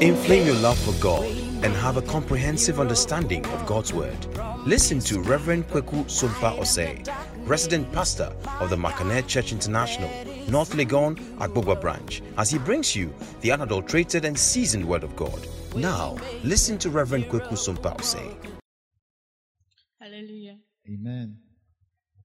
Inflame 0.00 0.46
your 0.46 0.56
love 0.56 0.78
for 0.78 0.94
God 0.98 1.26
and 1.62 1.74
have 1.74 1.98
a 1.98 2.02
comprehensive 2.02 2.80
understanding 2.80 3.44
of 3.44 3.66
God's 3.66 3.92
Word. 3.92 4.16
Listen 4.66 4.98
to 5.00 5.20
Reverend 5.20 5.68
Kweku 5.68 6.06
Sumpa 6.06 6.58
Osei, 6.58 7.06
resident 7.46 7.92
pastor 7.92 8.32
of 8.60 8.70
the 8.70 8.76
Makanet 8.76 9.26
Church 9.26 9.52
International, 9.52 10.08
North 10.48 10.72
Legon, 10.72 11.18
Agbogba 11.36 11.78
branch, 11.78 12.22
as 12.38 12.48
he 12.48 12.56
brings 12.56 12.96
you 12.96 13.12
the 13.42 13.52
unadulterated 13.52 14.24
and 14.24 14.38
seasoned 14.38 14.86
Word 14.86 15.04
of 15.04 15.14
God. 15.16 15.46
Now, 15.76 16.16
listen 16.44 16.78
to 16.78 16.88
Reverend 16.88 17.26
Kweku 17.26 17.52
Sumpa 17.52 17.94
Osei. 17.98 18.34
Hallelujah. 20.00 20.56
Amen. 20.88 21.36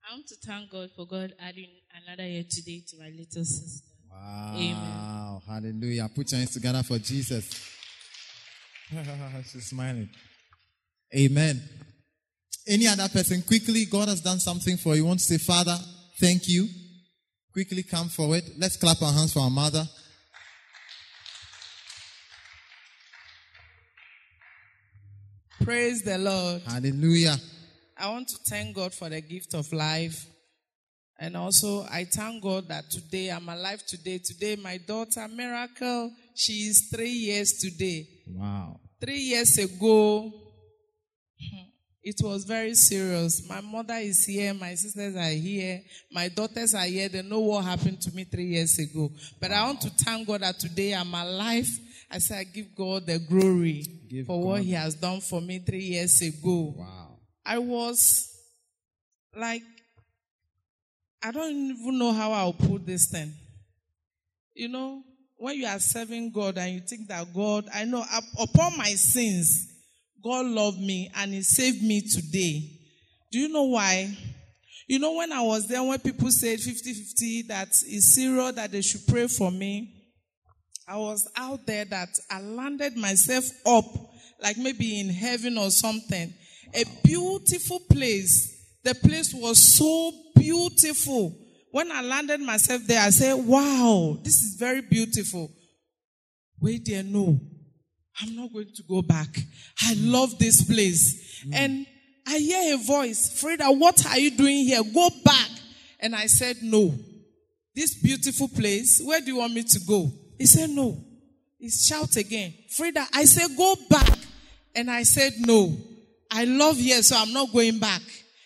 I 0.10 0.14
want 0.14 0.28
to 0.28 0.36
thank 0.36 0.72
God 0.72 0.92
for 0.96 1.06
God 1.06 1.34
adding 1.42 1.72
another 2.08 2.26
year 2.26 2.46
today 2.50 2.84
to 2.88 2.98
my 2.98 3.10
little 3.10 3.44
sister. 3.44 3.95
Wow. 4.16 4.54
Amen. 4.56 5.42
Hallelujah. 5.48 6.10
Put 6.14 6.32
your 6.32 6.40
hands 6.40 6.54
together 6.54 6.84
for 6.84 6.98
Jesus. 6.98 7.72
She's 9.52 9.68
smiling. 9.68 10.10
Amen. 11.16 11.62
Any 12.68 12.88
other 12.88 13.08
person, 13.10 13.42
quickly, 13.44 13.86
God 13.86 14.08
has 14.08 14.22
done 14.22 14.40
something 14.40 14.78
for 14.78 14.96
you. 14.96 15.02
You 15.02 15.06
want 15.06 15.20
to 15.20 15.26
say, 15.26 15.38
Father, 15.38 15.78
thank 16.20 16.48
you. 16.48 16.68
Quickly 17.54 17.84
come 17.84 18.10
forward. 18.10 18.44
Let's 18.58 18.76
clap 18.76 19.02
our 19.02 19.14
hands 19.14 19.34
for 19.34 19.40
our 19.40 19.50
mother. 19.50 19.88
Praise 25.64 26.04
the 26.04 26.18
Lord. 26.18 26.62
Hallelujah. 26.64 27.38
I 27.98 28.10
want 28.10 28.28
to 28.30 28.38
thank 28.48 28.76
God 28.76 28.94
for 28.94 29.10
the 29.10 29.22
gift 29.22 29.54
of 29.54 29.72
life. 29.72 30.26
And 31.18 31.38
also, 31.38 31.84
I 31.90 32.06
thank 32.06 32.44
God 32.44 32.68
that 32.68 32.90
today 32.92 33.30
I'm 33.30 33.48
alive 33.48 33.86
today. 33.86 34.20
Today, 34.24 34.58
my 34.58 34.78
daughter, 34.78 35.28
Miracle, 35.30 36.12
she 36.36 36.54
is 36.54 36.90
three 36.94 37.10
years 37.10 37.54
today. 37.54 38.06
Wow. 38.28 38.80
Three 39.00 39.20
years 39.20 39.58
ago, 39.58 40.34
it 42.04 42.16
was 42.22 42.44
very 42.44 42.74
serious. 42.74 43.48
My 43.48 43.62
mother 43.62 43.96
is 43.96 44.26
here, 44.26 44.54
my 44.54 44.76
sisters 44.76 45.16
are 45.16 45.30
here, 45.30 45.82
my 46.12 46.28
daughters 46.28 46.74
are 46.74 46.86
here. 46.86 47.08
They 47.08 47.22
know 47.22 47.40
what 47.40 47.64
happened 47.64 48.02
to 48.02 48.12
me 48.14 48.26
three 48.26 48.48
years 48.48 48.78
ago. 48.78 49.10
But 49.40 49.52
I 49.52 49.64
want 49.64 49.82
to 49.82 49.90
thank 49.92 50.28
God 50.28 50.42
that 50.42 50.60
today 50.60 50.94
I'm 50.94 51.14
alive. 51.14 51.70
I 52.12 52.18
say 52.18 52.40
I 52.40 52.44
give 52.44 52.76
God 52.76 53.06
the 53.08 53.20
glory 53.20 53.84
Give 54.10 54.26
for 54.26 54.42
what 54.42 54.64
He 54.64 54.74
has 54.74 54.96
done 54.96 55.22
for 55.22 55.40
me 55.40 55.60
three 55.60 55.84
years 55.84 56.22
ago. 56.22 56.76
Wow. 56.78 57.20
I 57.46 57.60
was 57.60 58.32
like, 59.36 59.62
I 61.26 61.32
don't 61.32 61.52
even 61.52 61.98
know 61.98 62.14
how 62.14 62.32
I'll 62.34 62.54
put 62.54 62.86
this 62.86 63.08
thing. 63.08 63.34
You 64.54 64.68
know, 64.68 65.02
when 65.38 65.58
you 65.58 65.66
are 65.66 65.80
serving 65.80 66.32
God 66.32 66.60
and 66.60 66.76
you 66.76 66.82
think 66.82 67.08
that 67.08 67.34
God, 67.34 67.66
I 67.74 67.84
know 67.86 68.06
upon 68.40 68.78
my 68.78 68.90
sins, 68.90 69.68
God 70.24 70.46
loved 70.46 70.80
me 70.80 71.10
and 71.16 71.34
He 71.34 71.42
saved 71.42 71.82
me 71.82 72.02
today. 72.02 72.70
Do 73.32 73.40
you 73.40 73.50
know 73.50 73.64
why? 73.64 74.16
You 74.88 75.00
know, 75.00 75.14
when 75.14 75.34
I 75.34 75.42
was 75.42 75.68
there, 75.68 75.82
when 75.82 75.98
people 75.98 76.30
said 76.30 76.60
50 76.60 76.94
50 76.94 77.42
that 77.48 77.70
it's 77.70 78.14
serious 78.14 78.54
that 78.54 78.72
they 78.72 78.84
should 78.84 79.08
pray 79.08 79.28
for 79.28 79.50
me, 79.50 79.92
I 80.88 80.98
was 80.98 81.28
out 81.36 81.66
there 81.66 81.86
that 81.86 82.10
I 82.30 82.40
landed 82.40 82.96
myself 82.98 83.46
up, 83.66 83.86
like 84.40 84.60
maybe 84.60 85.00
in 85.00 85.10
heaven 85.10 85.58
or 85.58 85.72
something. 85.72 86.32
A 86.76 86.84
beautiful 87.04 87.80
place. 87.92 88.55
The 88.86 88.94
place 88.94 89.34
was 89.34 89.76
so 89.78 90.14
beautiful. 90.36 91.36
When 91.72 91.92
I 91.92 92.02
landed 92.02 92.40
myself 92.40 92.84
there, 92.86 93.02
I 93.02 93.10
said, 93.10 93.34
wow, 93.34 94.18
this 94.24 94.36
is 94.44 94.58
very 94.60 94.82
beautiful. 94.82 95.52
Wait 96.62 96.86
there, 96.86 97.02
no. 97.02 97.40
I'm 98.22 98.36
not 98.36 98.54
going 98.54 98.70
to 98.74 98.84
go 98.88 99.02
back. 99.02 99.40
I 99.82 99.96
love 99.98 100.38
this 100.38 100.64
place. 100.64 101.44
Mm. 101.48 101.56
And 101.56 101.86
I 102.28 102.38
hear 102.38 102.76
a 102.76 102.78
voice, 102.78 103.42
Frida, 103.42 103.66
what 103.72 104.06
are 104.06 104.20
you 104.20 104.30
doing 104.38 104.66
here? 104.66 104.84
Go 104.84 105.10
back. 105.24 105.50
And 106.00 106.16
I 106.16 106.28
said, 106.28 106.58
no. 106.62 106.94
This 107.74 108.00
beautiful 108.02 108.48
place, 108.48 109.02
where 109.04 109.20
do 109.20 109.28
you 109.28 109.38
want 109.38 109.54
me 109.54 109.64
to 109.64 109.80
go? 109.88 110.12
He 110.38 110.46
said, 110.46 110.70
no. 110.70 110.96
He 111.58 111.72
shout 111.72 112.16
again, 112.18 112.54
Frida, 112.70 113.04
I 113.14 113.26
said, 113.26 113.58
go 113.58 113.76
back. 113.90 114.20
And 114.76 114.92
I 114.92 115.02
said, 115.04 115.34
no. 115.40 115.76
I 116.30 116.46
love 116.46 116.78
here, 116.78 117.02
so 117.02 117.16
I'm 117.18 117.34
not 117.34 117.52
going 117.52 117.80
back. 117.80 118.02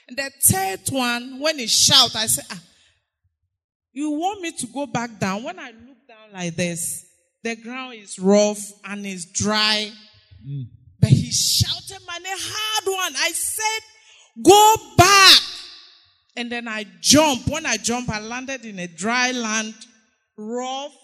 And 0.09 0.17
the 0.17 0.31
third 0.41 0.79
one, 0.89 1.39
when 1.39 1.59
he 1.59 1.67
shout, 1.67 2.15
I 2.15 2.25
said, 2.25 2.45
ah, 2.49 2.59
you 3.91 4.09
want 4.09 4.41
me 4.41 4.51
to 4.53 4.65
go 4.73 4.87
back 4.87 5.19
down? 5.19 5.43
When 5.43 5.59
I 5.59 5.67
look 5.67 6.07
down 6.07 6.33
like 6.33 6.55
this, 6.55 7.05
the 7.43 7.55
ground 7.55 7.93
is 7.93 8.17
rough 8.17 8.59
and 8.85 9.05
it's 9.05 9.25
dry. 9.25 9.91
But 10.99 11.11
he 11.11 11.29
shouted 11.29 11.99
my 12.07 12.17
name, 12.17 12.35
hard 12.35 12.85
one. 12.87 13.13
I 13.17 13.29
said, 13.33 13.83
go 14.43 14.75
back. 14.97 15.41
And 16.35 16.51
then 16.51 16.67
I 16.67 16.87
jump. 17.01 17.47
When 17.47 17.67
I 17.67 17.77
jump, 17.77 18.09
I 18.09 18.19
landed 18.19 18.65
in 18.65 18.79
a 18.79 18.87
dry 18.87 19.31
land, 19.31 19.75
rough. 20.35 20.95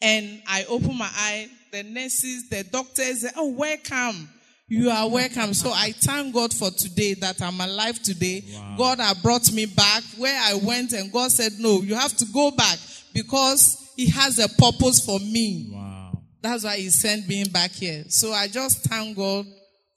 And 0.00 0.42
I 0.48 0.64
open 0.64 0.98
my 0.98 1.10
eye. 1.12 1.48
The 1.70 1.84
nurses, 1.84 2.48
the 2.48 2.64
doctors, 2.64 3.24
oh, 3.36 3.52
welcome. 3.52 4.28
You 4.70 4.90
are 4.90 5.08
welcome. 5.08 5.54
So 5.54 5.70
I 5.72 5.92
thank 5.92 6.34
God 6.34 6.52
for 6.52 6.70
today 6.70 7.14
that 7.14 7.40
I'm 7.40 7.58
alive 7.58 8.02
today. 8.02 8.44
God 8.76 9.00
has 9.00 9.16
brought 9.22 9.50
me 9.50 9.64
back 9.64 10.02
where 10.18 10.38
I 10.38 10.54
went 10.62 10.92
and 10.92 11.10
God 11.10 11.32
said, 11.32 11.52
no, 11.58 11.80
you 11.80 11.94
have 11.94 12.14
to 12.18 12.26
go 12.34 12.50
back 12.50 12.78
because 13.14 13.92
he 13.96 14.10
has 14.10 14.38
a 14.38 14.48
purpose 14.48 15.04
for 15.04 15.18
me. 15.20 15.70
Wow. 15.72 16.22
That's 16.42 16.64
why 16.64 16.76
he 16.76 16.90
sent 16.90 17.26
me 17.26 17.44
back 17.44 17.70
here. 17.72 18.04
So 18.08 18.32
I 18.32 18.46
just 18.46 18.84
thank 18.84 19.16
God 19.16 19.46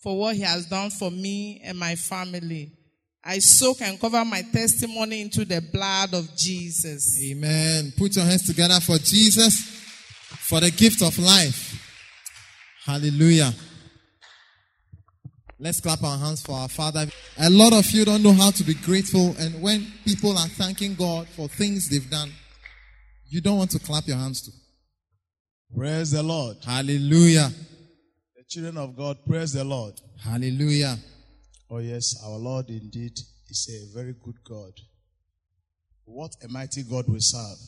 for 0.01 0.17
what 0.17 0.35
he 0.37 0.41
has 0.43 0.65
done 0.67 0.89
for 0.89 1.11
me 1.11 1.61
and 1.65 1.77
my 1.77 1.95
family. 1.95 2.71
I 3.23 3.39
soak 3.39 3.81
and 3.81 3.99
cover 3.99 4.23
my 4.23 4.41
testimony 4.41 5.21
into 5.21 5.43
the 5.45 5.61
blood 5.61 6.13
of 6.13 6.35
Jesus. 6.35 7.21
Amen. 7.29 7.93
Put 7.97 8.15
your 8.15 8.25
hands 8.25 8.47
together 8.47 8.79
for 8.79 8.97
Jesus, 8.97 9.59
for 10.39 10.61
the 10.61 10.71
gift 10.71 11.03
of 11.03 11.19
life. 11.19 11.77
Hallelujah. 12.85 13.53
Let's 15.63 15.79
clap 15.79 16.03
our 16.03 16.17
hands 16.17 16.41
for 16.41 16.53
our 16.53 16.67
Father. 16.67 17.05
A 17.37 17.47
lot 17.47 17.71
of 17.71 17.85
you 17.91 18.03
don't 18.03 18.23
know 18.23 18.33
how 18.33 18.49
to 18.49 18.63
be 18.63 18.73
grateful, 18.73 19.35
and 19.37 19.61
when 19.61 19.85
people 20.03 20.35
are 20.35 20.47
thanking 20.47 20.95
God 20.95 21.27
for 21.27 21.47
things 21.47 21.87
they've 21.87 22.09
done, 22.09 22.31
you 23.29 23.41
don't 23.41 23.59
want 23.59 23.69
to 23.71 23.79
clap 23.79 24.07
your 24.07 24.17
hands 24.17 24.41
to. 24.41 24.51
Praise 25.77 26.09
the 26.09 26.23
Lord. 26.23 26.57
Hallelujah. 26.65 27.51
The 28.35 28.43
children 28.49 28.75
of 28.79 28.97
God, 28.97 29.19
praise 29.27 29.53
the 29.53 29.63
Lord. 29.63 29.93
Hallelujah. 30.23 30.97
Oh, 31.69 31.77
yes, 31.77 32.19
our 32.25 32.39
Lord 32.39 32.67
indeed 32.69 33.13
is 33.47 33.69
a 33.69 33.95
very 33.95 34.15
good 34.19 34.43
God. 34.43 34.73
What 36.05 36.31
a 36.43 36.47
mighty 36.47 36.81
God 36.81 37.05
we 37.07 37.19
serve. 37.19 37.59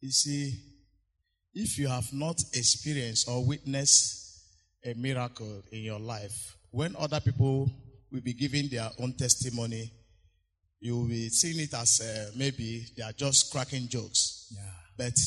You 0.00 0.10
see, 0.10 0.54
if 1.52 1.78
you 1.78 1.88
have 1.88 2.10
not 2.14 2.40
experienced 2.54 3.28
or 3.28 3.44
witnessed 3.44 4.19
a 4.84 4.94
miracle 4.94 5.62
in 5.72 5.82
your 5.82 5.98
life, 6.00 6.56
when 6.70 6.96
other 6.98 7.20
people 7.20 7.70
will 8.10 8.20
be 8.20 8.32
giving 8.32 8.68
their 8.68 8.90
own 8.98 9.12
testimony, 9.12 9.92
you 10.80 10.96
will 10.96 11.08
be 11.08 11.28
seeing 11.28 11.60
it 11.60 11.74
as 11.74 12.00
uh, 12.00 12.30
maybe 12.36 12.86
they 12.96 13.02
are 13.02 13.12
just 13.12 13.52
cracking 13.52 13.88
jokes. 13.88 14.52
But 14.96 15.18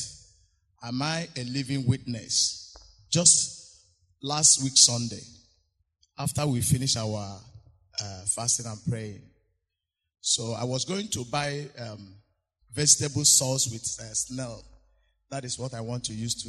am 0.82 1.00
I 1.02 1.28
a 1.36 1.44
living 1.44 1.86
witness? 1.86 2.76
Just 3.10 3.84
last 4.22 4.62
week, 4.62 4.76
Sunday, 4.76 5.22
after 6.18 6.46
we 6.46 6.60
finished 6.60 6.96
our 6.96 7.38
uh, 8.00 8.20
fasting 8.26 8.66
and 8.66 8.78
praying. 8.88 9.22
So 10.20 10.52
I 10.52 10.64
was 10.64 10.84
going 10.84 11.08
to 11.08 11.24
buy 11.24 11.66
um, 11.78 12.14
vegetable 12.72 13.24
sauce 13.24 13.68
with 13.70 13.82
uh, 14.00 14.14
snail. 14.14 14.64
That 15.30 15.44
is 15.44 15.58
what 15.58 15.74
I 15.74 15.80
want 15.80 16.04
to 16.04 16.14
use 16.14 16.42
to, 16.42 16.48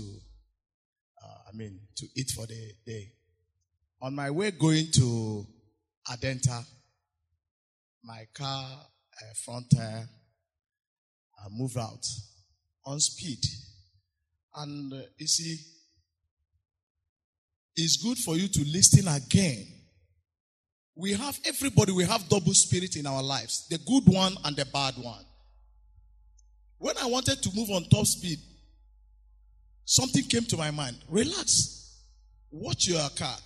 I 1.56 1.58
mean, 1.58 1.80
to 1.96 2.08
eat 2.16 2.32
for 2.32 2.46
the 2.46 2.74
day. 2.86 3.14
On 4.02 4.14
my 4.14 4.30
way 4.30 4.52
going 4.52 4.88
to 4.96 5.48
Adenta, 6.12 6.66
my 8.04 8.28
car 8.34 8.68
uh, 8.74 9.34
front 9.46 9.68
tire 9.74 10.06
uh, 11.40 11.50
moved 11.50 11.78
out 11.78 12.06
on 12.86 13.00
speed. 13.00 13.40
And 14.58 14.92
uh, 14.92 14.98
you 15.18 15.28
see, 15.28 15.58
it's 17.78 18.04
good 18.04 18.18
for 18.18 18.36
you 18.36 18.50
to 18.50 18.60
listen 18.66 19.08
again. 19.08 19.66
We 20.98 21.14
have 21.14 21.40
everybody, 21.46 21.94
we 21.94 22.04
have 22.04 22.28
double 22.28 22.54
spirit 22.54 22.98
in 22.98 23.08
our 23.08 23.24
lives 23.24 23.68
the 23.70 23.78
good 23.78 24.14
one 24.14 24.36
and 24.44 24.58
the 24.58 24.66
bad 24.66 24.96
one. 24.98 25.24
When 26.80 26.98
I 26.98 27.06
wanted 27.06 27.42
to 27.42 27.50
move 27.56 27.70
on 27.70 27.86
top 27.86 28.06
speed, 28.06 28.40
something 29.86 30.24
came 30.24 30.44
to 30.46 30.58
my 30.58 30.72
mind. 30.72 30.98
Relax, 31.10 32.02
watch 32.52 32.88
your 32.88 33.08
car. 33.18 33.38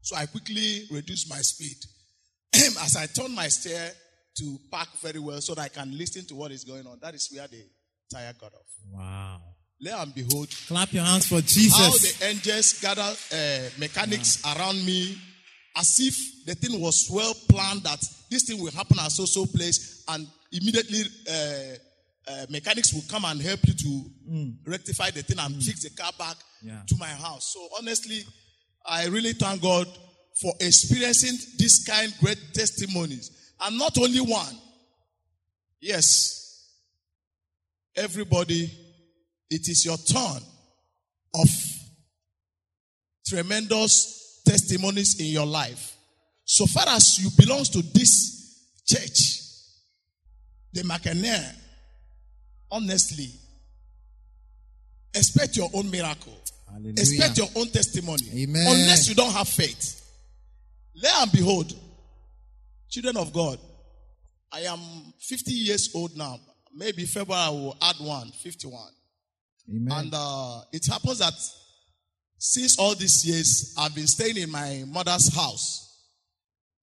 So 0.00 0.16
I 0.16 0.26
quickly 0.26 0.84
reduced 0.90 1.28
my 1.28 1.38
speed. 1.38 1.76
As 2.80 2.96
I 2.96 3.06
turned 3.06 3.34
my 3.34 3.48
steer 3.48 3.90
to 4.38 4.58
park 4.70 4.88
very 5.02 5.18
well 5.18 5.40
so 5.40 5.54
that 5.54 5.62
I 5.62 5.68
can 5.68 5.96
listen 5.96 6.24
to 6.26 6.34
what 6.34 6.50
is 6.52 6.64
going 6.64 6.86
on, 6.86 6.98
that 7.02 7.14
is 7.14 7.28
where 7.34 7.46
the 7.48 7.62
tire 8.10 8.32
got 8.40 8.52
off. 8.54 8.66
Wow. 8.90 9.40
Lo 9.80 9.92
and 10.00 10.14
behold, 10.14 10.48
Clap 10.66 10.92
your 10.92 11.04
hands 11.04 11.26
for 11.28 11.40
Jesus. 11.40 11.76
how 11.76 11.90
the 11.90 12.30
angels 12.32 12.80
gather 12.80 13.02
uh, 13.02 13.68
mechanics 13.78 14.42
around 14.44 14.84
me 14.84 15.16
as 15.76 16.00
if 16.00 16.46
the 16.46 16.54
thing 16.56 16.80
was 16.80 17.08
well 17.12 17.32
planned 17.48 17.82
that 17.82 18.02
this 18.30 18.44
thing 18.44 18.60
will 18.60 18.72
happen 18.72 18.98
at 18.98 19.12
so 19.12 19.24
so 19.24 19.46
place 19.46 20.02
and 20.08 20.26
immediately 20.52 21.02
uh, 21.30 21.76
uh, 22.30 22.46
mechanics 22.50 22.92
will 22.92 23.04
come 23.08 23.24
and 23.24 23.40
help 23.40 23.60
you 23.66 23.74
to 23.74 24.52
rectify 24.66 25.10
the 25.10 25.22
thing 25.22 25.38
and 25.38 25.62
fix 25.62 25.82
the 25.82 25.90
car 25.90 26.12
back 26.18 26.36
Yeah. 26.62 26.82
to 26.86 26.96
my 26.96 27.08
house. 27.08 27.52
So 27.54 27.68
honestly 27.78 28.24
i 28.86 29.06
really 29.06 29.32
thank 29.34 29.60
god 29.60 29.86
for 30.40 30.52
experiencing 30.60 31.36
this 31.58 31.84
kind 31.84 32.12
great 32.20 32.38
testimonies. 32.54 33.30
And 33.60 33.76
not 33.78 33.98
only 33.98 34.20
one. 34.20 34.56
Yes. 35.80 36.70
Everybody 37.96 38.70
it 39.50 39.62
is 39.68 39.84
your 39.84 39.96
turn 39.96 40.42
of 41.34 41.48
tremendous 43.26 44.40
testimonies 44.46 45.18
in 45.20 45.26
your 45.26 45.46
life. 45.46 45.96
So 46.44 46.66
far 46.66 46.84
as 46.88 47.18
you 47.18 47.30
belong 47.36 47.64
to 47.64 47.82
this 47.82 48.66
church, 48.86 49.42
the 50.72 50.82
Macanair, 50.82 51.54
honestly, 52.70 53.28
expect 55.14 55.56
your 55.56 55.68
own 55.74 55.90
miracle. 55.90 56.36
Hallelujah. 56.70 56.92
Expect 56.92 57.38
your 57.38 57.48
own 57.56 57.68
testimony. 57.68 58.42
Amen. 58.42 58.66
Unless 58.66 59.08
you 59.08 59.14
don't 59.14 59.32
have 59.32 59.48
faith. 59.48 59.94
Lo 60.94 61.10
and 61.20 61.32
behold, 61.32 61.72
children 62.88 63.16
of 63.16 63.32
God, 63.32 63.58
I 64.52 64.60
am 64.60 64.80
50 65.20 65.52
years 65.52 65.90
old 65.94 66.16
now. 66.16 66.38
Maybe 66.74 67.04
February 67.04 67.42
I 67.42 67.50
will 67.50 67.76
add 67.80 67.96
one, 68.00 68.30
51. 68.30 68.80
Amen. 69.70 69.98
And 69.98 70.12
uh, 70.14 70.60
it 70.72 70.86
happens 70.86 71.18
that 71.18 71.34
since 72.38 72.78
all 72.78 72.94
these 72.94 73.24
years, 73.26 73.74
I've 73.78 73.94
been 73.94 74.06
staying 74.06 74.36
in 74.36 74.50
my 74.50 74.84
mother's 74.86 75.34
house. 75.34 75.84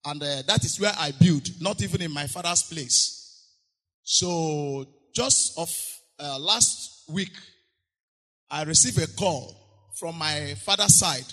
And 0.06 0.22
uh, 0.22 0.44
that 0.48 0.64
is 0.64 0.80
where 0.80 0.94
I 0.98 1.12
build, 1.12 1.48
not 1.60 1.82
even 1.82 2.02
in 2.02 2.12
my 2.12 2.28
father's 2.28 2.62
place. 2.64 3.48
So 4.04 4.86
just 5.16 5.58
of 5.58 5.70
uh, 6.20 6.38
last 6.40 7.10
week, 7.10 7.32
I 8.52 8.64
received 8.64 9.02
a 9.02 9.08
call 9.16 9.56
from 9.98 10.18
my 10.18 10.56
father's 10.66 10.96
side 10.96 11.26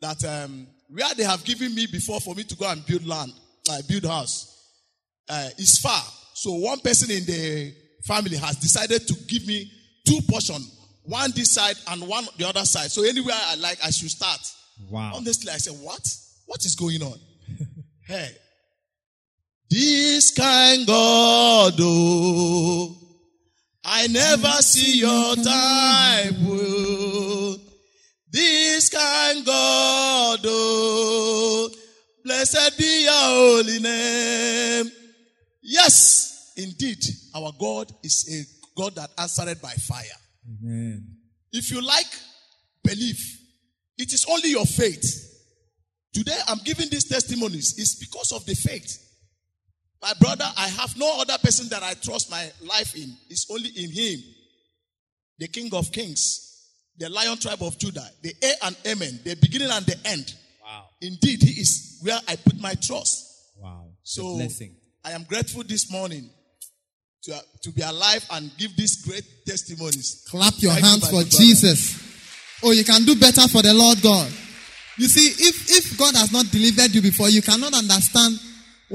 that 0.00 0.22
um, 0.24 0.66
where 0.88 1.14
they 1.16 1.22
have 1.22 1.44
given 1.44 1.74
me 1.74 1.86
before 1.86 2.20
for 2.20 2.34
me 2.34 2.42
to 2.44 2.56
go 2.56 2.68
and 2.68 2.84
build 2.84 3.06
land, 3.06 3.32
uh, 3.70 3.80
build 3.88 4.04
house, 4.04 4.50
uh, 5.28 5.48
is 5.58 5.78
far. 5.78 6.02
So 6.34 6.52
one 6.54 6.80
person 6.80 7.10
in 7.10 7.24
the 7.24 7.74
family 8.04 8.36
has 8.36 8.56
decided 8.56 9.06
to 9.06 9.14
give 9.28 9.46
me 9.46 9.70
two 10.06 10.18
portion, 10.28 10.62
one 11.04 11.30
this 11.34 11.52
side 11.52 11.76
and 11.88 12.06
one 12.06 12.26
the 12.36 12.46
other 12.46 12.64
side. 12.64 12.90
So 12.90 13.04
anywhere 13.04 13.36
I 13.36 13.54
like, 13.54 13.78
I 13.82 13.90
should 13.90 14.10
start. 14.10 14.40
wow. 14.90 15.12
Honestly, 15.14 15.50
I 15.50 15.56
said, 15.56 15.74
what? 15.74 16.06
What 16.46 16.64
is 16.64 16.74
going 16.74 17.02
on? 17.02 17.18
hey. 18.06 18.30
This 19.70 20.30
kind 20.30 20.86
God, 20.86 21.74
oh, 21.80 23.03
I 23.84 24.06
never 24.06 24.62
see 24.62 25.00
your 25.00 25.36
type. 25.36 26.34
Oh. 26.42 27.56
This 28.34 28.88
kind 28.88 29.46
God, 29.46 30.40
oh, 30.44 31.70
blessed 32.24 32.76
be 32.76 33.04
your 33.04 33.12
holy 33.12 33.78
name. 33.78 34.90
Yes, 35.62 36.52
indeed, 36.56 36.98
our 37.32 37.52
God 37.56 37.92
is 38.02 38.26
a 38.28 38.76
God 38.76 38.96
that 38.96 39.10
answered 39.18 39.62
by 39.62 39.70
fire. 39.74 40.02
Amen. 40.48 41.06
If 41.52 41.70
you 41.70 41.80
like, 41.80 42.12
believe. 42.82 43.22
It 43.96 44.12
is 44.12 44.26
only 44.28 44.50
your 44.50 44.66
faith. 44.66 45.30
Today 46.12 46.38
I'm 46.48 46.58
giving 46.64 46.88
these 46.88 47.08
testimonies. 47.08 47.76
It's 47.78 47.94
because 47.94 48.32
of 48.32 48.44
the 48.46 48.56
faith. 48.56 49.03
My 50.04 50.12
brother, 50.20 50.44
I 50.58 50.68
have 50.68 50.98
no 50.98 51.18
other 51.22 51.38
person 51.38 51.66
that 51.70 51.82
I 51.82 51.94
trust 51.94 52.30
my 52.30 52.46
life 52.60 52.94
in. 52.94 53.16
It's 53.30 53.46
only 53.50 53.70
in 53.70 53.90
him. 53.90 54.20
The 55.38 55.48
King 55.48 55.70
of 55.72 55.90
Kings, 55.92 56.68
the 56.98 57.08
Lion 57.08 57.38
tribe 57.38 57.62
of 57.62 57.78
Judah, 57.78 58.06
the 58.22 58.34
A 58.42 58.66
and 58.66 58.76
Amen, 58.86 59.18
the 59.24 59.34
beginning 59.36 59.70
and 59.70 59.86
the 59.86 59.96
end. 60.04 60.34
Wow. 60.62 60.84
Indeed, 61.00 61.42
he 61.42 61.58
is 61.58 62.00
where 62.02 62.18
I 62.28 62.36
put 62.36 62.60
my 62.60 62.74
trust. 62.74 63.54
Wow. 63.56 63.86
So 64.02 64.36
blessing. 64.36 64.76
I 65.02 65.12
am 65.12 65.22
grateful 65.24 65.62
this 65.62 65.90
morning 65.90 66.28
to, 67.22 67.40
to 67.62 67.70
be 67.70 67.80
alive 67.80 68.26
and 68.32 68.50
give 68.58 68.76
these 68.76 69.02
great 69.06 69.24
testimonies. 69.46 70.26
Clap 70.28 70.52
your 70.58 70.72
Thank 70.72 70.84
hands 70.84 71.12
my 71.12 71.22
for. 71.22 71.28
Jesus. 71.30 72.60
Oh, 72.62 72.72
you 72.72 72.84
can 72.84 73.06
do 73.06 73.16
better 73.18 73.48
for 73.48 73.62
the 73.62 73.72
Lord 73.72 74.02
God. 74.02 74.30
You 74.98 75.08
see, 75.08 75.48
if, 75.48 75.70
if 75.70 75.98
God 75.98 76.14
has 76.14 76.30
not 76.30 76.50
delivered 76.50 76.94
you 76.94 77.00
before, 77.00 77.30
you 77.30 77.40
cannot 77.40 77.72
understand 77.72 78.38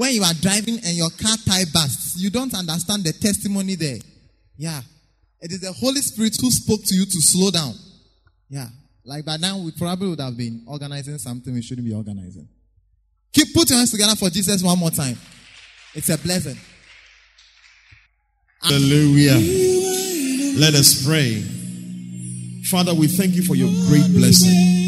when 0.00 0.14
you 0.14 0.22
are 0.24 0.32
driving 0.40 0.76
and 0.76 0.96
your 0.96 1.10
car 1.10 1.36
tire 1.46 1.66
bursts. 1.74 2.16
You 2.16 2.30
don't 2.30 2.54
understand 2.54 3.04
the 3.04 3.12
testimony 3.12 3.74
there. 3.74 3.98
Yeah. 4.56 4.80
It 5.42 5.52
is 5.52 5.60
the 5.60 5.72
Holy 5.72 6.00
Spirit 6.00 6.34
who 6.40 6.50
spoke 6.50 6.82
to 6.84 6.94
you 6.94 7.04
to 7.04 7.20
slow 7.20 7.50
down. 7.50 7.74
Yeah. 8.48 8.68
Like 9.04 9.26
by 9.26 9.36
now, 9.36 9.58
we 9.58 9.72
probably 9.72 10.08
would 10.08 10.20
have 10.20 10.38
been 10.38 10.64
organizing 10.66 11.18
something 11.18 11.52
we 11.52 11.60
shouldn't 11.60 11.86
be 11.86 11.92
organizing. 11.92 12.48
Keep 13.34 13.52
putting 13.52 13.76
hands 13.76 13.90
together 13.90 14.16
for 14.16 14.30
Jesus 14.30 14.62
one 14.62 14.78
more 14.78 14.90
time. 14.90 15.18
It's 15.94 16.08
a 16.08 16.16
blessing. 16.16 16.56
Hallelujah. 18.62 19.36
Let 20.58 20.72
us 20.72 21.04
pray. 21.04 21.42
Father, 22.70 22.94
we 22.94 23.06
thank 23.06 23.34
you 23.34 23.42
for 23.42 23.54
your 23.54 23.68
great 23.86 24.10
blessing. 24.14 24.79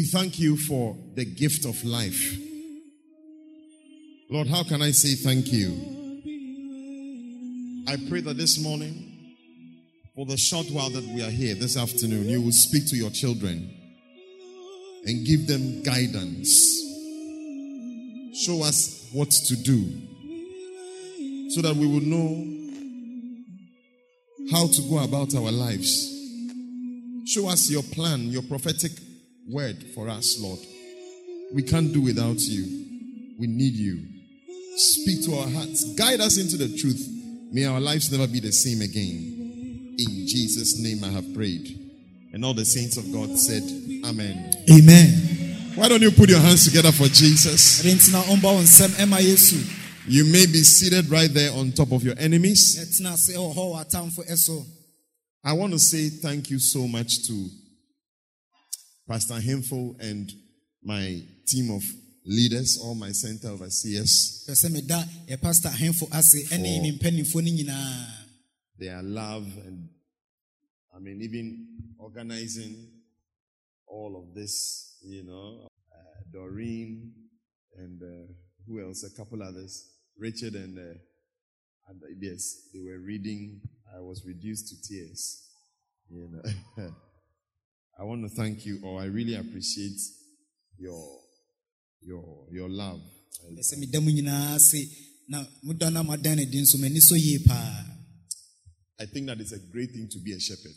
We 0.00 0.06
thank 0.06 0.38
you 0.38 0.56
for 0.56 0.96
the 1.14 1.26
gift 1.26 1.66
of 1.66 1.84
life. 1.84 2.38
Lord, 4.30 4.46
how 4.46 4.62
can 4.62 4.80
I 4.80 4.92
say 4.92 5.14
thank 5.14 5.52
you? 5.52 5.74
I 7.86 7.98
pray 8.08 8.22
that 8.22 8.38
this 8.38 8.58
morning, 8.58 9.36
for 10.14 10.24
the 10.24 10.38
short 10.38 10.68
while 10.70 10.88
that 10.88 11.04
we 11.04 11.22
are 11.22 11.28
here 11.28 11.54
this 11.54 11.76
afternoon, 11.76 12.30
you 12.30 12.40
will 12.40 12.50
speak 12.50 12.88
to 12.88 12.96
your 12.96 13.10
children 13.10 13.70
and 15.04 15.26
give 15.26 15.46
them 15.46 15.82
guidance. 15.82 16.48
Show 18.42 18.62
us 18.64 19.06
what 19.12 19.30
to 19.30 19.54
do 19.54 19.84
so 21.50 21.60
that 21.60 21.76
we 21.76 21.86
will 21.86 22.00
know 22.00 22.46
how 24.50 24.66
to 24.66 24.82
go 24.88 25.04
about 25.04 25.34
our 25.34 25.52
lives. 25.52 26.08
Show 27.26 27.50
us 27.50 27.70
your 27.70 27.82
plan, 27.82 28.30
your 28.30 28.40
prophetic 28.40 28.92
word 29.50 29.76
for 29.94 30.08
us, 30.08 30.38
Lord. 30.40 30.58
We 31.52 31.62
can't 31.62 31.92
do 31.92 32.00
without 32.00 32.38
you. 32.40 32.64
We 33.38 33.46
need 33.46 33.74
you. 33.74 34.06
Speak 34.76 35.24
to 35.26 35.34
our 35.36 35.48
hearts, 35.48 35.94
guide 35.94 36.20
us 36.20 36.38
into 36.38 36.56
the 36.56 36.68
truth. 36.78 37.06
May 37.52 37.64
our 37.64 37.80
lives 37.80 38.10
never 38.12 38.30
be 38.30 38.40
the 38.40 38.52
same 38.52 38.80
again. 38.80 39.96
In 39.98 40.26
Jesus' 40.26 40.78
name 40.78 41.02
I 41.04 41.08
have 41.08 41.34
prayed. 41.34 41.76
And 42.32 42.44
all 42.44 42.54
the 42.54 42.64
saints 42.64 42.96
of 42.96 43.12
God 43.12 43.36
said, 43.36 43.62
Amen. 44.06 44.52
Amen. 44.70 45.30
Why 45.74 45.88
don't 45.88 46.00
you 46.02 46.10
put 46.10 46.28
your 46.28 46.38
hands 46.40 46.64
together 46.64 46.92
for 46.92 47.06
Jesus? 47.08 47.82
ɛde 47.82 47.94
ntina 47.94 48.22
ɔmba 48.22 48.42
wo 48.54 48.60
nsɛm 48.62 48.90
ɛma 49.00 49.20
yesu 49.20 49.58
You 50.06 50.24
may 50.24 50.46
be 50.46 50.62
seated 50.62 51.10
right 51.10 51.32
there 51.32 51.52
on 51.52 51.72
top 51.72 51.92
of 51.92 52.02
your 52.02 52.14
enemies. 52.18 52.76
yɛtena 52.78 53.14
ase 53.14 53.34
ɛwɔ 53.36 53.54
hɔ 53.54 53.74
wɔ 53.74 53.84
atamfo 53.84 54.30
ɛso 54.30 54.64
I 55.42 55.52
want 55.54 55.72
to 55.72 55.78
say 55.78 56.08
thank 56.10 56.50
you 56.50 56.58
so 56.58 56.86
much 56.86 57.26
to 57.26 57.48
Pastor 59.10 59.34
Hemfo 59.34 60.00
and 60.00 60.30
my 60.84 61.20
team 61.44 61.74
of 61.74 61.82
leaders, 62.24 62.78
all 62.80 62.94
my 62.94 63.10
center 63.10 63.48
overseers, 63.48 64.44
pɛ 64.46 64.54
sɛ 64.54 64.70
meda 64.70 65.02
yɛ 65.26 65.36
pastor 65.42 65.68
ahemfo 65.68 66.06
ase 66.14 66.46
ɛne 66.54 66.80
ne 66.80 66.92
mpanimfoɔ 66.92 67.42
no 67.42 67.50
nyinaa 67.50 68.26
their 68.78 69.02
love 69.02 69.46
and 69.66 69.88
I 70.94 71.00
mean, 71.00 71.22
even 71.22 71.66
organizing 71.98 72.88
all 73.86 74.16
of 74.16 74.34
this, 74.34 74.98
you 75.02 75.24
know, 75.24 75.66
uh, 75.92 76.20
Doreen 76.32 77.12
and 77.76 78.02
uh, 78.02 78.32
who 78.66 78.80
else? 78.86 79.02
A 79.04 79.10
couple 79.16 79.42
others, 79.42 79.88
Richard 80.18 80.54
and, 80.54 80.78
uh, 80.78 80.98
and 81.88 82.00
yes, 82.20 82.68
they 82.72 82.80
were 82.80 82.98
reading. 82.98 83.60
I 83.96 84.00
was 84.00 84.24
reduced 84.26 84.68
to 84.68 84.76
tears. 84.88 85.48
You 86.10 86.28
know, 86.76 86.86
I 88.00 88.04
want 88.04 88.22
to 88.22 88.30
thank 88.34 88.64
you 88.64 88.80
or 88.82 89.00
I 89.00 89.04
really 89.04 89.34
appreciate 89.34 90.00
your 90.78 91.18
your 92.02 92.24
your 92.50 92.68
love. 92.68 93.00
pɛ 93.56 93.62
sɛ 93.68 93.76
meda 93.78 94.00
mu 94.00 94.10
nyinaa 94.10 94.54
ase 94.56 94.80
na 95.28 95.44
modɔ 95.64 95.92
no 95.92 96.02
madan 96.02 96.36
no 96.38 96.44
din 96.44 96.66
so 96.66 96.78
m'ani 96.78 97.00
sɔ 97.00 97.16
yie 97.16 97.38
paa 97.46 97.90
I 99.00 99.06
think 99.06 99.26
that 99.28 99.40
it's 99.40 99.52
a 99.52 99.58
great 99.72 99.92
thing 99.92 100.08
to 100.10 100.18
be 100.18 100.32
a 100.34 100.40
shepherd. 100.40 100.76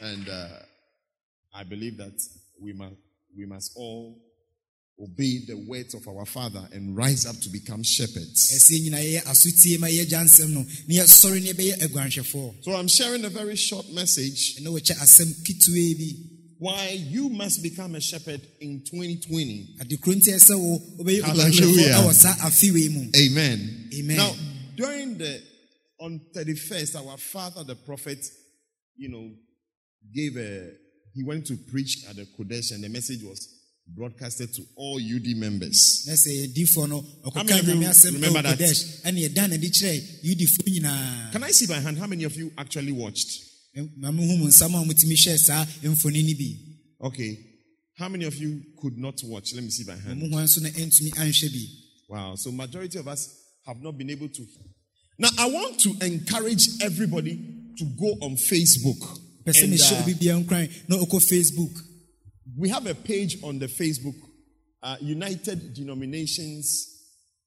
And 0.00 0.28
uh, 0.28 0.48
I 1.54 1.64
believe 1.64 1.98
that 1.98 2.18
we 2.62 2.72
must, 2.72 2.96
we 3.36 3.44
must 3.44 3.72
all 3.76 4.16
obey 5.00 5.44
the 5.46 5.56
words 5.68 5.94
of 5.94 6.06
our 6.06 6.24
Father 6.26 6.66
and 6.72 6.96
rise 6.96 7.26
up 7.26 7.36
to 7.40 7.48
become 7.48 7.82
shepherds. 7.82 8.50
ɛsɛ 8.54 8.72
yɛn 8.78 8.90
nyinaa 8.90 9.04
yɛyɛ 9.04 9.24
asotie 9.24 9.78
ma 9.78 9.86
yɛgya 9.88 10.22
nsɛm 10.24 10.50
no 10.50 10.62
na 10.88 10.94
yɛsɔre 11.02 11.42
ne 11.42 11.52
yɛbɛyɛ 11.52 11.78
aguanhwɛfoɔ 11.82 12.64
So 12.64 12.72
I'm 12.74 12.88
sharing 12.88 13.24
a 13.24 13.30
very 13.30 13.56
short 13.56 13.90
message 13.92 14.56
ɛna 14.60 14.68
wɔkyɛ 14.68 14.96
asɛm 14.98 15.32
ketewaa 15.44 15.98
bi 15.98 16.28
why 16.58 16.90
you 17.10 17.28
must 17.28 17.60
become 17.62 17.96
a 17.96 18.00
shepherd 18.00 18.40
in 18.60 18.84
2020. 18.84 19.76
adekoro 19.80 20.14
nti 20.14 20.30
ɛsɛ 20.34 20.58
wo 20.58 20.78
wobɛyɛ 20.98 21.22
Hallelujah. 21.22 21.50
aguanhwɛfoɔ 21.50 22.04
ɛwɔ 22.04 22.14
saa 22.14 22.34
afewei 22.46 22.88
mu 22.92 23.10
Amen. 23.16 23.88
Amen. 23.94 24.16
Now, 24.16 24.36
during 24.76 25.18
the 25.18 25.42
on 26.00 26.20
31st, 26.34 26.96
our 26.96 27.16
father, 27.16 27.62
the 27.64 27.76
prophet, 27.76 28.18
you 28.96 29.08
know, 29.08 29.30
gave 30.14 30.36
a 30.36 30.70
he 31.14 31.22
went 31.22 31.46
to 31.46 31.56
preach 31.70 32.04
at 32.08 32.16
the 32.16 32.26
Qodesh, 32.38 32.72
and 32.72 32.82
the 32.82 32.88
message 32.88 33.22
was 33.22 33.46
broadcasted 33.86 34.52
to 34.54 34.62
all 34.76 34.96
UD 34.98 35.36
members. 35.36 36.04
na 36.06 36.14
sɛ 36.14 36.30
yɛdifoɔ 36.46 36.88
no 36.88 37.04
How 37.34 37.42
many 37.42 37.58
of 37.60 37.66
you 37.68 38.10
remember 38.12 38.42
that? 38.42 38.58
qodesh 38.58 39.02
ɛne 39.02 39.18
yɛda 39.28 39.48
no 39.48 39.54
ade 39.54 39.70
kyerɛ 39.70 40.00
yudifoɔ 40.24 40.66
nyinaa 40.68 41.32
Can 41.32 41.42
I 41.44 41.50
see 41.50 41.66
by 41.66 41.80
hand 41.80 41.98
how 41.98 42.06
many 42.06 42.24
of 42.24 42.36
you 42.36 42.52
actually 42.56 42.92
watched? 42.92 43.30
ma 43.96 44.10
mehu 44.10 44.38
mu 44.38 44.46
nsɛm 44.48 44.74
a 44.74 44.84
motumi 44.84 45.14
hwɛ 45.16 45.38
saa 45.38 45.64
mfoni 45.82 46.22
no 46.24 46.34
bi 46.38 47.06
Okay. 47.08 47.36
How 47.98 48.08
many 48.08 48.24
of 48.24 48.34
you 48.36 48.62
could 48.80 48.96
not 48.96 49.20
watch? 49.24 49.52
Let 49.54 49.64
me 49.64 49.70
see 49.70 49.84
by 49.84 49.96
hand. 49.96 50.20
mu 50.20 50.28
hɔ 50.28 50.44
nso 50.44 50.60
na 50.62 50.68
ɛntumi 50.70 51.10
anhwɛ 51.14 51.52
bi 51.52 51.66
Wow. 52.08 52.34
So 52.36 52.52
majority 52.52 52.98
of 52.98 53.08
us 53.08 53.28
have 53.66 53.80
not 53.82 53.96
been 53.96 54.10
able 54.10 54.28
to. 54.28 54.46
Now 55.18 55.28
I 55.38 55.46
want 55.50 55.80
to 55.80 55.94
encourage 56.04 56.68
everybody 56.82 57.36
to 57.78 57.84
go 57.98 58.08
on 58.20 58.36
Facebook. 58.36 59.18
And, 59.46 59.56
uh, 59.56 60.12
we 62.58 62.68
have 62.68 62.86
a 62.86 62.94
page 62.94 63.42
on 63.42 63.58
the 63.58 63.66
Facebook, 63.66 64.14
uh, 64.82 64.96
United 65.00 65.74
Denominations 65.74 66.88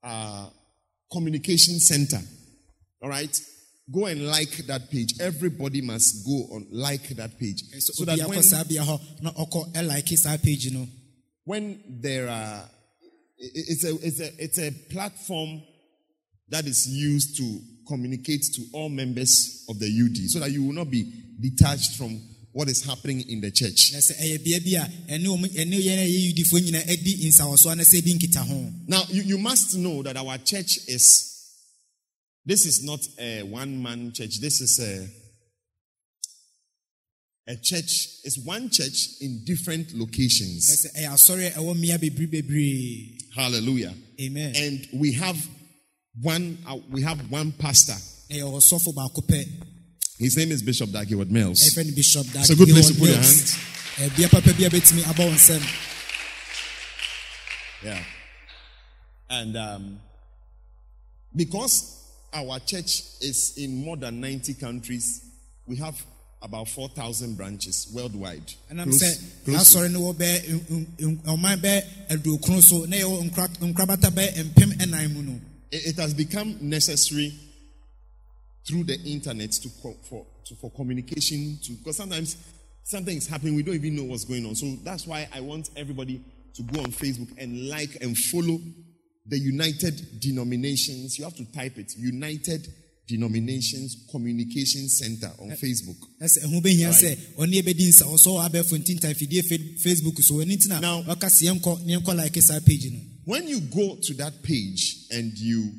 uh, 0.03 0.47
Communication 1.11 1.79
Center. 1.79 2.19
All 3.01 3.09
right, 3.09 3.39
go 3.93 4.05
and 4.05 4.27
like 4.27 4.65
that 4.67 4.89
page. 4.89 5.13
Everybody 5.19 5.81
must 5.81 6.25
go 6.25 6.55
on 6.55 6.67
like 6.71 7.09
that 7.09 7.37
page, 7.39 7.63
so 7.79 7.93
so 7.93 8.05
that 8.05 8.27
when, 8.27 8.41
saa 8.41 8.63
bea 8.63 8.77
hɔ 8.77 8.99
na 9.21 9.31
ɔkɔ 9.31 9.73
ɛlike 9.73 10.17
saa 10.17 10.37
page 10.37 10.71
no 10.71 10.87
when 11.45 11.79
there 12.01 12.27
are, 12.27 12.63
it's 13.37 13.83
a 13.83 13.95
it's 14.05 14.19
a 14.19 14.43
it's 14.43 14.59
a 14.59 14.71
platform 14.91 15.61
that 16.49 16.65
is 16.65 16.87
used 16.87 17.37
to 17.37 17.59
communicate 17.87 18.41
to 18.53 18.63
all 18.73 18.89
members 18.89 19.65
of 19.69 19.79
the 19.79 19.85
UD, 19.85 20.29
so 20.29 20.39
that 20.39 20.51
you 20.51 20.63
will 20.63 20.73
not 20.73 20.89
be 20.89 21.11
detached 21.39 21.97
from 21.97 22.19
what 22.55 22.69
is 22.69 22.85
happening 22.85 23.19
in 23.29 23.41
the 23.41 23.51
church. 23.51 23.91
na 23.91 23.99
sɛ 23.99 24.15
ɛyɛ 24.17 24.43
bea 24.45 24.59
bi 24.59 24.71
a 24.81 24.87
ɛne 25.19 25.25
ɔmo- 25.27 25.53
ɛne 25.59 25.75
yɛn 25.75 25.99
a 25.99 26.07
yɛyɛ 26.07 26.31
yudifoɔ 26.31 26.59
nyinaa 26.61 26.89
adi 26.89 27.27
nsawɔsoɔ 27.27 27.75
na 27.75 27.83
sɛ 27.83 28.01
ɛdi 28.01 28.13
nkita 28.17 28.47
ho 28.47 28.71
Now, 28.87 29.03
you, 29.11 29.23
you 29.23 29.37
must 29.37 29.75
know 29.75 30.01
that 30.03 30.15
our 30.15 30.37
church 30.37 30.79
is, 30.87 31.33
this 32.45 32.65
is 32.65 32.81
not 32.81 33.01
a 33.19 33.43
one 33.43 33.81
man 33.83 34.13
church. 34.13 34.39
This 34.39 34.61
is 34.61 34.79
a, 34.79 35.05
a 37.47 37.55
church, 37.57 38.07
it's 38.23 38.39
one 38.45 38.69
church 38.69 39.09
in 39.19 39.43
different 39.45 39.93
locations. 39.93 40.85
sɛ 40.85 40.95
ɛyɛ 41.01 41.09
asɔre 41.13 41.47
a 41.47 41.59
ɛwɔ 41.59 41.75
mmea 41.75 41.97
bebree 41.99 42.27
bebree 42.31 43.17
Hallelujah. 43.35 43.93
amen 44.21 44.55
And 44.55 44.87
we 44.93 45.11
have 45.11 45.37
one, 46.21 46.57
uh, 46.65 46.77
we 46.89 47.01
have 47.01 47.19
one 47.29 47.51
pastor. 47.51 47.97
Na 50.19 50.25
yɛwɔ 50.25 50.29
sɔfo 50.29 50.31
baako 50.31 50.31
pɛ 50.31 50.31
His 50.31 50.37
name 50.37 50.51
is 50.51 50.61
Bishop 50.63 50.91
Dag 50.91 51.07
Heward-Mills. 51.07 51.75
no 51.77 51.95
bishop 51.95 52.25
It's 52.35 52.49
a 52.49 52.55
good 52.55 52.69
place 52.69 52.87
to 52.87 52.93
put 52.95 53.07
your 53.09 53.15
hands 53.17 53.55
eh, 53.97 54.01
hands. 54.01 54.17
bea 54.17 54.27
papa 54.27 54.53
bi 54.53 54.63
a 54.65 54.69
bɛtumi 54.69 55.01
abɔ 55.03 55.19
wo 55.19 55.31
nsɛm 55.33 55.81
Yeah. 57.83 58.03
And 59.29 59.57
um, 59.57 59.99
because 61.35 62.01
our 62.33 62.59
church 62.59 63.01
is 63.21 63.53
in 63.57 63.83
more 63.83 63.97
than 63.97 64.19
90 64.21 64.53
countries, 64.55 65.21
we 65.67 65.75
have 65.77 65.95
about 66.41 66.67
4,000 66.69 67.35
branches 67.35 67.87
worldwide. 67.93 68.43
Close- 68.69 69.01
sɛ 69.03 69.45
close 69.45 69.71
to- 69.73 69.77
asɔre 69.79 69.91
no 69.91 69.99
wɔ 70.01 70.15
bɛɛ 70.15 70.49
n- 70.49 70.65
n- 70.69 70.87
n- 70.99 71.17
ɔman 71.25 71.57
bɛɛ 71.61 72.61
so 72.63 72.85
na 72.85 72.97
yɛwɔ 72.97 73.29
nkra- 73.31 73.57
nkrabata 73.73 74.09
bɛɛ 74.11 74.33
mpem 74.53 74.71
eh, 74.81 74.85
ɛnan 74.85 75.13
mu 75.13 75.21
no 75.23 75.41
it 75.71 75.85
it 75.87 75.95
has 75.97 76.13
become 76.13 76.57
necessary 76.61 77.33
through 78.67 78.83
the 78.85 78.99
internet 79.03 79.51
to 79.51 79.69
for 79.69 80.25
to, 80.45 80.55
for 80.55 80.71
communication 80.71 81.57
to 81.63 81.73
because 81.73 81.97
sometimes 81.97 82.37
something 82.83 83.17
is 83.17 83.27
happening 83.27 83.55
we 83.55 83.63
don't 83.63 83.75
even 83.75 83.95
know 83.95 84.03
what's 84.03 84.25
going 84.25 84.45
on. 84.45 84.55
So 84.55 84.75
that's 84.83 85.05
why 85.07 85.27
i 85.33 85.39
want 85.41 85.69
everybody 85.75 86.21
to 86.55 86.63
go 86.63 86.79
on 86.81 86.91
facebook 86.91 87.29
and 87.37 87.67
like 87.69 87.95
and 88.01 88.17
follow 88.17 88.59
the 89.27 89.37
united 89.39 90.19
denominations. 90.21 91.17
You 91.17 91.25
have 91.25 91.35
to 91.35 91.45
type 91.51 91.77
it 91.77 91.93
united 91.97 92.67
denominations 93.07 94.07
communication 94.11 94.87
center 94.89 95.31
on 95.39 95.49
facebook. 95.51 95.97
na 96.19 96.25
sɛ 96.27 96.43
ɛho 96.45 96.61
bɛhia 96.61 96.89
sɛ 96.91 97.15
ɔne 97.37 97.53
yɛbɛdi 97.61 97.89
nsawɔsɔ 97.89 98.29
wɔ 98.33 98.49
abɛɛfo 98.49 98.77
ntintan 98.79 99.15
fidie 99.15 99.41
fe- 99.43 99.75
facebook 99.77 100.15
nti 100.17 100.67
na 100.67 100.79
Now- 100.79 101.03
ɔka 101.03 101.29
sɛ 101.29 101.51
yɛnkɔ 101.51 101.85
ne 101.85 101.95
yɛnkɔ 101.97 102.15
like 102.15 102.41
saa 102.41 102.59
page 102.65 102.85
no 102.91 102.99
when 103.25 103.47
you 103.47 103.59
go 103.61 103.95
to 104.01 104.13
that 104.15 104.41
page 104.43 105.05
and 105.11 105.37
you 105.37 105.71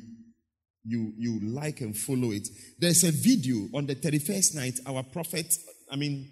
you 0.87 1.13
you 1.17 1.39
like 1.41 1.81
and 1.81 1.95
follow 1.95 2.31
it. 2.31 2.47
There's 2.79 3.03
a 3.03 3.11
video 3.11 3.67
on 3.73 3.85
the 3.85 3.95
31st 3.95 4.55
night 4.55 4.79
our 4.85 5.03
prophet 5.03 5.53
i 5.91 5.95
mean 5.95 6.29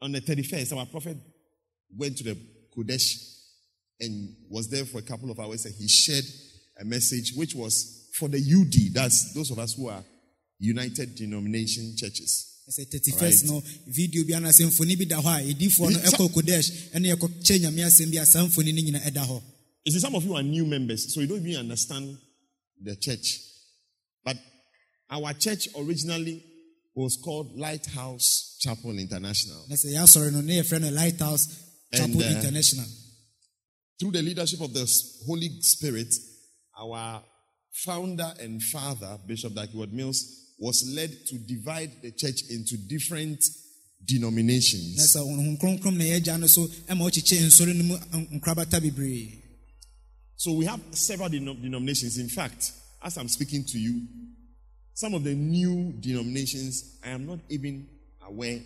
on 0.00 0.12
the 0.12 0.20
31st 0.20 0.76
our 0.76 0.86
prophet 0.86 1.16
went 1.96 2.16
to 2.18 2.24
the 2.24 2.36
qodesh 2.76 3.14
and 4.00 4.34
was 4.50 4.68
there 4.68 4.84
for 4.84 4.98
a 4.98 5.02
couple 5.02 5.30
of 5.30 5.38
hours 5.40 5.64
and 5.64 5.74
he 5.74 5.88
shared 5.88 6.24
a 6.80 6.84
message 6.84 7.32
which 7.36 7.54
was 7.54 8.08
for 8.18 8.28
the 8.28 8.38
ud 8.38 8.94
that's 8.94 9.32
those 9.34 9.50
of 9.50 9.58
us 9.58 9.74
who 9.74 9.88
are 9.88 10.04
united 10.58 11.14
denomination 11.16 11.94
churches. 11.96 12.48
Sɛ 12.70 12.86
31st 12.86 13.48
no 13.50 13.60
video 13.88 14.22
bi 14.24 14.32
anaasɛ 14.38 14.64
mfoni 14.66 14.96
bi 14.98 15.04
da 15.04 15.20
hɔ 15.20 15.40
a 15.40 15.52
ɛdifoɔ 15.54 15.92
no 15.92 15.98
ɛkɔ 15.98 16.28
qodesh 16.32 16.70
ɛne 16.94 17.06
yɛkɔkyɛ 17.12 17.58
nyame 17.60 17.80
asɛm 17.84 18.10
bi 18.12 18.18
a 18.22 18.26
saa 18.26 18.46
mfoni 18.46 18.72
no 18.72 18.80
nyina 18.82 19.00
ɛda 19.00 19.26
hɔ 19.26 19.42
You 19.84 19.92
see, 19.92 19.98
some 19.98 20.14
of 20.14 20.24
you 20.24 20.34
are 20.36 20.42
new 20.42 20.64
members, 20.64 21.12
so 21.12 21.20
you 21.20 21.26
don't 21.26 21.44
even 21.44 21.56
understand 21.58 22.16
the 22.80 22.94
church. 22.96 23.40
Our 25.12 25.34
church 25.34 25.68
originally 25.76 26.42
was 26.94 27.18
called 27.22 27.54
Lighthouse 27.58 28.56
Chapel 28.60 28.98
International. 28.98 29.64
na 29.68 29.76
sɛ 29.76 29.92
yɛasɔre 29.92 30.32
no 30.32 30.40
ne 30.40 30.62
friend 30.62 30.90
lighthouse 30.94 31.46
chapel 31.92 32.22
And, 32.22 32.22
uh, 32.22 32.38
international 32.38 32.86
Through 34.00 34.12
the 34.12 34.22
leadership 34.22 34.60
of 34.62 34.72
the 34.72 34.86
Holy 35.26 35.60
Spirit, 35.60 36.12
our 36.78 37.22
founder 37.84 38.32
and 38.40 38.60
father, 38.62 39.18
Bishop 39.26 39.54
Dag 39.54 39.68
Heward-Mills, 39.70 40.24
was 40.58 40.84
led 40.94 41.10
to 41.26 41.38
divide 41.38 41.90
the 42.02 42.10
church 42.12 42.42
into 42.50 42.76
different 42.88 43.44
denominations. 44.04 44.96
sɛ 45.14 45.20
honhom 45.22 45.58
kronkrom 45.60 45.96
na 45.96 46.04
yɛagya 46.04 46.40
no 46.40 46.46
so 46.46 46.62
ma 46.88 47.04
ɔkyekyɛ 47.08 47.46
nsɔre 47.46 47.74
no 47.76 47.84
mu 47.84 47.96
n- 48.12 48.40
nkrabata 48.40 48.80
bebree 48.80 49.38
So 50.36 50.52
we 50.54 50.64
have 50.64 50.80
several 50.92 51.28
denom- 51.28 51.60
denominations. 51.62 52.18
In 52.18 52.28
fact, 52.28 52.72
as 53.02 53.16
I'm 53.16 53.28
speaking 53.28 53.64
to 53.64 53.78
you, 53.78 54.06
some 54.94 55.14
of 55.14 55.24
the 55.24 55.34
new 55.34 55.92
denominations 56.00 56.98
I 57.04 57.10
am 57.10 57.26
not 57.26 57.38
even 57.48 57.86
aware 58.26 58.60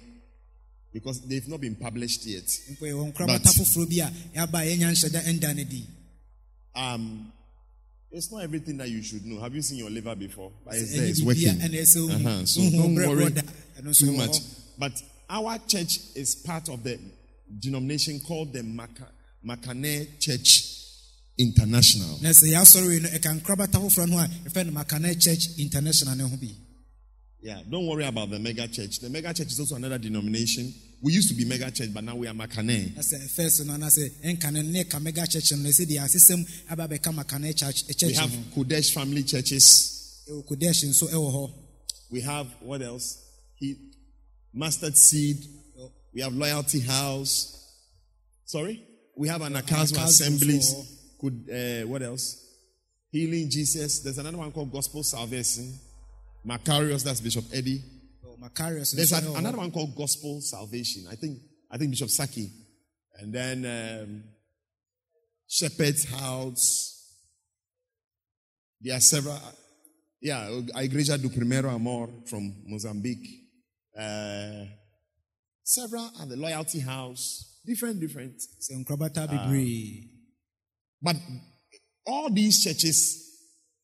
because 0.92 1.20
they've 1.26 1.46
not 1.48 1.60
been 1.60 1.76
published 1.76 2.26
yet. 2.26 2.44
mpo 2.70 2.82
yɛwɔ 2.86 3.12
nkrabata 3.12 3.44
But- 3.44 3.54
foforɔ 3.54 3.88
bi 3.88 4.04
a 4.04 4.10
yɛaba 4.46 4.60
a 4.62 4.76
yɛnya 4.76 4.90
nhyɛda 4.92 5.22
ɛnda 5.24 5.56
no 5.56 5.64
di 5.64 5.86
Um, 6.74 7.32
it's 8.12 8.30
not 8.30 8.42
everything 8.42 8.76
that 8.78 8.88
you 8.90 9.02
should 9.02 9.24
know. 9.24 9.40
Have 9.40 9.54
you 9.54 9.62
seen 9.62 9.78
your 9.78 9.88
liver 9.90 10.14
before? 10.14 10.52
But 10.64 10.74
it's 10.76 10.92
there, 10.94 11.06
it's 11.06 11.22
working. 11.22 11.48
ɛna 11.54 11.70
ɛsɛ 11.70 11.96
wohu- 12.08 12.14
Uh-huh. 12.26 12.44
So 12.46 12.60
don't 12.70 12.94
worry 12.94 13.06
korɔ 13.30 13.34
da. 13.34 13.42
ɛno 13.80 13.88
nso 13.88 13.98
too 14.00 14.12
much. 14.12 14.36
But 14.78 14.92
our 15.30 15.58
church 15.66 15.98
is 16.14 16.34
part 16.34 16.68
of 16.68 16.82
the 16.82 16.98
denomination 17.60 18.20
called 18.20 18.52
the 18.52 18.60
Makane 19.44 20.18
Church 20.20 20.75
International. 21.38 22.18
na 22.22 22.30
sɛ 22.30 22.46
yɛasɔre 22.52 23.02
no 23.02 23.08
ɛka 23.08 23.40
nkrabata 23.40 23.78
foforɔ 23.80 24.08
no 24.08 24.18
a 24.18 24.26
yɛfrɛ 24.26 24.66
no 24.66 24.72
makana 24.72 25.14
church 25.20 25.48
international 25.58 26.16
ne 26.16 26.24
ho 26.24 26.36
bi 26.36 26.48
Yeah, 27.42 27.60
don't 27.70 27.86
worry 27.86 28.04
about 28.04 28.30
the 28.30 28.40
mega 28.40 28.66
church. 28.66 28.98
The 28.98 29.08
mega 29.08 29.32
church 29.32 29.48
is 29.52 29.60
also 29.60 29.76
another 29.76 29.98
denomination. 29.98 30.72
We 31.00 31.12
used 31.12 31.28
to 31.28 31.34
be 31.36 31.44
mega 31.44 31.70
church, 31.70 31.94
but 31.94 32.02
now 32.02 32.16
we 32.16 32.26
are 32.26 32.34
Makane. 32.34 32.94
That's 32.96 33.10
the 33.10 33.18
first 33.28 33.64
no 33.64 33.74
anaasɛ 33.74 34.10
ɛnka 34.24 34.52
no 34.52 34.62
ne 34.62 34.82
ɛka 34.84 35.00
mega 35.00 35.26
church 35.26 35.52
no 35.52 35.58
na 35.58 35.68
ɛsɛ 35.68 35.86
deɛ 35.86 36.04
asesɛm 36.06 36.48
aba 36.72 36.88
bɛka 36.88 37.14
makana 37.14 37.54
church 37.56 37.82
eh, 37.84 37.86
We 37.88 37.94
church 37.94 38.16
have 38.16 38.30
ho 38.34 38.42
Qodesh 38.64 38.92
family 38.92 39.22
churches. 39.22 40.24
qodesh 40.28 40.84
ɛwɔ 40.84 41.32
hɔ 41.34 41.52
We 42.10 42.20
have 42.22 42.48
what 42.62 42.82
else? 42.82 43.18
He, 43.56 43.76
mustard 44.52 44.96
seed. 44.96 45.36
We 46.14 46.22
have 46.22 46.32
loyalty 46.32 46.80
house. 46.80 47.52
Sorry, 48.46 48.82
we 49.16 49.28
have 49.28 49.42
Anagkazo 49.42 50.02
assemblies. 50.02 50.74
Could 51.18 51.48
uh, 51.50 51.86
what 51.86 52.02
else? 52.02 52.42
Healing 53.10 53.48
Jesus. 53.50 54.00
There's 54.00 54.18
another 54.18 54.38
one 54.38 54.52
called 54.52 54.72
Gospel 54.72 55.02
Salvation. 55.02 55.72
Makarios, 56.46 57.02
that's 57.02 57.20
Bishop 57.20 57.44
Eddie. 57.52 57.82
ɛwɔ 58.24 58.38
makarios 58.38 58.94
There's 58.94 59.12
an, 59.12 59.34
another 59.36 59.58
one 59.58 59.70
called 59.70 59.94
Gospel 59.96 60.40
Salvation. 60.40 61.06
I 61.10 61.16
think 61.16 61.38
I 61.70 61.76
think 61.78 61.90
Bishop 61.90 62.10
Saki, 62.10 62.50
and 63.18 63.32
then 63.32 63.64
um, 63.64 64.24
Shepherd's 65.48 66.04
House. 66.04 66.92
There 68.80 68.96
are 68.96 69.00
several. 69.00 69.40
Yeah, 70.20 70.46
a 70.48 70.88
Igreja 70.88 71.20
do 71.20 71.28
Primeiro 71.30 71.70
Amor 71.70 72.08
from 72.26 72.62
Mozambique. 72.66 73.26
Uh, 73.98 74.64
several 75.62 76.10
are 76.20 76.26
the 76.26 76.36
Loyalty 76.36 76.80
House. 76.80 77.60
Different, 77.64 78.00
different. 78.00 78.40
bebree 78.70 80.15
But 81.06 81.14
all 82.04 82.30
these 82.30 82.64
churches, 82.64 83.22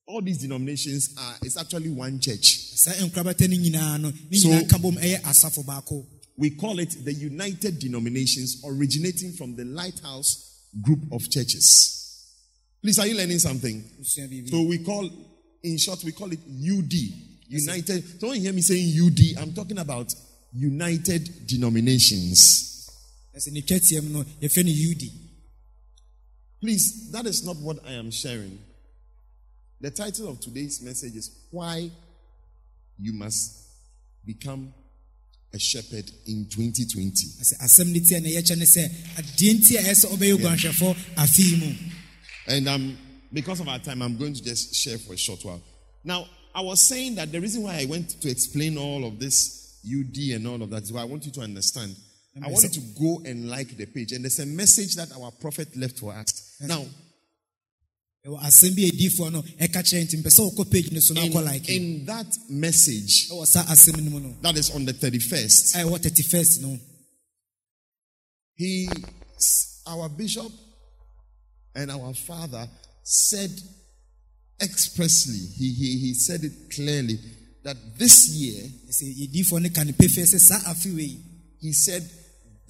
all 0.08 0.20
these 0.22 0.38
denominations 0.38 1.14
are, 1.16 1.36
it's 1.42 1.56
actually 1.56 1.90
one 1.90 2.18
church. 2.18 2.58
saa 2.74 2.94
nkorabata 3.06 3.48
no 3.48 3.56
nyinaa 3.56 4.00
no 4.00 4.10
ne 4.30 4.38
So- 4.38 4.48
nyinaa 4.48 4.68
ka 4.68 4.78
bom 4.78 4.96
ɛyɛ 4.96 5.20
asafo 5.22 5.62
baako 5.64 6.04
We 6.36 6.50
call 6.50 6.80
it 6.80 7.04
the 7.04 7.12
United 7.14 7.78
Denominations 7.78 8.60
originating 8.64 9.34
from 9.34 9.54
the 9.54 9.64
Lighthouse 9.64 10.30
group 10.80 10.98
of 11.12 11.30
churches. 11.30 11.66
Please, 12.82 12.98
are 12.98 13.06
you 13.06 13.14
learning 13.16 13.38
something? 13.38 13.84
So 14.02 14.62
we 14.62 14.78
call, 14.78 15.08
in 15.62 15.78
short, 15.78 16.02
we 16.02 16.10
call 16.10 16.32
it 16.32 16.40
UD. 16.48 16.92
United. 17.48 18.18
So 18.20 18.28
when 18.28 18.36
you 18.38 18.42
hear 18.42 18.52
me 18.52 18.62
saying 18.62 18.88
UD, 18.98 19.36
I'm 19.38 19.52
talking 19.52 19.78
about 19.78 20.12
United 20.52 21.46
Denominations. 21.46 22.88
ɛsɛ 23.36 23.52
ne 23.52 23.60
twatiam 23.62 24.10
no 24.10 24.24
yɛfrɛ 24.42 24.64
no 24.64 24.72
ud 24.90 25.21
Please, 26.62 27.10
that 27.10 27.26
is 27.26 27.44
not 27.44 27.56
what 27.56 27.78
I 27.84 27.94
am 27.94 28.12
sharing. 28.12 28.56
The 29.80 29.90
title 29.90 30.28
of 30.28 30.38
today's 30.38 30.80
message 30.80 31.16
is 31.16 31.28
Why 31.50 31.90
You 33.00 33.12
Must 33.14 33.66
Become 34.24 34.72
a 35.52 35.58
Shepherd 35.58 36.08
in 36.28 36.46
2020. 36.48 37.12
ɛsɛ 37.42 37.58
asɛm 37.64 37.92
no 37.92 37.98
ti 38.00 38.14
a 38.14 38.20
na 38.20 38.28
yɛkyɛ 38.28 38.56
ne 38.56 38.64
sɛ 38.64 38.88
adeɛ 39.16 39.54
nti 39.54 39.74
a 39.76 39.82
ɛsɛ 39.82 40.06
ɔbɛyɛ 40.14 40.38
oguanhwɛfo 40.38 40.96
afei 41.16 41.58
mu 41.58 41.74
And 42.46 42.68
um, 42.68 42.96
because 43.32 43.58
of 43.58 43.66
our 43.66 43.80
time, 43.80 44.00
I'm 44.00 44.16
going 44.16 44.34
to 44.34 44.42
just 44.42 44.72
share 44.76 44.98
for 44.98 45.14
a 45.14 45.18
short 45.18 45.44
while. 45.44 45.60
Now, 46.04 46.26
I 46.54 46.60
was 46.60 46.80
saying 46.86 47.16
that 47.16 47.32
the 47.32 47.40
reason 47.40 47.64
why 47.64 47.80
I 47.80 47.86
went 47.86 48.20
to 48.20 48.30
explain 48.30 48.78
all 48.78 49.04
of 49.04 49.18
this 49.18 49.80
UD 49.84 50.16
and 50.36 50.46
all 50.46 50.62
of 50.62 50.70
that 50.70 50.84
is 50.84 50.92
why 50.92 51.00
I 51.02 51.04
want 51.06 51.26
you 51.26 51.32
to 51.32 51.40
understand. 51.40 51.96
I 52.40 52.48
want 52.48 52.62
you 52.64 52.70
to 52.70 52.80
go 52.98 53.22
and 53.28 53.50
like 53.50 53.76
the 53.76 53.86
page. 53.86 54.12
And 54.12 54.24
there's 54.24 54.38
a 54.38 54.46
message 54.46 54.94
that 54.96 55.12
our 55.12 55.30
prophet 55.32 55.76
left 55.76 55.98
for 55.98 56.14
us. 56.14 56.56
Now, 56.60 56.84
ɛwɔ 58.26 58.38
asɛm 58.40 58.74
bi 58.76 58.82
a 58.82 58.90
ɛdiifoɔ 58.90 59.32
no 59.32 59.42
ɛka 59.42 59.82
kyerɛ 59.82 60.04
nti 60.06 60.16
mpɛ 60.22 60.30
sɛ 60.30 60.40
wokɔ 60.54 60.70
page 60.70 60.92
no 60.92 61.00
so 61.00 61.12
na 61.14 61.22
in, 61.22 61.60
in 61.68 62.04
that 62.06 62.26
message, 62.48 63.28
ɛwɔ 63.28 63.46
saa 63.46 63.64
asɛm 63.64 64.00
no 64.00 64.10
mu 64.10 64.20
no 64.20 64.36
that 64.40 64.56
is 64.56 64.70
on 64.70 64.84
the 64.84 64.92
31st, 64.94 65.74
a 65.74 65.78
ɛwɔ 65.78 65.98
31st 65.98 66.60
no. 66.62 66.78
he, 68.54 68.88
our 69.88 70.08
bishop 70.08 70.52
and 71.74 71.90
our 71.90 72.14
father 72.14 72.66
said 73.02 73.50
expressly, 74.60 75.38
he, 75.58 75.72
he, 75.74 75.98
he 75.98 76.14
said 76.14 76.44
it 76.44 76.52
clearly, 76.72 77.18
that 77.64 77.76
this 77.98 78.28
year, 78.28 78.62
ɛsɛ 78.88 79.04
yɛdiifoɔ 79.18 79.62
no 79.62 79.68
ka 79.70 79.82
no 79.82 79.92
pefee 79.92 80.22
sɛ 80.22 80.38
saa 80.38 80.72
afe 80.72 80.94
wei. 80.94 81.18
he 81.60 81.72
said, 81.72 82.08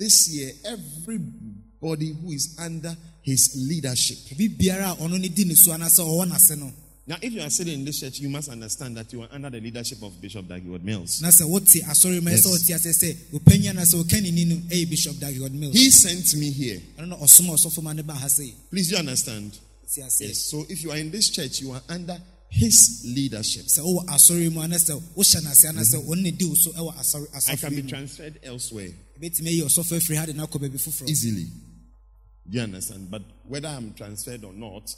this 0.02 0.28
year, 0.34 0.50
everybody 0.64 2.12
who 2.12 2.32
is 2.32 2.56
under 2.60 2.94
his 3.22 3.54
leadership. 3.68 4.18
obi 4.32 4.48
biara 4.48 4.90
a 4.92 4.96
ɔno 4.96 5.18
ne 5.20 5.28
di 5.28 5.44
ne 5.44 5.54
so 5.54 5.70
anaasɛ 5.70 6.00
ɔwɔ 6.02 6.26
n'ase 6.28 6.58
no 6.58 6.72
Now, 7.04 7.16
if 7.20 7.32
you 7.32 7.40
are 7.42 7.50
sitting 7.50 7.74
in 7.80 7.84
this 7.84 7.98
church, 7.98 8.20
you 8.20 8.28
must 8.28 8.48
understand 8.48 8.96
that 8.96 9.12
you 9.12 9.22
are 9.22 9.28
under 9.32 9.50
the 9.50 9.60
leadership 9.60 10.00
of 10.04 10.20
Bishop 10.20 10.46
Dag 10.46 10.62
Heward-Mills. 10.62 11.20
na 11.20 11.28
sɛ 11.28 11.48
wote 11.48 11.66
asɔre 11.82 12.18
ah, 12.18 12.20
mu 12.20 12.30
Yes. 12.30 12.46
ɛsɛ 12.46 12.50
wote 12.50 12.74
asɛ 12.78 12.90
sɛ 12.90 13.16
ɔpanyi 13.32 13.70
anaasɛ 13.70 13.94
ah, 13.94 14.02
ɔkanini 14.02 14.46
no 14.46 14.56
ɛyɛ 14.68 14.90
bishop 14.90 15.18
dag 15.20 15.34
heward-mills 15.34 15.74
He 15.74 15.90
sent 15.90 16.34
me 16.36 16.50
here. 16.50 16.80
ɛno 16.98 17.08
na 17.08 17.16
ɔsoma 17.16 17.54
ɔsɔfo 17.54 17.82
ma 17.82 17.92
ne 17.92 18.02
ba 18.02 18.14
ha 18.14 18.26
sei 18.28 18.52
Please, 18.70 18.90
you 18.90 18.96
understand? 18.96 19.52
Ah, 19.98 20.08
yes. 20.20 20.38
So, 20.50 20.64
if 20.68 20.82
you 20.82 20.90
are 20.90 20.96
in 20.96 21.10
this 21.10 21.28
church, 21.30 21.60
you 21.60 21.70
are 21.72 21.82
under 21.88 22.18
his 22.52 23.02
leadership. 23.06 23.64
sɛ 23.66 23.80
wowɔ 23.80 24.04
asɔre 24.08 24.52
mu 24.52 24.60
anaasɛ 24.60 25.00
wohyɛ 25.16 25.40
n'ase 25.42 25.64
anaasɛ 25.68 26.04
ɔno 26.06 26.22
ne 26.22 26.30
di 26.32 26.44
wo 26.44 26.54
so 26.54 26.70
I 27.48 27.56
can 27.56 27.74
be 27.74 27.82
transferred 27.82 28.38
elsewhere 28.42 28.92
ɛbɛtumi 29.18 29.48
ayi 29.48 29.62
ɔsɔfo 29.62 29.96
afiri 29.98 30.16
ha 30.16 30.26
de 30.26 30.34
no 30.34 30.46
akɔ 30.46 30.60
baabi 30.60 30.78
foforɔ 30.78 31.08
easily. 31.08 31.44
Do 32.48 32.58
you 32.58 32.60
understand? 32.60 33.10
But 33.10 33.22
whether 33.46 33.68
I'm 33.68 33.94
transferred 33.94 34.44
or 34.44 34.52
not, 34.52 34.94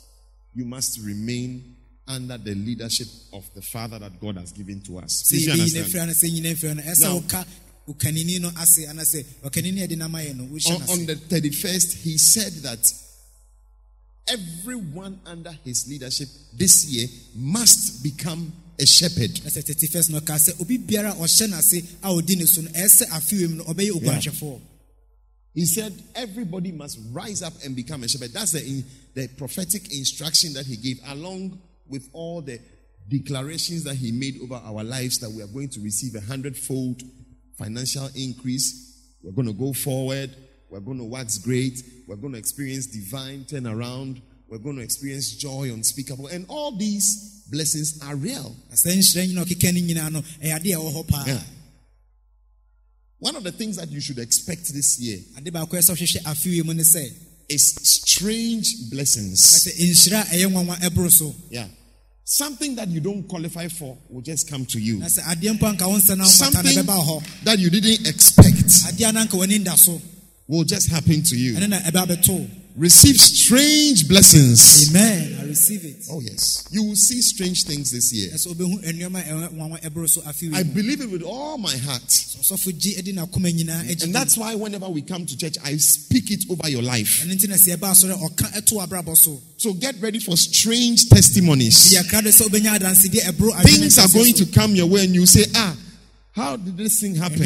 you 0.55 0.65
must 0.65 0.99
remain 1.05 1.77
under 2.09 2.39
the 2.39 2.55
leadership 2.55 3.07
of 3.33 3.45
the 3.55 3.63
Father 3.63 3.99
that 3.99 4.19
God 4.21 4.37
has 4.37 4.51
given 4.53 4.81
to 4.83 4.99
us. 4.99 5.23
Please, 5.29 5.47
you 5.47 5.53
understand? 5.53 5.87
afiri 5.87 5.99
ha 6.01 6.07
no 6.07 6.13
sɛ 6.13 6.31
nyina 6.33 6.55
afiri 6.55 6.69
ha 6.69 6.75
no 6.75 6.83
ɛsɛ 6.83 7.01
Now- 7.03 7.21
woka 7.21 7.47
wokanini 7.89 8.41
no 8.41 8.49
ase 8.59 8.87
anaasɛ 8.87 9.25
ɔkanini 9.45 9.83
a 9.85 9.87
ɛde 9.89 9.97
nam 9.99 10.13
ayɛ 10.13 10.35
no 10.37 10.45
wohyɛ 10.47 10.89
on, 10.89 11.01
on 11.01 11.07
the 11.07 11.15
31st, 11.17 11.99
he 12.03 12.19
said 12.19 12.53
that 12.63 12.83
everyone 14.29 15.21
under 15.27 15.51
his 15.65 15.89
leadership 15.89 16.29
this 16.57 16.85
year 16.87 17.07
must 17.37 18.03
become 18.03 18.53
a 18.79 18.87
shepherd. 18.87 19.31
ɛsɛ 19.31 19.63
31st 19.63 20.11
no 20.11 20.21
ɔka 20.21 20.37
sɛ 20.39 20.61
obi 20.61 20.79
biara 20.79 21.11
a 21.13 21.15
ɔhyɛ 21.15 21.49
n'ase 21.49 21.85
a 22.03 22.09
ɔdi 22.09 22.37
ne 22.39 22.45
so 22.47 22.61
no 22.63 22.69
ɛsɛ 22.71 23.07
afei 23.09 23.49
mu 23.49 23.57
no 23.57 23.65
ɔbɛyɛ 23.65 23.91
oguanhwɛfoɔ 23.91 24.61
He 25.55 25.67
said 25.67 25.93
everybody 26.17 26.73
must 26.73 26.99
rise 27.13 27.43
up 27.43 27.53
and 27.65 27.77
become 27.77 28.03
a 28.03 28.09
shepherd. 28.09 28.33
That's 28.33 28.53
the, 28.53 28.67
in, 28.67 28.85
the 29.15 29.29
prophetic 29.29 29.85
instruction 29.97 30.53
that 30.55 30.67
he 30.67 30.77
gave, 30.77 30.99
along 31.07 31.61
with 31.89 32.09
all 32.13 32.41
the 32.43 32.59
declarations 33.09 33.85
that 33.85 33.95
he 33.95 34.11
made 34.11 34.41
over 34.43 34.61
our 34.65 34.83
lives 34.83 35.21
that 35.21 35.31
we 35.31 35.43
are 35.43 35.47
going 35.47 35.69
to 35.69 35.81
receive 35.81 36.17
a 36.17 36.21
hundredfold 36.21 37.03
financial 37.57 38.09
increase. 38.17 39.01
We're 39.23 39.33
going 39.33 39.47
to 39.47 39.53
go 39.55 39.73
forward. 39.73 40.35
We're 40.75 40.81
going 40.81 40.99
to 40.99 41.05
wax 41.05 41.39
great. 41.39 41.81
We're 42.09 42.17
going 42.17 42.33
to 42.33 42.39
experience 42.41 42.87
divine 42.87 43.45
turnaround. 43.45 44.21
We're 44.49 44.59
going 44.59 44.75
to 44.75 44.83
experience 44.83 45.31
joy 45.37 45.71
unspeakable. 45.73 46.27
And 46.27 46.47
all 46.49 46.77
these 46.77 47.45
blessings 47.49 48.03
are 48.03 48.17
real. 48.17 48.57
na 48.71 48.75
saa 48.77 48.91
nhyira 48.91 49.25
nyina 49.27 49.45
ɔkeka 49.45 49.73
no 49.73 49.81
nyinaa 49.81 50.11
no 50.13 50.21
ɛyɛ 50.43 50.57
ade 50.57 50.73
a 50.73 50.77
ɛwɔ 50.77 50.93
hɔ 50.95 51.09
paa 51.09 51.25
Yeah. 51.29 51.43
One 53.21 53.37
of 53.37 53.45
the 53.45 53.53
things 53.53 53.77
that 53.77 53.89
you 53.93 54.01
should 54.01 54.19
expect 54.19 54.75
this 54.75 54.99
year 54.99 55.19
ade 55.39 55.53
baako 55.53 55.75
a 55.75 55.79
ɛsɛ 55.79 55.91
wohwehwɛ 55.95 56.23
afei 56.25 56.65
mu 56.65 56.75
ne 56.75 56.83
is 57.49 57.75
strange 57.83 58.91
blessings. 58.91 59.41
sɛ 59.43 59.79
nhyira 59.79 60.23
a 60.23 60.35
ɛyɛ 60.35 60.51
nwanwa 60.51 60.77
ɛboro 60.81 61.09
so 61.13 61.33
Yeah. 61.51 61.69
Something 62.25 62.75
that 62.77 62.89
you 62.89 63.01
don't 63.01 63.29
qualify 63.29 63.69
for 63.69 63.97
will 64.09 64.23
just 64.23 64.49
come 64.51 64.67
to 64.67 64.81
you. 64.81 64.99
na 64.99 65.07
sɛ 65.07 65.23
adeɛ 65.23 65.57
mpo 65.57 65.71
anka 65.77 65.87
wo 65.87 65.99
nsa 65.99 66.17
no 66.17 66.25
mfata 66.25 66.65
no 66.65 66.71
Something 66.71 66.79
ɛbɛba 66.85 67.07
wo 67.07 67.21
hɔ 67.21 67.45
that 67.45 67.59
you 67.61 67.71
didn't 67.71 68.09
expect 68.09 68.65
adeɛ 70.49 70.51
no 70.51 70.53
anka 70.53 70.53
w'ani 70.53 70.53
da 70.53 70.53
so 70.53 70.53
will 70.53 70.65
just 70.65 70.89
happen 70.91 71.23
to 71.23 71.37
you. 71.37 71.55
ɛno 71.55 71.69
na 71.69 71.79
ɛbɛ 71.81 72.07
abɛto 72.07 72.51
Receive 72.77 73.17
strange 73.21 74.09
blessings. 74.09 74.91
amen 74.91 75.39
i 75.41 75.45
receive 75.45 75.85
it 75.85 76.05
Oh, 76.11 76.21
yes. 76.21 76.67
You 76.73 76.83
will 76.83 76.97
see 76.97 77.23
strange 77.23 77.63
things 77.63 77.93
this 77.93 78.13
year. 78.13 78.31
ɛsɛ 78.33 78.49
wobɛhu 78.53 78.83
nneɔma 78.83 79.21
a 79.21 79.31
ɛwɔ 79.31 79.53
nwanwa 79.55 79.81
ɛboro 79.83 80.09
so 80.09 80.21
afei 80.23 80.53
I 80.53 80.65
believe 80.65 81.01
it 81.01 81.09
with 81.09 81.23
all 81.23 81.57
my 81.57 81.77
heart. 81.77 82.03
ɔsɔfo 82.09 82.77
gye 82.77 83.01
de 83.01 83.13
n'akoma 83.13 83.53
nyinaa 83.53 83.89
agye 83.89 84.03
And 84.03 84.13
that's 84.15 84.37
why 84.37 84.57
whenever 84.57 84.89
we 84.89 85.03
come 85.03 85.25
to 85.25 85.37
church, 85.37 85.55
I 85.65 85.77
speak 85.77 86.33
it 86.33 86.45
over 86.51 86.69
your 86.69 86.83
life. 86.83 87.23
ɛno 87.25 87.35
nti 87.37 87.49
na 87.49 87.55
sɛ 87.55 87.77
ɛba 87.77 87.93
asɔre 87.93 88.11
a, 88.11 88.17
ɔka 88.29 88.53
ɛto 88.61 88.85
abrabɔ 88.85 89.17
so 89.57 89.73
get 89.75 89.95
ready 90.01 90.19
for 90.19 90.37
strange 90.37 91.09
testimonies. 91.09 91.91
di 91.91 91.97
akra 91.99 92.23
do 92.23 92.31
sɛ 92.31 92.49
wobɛnya 92.49 92.77
adansedeɛ 92.81 93.23
ɛboro 93.31 93.53
adwene 93.53 93.79
Things 93.79 93.99
are 93.99 94.09
going 94.09 94.35
to 94.35 94.47
come 94.47 94.75
your 94.75 94.87
way 94.87 95.05
and 95.05 95.15
you 95.15 95.27
say, 95.27 95.45
ah, 95.55 95.77
how 96.33 96.57
did 96.57 96.77
this 96.77 96.99
thing 97.01 97.15
happen? 97.15 97.39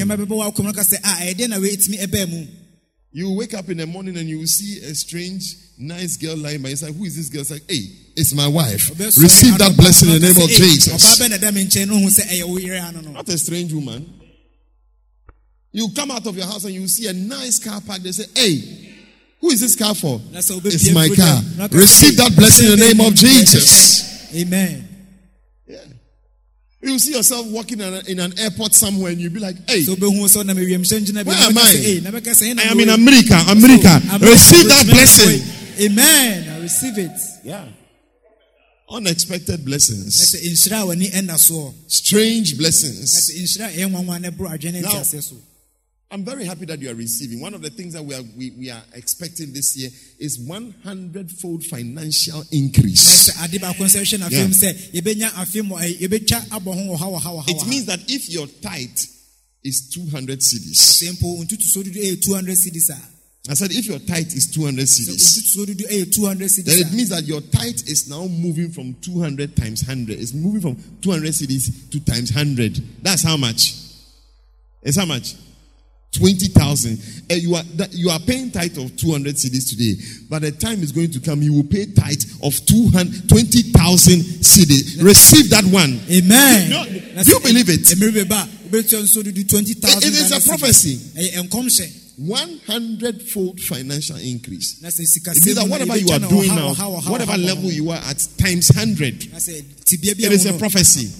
Nneɛma 3.14 3.25
bɛbɔ 3.25 3.37
wɔ 3.37 3.44
akoma 3.44 3.44
no 3.44 3.47
ka 3.47 3.49
sɛ 3.49 3.49
a 3.49 3.49
ɛyɛ 3.49 3.49
deɛ 3.49 3.49
na 3.49 3.49
wɔɛtumi 3.49 3.49
ɛbaa 3.49 3.49
mu 3.49 3.49
You 3.49 3.49
wake 3.49 3.55
up 3.55 3.68
in 3.71 3.77
the 3.79 3.87
morning 3.87 4.16
and 4.18 4.29
you 4.29 4.38
will 4.38 4.47
see 4.47 4.79
a 4.85 4.94
strange, 4.94 5.42
nice 5.79 6.16
girl 6.18 6.37
lying 6.37 6.61
by 6.62 6.68
your 6.68 6.77
side. 6.77 6.94
Who 6.94 7.05
is 7.05 7.16
this 7.16 7.29
girl? 7.31 7.40
It's 7.40 7.51
like, 7.51 7.62
hey, 7.68 7.88
it's 8.16 8.35
my 8.35 8.47
wife. 8.47 8.90
Receive 8.99 9.57
that 9.59 9.77
blessing 9.77 10.11
in 10.11 10.21
the 10.21 10.27
name 10.29 10.37
of 10.37 10.42
ka 10.42 10.55
sɛ, 10.55 10.61
"Ei, 10.61 10.68
ɔbaa 10.68 10.75
Jesus. 10.75 11.18
bɛ 11.18 11.31
na 11.31 11.37
da 11.38 11.51
me 11.51 11.64
nkyɛn 11.64 11.88
no 11.88 11.99
hu 11.99 12.09
sɛ 12.09 12.27
ɛyɛ 12.29 12.44
wo 12.44 12.59
yere 12.59 12.79
ano 12.81 13.01
no 13.01 13.12
Not 13.12 13.29
a 13.29 13.38
strange 13.38 13.73
woman. 13.73 14.07
You 15.73 15.88
come 15.90 16.11
out 16.11 16.27
of 16.27 16.37
your 16.37 16.47
house 16.47 16.64
and 16.64 16.75
you 16.75 16.88
see 16.88 17.07
a 17.07 17.12
nice 17.12 17.59
car 17.59 17.81
parked. 17.81 18.03
They 18.03 18.12
say, 18.12 18.25
hey, 18.35 18.94
who 19.40 19.51
is 19.51 19.61
this 19.61 19.77
car 19.77 19.94
for? 19.94 20.21
Na 20.33 20.40
sɛ 20.40 20.61
wobɛpie 20.61 20.75
It's 20.75 20.90
my 20.92 21.09
car. 21.09 21.40
dɛ, 21.42 21.57
na 21.57 21.68
ka 21.68 21.75
sɛ, 21.77 21.81
Receive 21.81 22.16
that 22.16 22.37
blessing 22.37 22.73
in 22.73 22.79
the 22.79 22.85
name 22.85 23.01
of 23.01 23.14
Jesus. 23.14 24.33
amen. 24.35 24.88
You 26.80 26.96
see 27.00 27.12
yourself 27.12 27.44
walking 27.48 27.80
in, 27.80 27.92
a- 27.92 28.02
in 28.06 28.20
an 28.20 28.38
airport 28.38 28.72
somewhere 28.72 29.10
and 29.10 29.20
you'll 29.20 29.32
be 29.32 29.40
like, 29.40 29.56
hey, 29.68 29.80
sɛ 29.82 29.96
wobɛhu 29.96 30.22
sɛ 30.30 30.44
ɔnam 30.44 30.54
awiemhyɛ 30.58 31.24
where 31.26 31.36
am 31.36 31.52
bɛka 31.52 31.58
I? 31.58 31.74
sɛ, 31.74 31.84
"Ei, 31.84 32.00
na 32.00 32.10
bɛka 32.10 32.30
sɛ, 32.30 32.54
"Ɛna 32.54 32.60
I 32.60 32.70
am 32.70 32.80
in. 32.80 32.88
America. 32.90 33.34
America. 33.48 34.00
America, 34.06 34.26
Receive 34.26 34.68
that 34.68 34.86
blessing. 34.86 35.42
amen 35.80 36.48
i 36.48 36.60
receive 36.62 36.98
it 36.98 37.10
Yeah. 37.44 37.64
Unexpected 38.90 39.64
blessings. 39.64 40.16
sɛ 40.34 40.40
nhyira 40.40 40.82
a 40.82 40.86
w'ani 40.86 41.10
ɛnna 41.12 41.34
soɔ 41.34 41.74
Strange 41.88 42.56
blessings. 42.56 43.28
sɛ 43.28 43.42
nhyira 43.42 43.66
a 43.66 43.76
ɛyɛ 43.76 43.90
nwanwa 43.90 44.20
no 44.20 44.30
ɛboro 44.30 44.56
adwene 44.56 44.80
Now- 44.82 44.90
ntiaseɛ 44.90 45.22
so 45.22 45.34
I'm 46.11 46.25
very 46.25 46.47
happy 46.47 46.64
that 46.66 46.79
you 46.81 46.90
are 46.90 46.94
receiving. 46.94 47.38
One 47.40 47.53
of 47.53 47.61
the 47.61 47.68
things 47.68 47.92
that 47.92 48.03
we 48.03 48.14
are, 48.14 48.23
we, 48.37 48.51
we 48.53 48.71
are 48.71 48.81
expecting 48.94 49.53
this 49.53 49.77
year 49.77 49.90
is 50.18 50.38
100 50.40 51.31
fold 51.31 51.62
financial 51.64 52.42
increase. 52.51 53.29
sɛ 53.29 53.44
ade 53.44 53.61
baako 53.61 53.85
nso 53.85 54.01
ɛhwɛ 54.01 54.18
Yeah. 54.33 54.47
n'afɛm 54.47 54.55
sɛ 54.55 54.92
yɛbɛnya 54.92 55.31
afe 55.33 55.57
eh, 55.59 55.62
mu 55.62 55.75
ɛy- 55.77 55.99
yɛbɛtwa 56.01 56.49
abɔ 56.49 56.75
ho 56.75 56.81
wɔ 56.94 56.99
ha 56.99 57.07
wɔ 57.07 57.21
ha 57.21 57.31
wɔ 57.31 57.40
ha 57.44 57.44
It 57.49 57.66
means 57.68 57.85
that 57.87 58.01
if 58.11 58.29
your 58.31 58.47
tithe 58.47 58.99
is 59.62 59.83
200 59.92 60.38
sɛ 60.40 60.59
cedis, 60.59 61.12
mpo 61.12 61.44
ntutu 61.44 61.62
so 61.62 61.83
dodo 61.83 62.01
ɛyɛ 62.01 62.12
eh, 62.12 62.16
200 62.21 62.57
cedis 62.57 62.88
a 62.90 62.99
I 63.51 63.55
said, 63.55 63.71
if 63.73 63.87
your 63.87 63.99
tithe 63.99 64.33
is 64.35 64.47
200 64.51 64.87
sɛ 64.87 65.09
cedis, 65.09 65.38
osituo 65.57 65.66
dodo 65.66 65.85
ɛyɛ 65.85 66.03
eh, 66.09 66.11
200 66.11 66.51
then 66.64 66.79
it 66.87 66.92
means 66.94 67.11
that 67.11 67.25
your 67.27 67.42
tithe 67.42 67.83
is 67.87 68.09
now 68.09 68.27
moving 68.27 68.71
from 68.73 68.94
200 69.03 69.55
times 69.55 69.83
100. 69.87 70.18
It's 70.18 70.33
moving 70.33 70.62
from 70.62 70.77
200 71.03 71.33
cedis 71.35 71.90
to 71.90 72.01
times 72.01 72.31
100. 72.33 72.81
That's 73.03 73.23
how 73.23 73.37
much? 73.37 73.75
It's 74.83 74.97
how 74.97 75.05
much? 75.05 75.35
20,000. 76.12 76.99
And 77.31 77.42
you 77.42 77.55
are, 77.55 77.62
you 77.90 78.11
are 78.11 78.18
paying 78.21 78.51
tithe 78.51 78.79
of 78.79 78.97
200 78.97 79.35
cedis 79.37 79.68
today. 79.71 79.94
By 80.29 80.38
the 80.40 80.53
time 80.53 80.83
is 80.83 80.92
going 80.92 81.11
to 81.12 81.21
come, 81.21 81.42
you 81.42 81.53
will 81.53 81.64
pay 81.68 81.87
tithe 81.87 82.23
of 82.42 82.55
200, 82.66 83.29
20,000 83.29 84.21
cedis. 84.42 85.03
Receive 85.03 85.51
that 85.51 85.64
one. 85.64 86.01
amen 86.11 86.71
No, 86.71 86.85
you 86.85 87.40
believe 87.40 87.68
it? 87.68 87.81
mmerɛ 87.99 88.25
bɛba 88.25 88.42
a 88.42 88.49
wobɛtua 88.68 89.03
nsuo 89.03 89.23
dodo 89.25 89.42
20000 89.42 90.09
It- 90.09 90.14
is 90.14 90.33
a 90.33 90.40
prophecy. 90.40 90.97
ɛyɛ 91.16 91.49
nkɔmhyɛ 91.49 91.92
100 92.18 93.23
fold 93.31 93.61
financial 93.61 94.16
increase. 94.16 94.79
It 94.83 94.83
means 94.85 95.55
that 95.55 95.68
whatever 95.68 95.97
you 95.97 96.09
are 96.11 96.18
doing 96.18 96.49
now, 96.49 96.75
whatever 97.07 97.37
level 97.37 97.71
you 97.71 97.90
are 97.90 98.03
at, 98.09 98.27
times 98.38 98.71
100. 98.75 99.31
na 99.33 99.38
sɛ 99.38 99.62
It 99.92 100.33
is 100.33 100.47
a 100.47 100.55
prophecy. 100.55 101.11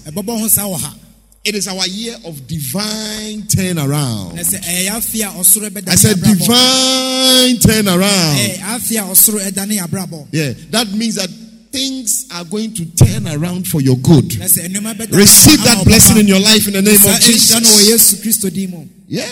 Ɛbɛbɔ 1.45 1.53
ho 1.53 1.59
saa 1.61 1.71
wɔ 1.73 1.79
ha 1.79 1.85
It 1.85 1.85
is 1.85 1.87
our 1.87 1.87
year 1.87 2.15
of 2.25 2.47
divine 2.47 3.43
turnaround. 3.43 4.35
na 4.35 4.41
sɛ 4.41 4.59
ɛyɛ 4.61 4.89
afe 4.89 5.21
a 5.21 5.31
ɔsoro 5.39 5.69
bɛda 5.69 5.89
I 5.89 5.95
said 5.95 6.15
divine 6.21 7.57
turnaround. 7.57 8.37
ɛyɛ 8.37 8.59
afe 8.59 8.91
a 8.97 9.03
ɔsoro 9.11 9.39
ɛda 9.39 9.67
ne 9.67 9.77
abrabɔ 9.77 10.27
Yeah, 10.31 10.53
that 10.71 10.91
means 10.93 11.15
that 11.15 11.29
things 11.71 12.25
are 12.31 12.43
going 12.45 12.73
to 12.73 12.85
turn 12.85 13.27
around 13.27 13.67
for 13.67 13.79
your 13.81 13.97
good. 13.97 14.37
na 14.39 14.45
sɛ 14.45 14.67
nneɛma 14.67 14.95
bɛda 14.97 15.15
Receive 15.15 15.63
that 15.63 15.85
blessing 15.85 16.17
in 16.17 16.27
your 16.27 16.39
life 16.39 16.67
in 16.67 16.73
the 16.73 16.81
name 16.81 16.95
of 16.95 17.01
wɔ 17.01 17.21
Jesus. 17.21 17.87
yesu 17.87 18.15
kristo 18.21 18.53
din 18.53 18.69
mu 18.71 18.85
Yeah. 19.07 19.27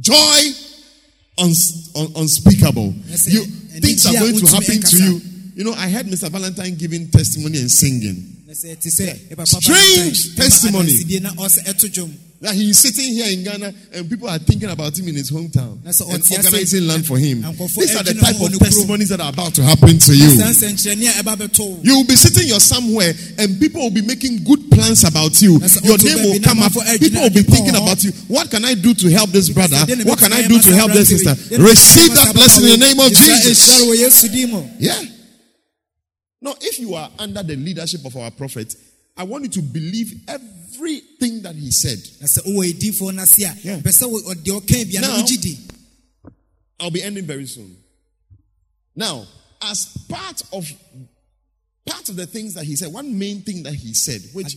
Joy 0.00 0.52
uns- 1.38 1.90
un- 1.96 2.12
unspeakable. 2.16 2.94
You, 3.26 3.44
things 3.80 4.06
are 4.06 4.12
going 4.14 4.38
to 4.38 4.46
happen 4.46 4.80
to 4.80 4.96
you. 4.96 5.20
You 5.56 5.64
know, 5.64 5.72
I 5.74 5.88
heard 5.88 6.06
Mr. 6.06 6.30
Valentine 6.30 6.76
giving 6.76 7.08
testimony 7.10 7.58
and 7.58 7.70
singing. 7.70 8.36
Na 8.48 8.54
sɛ 8.54 8.80
te 8.80 8.88
sɛ 8.88 9.04
yɛ 9.04 9.46
Strange 9.46 10.34
testimony. 10.34 10.88
ɛma 10.88 11.04
adansidie 11.04 11.20
na 11.20 11.30
ɔsɛ 11.34 11.60
ɛto 11.68 11.88
dwom 11.92 12.10
That 12.40 12.54
he 12.54 12.70
is 12.70 12.78
sitting 12.78 13.12
here 13.12 13.26
in 13.32 13.42
Ghana 13.42 13.74
and 13.92 14.08
people 14.08 14.28
are 14.28 14.38
thinking 14.38 14.70
about 14.70 14.96
him 14.96 15.08
in 15.08 15.16
his 15.16 15.28
hometown 15.30 15.82
That's 15.82 16.00
and 16.00 16.22
organizing 16.22 16.86
land 16.86 17.04
for 17.04 17.18
him. 17.18 17.42
These 17.42 17.96
are 17.98 18.04
the 18.04 18.14
type 18.14 18.38
of 18.40 18.58
testimonies 18.60 19.08
that 19.10 19.20
are 19.20 19.28
about 19.30 19.52
to 19.56 19.62
happen 19.64 19.98
to 19.98 20.12
you. 20.16 20.30
saa 20.38 20.48
nsɛnkyerɛnne 20.48 21.08
a 21.18 21.22
ɛba 21.22 21.36
bɛtɔ 21.36 21.58
wo 21.60 21.80
You 21.82 21.96
will 21.98 22.04
be 22.08 22.16
sitting 22.16 22.46
here 22.46 22.60
somewhere 22.60 23.12
and 23.36 23.60
people 23.60 23.82
will 23.82 23.90
be 23.90 24.00
making 24.02 24.44
good 24.44 24.70
plans 24.70 25.04
about 25.04 25.42
you. 25.42 25.60
Your 25.82 25.98
name 25.98 26.24
will 26.24 26.40
come 26.40 26.62
up. 26.62 26.72
People 26.72 27.20
will 27.20 27.34
be 27.36 27.42
thinking 27.42 27.76
about 27.76 28.02
you. 28.02 28.12
What 28.28 28.50
can 28.50 28.64
I 28.64 28.72
do 28.72 28.94
to 28.94 29.10
help 29.10 29.28
this 29.28 29.50
brother? 29.50 29.76
What 30.08 30.20
can 30.20 30.32
I 30.32 30.48
do 30.48 30.58
to 30.58 30.72
help 30.74 30.92
this 30.92 31.10
sister? 31.10 31.34
aberante 31.36 31.50
wei. 31.50 31.56
Then 31.58 31.66
Receive 31.68 32.14
that 32.14 32.32
blessing 32.32 32.64
in 32.64 32.80
the 32.80 32.86
name 32.86 32.98
of 33.00 33.12
Jesus. 33.12 33.84
wɔ 33.84 33.92
yesu 33.98 34.32
din 34.32 34.50
mu 34.50 34.62
Yeah. 34.78 35.17
No, 36.40 36.54
if 36.60 36.78
you 36.78 36.94
are 36.94 37.10
under 37.18 37.42
the 37.42 37.56
leadership 37.56 38.04
of 38.04 38.16
our 38.16 38.30
prophet, 38.30 38.74
I 39.16 39.24
want 39.24 39.44
you 39.44 39.50
to 39.50 39.62
believe 39.62 40.12
everything 40.28 41.42
that 41.42 41.56
he 41.56 41.70
said. 41.72 41.98
na 42.20 42.26
sɛ 42.26 42.40
wowɔ 42.46 42.72
edifoɔ 42.72 43.14
no 43.14 43.24
Yeah. 43.64 43.80
pɛ 43.80 43.90
sɛ 43.90 44.08
wo- 44.10 44.22
ɔde 44.22 44.44
ɔka 44.44 44.88
bia 44.90 45.00
na 45.00 45.08
Now- 45.08 45.26
I'll 46.80 46.90
be 46.92 47.02
ending 47.02 47.26
very 47.26 47.46
soon. 47.46 47.76
Now, 48.94 49.26
as 49.60 49.86
part 50.08 50.40
of 50.52 50.70
part 51.84 52.08
of 52.08 52.14
the 52.16 52.26
things 52.26 52.54
that 52.54 52.64
he 52.64 52.76
said, 52.76 52.92
one 52.92 53.18
main 53.18 53.42
thing 53.42 53.64
that 53.64 53.74
he 53.74 53.94
said, 53.94 54.22
which 54.32 54.54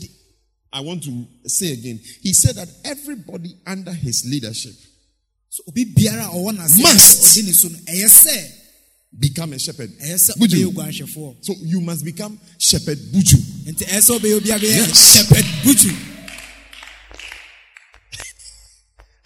I 0.71 0.81
want 0.81 1.03
to 1.05 1.27
say 1.47 1.71
again, 1.73 1.99
he 2.21 2.33
said 2.33 2.55
that 2.57 2.69
everybody 2.83 3.55
under 3.65 3.93
his 3.93 4.23
leadership 4.25 4.75
so 5.49 5.63
obi 5.67 5.85
biara 5.85 6.27
a 6.27 6.33
ɔwɔ 6.33 6.55
n'ase 6.57 6.79
Must. 6.79 7.35
Become 9.17 9.53
a 9.53 9.59
shepherd. 9.59 9.89
Buju. 9.99 11.35
So 11.43 11.53
you 11.59 11.81
must 11.81 12.03
become 12.05 12.39
shepherd 12.57 12.97
buju. 12.97 13.37
nti 13.67 13.85
ɛyɛ 13.85 13.99
sɛ 14.01 14.19
wobɛyɛ 14.19 14.37
obi 14.37 14.51
a 14.51 14.57
bɛyɛ 14.57 14.75
Yes. 14.75 15.13
shepherd 15.17 15.45
butu 15.63 15.89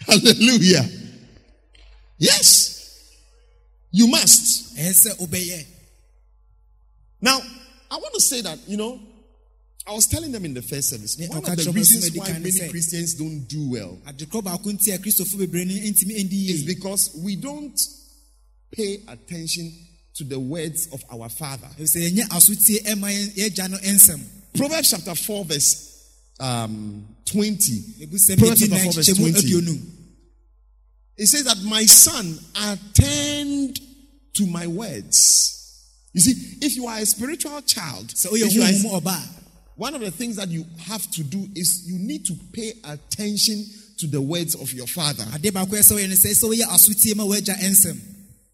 Hallelujah. 0.06 0.88
Yes. 2.18 3.10
You 3.92 4.06
must. 4.08 4.76
ɛyɛ 4.76 4.90
sɛ 4.92 5.16
wobɛyɛ 5.18 5.64
Now, 7.20 7.40
I 7.90 7.96
want 7.96 8.14
to 8.14 8.20
say 8.20 8.40
that, 8.42 8.58
you 8.68 8.76
know, 8.76 9.00
I 9.86 9.92
was 9.92 10.06
telling 10.06 10.32
them 10.32 10.44
in 10.44 10.52
the 10.52 10.62
first 10.62 10.90
service, 10.90 11.16
one 11.16 11.38
of 11.38 11.44
the 11.56 11.70
reasons 11.72 12.10
why 12.16 12.32
many. 12.32 12.68
Christians 12.70 13.14
don't 13.14 13.46
do 13.46 13.70
well 13.70 13.96
adekorɔ 14.06 14.42
baako 14.42 14.72
nti 14.72 14.92
a 14.92 14.98
kristofo 14.98 15.36
bebree 15.38 15.64
no 15.64 15.72
ntumi 15.74 16.24
ndi 16.28 16.48
is 16.50 16.64
because 16.64 17.10
we 17.22 17.36
don't 17.36 17.80
pay 18.72 18.98
attention 19.08 19.72
to 20.16 20.24
the 20.24 20.38
words 20.38 20.88
of 20.92 21.04
our 21.12 21.28
Father. 21.28 21.66
ɛfisɛ 21.78 22.10
yɛnyɛ 22.10 22.28
asotie 22.28 22.82
ɛma 22.84 23.10
yɛn- 23.12 23.34
yɛagya 23.36 23.70
no 23.70 23.78
nsɛm 23.78 24.20
Proverbs 24.54 24.90
chapter 24.90 25.14
4, 25.14 25.44
verse 25.44 25.92
um, 26.40 27.06
20. 27.26 28.06
Proverbs 28.38 28.60
chapter 28.60 28.84
4, 28.84 28.92
verse 28.92 29.06
20. 29.42 29.48
It 31.18 31.26
says 31.26 31.44
that 31.44 31.58
my 31.62 31.84
son 31.84 32.38
attend 32.64 33.80
to 34.34 34.46
my 34.46 34.66
words. 34.66 35.52
You 36.14 36.20
see, 36.22 36.56
if 36.64 36.74
you 36.76 36.86
are 36.86 36.98
a 36.98 37.06
spiritual 37.06 37.60
child, 37.62 38.10
if 38.46 38.54
you 38.54 38.62
are 38.62 38.68
a- 38.68 38.72
honhom 38.72 39.02
ɔba 39.02 39.16
a 39.22 39.28
one 39.76 39.94
of 39.94 40.00
the 40.00 40.10
things 40.10 40.36
that 40.36 40.48
you 40.48 40.64
have 40.78 41.10
to 41.10 41.22
do 41.22 41.46
is 41.54 41.82
you 41.86 41.98
need 41.98 42.24
to 42.24 42.34
pay 42.54 42.72
attention 42.84 43.62
to 43.98 44.06
the 44.06 44.20
words 44.22 44.54
of 44.54 44.72
your 44.72 44.86
father. 44.86 45.24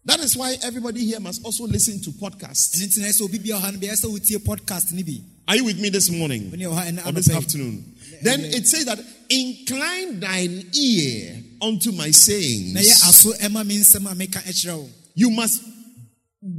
Adeɛ 0.07 0.17
baako 0.17 0.19
yɛ 0.19 0.19
sɛ 0.19 0.19
woyɛ 0.19 0.19
no 0.19 0.19
sɛ 0.19 0.19
sɛ 0.19 0.19
woyɛ 0.19 0.19
asotie 0.19 0.19
ma 0.19 0.19
woagya 0.19 0.19
nsɛm 0.19 0.19
That 0.19 0.19
is 0.19 0.35
why 0.37 0.57
everybody 0.63 1.05
here 1.05 1.19
must 1.19 1.45
also 1.45 1.63
listen 1.65 2.01
to 2.01 2.09
podcasts. 2.11 2.75
ɛno 2.75 2.87
nti 2.87 2.97
na 2.99 3.07
ɛsɛ 3.07 3.21
obi 3.21 3.37
bia 3.39 3.55
ɔha 3.55 3.73
no 3.73 3.79
bɛyɛ 3.79 3.93
sɛ 3.93 4.09
wotie 4.11 4.37
podcast 4.37 4.91
no 4.93 5.03
bi 5.03 5.21
Are 5.47 5.57
you 5.57 5.65
with 5.65 5.79
me 5.79 5.89
this 5.89 6.09
morning 6.09 6.49
Wone 6.51 6.59
ɔha 6.59 6.91
ɛna 6.91 7.05
or 7.07 7.11
this 7.11 7.29
afternoon? 7.29 7.83
Then 8.21 8.39
it 8.45 8.67
says 8.67 8.85
that 8.85 8.99
incline 9.29 10.19
thine 10.19 10.65
ear 10.73 11.43
unto 11.61 11.91
my 11.91 12.11
sayings. 12.11 12.73
na 12.73 12.79
yɛ 12.81 13.09
aso 13.09 13.31
ɛma 13.39 13.65
me 13.65 13.77
nsɛm 13.79 14.11
a 14.11 14.15
meka 14.15 14.41
ɛkyerɛ 14.43 14.77
wo 14.77 14.89
You 15.15 15.29
must 15.29 15.61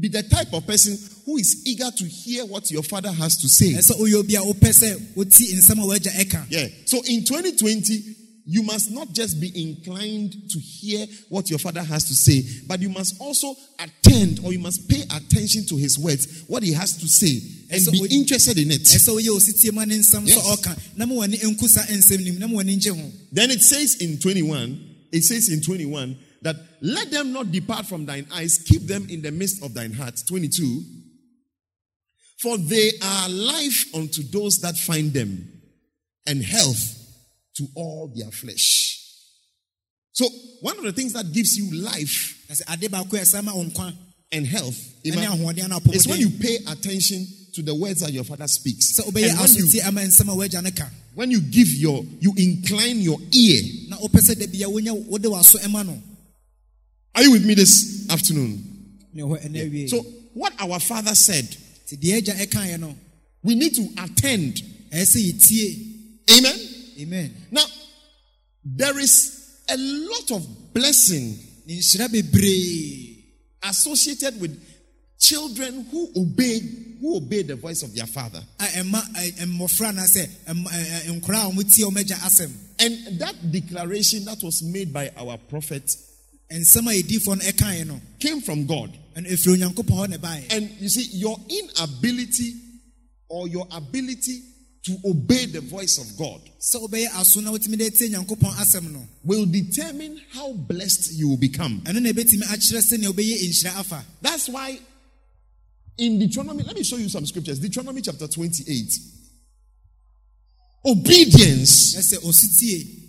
be 0.00 0.08
the 0.08 0.22
type 0.22 0.50
of 0.54 0.66
person 0.66 0.96
who 1.26 1.36
is 1.36 1.62
eager 1.66 1.90
to 1.90 2.04
hear 2.06 2.46
what 2.46 2.70
your 2.70 2.82
father 2.82 3.12
has 3.12 3.36
to 3.38 3.48
say. 3.48 3.72
ɛsɛ 3.74 3.98
woyɛ 4.00 4.14
obi 4.14 4.34
a 4.36 4.40
wopɛ 4.40 4.70
sɛ 4.72 4.96
wotie 5.14 5.52
nsɛm 5.54 5.82
a 5.82 5.86
woagya 5.86 6.12
ɛka 6.24 6.46
Yeah. 6.50 6.68
So 6.86 7.02
in 7.06 7.24
2020, 7.24 8.16
you 8.46 8.62
must 8.62 8.90
not 8.90 9.08
just 9.12 9.40
be 9.40 9.50
inclined 9.54 10.32
to 10.50 10.58
hear 10.58 11.06
what 11.30 11.48
your 11.48 11.58
father 11.58 11.82
has 11.82 12.04
to 12.04 12.14
say, 12.14 12.42
but 12.66 12.80
you 12.80 12.90
must 12.90 13.18
also 13.20 13.54
attend 13.78 14.40
or 14.44 14.52
you 14.52 14.58
must 14.58 14.88
pay 14.88 15.02
attention 15.02 15.64
to 15.66 15.76
his 15.76 15.98
words, 15.98 16.44
what 16.46 16.62
he 16.62 16.72
has 16.72 16.96
to 16.98 17.08
say, 17.08 17.40
and 17.70 17.80
so 17.80 17.90
be 17.90 18.06
interested 18.10 18.58
in 18.58 18.70
it. 18.70 18.82
ɛsɛ 18.82 19.08
woyɛ 19.16 19.28
osetie 19.30 19.72
ma 19.72 19.84
ne 19.84 19.96
nsɛm 19.98 20.26
Yes. 20.26 20.38
sɛ 20.38 20.56
ɔka 20.56 20.96
na 20.98 21.06
ma 21.06 21.14
w'ani 21.14 21.38
nku 21.38 21.68
saa 21.68 21.84
nsɛm 21.86 22.22
nim 22.22 22.38
na 22.38 22.46
ma 22.46 22.54
w'ani 22.58 22.76
ngye 22.76 22.90
ho 22.94 23.12
Then 23.32 23.50
it 23.50 23.62
says 23.62 23.96
in 24.02 24.18
21, 24.18 24.78
it 25.12 25.22
says 25.24 25.48
in 25.48 25.60
21 25.62 26.16
that 26.42 26.56
let 26.82 27.10
them 27.10 27.32
not 27.32 27.50
depart 27.50 27.86
from 27.86 28.04
thine 28.04 28.26
eyes, 28.30 28.58
keep 28.58 28.82
them 28.82 29.06
in 29.08 29.22
the 29.22 29.30
midst 29.32 29.62
of 29.64 29.72
thine 29.72 29.92
heart. 29.94 30.20
22. 30.28 30.82
For 32.40 32.58
they 32.58 32.90
are 33.02 33.28
life 33.30 33.86
unto 33.94 34.22
those 34.22 34.58
that 34.58 34.76
find 34.76 35.14
them, 35.14 35.50
and 36.26 36.42
health 36.44 37.00
to 37.56 37.66
all 37.74 38.12
their 38.14 38.30
flesh. 38.30 39.00
So, 40.12 40.28
one 40.60 40.78
of 40.78 40.84
the 40.84 40.92
things 40.92 41.12
that 41.14 41.32
gives 41.32 41.56
you 41.56 41.74
life 41.82 42.44
na 42.48 42.54
sɛ 42.54 42.72
ade 42.74 42.90
baako 42.90 43.14
a 43.14 43.20
ɛsɛ 43.22 43.42
ma 43.44 43.54
wo 43.54 43.64
nkwa 43.64 43.92
and 44.32 44.46
health 44.46 44.76
ɛne 45.04 45.12
Ima, 45.12 45.36
ahoɔden 45.36 45.64
ana 45.64 45.80
is 45.92 46.06
when 46.06 46.20
you 46.20 46.30
pay 46.30 46.56
attention 46.68 47.26
to 47.52 47.62
the 47.62 47.74
words 47.74 48.00
that 48.00 48.12
your 48.12 48.24
father 48.24 48.46
speaks. 48.46 48.98
And 48.98 49.12
when 49.14 49.24
you, 49.24 49.30
asotie 49.30 49.84
ama 49.86 50.00
nsɛm 50.02 50.28
a 50.32 50.36
woagya 50.36 50.62
no 50.62 50.70
ka 50.70 50.88
when 51.14 51.30
you 51.30 51.40
give 51.40 51.68
your, 51.68 52.04
you 52.20 52.32
incline 52.36 53.00
your 53.00 53.18
ear. 53.32 53.62
na 53.88 53.96
wopɛ 53.98 54.20
sɛ 54.20 54.38
da 54.38 54.46
bia 54.46 54.68
wonya 54.68 54.94
wode 55.06 55.22
w'aso 55.24 55.58
ɛma 55.58 55.84
no 55.86 56.00
Are 57.16 57.22
you 57.22 57.32
with 57.32 57.44
me 57.46 57.54
this 57.54 58.08
afternoon? 58.10 58.62
ne 59.12 59.22
ɛhɔ 59.22 59.44
ɛna 59.46 59.70
awie 59.70 59.88
So, 59.88 60.00
what 60.34 60.52
our 60.60 60.78
father 60.80 61.14
said, 61.14 61.44
nti 61.86 61.96
deɛ 61.98 62.18
agya 62.22 62.46
ɛkaeɛ 62.46 62.78
no 62.80 62.94
we 63.44 63.54
need 63.54 63.74
to 63.74 63.82
attend. 64.02 64.62
Amen. 64.94 66.56
Amen. 67.00 67.34
Now, 67.50 67.64
there 68.64 68.98
is 68.98 69.60
a 69.68 69.76
lot 69.76 70.30
of 70.32 70.72
blessing 70.74 71.38
ne 71.66 71.76
nhyira 71.78 72.08
bebree. 72.08 73.24
associated 73.62 74.40
with 74.40 74.60
children 75.18 75.86
who 75.90 76.10
obey 76.16 76.60
who 77.00 77.16
obey 77.16 77.42
the 77.42 77.56
voice 77.56 77.82
of 77.82 77.94
their 77.94 78.06
father. 78.06 78.42
a 78.60 78.64
ɛma 78.64 79.00
ɛ- 79.14 79.32
mmɔfra 79.46 79.92
anaasɛ 79.92 80.28
ɛm- 80.46 80.64
ɛ- 80.66 81.02
ɛ- 81.02 81.20
nkwaraa 81.20 81.50
a 81.50 81.54
wɔtie 81.54 81.84
wɔn 81.84 81.96
agya 81.98 82.16
asɛm 82.16 82.50
And 82.78 83.18
that 83.20 83.52
declaration 83.52 84.24
that 84.24 84.42
was 84.42 84.62
made 84.62 84.92
by 84.92 85.10
our 85.16 85.36
prophet 85.38 85.84
nsɛm 86.50 86.86
a 86.90 87.02
yɛdiifoɔ 87.02 87.86
no 87.86 87.94
no. 87.94 88.00
came 88.18 88.40
from 88.42 88.66
God. 88.66 88.96
ɛno 89.16 89.30
ɛfiri 89.30 89.56
onyankopɔn 89.58 89.96
hɔ 89.96 90.08
na 90.10 90.16
ɛbaeɛ 90.18 90.52
And 90.52 90.70
you 90.80 90.88
see, 90.88 91.08
your 91.18 91.38
inability 91.48 92.54
or 93.28 93.48
your 93.48 93.66
ability 93.70 94.42
to 94.84 94.96
obey 95.06 95.46
the 95.46 95.60
voice 95.60 95.98
of 95.98 96.16
God 96.18 96.40
sɛ 96.60 96.76
wobɛyɛ 96.80 97.08
aso 97.20 97.40
na 97.40 97.50
wotumi 97.50 97.76
de 97.78 97.90
tie 97.90 98.08
nyankopɔn 98.08 98.54
asɛm 98.56 98.92
no 98.92 99.06
will 99.24 99.46
determine 99.46 100.20
how 100.32 100.52
blessed 100.52 101.12
you 101.14 101.28
will 101.28 101.36
become. 101.36 101.80
ɛno 101.84 102.00
na 102.02 102.10
ɛbɛtumi 102.10 102.42
akyerɛ 102.42 102.80
sɛnea 102.82 103.12
wobɛyɛ 103.12 103.48
nhyira 103.48 103.76
afa 103.78 104.04
That's 104.20 104.48
why 104.48 104.78
in 105.98 106.18
Deuteronomy, 106.18 106.64
let 106.64 106.74
me 106.76 106.82
show 106.82 106.96
you 106.96 107.08
some 107.08 107.24
scriptures. 107.26 107.58
Deuteronomy 107.60 108.02
chapter 108.02 108.26
28. 108.26 108.92
Obedience. 110.86 111.94
na 111.94 112.00
sɛ 112.00 112.18
ɔsitie 112.24 113.00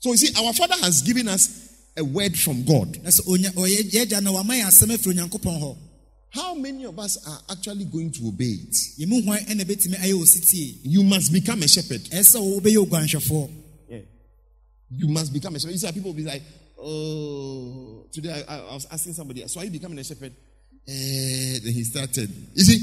So 0.00 0.10
you 0.10 0.18
see, 0.18 0.34
our 0.42 0.52
Father 0.52 0.74
has 0.82 1.02
given 1.02 1.28
us 1.28 1.68
a 1.96 2.02
word 2.04 2.36
from 2.38 2.64
God. 2.64 2.98
Na 6.34 6.42
sɛ 6.42 6.52
onya- 6.52 6.52
ɔyɛ- 6.52 6.52
yɛagya 6.52 6.52
no 6.52 6.52
wama 6.52 6.52
yɛ 6.52 6.52
asɛm 6.52 6.52
afiri 6.52 6.52
onyankopɔn 6.52 6.52
hɔ 6.52 6.52
How 6.52 6.54
many 6.54 6.84
of 6.84 6.98
us 6.98 7.16
are 7.26 7.42
actually 7.50 7.84
going 7.84 8.10
to 8.12 8.26
obey 8.28 8.44
it? 8.44 8.76
yɛmu 8.98 9.24
hwan 9.24 9.38
ɛna 9.46 9.64
ɛbɛtumi 9.64 9.96
ayɛ 9.98 10.14
ɔsitie 10.14 10.78
You 10.84 11.02
must 11.04 11.32
become 11.32 11.62
a 11.62 11.68
shepherd. 11.68 12.02
ɛsɛ 12.04 12.36
sɛ 12.36 12.60
wobɛyɛ 12.60 12.86
oguanhwɛfoɔ 12.86 13.50
You 14.94 15.08
must 15.08 15.32
become 15.32 15.54
a 15.56 15.58
shepherd. 15.58 15.72
You 15.72 15.78
see, 15.78 15.92
people 15.92 16.10
will 16.10 16.16
be 16.18 16.24
like, 16.24 16.42
oh, 16.78 18.04
today 18.12 18.44
I, 18.46 18.58
I 18.58 18.74
was 18.74 18.86
asking 18.90 19.14
somebody, 19.14 19.42
so 19.48 19.58
are 19.60 19.64
you 19.64 19.70
becoming 19.70 19.98
a 19.98 20.04
shepherd? 20.04 20.34
Eh, 20.86 21.58
then 21.64 21.72
he 21.72 21.82
started. 21.84 22.28
You 22.54 22.62
see, 22.62 22.78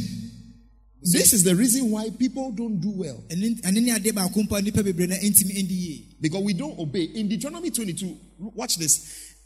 this 1.04 1.34
is 1.34 1.44
the 1.44 1.56
reason 1.56 1.92
why 1.92 2.10
people 2.10 2.52
don't 2.52 2.80
do 2.80 2.90
well. 2.90 3.24
ɛne 3.30 3.62
ɛne 3.62 3.82
ne 3.84 3.92
adeɛ 3.92 4.12
baako 4.12 4.42
mpa 4.48 4.60
nnipa 4.60 4.82
bebree 4.84 5.08
na 5.08 5.16
ɛntimi 5.18 5.54
ɛndi 5.56 5.70
yie 5.70 6.06
Because 6.20 6.44
we 6.44 6.54
don't 6.54 6.80
obey. 6.80 7.04
In 7.14 7.28
Deuteronomy 7.28 7.70
22, 7.70 8.18
watch 8.56 8.78
this. 8.78 9.02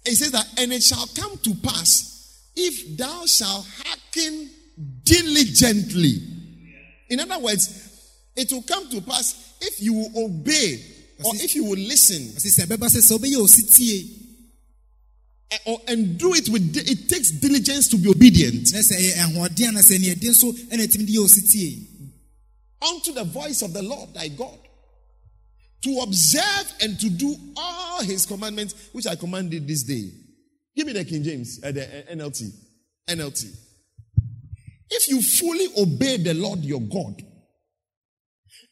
It 0.06 0.16
says 0.16 0.32
that, 0.32 0.48
and 0.58 0.72
it 0.72 0.84
shall 0.84 1.06
come 1.08 1.38
to 1.40 1.54
pass 1.56 2.13
if 2.56 2.98
thou 2.98 3.26
shalt 3.26 3.66
hearken 3.84 4.50
diligently. 5.04 6.22
In 7.10 7.20
other 7.20 7.40
words, 7.40 8.12
it 8.36 8.52
will 8.52 8.64
come 8.64 8.90
to 8.90 9.02
pass 9.02 9.56
if 9.62 9.82
you 9.82 9.94
will 9.94 10.26
obey 10.26 10.80
or 11.24 11.34
if 11.36 11.56
you 11.56 11.64
will 11.64 11.78
listen 11.78 12.22
ɔsi 12.36 12.50
sɛ 12.50 12.66
ɛbɛba 12.66 12.90
sɛ 12.90 13.00
sɛ 13.00 13.18
wobɛyɛ 13.18 13.38
ɔsitie 13.38 14.10
eh, 15.52 15.58
or, 15.68 15.80
and 15.88 16.18
do 16.18 16.34
it 16.34 16.50
with, 16.50 16.76
it 16.76 17.08
takes 17.08 17.30
diligence 17.32 17.88
to 17.88 17.98
be 17.98 18.10
obedient 18.10 18.74
na 18.74 18.80
sɛ 18.80 18.98
ɛyɛ 18.98 19.14
ahoɔden 19.24 19.68
ana 19.68 19.80
sɛ 19.82 20.00
neɛden 20.00 20.32
nso 20.32 20.52
ɛna 20.52 20.84
ɛtumi 20.88 21.06
de 21.06 21.14
yɛ 21.14 21.24
ɔsitie 21.24 21.88
unto 22.84 23.14
the 23.14 23.24
voice 23.24 23.62
of 23.62 23.74
the 23.74 23.82
Lord 23.82 24.14
thy 24.14 24.28
God. 24.30 24.58
To 25.84 26.00
observe 26.00 26.74
and 26.82 27.00
to 27.00 27.10
do 27.10 27.36
all 27.58 28.02
his 28.04 28.26
commandments, 28.26 28.90
which 28.94 29.06
I 29.08 29.16
commanded 29.16 29.68
this 29.68 29.84
day. 29.84 30.12
Give 30.76 30.88
me 30.88 30.94
the 30.94 31.06
King 31.06 31.24
James, 31.24 31.60
uh, 31.64 31.72
the 31.72 31.84
uh, 31.84 32.16
NLT. 32.16 32.50
NLT. 33.10 33.46
If 34.90 35.08
you 35.08 35.22
fully 35.22 35.68
obey 35.78 36.18
the 36.18 36.34
Lord 36.34 36.60
your 36.60 36.82
God 36.82 37.22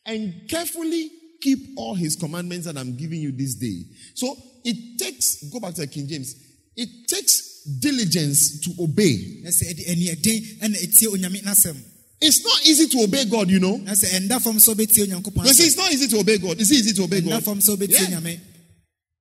and 0.06 0.50
carefully 0.50 1.10
keep 1.42 1.60
all 1.78 1.96
his 1.96 2.16
commandments 2.16 2.66
that 2.68 2.78
I'm 2.78 2.96
giving 2.96 3.20
you 3.22 3.32
this 3.32 3.56
day. 3.56 3.84
So 4.16 4.36
it 4.64 5.00
takes, 5.00 5.50
go 5.52 5.60
back 5.60 5.74
to 5.76 5.82
the 5.82 5.88
King 5.88 6.08
James, 6.08 6.36
it 6.76 6.90
takes 7.08 7.64
diligence 7.80 8.62
to 8.62 8.84
obey. 8.84 9.42
na 9.44 9.50
sɛ 9.50 9.70
ɛde 9.74 9.86
aniɛden 9.90 10.60
ɛna 10.62 10.78
ɛtie 10.78 11.08
onyame 11.08 11.42
n'asɛm 11.44 11.78
It's 12.24 12.44
not 12.44 12.68
easy 12.68 12.88
to 12.88 13.00
obey 13.04 13.26
God, 13.26 13.50
you 13.50 13.60
know. 13.60 13.78
na 13.78 13.94
sɛ 13.94 14.20
ɛnda 14.20 14.42
fam 14.42 14.58
sɛ 14.58 14.74
wobɛtie 14.76 15.06
onyankopɔn 15.08 15.46
You 15.48 15.54
see, 15.54 15.64
it's 15.66 15.78
not 15.78 15.92
easy 15.92 16.08
to 16.08 16.18
obey 16.20 16.38
God. 16.38 16.60
It's 16.62 16.72
easy 16.72 16.94
to 16.94 17.04
obey 17.04 17.22
God. 17.22 17.44
fam 17.44 17.60
sɛ 17.60 17.76
wobɛtie 17.76 18.10
Yeah. 18.10 18.36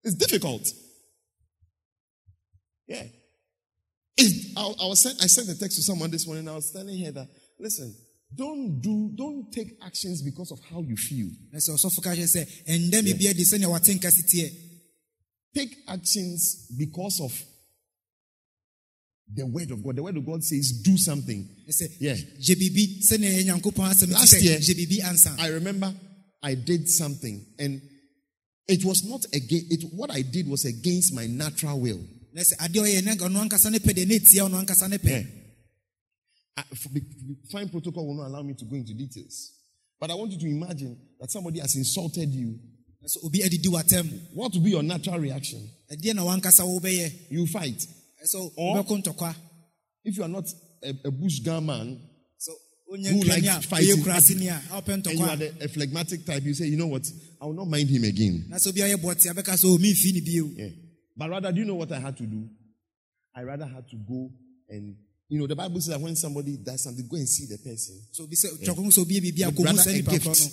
It's 0.04 0.14
difficult. 0.14 0.66
Yeah. 2.90 3.04
I, 4.56 4.74
I 4.82 4.86
was 4.86 5.00
sent, 5.02 5.22
I 5.22 5.26
sent 5.28 5.48
a 5.48 5.56
text 5.58 5.76
to 5.76 5.82
someone 5.82 6.10
this 6.10 6.26
morning. 6.26 6.48
I 6.48 6.56
was 6.56 6.72
telling 6.72 6.98
her 7.04 7.12
that 7.12 7.28
listen, 7.58 7.94
don't 8.34 8.80
do, 8.80 9.12
don't 9.14 9.50
take 9.52 9.68
actions 9.84 10.22
because 10.22 10.50
of 10.50 10.58
how 10.70 10.80
you 10.82 10.96
feel. 10.96 11.28
na 11.52 11.58
sɛ 11.58 11.70
ɔsɔfo 11.70 12.02
ka 12.02 12.10
kyerɛ 12.10 12.26
sɛ 12.26 12.42
ɛnda 12.66 13.00
biribia 13.02 13.32
de 13.34 13.44
sɛnea 13.44 13.70
wate 13.70 13.94
nka 13.94 14.10
si 14.10 14.22
teɛ 14.22 14.50
Take 15.54 15.76
actions 15.88 16.66
because 16.78 17.20
of 17.20 17.32
the 19.34 19.44
word 19.46 19.70
of 19.72 19.82
God. 19.84 19.96
The 19.96 20.02
word 20.02 20.16
of 20.16 20.24
God 20.26 20.44
says, 20.44 20.80
do 20.84 20.96
something. 20.96 21.48
Yeah. 22.00 22.14
gye 22.14 22.54
biribi 22.54 23.02
sɛnea 23.08 23.30
ɛyɛ 23.30 23.44
nyankopɔn 23.46 23.90
asɛm 23.94 24.10
Last 24.12 24.42
year- 24.42 24.58
gye 24.58 24.74
biribi 24.74 25.00
ansa 25.02 25.36
I 25.38 25.48
remember 25.48 25.94
I 26.42 26.54
did 26.56 26.88
something 26.88 27.46
and 27.58 27.80
it 28.66 28.84
was 28.84 29.04
not 29.04 29.24
against 29.32 29.72
it, 29.72 29.82
what 29.94 30.10
I 30.10 30.22
did 30.22 30.48
was 30.48 30.64
against 30.64 31.14
my 31.14 31.26
natural 31.26 31.78
will. 31.80 32.00
Na 32.32 32.42
sɛ 32.42 32.54
adeɛ 32.58 32.80
ɔyɛ 32.82 33.04
na 33.04 33.14
ɔno 33.14 33.40
ankasa 33.48 33.70
ne 33.70 33.78
pɛ 33.78 33.92
deɛ 33.94 34.06
na 34.08 34.14
ɛtia 34.14 34.48
ɔno 34.48 34.64
ankasa 34.64 34.88
ne 34.88 34.96
pɛ 34.98 35.10
Yeah. 35.10 35.24
I, 36.56 36.62
f- 36.72 36.92
be- 36.92 37.00
be- 37.00 37.36
fine 37.50 37.68
protocol 37.68 38.06
will 38.06 38.14
not 38.16 38.26
allow 38.26 38.42
me 38.42 38.54
to 38.54 38.64
go 38.64 38.76
into 38.76 38.92
details. 38.92 39.52
But 39.98 40.10
I 40.10 40.14
want 40.14 40.32
you 40.32 40.38
to 40.38 40.46
imagine 40.46 40.96
that 41.20 41.30
somebody 41.30 41.60
has 41.60 41.74
insulted 41.76 42.28
you. 42.34 42.58
na 43.00 43.06
sɛ 43.08 43.24
obi 43.24 43.38
adidi 43.40 43.66
w'atam 43.68 44.34
What 44.34 44.52
will 44.54 44.60
be 44.62 44.70
your 44.70 44.82
natural 44.82 45.18
reaction? 45.20 45.66
ɛdeɛ 45.90 46.14
na 46.14 46.22
wankasa 46.24 46.62
wobɛyɛ 46.64 47.12
You 47.30 47.46
fight. 47.46 47.86
Or- 48.56 48.76
If 50.04 50.16
you 50.16 50.22
are 50.24 50.28
not 50.28 50.44
a, 50.82 50.90
a 51.04 51.10
bush 51.10 51.40
gun 51.40 51.64
man 51.66 51.98
Who 52.88 53.22
likes 53.22 53.66
fighting? 53.66 53.96
ɔyɛ 53.96 54.02
kurase 54.02 54.36
ni 54.38 54.48
a 54.48 54.56
a 54.56 54.82
wopɛ 54.82 54.92
and 55.06 55.18
you 55.18 55.24
are 55.24 55.36
the, 55.36 55.64
a 55.64 55.68
phlegmatic 55.68 56.26
type, 56.26 56.42
you 56.42 56.52
say, 56.54 56.66
you 56.66 56.76
know 56.76 56.88
what? 56.88 57.06
I 57.40 57.46
will 57.46 57.54
not 57.54 57.68
mind 57.68 57.88
him 57.88 58.02
again. 58.04 58.46
na 58.48 58.56
sɛ 58.56 58.68
obi 58.68 58.80
ayɛ 58.80 58.96
bɔte 58.96 59.30
abɛka 59.32 59.54
sɛ 59.56 59.64
oh, 59.66 59.78
ɔmemfi 59.78 60.12
ne 60.14 60.20
bio 60.20 60.44
Yeah. 60.56 60.68
But 61.20 61.28
rather, 61.28 61.52
do 61.52 61.58
you 61.60 61.66
know 61.66 61.74
what 61.74 61.92
I 61.92 61.98
had 61.98 62.16
to 62.16 62.22
do? 62.22 62.48
I 63.36 63.42
rather 63.42 63.66
had 63.66 63.86
to 63.90 63.96
go 63.96 64.30
and, 64.70 64.96
you 65.28 65.38
know, 65.38 65.46
the 65.46 65.54
Bible 65.54 65.78
says 65.78 65.88
that 65.88 66.00
when 66.00 66.16
somebody 66.16 66.56
does 66.56 66.82
something, 66.82 67.06
go 67.06 67.16
and 67.18 67.28
see 67.28 67.44
the 67.44 67.58
person. 67.58 68.00
So 68.10 68.24
obi 68.24 68.36
sɛ 68.36 68.64
twɛko 68.64 68.90
so 68.90 69.04
yɛ 69.04 69.20
biribi 69.20 69.42
a 69.42 69.52
But 69.52 69.54
kɔhu 69.54 69.64
rather 69.66 69.90
a 69.90 70.00
gift. 70.00 70.52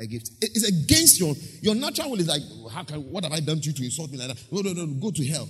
A 0.00 0.06
gift. 0.06 0.30
It's 0.40 0.66
against 0.66 1.20
your 1.20 1.36
your 1.60 1.76
natural 1.76 2.10
will 2.10 2.18
is 2.18 2.26
like, 2.26 2.42
how 2.72 2.82
can 2.82 2.98
what 3.12 3.22
have 3.22 3.32
I 3.32 3.38
done 3.38 3.60
to 3.60 3.66
you 3.68 3.72
to 3.74 3.84
insult 3.84 4.10
me 4.10 4.18
like 4.18 4.26
that? 4.26 4.38
No, 4.50 4.60
no, 4.62 4.72
no, 4.72 4.86
go 5.00 5.12
to 5.12 5.24
hell. 5.24 5.48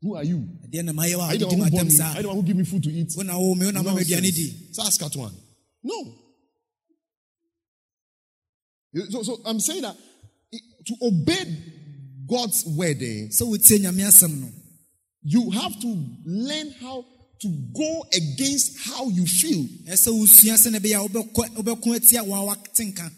Who 0.00 0.14
are 0.14 0.22
you? 0.22 0.46
ɛdeɛ 0.68 0.84
na 0.84 0.92
mayɛ 0.92 1.14
wɔ 1.14 1.18
Are 1.18 1.32
you 1.32 1.38
the 1.40 1.46
adidi 1.46 1.58
one 1.58 1.68
who 1.68 1.70
born 1.76 1.88
me? 1.88 2.00
Are 2.00 2.14
you 2.14 2.22
the 2.22 2.28
one 2.28 2.36
who 2.36 2.42
give 2.44 2.56
me 2.56 2.64
food 2.64 2.82
to 2.84 2.90
eat? 2.90 3.08
wona 3.16 3.36
wo 3.36 3.54
me 3.56 3.66
wona 3.66 3.82
ma 3.82 3.94
m'aduane 3.94 4.22
Nonsense. 4.22 4.34
di 4.36 4.72
So 4.74 4.82
ask 4.84 5.02
at 5.02 5.16
one. 5.16 5.34
No. 5.82 6.14
So, 9.10 9.22
so 9.24 9.40
I'm 9.44 9.58
saying 9.58 9.82
that 9.82 9.96
to 10.86 10.94
obey 11.02 11.77
God's 12.28 12.64
word, 12.66 12.98
nyame 13.00 14.04
asɛm 14.04 14.40
no 14.40 14.48
you 15.22 15.50
have 15.50 15.78
to 15.80 15.88
learn 16.24 16.70
how 16.80 17.04
to 17.40 17.48
go 17.74 18.04
against 18.12 18.78
how 18.78 19.08
you 19.08 19.26
feel. 19.26 19.64
ɛsɛ 19.86 20.08
wosua 20.12 20.54
sɛne 20.56 20.78
ɛbɛyɛ 20.78 21.04
a 21.04 21.08
wobɛkɔ- 21.08 21.56
wobɛko 21.56 21.96
atia 21.96 22.22
wɔa 22.24 22.46
wate 22.46 23.12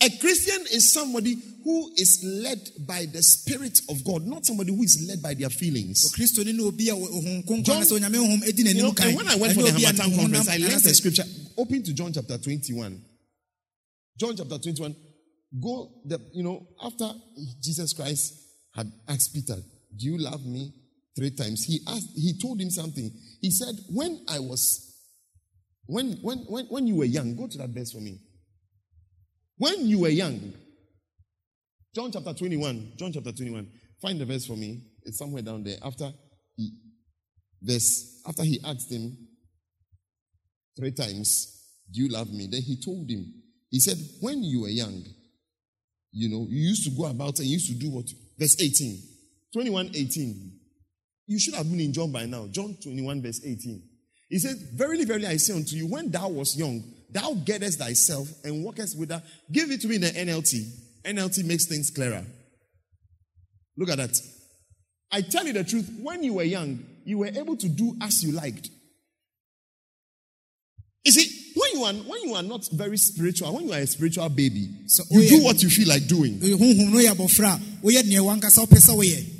A 0.00 0.10
Christian 0.18 0.60
is 0.72 0.92
somebody 0.92 1.34
who 1.62 1.92
is 1.96 2.20
led 2.22 2.60
by 2.86 3.06
the 3.06 3.22
Spirit 3.22 3.80
of 3.88 4.04
God, 4.04 4.26
not 4.26 4.44
somebody 4.44 4.74
who 4.74 4.82
is 4.82 5.02
led 5.08 5.22
by 5.22 5.32
their 5.32 5.48
feelings. 5.48 6.12
kristoni 6.12 6.52
ne 6.54 6.62
obi 6.62 6.88
a 6.90 6.94
honhom 6.94 7.44
kronkron 7.46 7.64
John- 7.64 7.80
na 7.80 7.86
sɛ 7.86 7.98
onyame 7.98 8.16
honhom 8.16 8.42
adi 8.46 8.62
You 8.62 8.74
know, 8.74 8.94
and 9.00 9.16
when 9.16 9.28
I 9.28 9.36
went 9.36 9.54
for 9.54 9.62
the 9.62 9.70
Hamatan 9.70 10.16
conference, 10.16 10.48
I 10.48 10.56
learned 10.58 10.82
the 10.82 10.94
scripture. 10.94 11.24
Open 11.56 11.82
to 11.84 11.92
John 11.94 12.12
chapter 12.12 12.36
21. 12.36 13.00
John 14.18 14.36
chapter 14.36 14.58
21. 14.58 14.94
Go, 15.62 15.92
the, 16.04 16.18
you 16.32 16.42
know, 16.42 16.66
after 16.82 17.10
Jesus 17.62 17.92
Christ 17.92 18.34
had 18.74 18.90
asked 19.08 19.32
Peter, 19.32 19.56
Do 19.96 20.06
you 20.06 20.18
love 20.18 20.44
me? 20.44 20.72
Three 21.16 21.30
times. 21.30 21.64
He 21.64 21.78
asked, 21.86 22.10
he 22.16 22.36
told 22.40 22.60
him 22.60 22.70
something. 22.70 23.10
He 23.40 23.50
said, 23.50 23.74
When 23.88 24.24
I 24.28 24.40
was, 24.40 24.96
when, 25.86 26.14
when, 26.22 26.38
when, 26.48 26.66
when 26.66 26.86
you 26.86 26.96
were 26.96 27.04
young, 27.04 27.36
go 27.36 27.46
to 27.46 27.58
that 27.58 27.70
verse 27.70 27.92
for 27.92 28.00
me. 28.00 28.18
When 29.56 29.86
you 29.86 30.00
were 30.00 30.08
young, 30.08 30.52
John 31.94 32.10
chapter 32.10 32.34
21, 32.34 32.94
John 32.96 33.12
chapter 33.12 33.30
21. 33.30 33.68
Find 34.02 34.20
the 34.20 34.24
verse 34.24 34.46
for 34.46 34.56
me. 34.56 34.82
It's 35.04 35.18
somewhere 35.18 35.42
down 35.42 35.62
there. 35.62 35.76
After 35.82 36.10
he, 36.56 36.72
after 38.26 38.42
he 38.42 38.60
asked 38.64 38.90
him 38.90 39.16
three 40.76 40.90
times, 40.90 41.62
Do 41.92 42.02
you 42.02 42.08
love 42.08 42.32
me? 42.32 42.48
Then 42.50 42.62
he 42.62 42.80
told 42.84 43.08
him, 43.08 43.32
He 43.70 43.78
said, 43.78 43.98
When 44.20 44.42
you 44.42 44.62
were 44.62 44.68
young, 44.68 45.04
you 46.14 46.28
know, 46.28 46.46
you 46.48 46.68
used 46.68 46.84
to 46.84 46.90
go 46.90 47.06
about 47.06 47.38
and 47.40 47.48
you 47.48 47.54
used 47.54 47.68
to 47.68 47.74
do 47.74 47.90
what? 47.90 48.06
Verse 48.38 48.56
18. 48.60 48.98
21, 49.52 49.90
18. 49.94 50.52
You 51.26 51.38
should 51.38 51.54
have 51.54 51.68
been 51.68 51.80
in 51.80 51.92
John 51.92 52.12
by 52.12 52.26
now. 52.26 52.46
John 52.46 52.76
21, 52.82 53.22
verse 53.22 53.40
18. 53.44 53.82
He 54.28 54.38
said, 54.38 54.56
Verily, 54.74 55.04
verily, 55.04 55.26
I 55.26 55.36
say 55.36 55.54
unto 55.54 55.76
you, 55.76 55.86
when 55.88 56.10
thou 56.10 56.28
was 56.28 56.56
young, 56.56 56.82
thou 57.10 57.34
gettest 57.34 57.78
thyself 57.78 58.28
and 58.44 58.64
walkest 58.64 58.98
with 58.98 59.10
her. 59.10 59.22
Give 59.50 59.70
it 59.70 59.80
to 59.82 59.88
me 59.88 59.96
in 59.96 60.02
the 60.02 60.10
NLT. 60.10 60.64
NLT 61.04 61.44
makes 61.44 61.66
things 61.66 61.90
clearer. 61.90 62.24
Look 63.76 63.90
at 63.90 63.98
that. 63.98 64.16
I 65.10 65.20
tell 65.20 65.46
you 65.46 65.52
the 65.52 65.64
truth, 65.64 65.90
when 66.00 66.22
you 66.22 66.34
were 66.34 66.44
young, 66.44 66.84
you 67.04 67.18
were 67.18 67.26
able 67.26 67.56
to 67.56 67.68
do 67.68 67.96
as 68.00 68.22
you 68.22 68.32
liked. 68.32 68.68
You 71.04 71.12
see, 71.12 71.43
you 71.74 71.84
are 71.84 71.92
when 71.92 72.22
you 72.28 72.34
are 72.34 72.42
not 72.42 72.66
very 72.72 72.96
spiritual, 72.96 73.54
when 73.54 73.66
you 73.66 73.72
are 73.72 73.78
a 73.80 73.86
spiritual 73.86 74.28
baby, 74.28 74.68
So, 74.86 75.02
you 75.10 75.20
oh, 75.24 75.28
do 75.28 75.36
yeah. 75.36 75.44
what 75.44 75.62
you 75.62 75.68
feel 75.70 75.88
like 75.88 76.06
doing. 76.06 76.38
honhom 76.38 76.92
no 76.92 76.98
yɛ 76.98 77.12
abɔfra 77.14 77.54
a 77.56 77.60
woyɛ 77.86 78.02
neɛ 78.02 78.20
wankasa 78.20 78.64
wopɛ 78.66 78.78
sɛ 78.78 78.94
woyɛ 78.96 79.30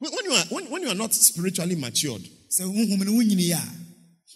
When, 0.00 0.12
when 0.12 0.24
you 0.26 0.32
are 0.32 0.44
when, 0.50 0.64
when 0.70 0.82
you 0.82 0.88
are 0.88 0.94
not 0.94 1.12
spiritually 1.14 1.74
matured, 1.74 2.22
sɛ 2.50 2.62
honhom 2.64 3.04
no 3.04 3.12
wonyini 3.12 3.50
a 3.52 3.60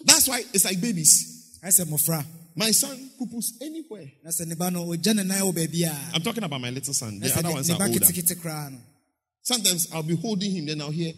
that's 0.05 0.27
why 0.27 0.43
it's 0.53 0.65
like 0.65 0.79
babies. 0.81 1.57
ayɛ 1.63 1.71
sɛ 1.81 1.85
mmɔfra 1.85 2.25
My 2.55 2.69
son 2.71 2.95
pupus 3.19 3.53
anywhere. 3.61 4.11
na 4.23 4.29
sɛ 4.29 4.45
ne 4.47 4.55
ba 4.55 4.69
no 4.69 4.85
ɔgya 4.85 5.15
ne 5.15 5.23
nan 5.23 5.41
wɔ 5.41 5.53
baabi 5.53 5.83
a 5.85 5.95
I'm 6.15 6.21
talking 6.21 6.43
about 6.43 6.61
my 6.61 6.69
little 6.69 6.93
son. 6.93 7.19
The 7.19 7.33
other 7.37 7.49
ones 7.51 7.69
are 7.69 7.81
older. 7.81 7.99
ketekete 7.99 8.35
koraa 8.35 8.71
no 8.71 8.77
Sometimes 9.41 9.87
I'll 9.91 10.03
be 10.03 10.15
holding 10.15 10.51
him, 10.51 10.65
then 10.67 10.79
I'll 10.81 10.91
hear. 10.91 11.11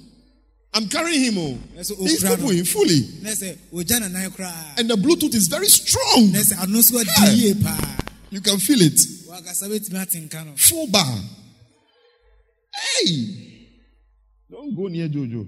I'm 0.73 0.89
carrying 0.89 1.21
him. 1.21 1.37
Oh. 1.37 1.57
Oh, 1.77 2.03
He's 2.05 2.21
crown. 2.21 2.37
fully. 2.65 2.99
na 3.21 3.29
sɛ 3.31 3.57
ɔgya 3.73 3.99
ne 4.01 4.07
nan 4.09 4.31
koraa 4.31 4.77
And 4.77 4.89
the 4.89 4.95
Bluetooth 4.95 5.33
is 5.33 5.47
very 5.47 5.69
strong. 5.69 6.31
na 6.33 6.39
sɛ 6.39 6.61
ano 6.61 6.79
nso 6.79 6.99
adi 6.99 7.37
yie 7.41 7.53
paa 7.63 7.97
You 8.31 8.41
can 8.41 8.59
feel 8.59 8.81
it. 8.81 8.99
wakasa 9.27 9.69
bɛtumi 9.69 10.05
atenka 10.05 10.45
no 10.45 10.53
Full 10.57 10.87
bar. 10.87 11.23
Hey! 12.73 13.67
Don't 14.51 14.75
go 14.75 14.87
near 14.87 15.07
Jojo. 15.07 15.47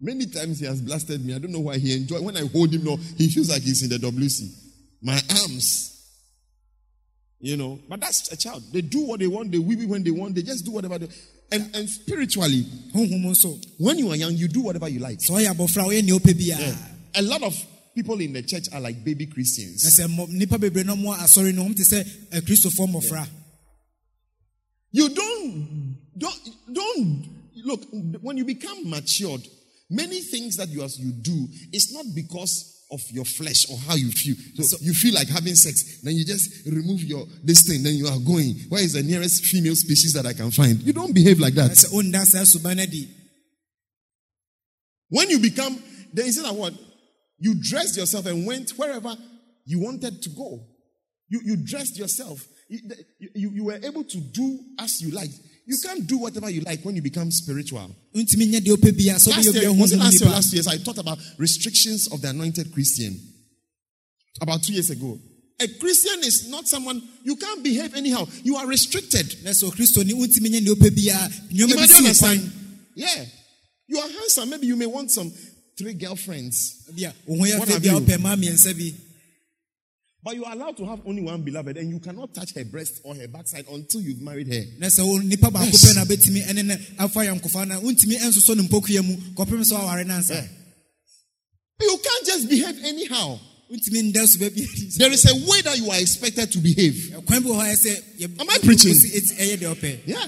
Many 0.00 0.26
times 0.26 0.60
he 0.60 0.66
has 0.66 0.80
blasted 0.80 1.22
me. 1.24 1.34
I 1.34 1.38
don't 1.38 1.50
know 1.52 1.60
why 1.60 1.76
he 1.76 1.92
enjoy. 1.92 2.20
When 2.22 2.36
I 2.36 2.46
hold 2.46 2.72
him 2.72 2.84
now, 2.84 2.96
he 3.16 3.28
feels 3.28 3.50
like 3.50 3.62
he's 3.62 3.82
in 3.82 3.90
the 3.90 3.98
WC. 3.98 4.48
My 5.02 5.20
arms. 5.42 5.94
You 7.40 7.56
know, 7.56 7.78
but 7.88 8.00
that's 8.00 8.32
a 8.32 8.36
child. 8.36 8.62
They 8.72 8.80
do 8.80 9.00
what 9.00 9.20
they 9.20 9.26
want. 9.26 9.52
They 9.52 9.58
weep 9.58 9.86
when 9.88 10.02
they 10.02 10.10
want. 10.10 10.34
They 10.36 10.42
just 10.42 10.64
do 10.64 10.70
whatever 10.72 10.98
they. 10.98 11.08
And 11.50 11.74
and 11.74 11.88
spiritually, 11.88 12.62
when 13.78 13.98
you 13.98 14.10
are 14.10 14.16
young, 14.16 14.32
you 14.34 14.48
do 14.48 14.60
whatever 14.60 14.88
you 14.88 15.00
like. 15.00 15.18
sɛ 15.18 15.30
ɔyɛ 15.30 15.54
abɔfra 15.54 15.82
a 15.84 15.88
ɔyɛ 15.88 16.04
nea 16.04 16.14
ɔpɛ 16.18 16.34
biara 16.34 16.60
Yeah. 16.60 16.94
A 17.14 17.22
lot 17.22 17.42
of 17.42 17.56
people 17.94 18.20
in 18.20 18.34
the 18.34 18.42
church 18.42 18.68
are 18.72 18.80
like 18.80 19.02
baby 19.02 19.26
Christians. 19.26 19.82
sɛ 19.84 20.06
mmɔ- 20.06 20.28
nnipa 20.28 20.58
bebree 20.58 20.84
no 20.84 20.94
mo 20.96 21.14
asɔre 21.14 21.54
no 21.54 21.64
ɔm 21.64 21.74
te 21.74 21.82
sɛ 21.84 22.04
akristofoɔ 22.32 22.88
eh, 22.88 22.92
mmɔfra 22.92 23.28
You 24.92 25.08
don't 25.08 25.96
don't 26.18 26.40
don't 26.72 27.28
look 27.64 27.82
when 28.22 28.36
you 28.36 28.44
become 28.44 28.88
matured. 28.88 29.46
Many 29.90 30.20
things 30.20 30.56
that 30.56 30.68
you 30.68 30.82
as 30.82 30.98
you 30.98 31.12
do 31.12 31.48
is 31.72 31.92
not 31.92 32.04
because 32.14 32.77
of 32.90 33.02
your 33.10 33.24
flesh 33.24 33.70
or 33.70 33.76
how 33.78 33.94
you 33.94 34.10
feel. 34.10 34.34
So, 34.64 34.78
you 34.80 34.94
feel 34.94 35.14
like 35.14 35.28
having 35.28 35.54
sex, 35.54 36.00
then 36.02 36.14
you 36.14 36.24
just 36.24 36.66
remove 36.66 37.02
your 37.04 37.26
this 37.44 37.66
thing, 37.66 37.82
then 37.82 37.94
you 37.94 38.06
are 38.06 38.18
going. 38.18 38.54
Where 38.68 38.82
is 38.82 38.94
the 38.94 39.02
nearest 39.02 39.44
female 39.44 39.76
species 39.76 40.12
that 40.14 40.26
I 40.26 40.32
can 40.32 40.50
find? 40.50 40.80
You 40.82 40.92
don't 40.92 41.14
behave 41.14 41.38
like 41.38 41.54
that. 41.54 41.72
sɛ 41.72 41.92
ɔnda 41.92 42.24
saa 42.24 42.44
suban 42.44 42.76
no 42.76 42.82
adi 42.82 43.08
When 45.10 45.30
you 45.30 45.38
become, 45.38 45.82
then 46.12 46.26
instead 46.26 46.46
of 46.46 46.56
what? 46.56 46.74
You 47.38 47.54
dressed 47.60 47.96
yourself 47.96 48.26
and 48.26 48.46
went 48.46 48.70
wherever 48.70 49.16
you 49.64 49.80
wanted 49.80 50.22
to 50.22 50.30
go. 50.30 50.60
You, 51.28 51.40
you 51.44 51.56
dressed 51.56 51.98
yourself. 51.98 52.44
You, 52.68 52.80
you, 53.34 53.50
you 53.50 53.64
were 53.64 53.78
able 53.82 54.04
to 54.04 54.18
do 54.18 54.58
as 54.78 55.00
you 55.00 55.10
like. 55.10 55.30
You 55.68 55.76
can't 55.84 56.06
do 56.06 56.16
whatever 56.16 56.48
you 56.48 56.62
like 56.62 56.80
when 56.80 56.96
you 56.96 57.02
become 57.02 57.30
spiritual. 57.30 57.94
ntumi 58.14 58.46
nyɛ 58.48 58.60
deɛ 58.60 58.76
ɔpɛ 58.76 58.90
biara 58.96 59.18
sɛ 59.20 59.28
Last 59.28 59.54
year, 59.54 59.70
was 59.74 59.92
it 59.92 59.98
last 59.98 60.18
year, 60.18 60.30
last 60.30 60.52
year, 60.54 60.62
I 60.66 60.78
taught 60.78 60.96
about 60.96 61.18
restrictions 61.36 62.08
of 62.08 62.22
the 62.22 62.30
anointed 62.30 62.72
Christian. 62.72 63.20
About 64.40 64.62
two 64.62 64.72
years 64.72 64.88
ago. 64.88 65.20
A 65.60 65.68
Christian 65.68 66.20
is 66.20 66.48
not 66.48 66.66
someone, 66.66 67.02
you 67.22 67.36
can't 67.36 67.62
behave 67.62 67.94
anyhow. 67.94 68.26
You 68.44 68.56
are 68.56 68.66
restricted. 68.66 69.44
na 69.44 69.50
sɛ 69.50 69.70
ɔkristoni 69.70 70.12
wontumi 70.14 70.48
nyɛ 70.48 70.64
deɛ 70.64 70.74
ɔpɛ 70.74 70.88
biara 70.88 71.28
nneɔma 71.52 71.68
bi 71.68 71.74
Imagine 71.74 71.88
si 71.88 71.92
wo 71.92 71.98
understand. 71.98 72.52
Yeah. 72.94 73.24
You 73.88 73.98
are 73.98 74.08
handsome. 74.08 74.48
Maybe 74.48 74.68
you 74.68 74.76
may 74.76 74.86
want 74.86 75.10
some 75.10 75.30
three 75.76 75.92
girlfriends. 75.92 76.88
bi 76.96 77.02
a 77.02 77.12
wo 77.26 77.36
ho 77.36 77.44
yɛ 77.44 77.58
What 77.58 77.68
have 77.68 77.84
you? 77.84 78.94
But 80.22 80.34
you 80.34 80.44
are 80.44 80.52
allowed 80.52 80.76
to 80.78 80.84
have 80.86 81.00
only 81.06 81.22
one 81.22 81.42
beloved, 81.42 81.76
and 81.76 81.88
you 81.90 82.00
cannot 82.00 82.34
touch 82.34 82.52
her 82.54 82.64
breast 82.64 83.00
or 83.04 83.14
her 83.14 83.28
backside 83.28 83.66
until 83.70 84.00
you've 84.00 84.20
married 84.20 84.48
her. 84.52 84.64
na 84.78 84.88
sɛ 84.88 85.06
wo 85.06 85.18
nipa 85.18 85.46
baako 85.50 85.66
Yes. 85.66 85.84
pɛ 85.84 85.94
na 85.94 86.04
bɛtumi 86.04 86.42
ɛne 86.44 86.64
ne 86.66 86.74
afa 86.98 87.20
yɛnkofa 87.20 87.68
no 87.68 87.80
wontumi 87.80 88.16
ɛnsosɔ 88.18 88.56
ne 88.56 88.62
mpɔkua 88.68 89.04
mu 89.06 89.16
kɔpem 89.34 89.62
sɛ 89.62 89.72
waware 89.78 90.04
no 90.06 90.14
ansa 90.14 90.48
You 91.80 91.98
can't 92.02 92.26
just 92.26 92.48
behave 92.48 92.78
anyhow. 92.84 93.38
wontumi 93.70 94.10
nda 94.12 94.26
so 94.26 94.38
baabi 94.40 94.66
adi 94.68 94.90
There 94.98 95.12
is 95.12 95.24
a 95.30 95.34
way 95.48 95.60
that 95.62 95.78
you 95.78 95.88
are 95.90 96.00
expected 96.00 96.50
to 96.50 96.58
behave. 96.58 97.14
kwan 97.24 97.42
bi 97.44 97.48
wɔ 97.50 97.54
hɔ 97.54 97.70
a 97.70 97.76
ɛsɛ 97.76 98.02
yɛ- 98.18 98.40
Am 98.40 98.50
I 98.50 98.58
preaching? 98.58 98.92
wosi- 98.94 99.14
ɛti- 99.14 99.36
ɛyɛ 99.38 99.56
deɛ 99.58 99.74
ɔpɛ 99.76 100.00
Yeah. 100.06 100.26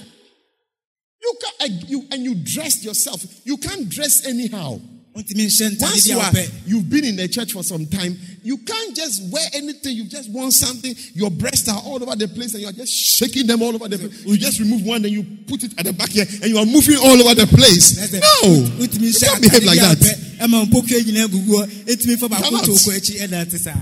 You 1.22 1.34
can 1.58 1.84
you 1.88 2.06
and 2.12 2.24
you 2.24 2.34
dress 2.36 2.82
yourself. 2.84 3.22
You 3.44 3.56
can't 3.58 3.88
dress 3.88 4.24
anyhow. 4.24 4.80
Wontumi 5.14 5.46
nhyɛ 5.46 5.70
ntade 5.70 5.80
Once 5.82 6.06
you 6.08 6.18
are, 6.18 6.32
you've 6.66 6.88
been 6.88 7.04
in 7.04 7.16
the 7.16 7.28
church 7.28 7.52
for 7.52 7.62
some 7.64 7.86
time, 7.86 8.16
you 8.42 8.56
can't 8.58 8.94
just 8.96 9.22
wear 9.32 9.44
anything. 9.54 9.96
You 9.96 10.04
just 10.04 10.30
want 10.30 10.52
something. 10.52 10.94
Your 11.14 11.30
breasts 11.30 11.68
are 11.68 11.80
all 11.84 12.02
over 12.02 12.14
the 12.16 12.28
place, 12.28 12.54
and 12.54 12.62
you 12.62 12.68
are 12.68 12.72
just 12.72 12.92
shaking 12.92 13.46
them 13.46 13.62
all 13.62 13.74
over 13.74 13.88
the 13.88 13.98
place. 13.98 14.24
You 14.24 14.36
just 14.38 14.60
remove 14.60 14.84
one, 14.86 15.04
and 15.04 15.12
you 15.12 15.22
put 15.46 15.62
it 15.64 15.78
at 15.78 15.84
the 15.84 15.92
back 15.92 16.10
here, 16.10 16.24
and 16.24 16.46
you 16.46 16.58
are 16.58 16.66
moving 16.66 16.96
all 16.96 17.20
over 17.20 17.34
the 17.34 17.46
place. 17.46 17.98
No, 18.12 18.54
you 18.78 19.12
can't 19.12 19.42
behave 19.42 19.64
like 19.64 19.78
that. 19.78 19.98
wopɛ 19.98 20.46
ɛma 20.46 20.64
mpɔkua 20.66 21.00
nyinaa 21.04 21.26
gugu 21.28 21.52
hɔ 21.58 21.66
ɛtumi 21.86 22.18
fa 22.18 22.28
Come 22.28 22.42
baako 22.42 22.54
out. 22.56 22.64
to 22.64 22.70
kɔ 22.72 22.96
akyi 22.96 23.20
ɛna 23.20 23.50
te 23.50 23.58
saa 23.58 23.74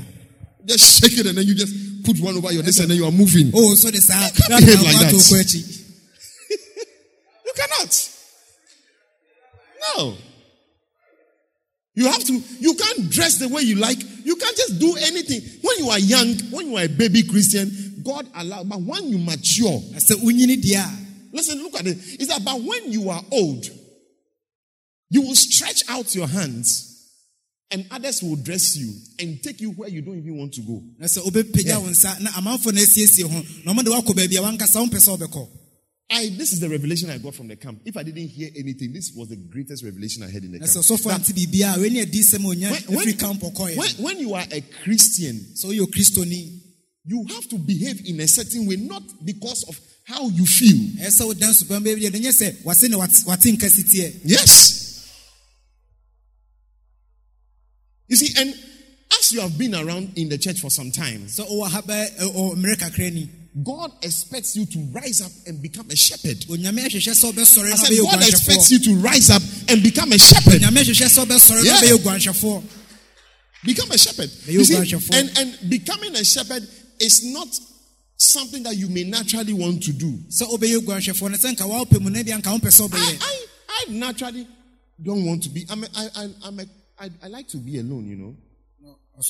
Just 0.67 1.01
shake 1.01 1.19
it, 1.19 1.27
and 1.27 1.39
then 1.39 1.47
you 1.47 1.55
just 1.55 1.73
put 2.05 2.19
one 2.21 2.37
over 2.37 2.53
your 2.53 2.63
this, 2.63 2.79
and 2.81 2.91
then 2.91 2.97
you 2.97 3.05
are 3.05 3.13
moving. 3.13 3.51
oh 3.55 3.75
so 3.75 3.91
de 3.91 4.01
saa 4.01 4.29
can't 4.31 4.65
behave 4.65 4.83
like 4.83 5.11
that. 5.11 5.75
You 7.49 7.53
cannot. 7.57 8.09
No. 9.97 10.15
You 11.99 12.07
have 12.07 12.23
to, 12.23 12.33
you 12.61 12.75
can't 12.75 13.11
dress 13.11 13.39
the 13.39 13.49
way 13.49 13.63
you 13.63 13.75
like. 13.75 13.99
You 14.25 14.37
can't 14.37 14.57
just 14.57 14.79
do 14.79 14.95
anything. 14.95 15.43
When 15.63 15.79
you 15.79 15.91
are 15.91 15.99
young, 15.99 16.33
when 16.53 16.71
you 16.71 16.77
are 16.77 16.85
a 16.85 16.89
baby 16.89 17.25
Christian, 17.25 18.03
God 18.05 18.25
allow. 18.37 18.63
But 18.63 18.83
when 18.83 19.09
you 19.09 19.19
mature, 19.19 19.83
na 19.91 19.99
sɛ 19.99 20.15
wonyini 20.23 20.63
deɛ 20.63 20.79
a 20.79 21.35
listen, 21.35 21.59
look 21.61 21.75
at 21.75 21.89
it. 21.89 21.99
It's 22.21 22.31
about 22.37 22.63
when 22.63 22.93
you 22.93 23.11
are 23.11 23.21
old, 23.33 23.67
you 25.11 25.23
will 25.23 25.35
stretch 25.35 25.83
out 25.91 26.15
your 26.15 26.29
hands 26.29 27.11
and 27.73 27.85
others 27.91 28.23
will 28.23 28.37
dress 28.37 28.77
you 28.77 28.95
and 29.19 29.43
take 29.43 29.61
you 29.61 29.73
where 29.73 29.89
you 29.89 30.01
don't 30.01 30.19
even 30.19 30.39
want 30.39 30.55
to 30.55 30.61
go. 30.63 30.81
na 31.01 31.09
sɛ 36.09 36.25
wobɛpagya 36.25 36.31
wo 36.31 36.47
nsa 36.49 36.49
na 36.49 36.49
amanfo 36.49 36.49
no 36.49 36.49
asiesie 36.49 36.49
ho 36.49 36.49
na 36.49 36.49
ɔmode 36.49 36.49
woakɔ 36.49 36.49
baabi 36.49 36.49
a 36.49 36.49
wankasa 36.49 36.49
wompɛ 36.49 36.49
sɛ 36.49 36.49
wobɛkɔ 36.49 36.49
I, 36.49 36.49
this 36.49 36.53
is 36.53 36.61
the 36.61 36.69
revelation 36.69 37.11
I 37.11 37.19
got 37.19 37.35
from 37.35 37.49
the 37.49 37.57
camp. 37.57 37.81
If 37.85 37.97
I 37.97 38.03
didn't 38.03 38.29
hear 38.29 38.49
anything, 38.57 38.93
this 38.95 39.13
was 39.15 39.29
the 39.29 39.37
greatest 39.37 39.85
revelation 39.85 40.23
I 40.23 40.31
had 40.31 40.43
in 40.43 40.53
the 40.53 40.59
camp. 40.59 40.71
sɛ 40.71 40.81
ɔsɔfo 40.81 41.13
ante 41.13 41.33
biribiaa 41.33 41.79
wei 41.79 41.91
ne 41.91 42.01
adi 42.03 42.21
sɛm 42.21 42.45
a 42.45 42.49
onya 42.49 42.71
When- 42.71 42.83
when- 42.97 43.07
ɛfiri 43.07 43.19
camp 43.19 43.43
ɔkɔɛ 43.43 43.99
When, 44.01 44.21
you 44.21 44.35
are 44.35 44.47
a 44.51 44.61
Christian, 44.83 45.37
sɛ 45.55 45.65
woyɛ 45.67 45.81
okristoni 45.87 46.61
you 47.05 47.25
have 47.31 47.49
to 47.49 47.57
behave 47.59 48.05
in 48.07 48.21
a 48.21 48.29
certain 48.29 48.67
way, 48.67 48.77
not 48.77 49.03
because 49.25 49.65
of 49.65 49.81
how 50.05 50.29
you 50.29 50.45
feel. 50.47 50.77
ɛyɛ 51.01 51.09
sɛ 51.09 51.27
woda 51.27 51.47
nsuban 51.47 51.83
baabi 51.85 52.01
deɛ 52.03 52.11
ɛnyɛ 52.11 52.33
sɛ 52.33 52.63
wase 52.65 52.89
ne 52.89 52.97
wat- 52.97 53.25
wate 53.27 53.53
nka 53.53 53.69
siteɛ 53.69 54.21
Yes. 54.25 54.75
You 58.09 58.17
see, 58.17 58.33
and 58.39 58.55
as 59.21 59.33
you 59.33 59.41
have 59.41 59.59
been 59.59 59.75
around 59.75 60.13
in 60.17 60.31
the 60.31 60.39
church 60.39 60.61
for 60.61 60.71
some 60.71 60.91
time, 60.91 61.29
so 61.29 61.45
sɛ 61.45 61.79
ɔwɔ 63.57 63.57
ha 63.57 63.57
bɛ 63.57 63.57
ɛ- 63.57 63.57
ɔ- 63.57 63.57
mmerɛ 63.57 63.57
kakra 63.57 63.57
ni 63.57 63.65
God 63.65 63.93
expects 64.03 64.57
you 64.57 64.67
to 64.67 64.79
rise 64.93 65.21
up 65.21 65.33
and 65.47 65.63
become 65.63 65.91
a 65.91 65.97
shepherd. 65.97 66.39
onyame 66.49 66.79
ahwehwɛ 66.85 67.15
sɛ 67.15 67.33
wobɛsɔre 67.33 67.73
I 67.73 67.77
said, 67.77 67.99
God 68.03 68.23
expects 68.29 68.71
you 68.71 68.79
to 68.81 68.95
rise 68.97 69.31
up 69.31 69.43
and 69.69 69.83
become 69.83 70.13
a 70.13 70.19
shepherd. 70.19 70.61
onyame 70.63 70.83
ahwehwɛ 70.83 71.09
sɛ 71.09 71.25
wobɛsɔre 71.27 71.65
na 71.65 71.65
Yeah. 71.65 72.61
Become 73.65 73.91
a 73.91 73.99
shepherd. 73.99 74.31
See, 74.31 74.75
guard 74.75 74.89
your 74.91 75.01
phone. 75.01 75.19
and, 75.19 75.39
and 75.39 75.71
becoming 75.71 76.15
a 76.15 76.25
shepherd 76.25 76.63
is 77.01 77.25
not 77.25 77.49
something 78.17 78.63
that 78.63 78.77
you 78.77 78.89
may 78.89 79.03
naturally 79.05 79.53
want 79.53 79.83
to 79.83 79.93
do. 79.93 80.13
sɛ 80.29 80.43
wobɛyɛ 80.49 80.79
oguanhwɛfoɔ 80.79 81.31
no 81.31 81.37
sɛ 81.37 81.55
nka 81.57 81.65
woawopɛ 81.67 82.01
mu 82.01 82.11
na 82.11 82.23
bia 82.23 82.39
nka 82.39 82.51
wompɛ 82.61 82.69
sɛ 82.71 82.89
I, 82.93 83.19
I, 83.21 83.47
I 83.89 83.93
naturally 83.93 84.47
don't 85.03 85.25
want 85.25 85.43
to 85.45 85.49
be. 85.51 85.65
I'm 85.69 85.83
a, 85.85 85.89
I, 85.97 86.09
I, 86.17 86.29
I'm 86.45 86.61
a, 86.61 86.67
I, 87.01 87.11
I 87.23 87.27
like 87.29 87.49
to 87.49 87.57
be 87.59 87.79
alone, 87.79 88.07
you 88.09 88.17
know. 88.17 88.37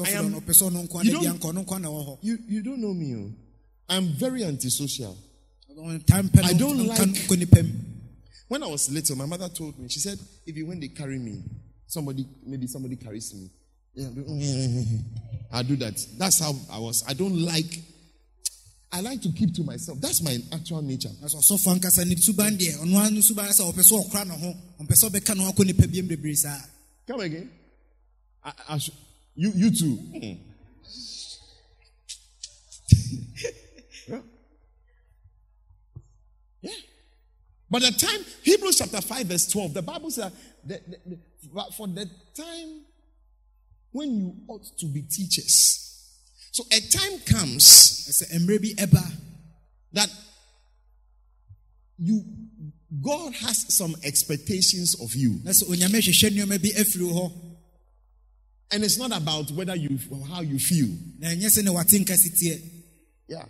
I 0.05 0.11
am- 0.11 0.31
no 0.33 0.41
ɔpɛ 0.41 0.51
sɛ 0.55 0.71
ɔno 0.71 0.87
nkoa 0.89 1.05
You 1.05 1.13
don't- 1.13 1.41
nka 1.41 1.53
ɔno 1.53 1.65
nkoa 1.65 1.81
na 1.81 1.89
wɔ 1.89 2.07
hɔ 2.07 2.19
You, 2.23 2.39
you 2.49 2.63
don't 2.63 2.81
know 2.81 2.93
me. 2.95 3.15
Oh. 3.15 3.33
I'm 3.89 4.09
very 4.09 4.45
antisocial. 4.45 5.17
I 5.71 6.53
don't 6.53 6.87
like- 6.87 6.99
nkɔ 7.01 7.39
nipa 7.39 7.63
mu 7.63 7.71
When 8.49 8.63
I 8.63 8.67
was 8.67 8.91
little, 8.91 9.17
my 9.17 9.27
mother 9.27 9.49
told 9.51 9.79
me, 9.79 9.89
she 9.89 10.01
said, 10.01 10.19
if 10.47 10.57
you, 10.57 10.67
when 10.67 10.81
they 10.81 10.89
carry 10.89 11.19
me, 11.19 11.43
somebody, 11.87 12.27
maybe 12.47 12.67
somebody 12.67 12.97
carries 12.97 13.35
me. 13.35 13.51
Yeah, 13.95 14.07
mm, 14.09 15.01
I 15.53 15.63
do 15.63 15.77
that. 15.77 15.95
That's 16.17 16.39
how 16.41 16.55
I 16.71 16.79
was. 16.79 17.05
I 17.07 17.13
don't 17.13 17.39
like, 17.45 17.79
I 18.91 19.01
like 19.03 19.21
to 19.23 19.29
keep 19.33 19.55
to 19.57 19.63
myself. 19.65 20.01
That's 20.01 20.23
my 20.23 20.39
actual 20.53 20.81
nature. 20.83 21.11
na 21.21 21.27
sɛ 21.29 21.37
ɔsɔfo 21.37 21.75
ankasa 21.79 22.07
ne 22.07 22.15
suban 22.17 22.57
deɛ 22.57 22.79
ɔno 22.79 22.97
ano 23.05 23.21
suban 23.21 23.49
sɛ 23.51 23.71
ɔpɛ 23.71 23.83
sɛ 23.85 23.93
ɔkora 24.07 24.27
ne 24.27 24.35
ho 24.35 24.55
ɔmpɛ 24.81 24.95
sɛ 24.97 25.11
ɔbɛka 25.11 25.37
ne 25.37 25.45
ho 25.45 25.53
akɔ 25.53 25.67
nipa 25.67 25.87
biam 25.87 26.09
bebree 26.09 26.35
saa 26.37 26.59
Come 27.07 27.21
again. 27.21 27.51
I, 28.45 28.53
I 28.71 28.79
should, 28.79 28.95
you, 29.35 29.51
you 29.55 29.71
too. 29.71 29.97
Hmm. 29.97 30.35
Yeah. 34.09 34.21
Yeah. 36.63 36.71
But 37.71 37.83
the 37.83 37.91
time, 37.93 38.25
Hebrews 38.43 38.79
chapter 38.79 39.01
5, 39.01 39.27
verse 39.27 39.47
12, 39.47 39.75
the 39.75 39.83
Bible 39.83 40.11
says 40.11 40.33
that 40.65 40.81
the, 40.91 41.19
the, 41.53 41.65
for 41.77 41.87
the 41.87 42.07
time 42.35 42.83
when 43.93 44.11
you 44.17 44.35
ought 44.49 44.65
to 44.79 44.87
be 44.87 45.03
teachers. 45.03 45.85
So 46.53 46.65
a 46.73 46.81
time 46.81 47.19
comes 47.21 47.65
sɛ 48.11 48.35
mmerɛ 48.41 48.47
maybe 48.49 48.75
ɛba 48.75 49.13
that 49.93 50.11
you 51.99 52.25
God 53.03 53.35
has 53.35 53.75
some 53.75 53.95
expectations 54.03 55.01
of 55.01 55.15
you. 55.15 55.41
na 55.45 55.51
sɛ 55.51 55.65
onyame 55.69 55.99
hwehwɛ 56.01 56.31
nneɔma 56.31 56.63
bi 56.63 56.71
afiri 56.81 57.13
wo 57.13 57.13
hɔ 57.29 57.33
And 58.71 58.85
it's 58.85 58.99
not 58.99 59.17
about 59.17 59.51
whether 59.53 59.77
you 59.77 59.99
how 60.29 60.41
you 60.41 60.59
feel. 60.59 60.89
na 61.19 61.29
ɛnyɛ 61.29 61.47
sɛ 61.59 61.65
ne 61.65 61.71
wate 61.71 61.99
nka 62.01 62.17
si 62.17 62.31
teɛ 62.31 62.63
Yeah. 63.29 63.45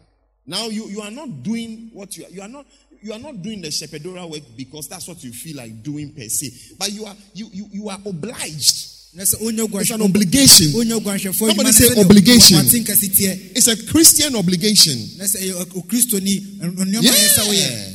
Now 0.48 0.68
you, 0.68 0.88
you 0.88 1.02
are 1.02 1.10
not 1.10 1.42
doing 1.42 1.90
what 1.92 2.16
you 2.16 2.24
are, 2.24 2.30
you 2.30 2.40
are 2.40 2.48
not 2.48 2.64
you 3.02 3.12
are 3.12 3.18
not 3.18 3.40
doing 3.42 3.60
the 3.60 3.70
shepherdora 3.70 4.26
work 4.26 4.42
because 4.56 4.88
that's 4.88 5.06
what 5.06 5.22
you 5.22 5.30
feel 5.30 5.58
like 5.58 5.82
doing 5.82 6.12
per 6.12 6.22
se. 6.26 6.74
But 6.78 6.90
you 6.90 7.04
are 7.04 7.14
you 7.34 7.48
you, 7.52 7.66
you 7.70 7.88
are 7.90 7.98
obliged. 8.04 8.96
na 9.14 9.24
sɛ 9.24 9.36
onyɛ 9.40 9.80
It's 9.80 9.90
an 9.90 10.02
obligation. 10.02 10.72
Somebody 10.72 11.72
say 11.72 12.00
obligation. 12.00 12.56
wate 12.56 12.80
nka 12.80 12.94
si 12.96 13.08
teɛ 13.08 13.52
It's 13.56 13.68
a 13.68 13.76
Christian 13.92 14.34
obligation. 14.36 14.96
na 15.18 15.24
sɛ 15.24 15.36
ɛyɛ 15.36 15.64
okristoni 15.76 16.40
nneɔma 16.60 17.02
yɛ 17.02 17.28
sɛ 17.28 17.42
woyɛ 17.44 17.68
Yeah. 17.68 17.92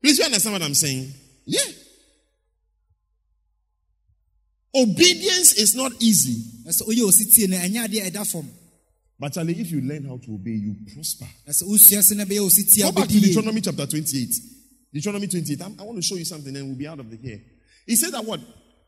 Please 0.00 0.18
you 0.18 0.24
understand 0.24 0.52
what 0.54 0.62
I'm 0.62 0.74
saying? 0.74 1.12
Yeah. 1.46 1.60
Obedience 4.74 5.52
is 5.54 5.74
not 5.74 5.92
easy. 6.00 6.42
But 9.22 9.34
Charlie, 9.34 9.54
if 9.60 9.70
you 9.70 9.80
learn 9.82 10.04
how 10.04 10.16
to 10.16 10.34
obey, 10.34 10.50
you 10.50 10.74
prosper. 10.92 11.28
na 11.46 11.52
sɛ 11.52 11.62
wosua 11.62 12.00
sɛ 12.02 12.16
na 12.16 12.24
bɛyɛ 12.24 12.40
osi 12.40 12.64
tie 12.74 12.82
Go 12.82 12.90
back 12.90 13.08
to 13.08 13.20
Deuteronomy 13.20 13.60
chapter 13.60 13.86
28. 13.86 14.34
Deuteronomy 14.92 15.28
28. 15.28 15.62
I'm- 15.62 15.76
i 15.78 15.82
want 15.84 15.96
to 15.98 16.02
show 16.02 16.16
you 16.16 16.24
something 16.24 16.56
and 16.56 16.66
we'll 16.66 16.76
be 16.76 16.88
out 16.88 16.98
of 16.98 17.08
the 17.08 17.16
here. 17.16 17.40
He 17.86 17.94
said 17.94 18.10
that 18.14 18.24
what? 18.24 18.40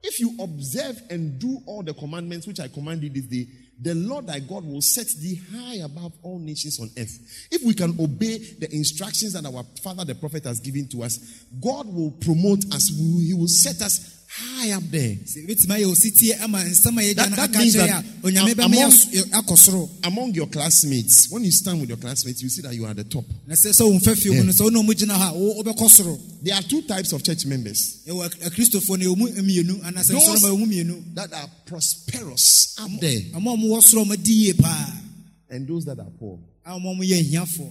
If 0.02 0.18
you 0.18 0.34
observe 0.40 1.00
and 1.08 1.38
do 1.38 1.62
all 1.66 1.84
the 1.84 1.94
commandments 1.94 2.48
which 2.48 2.58
I 2.58 2.66
command 2.66 3.04
you 3.04 3.10
this 3.10 3.26
day, 3.26 3.46
the 3.80 3.94
Lord 3.94 4.26
thy 4.26 4.40
God 4.40 4.64
will 4.64 4.82
set 4.82 5.06
thee 5.06 5.40
high 5.52 5.76
above 5.76 6.12
all 6.24 6.40
nations 6.40 6.80
on 6.80 6.90
earth. 6.98 7.16
If 7.52 7.62
we 7.62 7.72
can 7.72 7.94
obey 8.00 8.38
the 8.58 8.74
instructions 8.74 9.34
that 9.34 9.46
our 9.46 9.62
father 9.84 10.04
the 10.04 10.16
prophet 10.16 10.46
has 10.46 10.58
given 10.58 10.88
to 10.88 11.04
us, 11.04 11.44
God 11.62 11.86
will 11.86 12.10
promote 12.10 12.64
us. 12.74 12.88
He 12.88 13.34
will 13.34 13.46
set 13.46 13.80
us 13.82 14.23
high 14.36 14.72
up 14.72 14.82
there. 14.90 15.16
sɛ 15.24 15.46
ɛbɛtumi 15.46 15.78
ayɛ 15.78 15.86
osi 15.86 16.10
tie 16.18 16.34
ama 16.42 16.58
nsɛm 16.58 16.98
a 16.98 17.02
yɛgya 17.02 17.14
That- 17.14 17.36
that 17.36 17.50
means 17.52 17.72
that 17.74 17.88
a 17.88 18.26
onyame 18.26 18.50
am- 18.50 18.56
bɛma 18.56 18.56
yɛ 18.56 18.64
among- 18.64 18.92
aso- 18.92 19.24
akɔ 19.30 19.56
soro. 19.58 19.90
Among 20.02 20.34
your 20.34 20.46
classmates, 20.48 21.28
when 21.30 21.44
you 21.44 21.52
stand 21.52 21.80
with 21.80 21.88
your 21.88 21.98
classmates, 21.98 22.42
you 22.42 22.48
see 22.48 22.62
that 22.62 22.74
you 22.74 22.84
are 22.84 22.90
at 22.90 22.96
the 22.96 23.04
top. 23.04 23.24
na 23.46 23.54
sɛ 23.54 23.70
sɛ 23.70 23.82
womfa 23.88 24.16
fie 24.18 24.30
mu 24.30 24.42
no 24.44 24.52
sɛ 24.52 24.60
wone 24.64 24.74
ɔmu 24.74 24.92
gyina 24.94 25.14
hɔ 25.16 25.28
a 25.30 25.34
wo- 25.38 25.62
wobɛkɔ 25.62 25.88
soro. 25.90 26.20
There 26.42 26.54
are 26.54 26.62
two 26.62 26.82
types 26.82 27.12
of 27.12 27.22
church 27.22 27.46
members. 27.46 27.98
Ɛwɔ 28.08 28.24
ak- 28.26 28.40
akristofoɔ 28.40 28.98
no 28.98 29.14
ɛwɔ 29.14 29.16
mu 29.16 29.28
mmienu 29.28 29.80
anaasɛ 29.84 30.08
Those- 30.08 30.40
nsɔrɔma 30.42 30.50
ɛwɔ 30.50 30.58
mu 30.58 30.66
mmienu 30.66 31.14
that 31.14 31.32
are 31.32 31.50
prosperous 31.66 32.74
up 32.78 32.90
there. 33.00 33.20
ama 33.34 33.52
ɔmo 33.56 33.66
wɔ 33.68 33.82
soro 33.82 34.04
ɔmo 34.04 34.22
di 34.22 34.52
and 35.50 35.68
those 35.68 35.84
that 35.84 35.98
are 36.00 36.10
poor. 36.18 36.40
a 36.66 36.70
ɔmo 36.72 36.96
ɔmo 36.96 37.02
yɛ 37.08 37.22
ahiafoɔ 37.22 37.70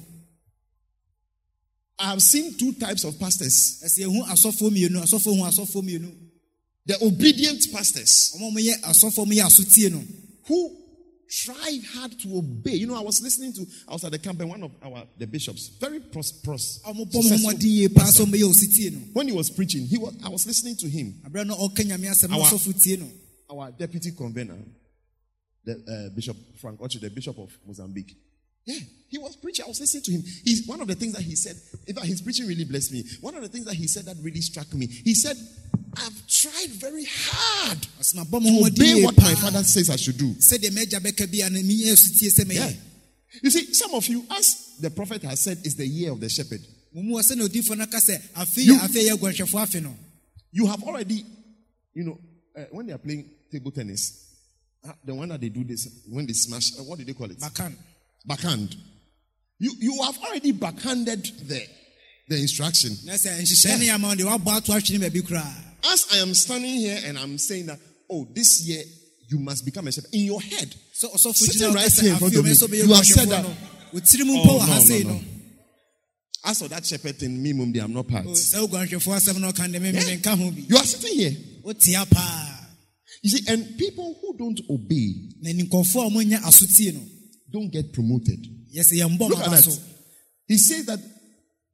I 2.00 2.10
have 2.10 2.22
seen 2.22 2.54
two 2.56 2.74
types 2.74 3.04
of 3.04 3.18
pastors 3.20 3.80
the 6.86 6.96
obedient 7.04 7.62
pastors 7.72 8.34
ɔmo 8.38 8.52
ɔmo 8.52 8.60
yɛ 8.60 8.82
asɔfoɔ 8.82 9.26
ɔmo 9.26 9.34
yɛ 9.34 9.46
asotie 9.46 9.92
no 9.92 10.04
who 10.48 10.78
tried 11.30 11.82
hard 11.96 12.12
to 12.20 12.38
obey. 12.38 12.76
You 12.76 12.86
know, 12.86 12.96
I 12.96 13.00
was 13.00 13.20
listening 13.24 13.54
to, 13.54 13.66
I 13.88 13.94
was 13.94 14.04
at 14.04 14.12
the 14.12 14.20
camp 14.20 14.40
and 14.42 14.50
one 14.50 14.62
of 14.62 14.72
our 14.84 15.08
the 15.18 15.26
bishops, 15.26 15.70
very 15.80 16.00
prosperous. 16.00 16.80
ɔmo 16.86 17.06
bɔ 17.10 17.14
mo 17.14 17.22
ho 17.22 17.22
successful 17.22 17.52
mmɔden 17.54 17.64
yie 17.64 17.88
paa 17.90 18.02
pastor. 18.04 18.24
sɛ 18.24 18.28
ɔmo 18.28 18.36
yɛ 18.36 18.44
osi 18.52 18.68
tie 18.76 18.90
no 18.92 19.00
When 19.14 19.28
he 19.30 19.34
was 19.34 19.50
preaching, 19.50 19.86
he 19.88 19.98
was 19.98 20.14
I 20.24 20.30
was 20.30 20.46
listening 20.46 20.76
to 20.78 20.90
him, 20.90 21.22
abirɛ 21.26 21.48
no 21.48 21.56
ɔka 21.56 21.86
nyame 21.86 22.06
asɛm 22.12 22.30
na 22.30 22.38
Our- 22.38 22.52
ɔsɔfo 22.52 22.84
tie 22.84 22.98
no 22.98 23.10
our 23.50 23.72
deputy 23.72 24.12
convener, 24.12 24.58
the 25.64 25.74
uh, 25.74 26.16
Bishop 26.16 26.36
Frank 26.60 26.80
Ochi, 26.80 27.00
the 27.00 27.10
Bishop 27.10 27.38
of 27.40 27.50
Mozambique. 27.66 28.16
Yeah, 28.66 28.80
he 29.10 29.18
was 29.18 29.36
preaching. 29.36 29.66
I 29.66 29.68
was 29.68 29.80
listening 29.82 30.04
to 30.04 30.12
him. 30.12 30.24
He's 30.46 30.66
one 30.68 30.80
of 30.82 30.88
the 30.88 30.96
things 30.96 31.14
that 31.14 31.22
he 31.22 31.36
said. 31.36 31.56
In 31.86 31.96
fact, 31.96 32.08
his 32.08 32.22
preaching 32.22 32.48
really 32.48 32.64
blessed 32.66 32.92
me. 32.94 33.04
One 33.22 33.36
of 33.36 33.42
the 33.42 33.50
things 33.50 33.66
that 33.66 33.76
he 33.76 33.88
said 33.88 34.06
that 34.06 34.16
really 34.22 34.42
struck 34.42 34.74
me. 34.74 34.88
He 34.88 35.14
said, 35.16 35.36
"I've 35.98 36.28
tried 36.28 36.70
very 36.80 37.06
hard 37.06 37.80
to 38.40 38.50
obey 38.72 38.94
what 39.06 39.18
my 39.18 39.36
father 39.42 39.64
says 39.64 39.90
I 39.90 39.98
should 39.98 40.18
do." 40.18 40.34
Yeah. 42.56 42.72
You 43.42 43.50
see, 43.52 43.74
some 43.74 43.94
of 43.96 44.08
you, 44.08 44.26
as 44.30 44.78
the 44.80 44.90
prophet 44.92 45.24
has 45.24 45.42
said, 45.42 45.58
is 45.66 45.76
the 45.76 45.88
year 45.88 46.12
of 46.12 46.20
the 46.20 46.30
shepherd. 46.30 46.62
You- 48.68 48.78
You 50.54 50.68
have 50.68 50.84
already, 50.84 51.26
you 51.96 52.04
know, 52.04 52.18
uh, 52.56 52.66
when 52.72 52.86
they 52.86 52.94
are 52.94 53.00
playing 53.00 53.26
table 53.52 53.72
tennis, 53.72 54.14
uh, 54.84 54.94
the 55.04 55.14
one 55.16 55.30
that 55.30 55.42
they 55.42 55.50
do 55.50 55.64
this, 55.64 55.88
when 56.08 56.28
they 56.28 56.34
smash, 56.34 56.78
uh, 56.80 56.84
what 56.84 57.00
do 57.00 57.04
they 57.06 57.14
call 57.14 57.30
it? 57.32 57.40
bakan 57.40 57.76
Backhand. 58.26 58.76
You, 59.60 59.74
you 59.80 60.02
have 60.04 60.18
already 60.24 60.52
backhanded 60.52 61.24
the, 61.48 61.62
the 62.28 62.36
instruction. 62.36 62.92
na 63.06 63.14
sɛ 63.14 63.40
nhyehyɛe 63.40 63.80
no 63.80 63.86
yɛ 63.86 63.94
ama 63.96 64.08
wo 64.10 64.14
deɛ 64.16 64.26
woabɔ 64.40 64.58
ato 64.58 64.74
ahwene 64.74 65.00
baabi 65.00 65.22
koraa. 65.22 65.54
As 65.86 66.08
I 66.14 66.18
am 66.18 66.34
standing 66.34 66.76
here 66.76 67.00
and 67.06 67.18
I'm 67.18 67.38
saying 67.38 67.66
that, 67.68 67.80
oh, 68.10 68.28
this 68.34 68.66
year 68.68 68.84
you 69.30 69.40
must 69.40 69.66
become 69.66 69.88
a 69.88 69.92
shepherd, 69.92 70.10
in 70.14 70.26
your 70.26 70.42
head, 70.42 70.74
so, 70.94 71.10
ɔsɔfo 71.10 71.36
Sitting 71.36 71.74
right 71.74 71.92
here 71.92 72.12
in 72.14 72.18
front 72.20 72.36
of 72.36 72.44
ɔmɛ 72.46 72.78
you, 72.78 72.94
have 72.94 73.06
said 73.06 73.30
that- 73.30 73.44
no. 73.44 73.56
Wɔtiri 73.94 74.26
mu 74.26 74.34
Oh, 74.38 74.44
mpo 74.44 74.60
wɔ 74.60 74.62
ha 74.62 74.84
no, 74.88 74.98
no, 74.98 75.10
no. 75.14 75.22
As 76.46 76.60
for 76.60 76.68
that 76.68 76.86
shepherd 76.86 77.18
thing, 77.18 77.42
me, 77.42 77.54
mum, 77.54 77.74
I'm 77.82 77.94
not 77.94 78.08
part. 78.08 78.26
O, 78.26 78.30
sɛ 78.30 78.68
woguanhwɛfoɔ 78.68 79.16
asɛm 79.18 79.40
no 79.40 79.52
ɔka 79.52 79.68
ndɛ 79.68 79.82
me 79.82 79.92
me 79.92 80.00
nka 80.18 80.38
ho 80.38 80.52
bi? 80.52 80.66
You 80.68 80.78
are 80.78 80.86
sitting 80.86 81.18
here. 81.20 81.38
You 83.24 83.30
see, 83.30 83.46
and 83.54 83.78
people 83.78 84.18
who 84.22 84.38
don't 84.38 84.60
obey 84.70 85.30
na 87.54 87.60
ninkɔfoɔ 87.60 87.62
a 87.62 87.62
ɔmɔnya 87.62 87.62
asotie 87.62 87.62
no 87.62 87.62
don't 87.62 87.72
get 87.72 87.94
promoted. 87.94 88.48
Yes, 88.72 88.92
Look 88.92 89.40
at 89.40 89.52
that. 89.52 89.80
He 90.48 90.58
says 90.58 90.86
that 90.88 91.00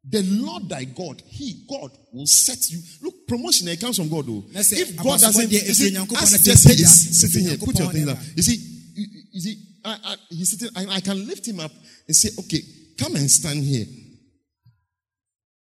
the 0.04 0.22
Lord 0.24 0.70
thy 0.70 0.84
God, 0.86 1.22
He, 1.26 1.66
God, 1.70 1.92
will 2.14 2.26
set 2.26 2.70
you. 2.72 2.80
Look, 3.02 3.28
promotion 3.28 3.68
it 3.68 3.80
comes 3.80 3.98
from 3.98 4.10
God, 4.10 4.26
though. 4.28 4.44
If 4.54 4.96
God 4.98 5.20
doesn't, 5.20 5.52
you 5.52 5.60
see, 5.60 5.96
as 5.96 6.44
Jesse 6.44 6.70
is 6.82 7.20
sitting 7.20 7.48
here, 7.48 7.58
put 7.58 7.78
your 7.80 7.92
things 7.92 8.06
down. 8.06 8.18
You 8.36 8.44
see, 8.44 8.58
you, 8.96 9.40
see, 9.42 9.58
I, 9.86 9.98
I, 10.04 10.16
he's 10.30 10.50
sitting. 10.52 10.70
I, 10.76 10.96
I 10.96 11.00
can 11.02 11.26
lift 11.28 11.48
him 11.48 11.60
up 11.60 11.72
and 12.08 12.16
say, 12.16 12.30
"Okay, 12.40 12.62
come 12.98 13.16
and 13.16 13.30
stand 13.32 13.64
here." 13.64 13.86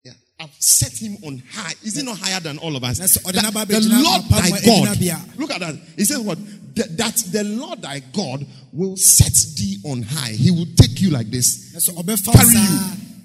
Yeah, 0.05 0.13
I've 0.41 0.51
set 0.59 0.93
him 1.01 1.17
on 1.25 1.43
high. 1.53 1.73
Is 1.83 1.97
he 1.97 2.03
not 2.03 2.19
higher 2.19 2.41
than 2.41 2.59
all 2.59 2.77
of 2.77 2.85
us? 2.85 2.99
That- 2.99 3.09
the 3.69 3.81
Lord 4.03 4.23
thy 4.25 4.51
God. 4.67 4.85
Look 5.39 5.51
at 5.51 5.61
that. 5.61 5.75
He 5.97 6.05
says 6.05 6.19
what? 6.21 6.39
That, 6.77 7.17
the 7.31 7.45
Lord 7.45 7.83
thy 7.83 8.01
God 8.13 8.47
will 8.73 8.97
set 8.97 9.33
thee 9.57 9.79
on 9.85 10.03
high. 10.03 10.31
He 10.33 10.51
will 10.51 10.67
take 10.77 11.01
you 11.01 11.11
like 11.11 11.29
this 11.31 11.73
carry 12.25 12.49
you. 12.49 12.79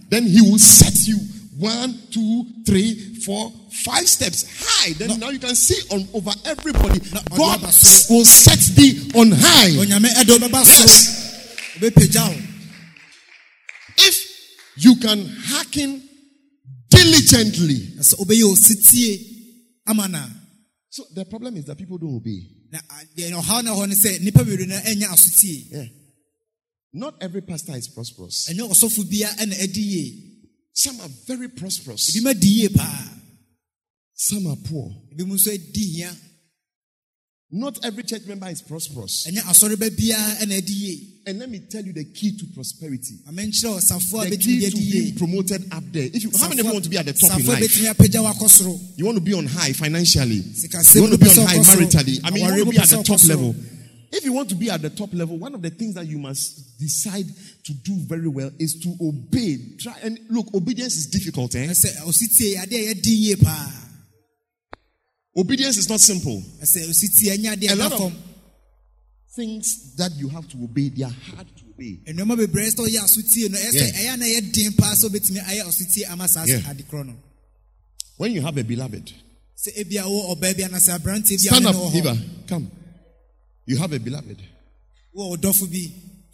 Then 0.09 0.23
he 0.23 0.41
will 0.41 0.59
set 0.59 1.07
you 1.07 1.17
one, 1.57 1.99
two, 2.09 2.45
three, 2.65 3.15
four, 3.25 3.51
five 3.83 4.07
steps 4.07 4.45
high. 4.65 4.93
Then 4.93 5.19
now 5.19 5.29
you 5.29 5.39
can 5.39 5.55
see 5.55 5.81
on 5.93 6.07
over 6.13 6.31
everybody. 6.45 7.01
No, 7.13 7.19
God 7.35 7.59
so. 7.71 8.13
will 8.13 8.25
set 8.25 8.59
thee 8.75 9.11
on 9.15 9.31
high. 9.31 9.71
onyame 9.71 10.07
ɛde 10.15 10.37
wobɛba 10.37 10.63
Yes. 10.65 11.07
so 11.07 11.79
wobɛpagya 11.79 12.27
wo 12.29 12.41
If 13.97 14.25
you 14.77 14.95
can 14.95 15.25
hearken 15.27 16.01
diligently. 16.89 17.93
So 20.91 21.03
the 21.13 21.25
problem 21.25 21.55
is 21.57 21.65
that 21.65 21.77
people 21.77 21.97
don't 21.97 22.15
obey. 22.15 22.47
na 22.71 22.79
ah, 22.89 23.01
a- 23.01 23.19
deɛ 23.19 23.31
ɔhaw 23.31 23.63
no 23.63 23.75
hɔ 23.75 23.87
no 23.89 23.95
sɛ 23.95 24.19
nnipa 24.19 24.43
bebree 24.45 24.67
no 24.67 24.75
ɛnyɛ 24.75 25.05
asotie 25.13 25.71
Yeah. 25.71 25.85
Not 26.93 27.15
every 27.21 27.41
pastor 27.41 27.75
is 27.75 27.87
prosperous. 27.87 28.47
ɛnyɛ 28.49 28.69
ɔsɔfo 28.69 29.09
bia 29.09 29.27
ɛna 29.37 29.61
adi 29.63 29.81
yie 29.81 30.25
Some 30.73 30.99
are 31.01 31.09
very 31.27 31.49
prosperous. 31.49 32.09
ebi 32.15 32.23
ma 32.23 32.33
di 32.33 32.47
yie 32.61 32.69
paa 32.69 33.15
Some 34.15 34.47
are 34.47 34.57
poor. 34.57 34.89
Not 37.51 37.83
every 37.83 38.03
church 38.03 38.27
member 38.27 38.47
is 38.49 38.61
prosperous. 38.61 39.25
ɛnyɛ 39.27 39.41
asɔreba 39.41 39.89
biara 39.89 40.37
ɛna 40.41 40.57
adi 40.57 40.73
yie 40.73 41.07
And 41.25 41.39
let 41.39 41.49
me 41.49 41.59
tell 41.59 41.83
you 41.83 41.93
the 41.93 42.05
key 42.05 42.37
to 42.37 42.45
prosperity. 42.53 43.15
amenkyerɛ 43.27 43.79
ɔsafoɔ 43.81 44.27
a 44.27 44.29
The 44.29 44.37
key 44.37 44.69
to 44.69 44.75
being 44.77 45.15
promoted 45.15 45.65
up 45.73 45.83
there. 45.91 46.09
If 46.13 46.23
you, 46.23 46.31
how 46.39 46.47
many 46.47 46.61
of 46.61 46.67
you 46.67 46.73
want 46.73 46.83
to 46.83 46.89
be 46.91 46.97
at 46.97 47.07
the 47.07 47.13
top 47.13 47.39
in 47.39 47.47
life? 47.47 47.59
bɛtumi 47.59 47.91
apagya 47.91 48.21
wakɔ 48.21 48.47
soro 48.49 48.79
You 48.95 49.05
want 49.05 49.17
to 49.17 49.21
be 49.21 49.33
on 49.33 49.47
high 49.47 49.73
financially. 49.73 50.35
You 50.35 51.01
want 51.01 51.13
to 51.13 51.17
be 51.17 51.29
on 51.29 51.47
high 51.47 51.57
maritally. 51.57 52.19
I 52.23 52.29
mean, 52.29 52.45
you 52.45 52.51
want 52.51 52.65
to 52.65 52.69
be 52.69 52.77
at 52.77 52.89
the 52.89 53.03
top 53.03 53.27
level. 53.27 53.55
If 54.11 54.25
you 54.25 54.33
want 54.33 54.49
to 54.49 54.55
be 54.55 54.69
at 54.69 54.81
the 54.81 54.89
top 54.89 55.13
level, 55.13 55.37
one 55.37 55.53
of 55.53 55.61
the 55.61 55.69
things 55.69 55.95
that 55.95 56.05
you 56.07 56.17
must 56.17 56.79
decide 56.79 57.25
to 57.63 57.73
do 57.73 57.95
very 58.07 58.27
well 58.27 58.51
is 58.59 58.79
to 58.81 58.95
obey. 59.01 59.57
Try 59.79 59.97
and 60.03 60.19
look, 60.29 60.53
obedience 60.53 60.97
is 60.97 61.07
difficult, 61.07 61.53
eh? 61.55 61.67
Obedience 65.39 65.77
is 65.77 65.87
not 65.89 66.01
simple. 66.01 66.43
ɛsɛ 66.61 66.89
ositie 66.89 67.31
ɛnyɛ 67.37 67.55
adeɛ 67.55 67.71
A 67.71 67.75
lot 67.75 67.93
of 67.93 68.13
things 69.35 69.95
that 69.95 70.11
you 70.17 70.27
have 70.27 70.47
to 70.49 70.57
obey, 70.63 70.89
they 70.89 71.03
are 71.03 71.09
hard 71.11 71.47
to 71.55 71.63
obey. 71.73 71.99
nneɛma 72.07 72.35
bebree 72.37 72.67
sɛ 72.69 72.85
ɔyɛ 72.87 72.99
asotie 73.03 73.49
no 73.49 73.57
ɛsɛ 73.57 73.73
Yeah. 73.73 73.91
ɛyɛ 74.01 74.13
a 74.13 74.17
na 74.17 74.25
ɛyɛ 74.25 74.51
den 74.53 74.73
paa 74.73 74.93
sɛ 74.95 75.05
obɛtumi 75.09 75.39
ayɛ 75.45 75.61
asotie 75.67 76.09
ama 76.11 76.27
saa 76.27 76.43
Yeah. 76.45 76.69
ade 76.69 76.83
korɔ 76.89 77.05
no 77.07 77.15
When 78.17 78.33
you 78.33 78.41
have 78.41 78.57
a 78.57 78.63
beloved, 78.63 79.13
sɛ 79.57 79.77
ebia 79.77 80.05
wo 80.09 80.35
ɔbaa 80.35 80.57
bi 80.57 80.63
anasɛ 80.63 80.99
aberanteɛ 80.99 81.29
bi 81.29 81.37
stand 81.37 81.65
up, 81.67 81.95
Eva, 81.95 82.17
come. 82.47 82.69
You 83.65 83.77
have 83.77 83.93
a 83.93 83.99
beloved, 83.99 84.37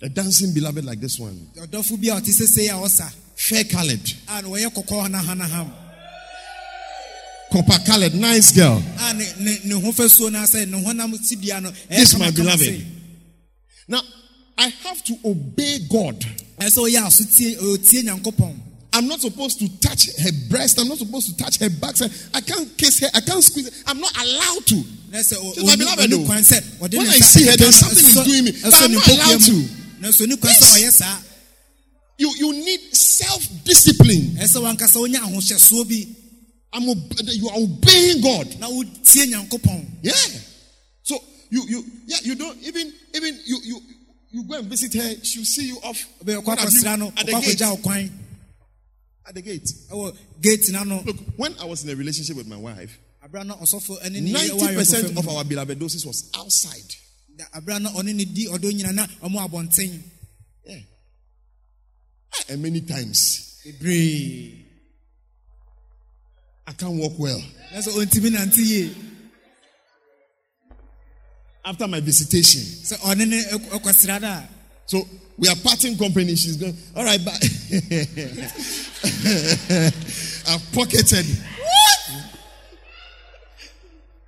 a 0.01 0.10
dancing 0.10 0.53
beloved 0.53 0.84
like 0.84 0.99
this 0.99 1.20
one, 1.20 1.47
ɔdɔfo 1.58 2.01
bi 2.01 2.08
a 2.16 2.20
ɔte 2.20 2.32
sesei 2.34 2.70
a 2.70 2.82
ɔsa 2.82 3.12
fair 3.36 3.66
colored. 3.66 4.01
Copper 7.51 7.77
colored, 7.85 8.13
nice 8.15 8.51
girl. 8.55 8.81
a 8.99 9.13
ne 9.13 9.25
ne 9.39 9.57
ne 9.65 9.73
ho 9.75 9.91
fasuo 9.91 10.31
no 10.31 10.39
asɛ 10.39 10.67
ne 10.69 10.77
honam 10.83 11.13
sibea 11.17 11.61
no 11.61 11.69
ɛyɛ 11.71 11.87
This 11.89 12.17
my 12.17 12.31
beloved. 12.31 12.85
Now, 13.87 14.01
I 14.57 14.67
have 14.69 15.03
to 15.05 15.15
obey 15.25 15.79
God. 15.89 16.19
ɛyɛ 16.59 16.69
sɛ 16.69 16.89
ɔyɛ 16.89 17.05
asotie 17.05 17.57
ɔtie 17.57 18.61
I'm 18.93 19.07
not 19.09 19.19
supposed 19.19 19.59
to 19.59 19.67
touch 19.81 20.07
her 20.19 20.31
breast. 20.49 20.79
I'm 20.79 20.87
not 20.87 20.97
supposed 20.99 21.27
to 21.27 21.35
touch 21.43 21.59
her 21.59 21.69
backside. 21.69 22.11
I 22.33 22.39
can't 22.39 22.77
kiss 22.77 22.99
her. 23.01 23.07
I 23.13 23.19
can't 23.19 23.43
squeeze 23.43 23.67
her. 23.67 23.83
I'm 23.91 23.99
not 23.99 24.15
allowed 24.15 24.65
to. 24.67 24.75
She's 25.11 25.65
my 25.65 25.75
beloved, 25.75 25.99
ɔni 25.99 26.09
though. 26.11 26.25
kwan 26.25 26.39
sɛ 26.43 26.61
ɔde 26.79 26.97
When 26.97 27.07
I 27.07 27.19
see 27.19 27.45
her, 27.45 27.57
something 27.71 28.05
is 28.05 28.23
doing 28.23 28.45
me, 28.45 28.51
but 28.51 28.73
I'm 28.73 28.91
not 28.93 29.07
allowed 29.07 29.41
to. 29.41 29.53
na 29.99 30.07
sɛ 30.09 30.25
ɔni 30.27 30.39
kwan 30.41 30.53
sɛ 30.53 30.79
Yes. 30.79 31.01
You, 32.17 32.31
you 32.37 32.53
need 32.53 32.95
self 32.95 33.45
discipline. 33.65 34.37
I'm 36.76 36.84
you 36.84 37.47
are 37.49 37.55
obeying 37.57 38.21
God. 38.21 38.47
nyankopɔn 39.32 39.86
Yeah. 40.01 40.13
So 41.03 41.17
you 41.49 41.63
you 41.67 41.86
yeah 42.05 42.17
you 42.23 42.36
don't 42.36 42.57
even 42.63 42.93
even 43.13 43.39
you 43.45 43.59
you 43.63 43.82
you 44.32 44.43
go 44.43 44.55
and 44.59 44.67
visit 44.67 44.93
her. 44.95 45.23
She'll 45.23 45.45
see 45.45 45.67
you 45.67 45.78
off 45.84 46.05
ɔbɛyɛ 46.23 46.43
What 46.43 46.59
ɔkɔ 46.59 46.61
have 46.61 46.73
you- 46.73 47.07
at 47.17 47.26
the 47.26 47.32
gate. 47.32 47.57
akɔgya 47.57 47.69
wo 47.71 47.78
kwan 47.78 48.19
At 49.28 49.36
the 49.36 49.41
gate. 49.41 49.69
gate 50.41 50.69
Look, 51.05 51.17
when 51.38 51.55
I 51.59 51.65
was 51.65 51.84
in 51.84 51.89
a 51.89 51.95
relationship 51.95 52.36
with 52.36 52.47
my 52.47 52.57
wife, 52.57 52.97
abira 53.26 53.45
na 53.45 53.55
ɔsɔfo 53.55 54.01
ɛne 54.03 54.21
ne 54.21 54.30
yere 54.32 54.49
ninety 54.57 54.76
percent 54.76 55.17
of 55.17 55.28
our 55.30 55.43
beloved 55.45 55.80
doses 55.80 56.05
was 56.05 56.30
outside. 56.36 56.93
Da- 57.38 57.45
abira 57.59 57.82
na 57.82 57.91
ɔne 57.91 58.13
ne 58.13 58.26
di 58.26 58.47
ɔdɔ 58.47 58.71
nyina 58.73 58.93
na 58.93 59.07
ɔmo 59.23 59.47
abɔnten 59.49 60.01
Yeah. 60.67 60.80
Ah, 62.34 62.43
And 62.49 62.61
many 62.61 62.82
times 62.82 63.61
I 66.68 66.72
can't 66.74 66.93
walk 66.93 67.13
well. 67.18 67.41
na 67.74 67.80
sɛ 67.80 67.91
ɔntumi 67.91 68.30
nante 68.32 68.57
yie 68.61 68.89
After 71.63 71.88
my 71.88 71.99
visitation. 71.99 72.61
sɛ 72.61 72.97
ɔne 72.99 73.22
oh, 73.22 73.26
ne 73.26 73.38
eh, 73.38 73.43
ɛkɔ- 73.53 73.74
eh, 73.74 73.78
ɛkɔsra 73.80 74.22
no 74.22 74.28
a 74.28 74.49
So 74.88 75.07
we 75.38 75.47
are 75.49 75.55
parting 75.57 75.97
company. 75.97 76.36
She's 76.36 76.57
going, 76.57 76.78
all 76.95 77.03
right, 77.03 77.24
bye. 77.26 77.32
I've 80.47 80.72
pocketed. 80.72 81.26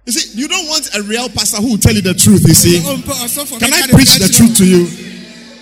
You 0.06 0.14
see, 0.14 0.40
you 0.40 0.48
don't 0.48 0.68
want 0.68 0.90
a 0.96 1.02
real 1.04 1.30
pastor 1.30 1.58
who 1.62 1.72
will 1.72 1.78
tell 1.78 1.94
you 1.94 2.02
the 2.02 2.14
truth, 2.16 2.42
you 2.48 2.54
see. 2.56 2.80
Can 2.82 3.74
I 3.74 3.88
preach 3.92 4.16
the 4.18 4.34
truth 4.34 4.58
to 4.58 4.66
you? 4.66 4.88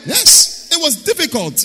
Yes, 0.05 0.69
it 0.71 0.79
was 0.81 1.03
difficult. 1.03 1.55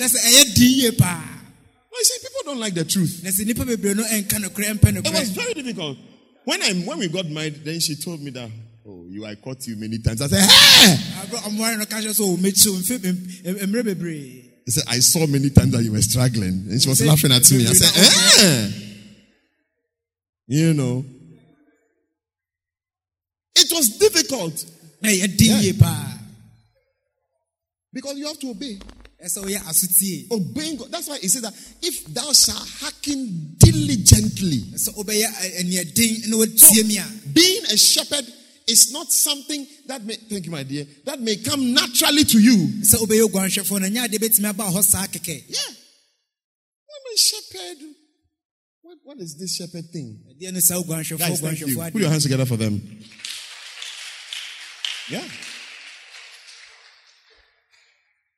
Na 2.01 2.09
sɛ 2.09 2.13
ɛyɛ 2.13 2.17
din 2.17 2.21
yie 2.21 2.21
paa 2.21 2.21
Well, 2.21 2.21
you 2.21 2.21
see, 2.21 2.27
people 2.27 2.43
don't 2.45 2.59
like 2.59 2.73
the 2.73 2.85
truth. 2.85 3.23
na 3.23 3.29
sɛ 3.29 3.45
nnipa 3.45 3.65
bebree 3.65 3.95
no 3.95 4.03
ɛnka 4.03 4.37
nokorɛ 4.39 4.79
mpɛ 4.79 5.05
It 5.05 5.13
was 5.13 5.29
very 5.29 5.53
difficult. 5.53 5.97
When 6.45 6.61
I 6.63 6.73
when 6.85 6.99
we 6.99 7.07
got 7.07 7.27
married, 7.27 7.63
then 7.63 7.79
she 7.79 7.95
told 7.95 8.21
me 8.21 8.31
that, 8.31 8.49
oh, 8.87 9.05
you 9.07 9.25
I 9.25 9.35
caught 9.35 9.65
you 9.67 9.75
many 9.75 9.99
times. 9.99 10.21
I 10.21 10.27
said, 10.27 10.49
hey! 10.49 10.97
Aberɛ 11.21 11.37
ɔmoare 11.49 11.77
no 11.77 11.85
ka 11.85 11.97
kyerɛ 11.97 12.13
sɛ 12.17 12.37
ɔmɛkyi 12.37 12.67
wo 12.67 12.77
mfe 12.79 13.05
em- 13.05 13.57
em- 13.61 13.69
mmerɛ 13.69 14.41
He 14.65 14.71
said, 14.71 14.83
I 14.87 14.99
saw 14.99 15.25
many 15.27 15.49
times 15.49 15.71
that 15.71 15.83
you 15.83 15.91
were 15.91 16.01
struggling. 16.01 16.65
And 16.69 16.81
she 16.81 16.87
was 16.89 17.03
laughing 17.03 17.31
at 17.31 17.49
me. 17.51 17.67
I 17.67 17.73
said, 17.73 17.91
eh. 18.45 18.71
You 20.47 20.73
know. 20.73 21.05
It 23.55 23.71
was 23.71 23.89
difficult 23.97 24.65
na 25.01 25.09
ɛyɛ 25.09 25.37
din 25.37 25.61
yie 25.61 25.73
paa 25.79 26.17
because 27.93 28.17
you 28.17 28.25
have 28.27 28.39
to 28.39 28.49
obey. 28.49 28.79
Ɛsɛ 29.23 29.43
woyɛ 29.43 29.59
asotie 29.69 30.27
Obeying 30.31 30.77
God. 30.77 30.91
That's 30.91 31.07
why 31.07 31.19
he 31.19 31.27
said 31.27 31.43
that 31.43 31.53
if 31.81 32.05
thou 32.13 32.31
shalt 32.33 32.67
hearken 32.79 33.55
diligently, 33.57 34.59
ɛsɛ 34.73 34.95
wobɛyɛ 34.95 35.25
ɛ- 35.25 35.43
eh, 35.43 35.63
ɛneɛden 35.63 36.23
eh, 36.23 36.27
na 36.27 36.37
watie 36.37 36.83
mi 36.87 36.97
a 36.97 37.05
being 37.33 37.65
a 37.65 37.77
shepherd 37.77 38.25
is 38.67 38.91
not 38.91 39.11
something 39.11 39.67
that 39.87 40.03
may, 40.05 40.15
thank 40.15 40.45
you, 40.45 40.51
my 40.51 40.63
dear, 40.63 40.85
that 41.05 41.19
may 41.19 41.35
come 41.37 41.73
naturally 41.73 42.23
to 42.23 42.39
you. 42.39 42.57
sɛ 42.81 42.95
wobɛyɛ 43.05 43.27
oguanhwɛfoɔ 43.29 43.81
no 43.81 43.87
nyɛ 43.87 44.07
adeɛ 44.07 44.17
bɛtumi 44.19 44.49
aba 44.49 44.63
hɔ 44.65 44.83
saa 44.83 45.05
kɛkɛ 45.07 45.43
Yeah. 45.49 45.59
I'm 46.93 47.13
a 47.13 47.17
shepherd. 47.17 47.77
What, 48.83 48.97
what 49.03 49.19
is 49.19 49.35
this 49.37 49.55
shepherd 49.55 49.89
thing? 49.91 50.19
ɛdeɛ 50.31 50.53
no 50.53 50.59
saa 50.59 50.75
oguanhwɛfoɔ 50.81 51.17
Guys, 51.19 51.39
thank 51.41 51.59
you. 51.61 51.75
Put 51.77 51.95
your 52.01 52.09
hands 52.09 52.23
together 52.23 52.45
for 52.45 52.57
them. 52.57 52.81
Yeah. 55.09 55.23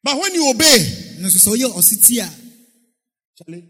But 0.04 0.20
when 0.20 0.34
you 0.36 0.50
obey, 0.50 0.78
no 1.20 1.30
so 1.30 1.40
sɛ 1.52 1.56
woyɛ 1.56 1.72
ɔsetie 1.74 2.20
a 2.20 2.30
Charlie, 3.38 3.64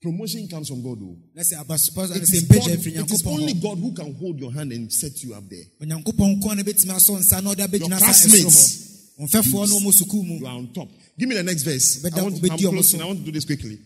promotion 0.00 0.46
comes 0.48 0.68
from 0.68 0.82
God. 0.82 0.98
oh. 1.02 1.16
na 1.34 1.42
sɛ 1.42 1.56
abasopa 1.64 2.04
It 2.14 2.20
no 2.20 2.22
sɛ 2.22 2.34
is, 2.34 2.44
mpagya 2.44 2.68
God, 2.68 2.78
afiri 2.78 2.96
it 3.04 3.10
is 3.10 3.26
only 3.26 3.54
God 3.54 3.78
who 3.78 3.92
can 3.92 4.14
hold 4.14 4.38
your 4.38 4.52
hand 4.52 4.72
and 4.72 4.92
set 4.92 5.22
you 5.24 5.34
up 5.34 5.44
there. 5.48 5.64
onyankopɔn 5.82 6.40
nko 6.40 6.52
a 6.52 6.54
na 6.54 6.62
bɛtumi 6.62 6.92
asɔ 6.94 7.18
nsa 7.18 7.42
na 7.42 7.52
ɔde 7.54 7.66
abɛgyina 7.66 7.88
Your 7.90 7.98
classmates. 7.98 9.12
hɔ 9.18 9.26
ɔmfɛfoɔ 9.26 9.68
no 9.68 9.80
ɔmɔ 9.80 9.92
sukuu 9.92 10.24
mu 10.24 10.38
You 10.38 10.46
are 10.46 10.56
on 10.58 10.72
top. 10.72 10.88
Give 11.18 11.28
me 11.28 11.34
the 11.34 11.42
next 11.42 11.62
verse. 11.64 12.04
I 12.04 12.22
want, 12.22 12.36
I'm 12.36 12.40
obedi 12.42 12.68
closing. 12.70 13.00
I 13.00 13.04
want 13.06 13.18
to 13.20 13.24
do 13.24 13.32
this 13.32 13.44
quickly. 13.46 13.78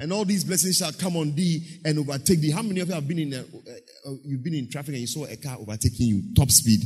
And 0.00 0.12
all 0.12 0.24
these 0.24 0.44
blessings 0.44 0.76
shall 0.76 0.92
come 0.92 1.16
on 1.16 1.34
thee 1.34 1.80
and 1.84 1.98
overtake 1.98 2.38
thee. 2.40 2.50
How 2.52 2.62
many 2.62 2.78
of 2.80 2.88
you 2.88 2.94
have 2.94 3.08
been 3.08 3.18
in 3.18 3.32
a, 3.32 3.38
uh, 3.40 4.10
uh, 4.10 4.14
you've 4.24 4.44
been 4.44 4.54
in 4.54 4.70
traffic 4.70 4.90
and 4.90 4.98
you 5.00 5.08
saw 5.08 5.24
a 5.24 5.36
car 5.36 5.56
overtaking 5.58 6.06
you, 6.06 6.22
top 6.36 6.50
speed? 6.52 6.80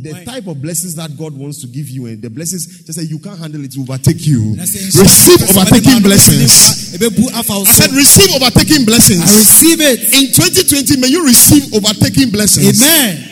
The 0.00 0.24
type 0.24 0.46
of 0.46 0.62
blessings 0.62 0.94
that 0.94 1.16
God 1.18 1.36
wants 1.36 1.60
to 1.60 1.66
give 1.66 1.88
you, 1.88 2.06
and 2.06 2.22
the 2.22 2.30
blessings 2.30 2.84
just 2.86 2.98
say 2.98 3.04
you 3.04 3.18
can't 3.18 3.38
handle 3.38 3.62
it, 3.64 3.74
overtake 3.78 4.24
you. 4.26 4.56
Na 4.56 4.62
sɛ 4.64 4.78
nhyira 4.80 5.02
Receive 5.02 5.42
overtaking 5.50 6.02
blessings. 6.02 6.96
ɛbɛbu 6.96 7.32
afa 7.34 7.52
wo 7.52 7.62
I 7.62 7.72
said, 7.72 7.90
receive 7.92 8.30
overtaking 8.34 8.84
blessings. 8.86 9.20
I 9.22 9.38
receive 9.38 9.80
it 9.80 10.00
In 10.14 10.32
2020, 10.32 10.96
may 11.00 11.08
you 11.08 11.24
receive 11.24 11.74
overtaking 11.74 12.30
blessings. 12.30 12.80
amen 12.80 13.28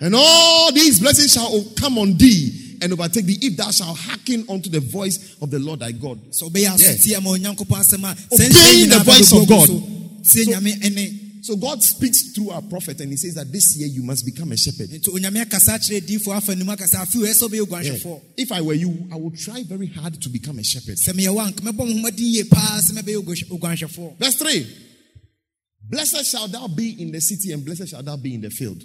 And 0.00 0.14
all 0.14 0.72
these 0.72 1.00
blessings 1.00 1.32
shall 1.32 1.64
come 1.76 1.98
on 1.98 2.16
thee 2.16 2.76
and 2.82 2.92
overtake 2.92 3.24
thee 3.24 3.38
if 3.42 3.56
thou 3.56 3.70
shalt 3.70 3.96
hearken 3.98 4.44
unto 4.48 4.68
the 4.70 4.80
voice 4.80 5.36
of 5.40 5.50
the 5.50 5.58
Lord 5.58 5.80
thy 5.80 5.92
God. 5.92 6.18
sɛ 6.30 6.50
wobɛyɛ 6.50 6.74
asotie 6.76 7.16
ama 7.16 7.30
onyankopɔn 7.30 7.80
asɛm 7.80 8.04
a 8.04 8.14
sɛ 8.36 8.50
Obeying 8.50 8.88
the 8.90 8.98
voice 9.00 9.32
of 9.32 9.48
God. 9.48 9.66
so 9.66 9.82
So- 11.42 11.42
nyame 11.42 11.42
ɛne 11.42 11.44
So 11.44 11.56
God 11.56 11.82
speaks 11.82 12.32
through 12.32 12.50
our 12.50 12.62
prophet 12.62 13.00
and 13.00 13.10
he 13.10 13.16
says 13.16 13.34
that 13.34 13.50
this 13.52 13.76
year 13.76 13.88
you 13.88 14.02
must 14.02 14.24
become 14.24 14.52
a 14.52 14.56
shepherd. 14.56 14.90
nti 14.90 15.08
onyame 15.08 15.40
akasa 15.42 15.72
akyerɛ 15.72 16.00
diifoɔ 16.02 16.36
afa 16.36 16.54
nim 16.54 16.68
akasa 16.68 16.98
afi 16.98 17.16
wɔ 17.18 17.28
ɛsɛ 17.28 17.48
wobɛyɛ 17.48 18.04
Yeah. 18.04 18.18
If 18.36 18.52
I 18.52 18.60
were 18.60 18.74
you, 18.74 19.06
I 19.12 19.16
would 19.16 19.36
try 19.36 19.62
very 19.62 19.86
hard 19.86 20.20
to 20.20 20.28
become 20.28 20.58
a 20.58 20.64
shepherd. 20.64 20.96
sɛ 20.96 21.12
meyɛ 21.14 21.34
wo 21.34 21.40
anka 21.40 21.60
mɛbɔ 21.60 21.76
mo 21.76 21.84
homaden 21.86 22.18
yie 22.32 22.44
paa 22.44 22.80
sɛ 22.80 22.92
mɛbɛyɛ 22.98 23.16
ogu- 23.24 23.48
oguanhwɛfoɔ 23.58 24.18
Verse 24.18 24.34
3 24.36 24.66
Blessed 25.90 26.26
shall 26.26 26.48
thou 26.48 26.68
be 26.68 27.00
in 27.00 27.10
the 27.12 27.20
city, 27.20 27.50
and 27.52 27.64
blessed 27.64 27.88
shall 27.88 28.02
thou 28.02 28.16
be 28.16 28.34
in 28.34 28.42
the 28.42 28.50
field. 28.50 28.84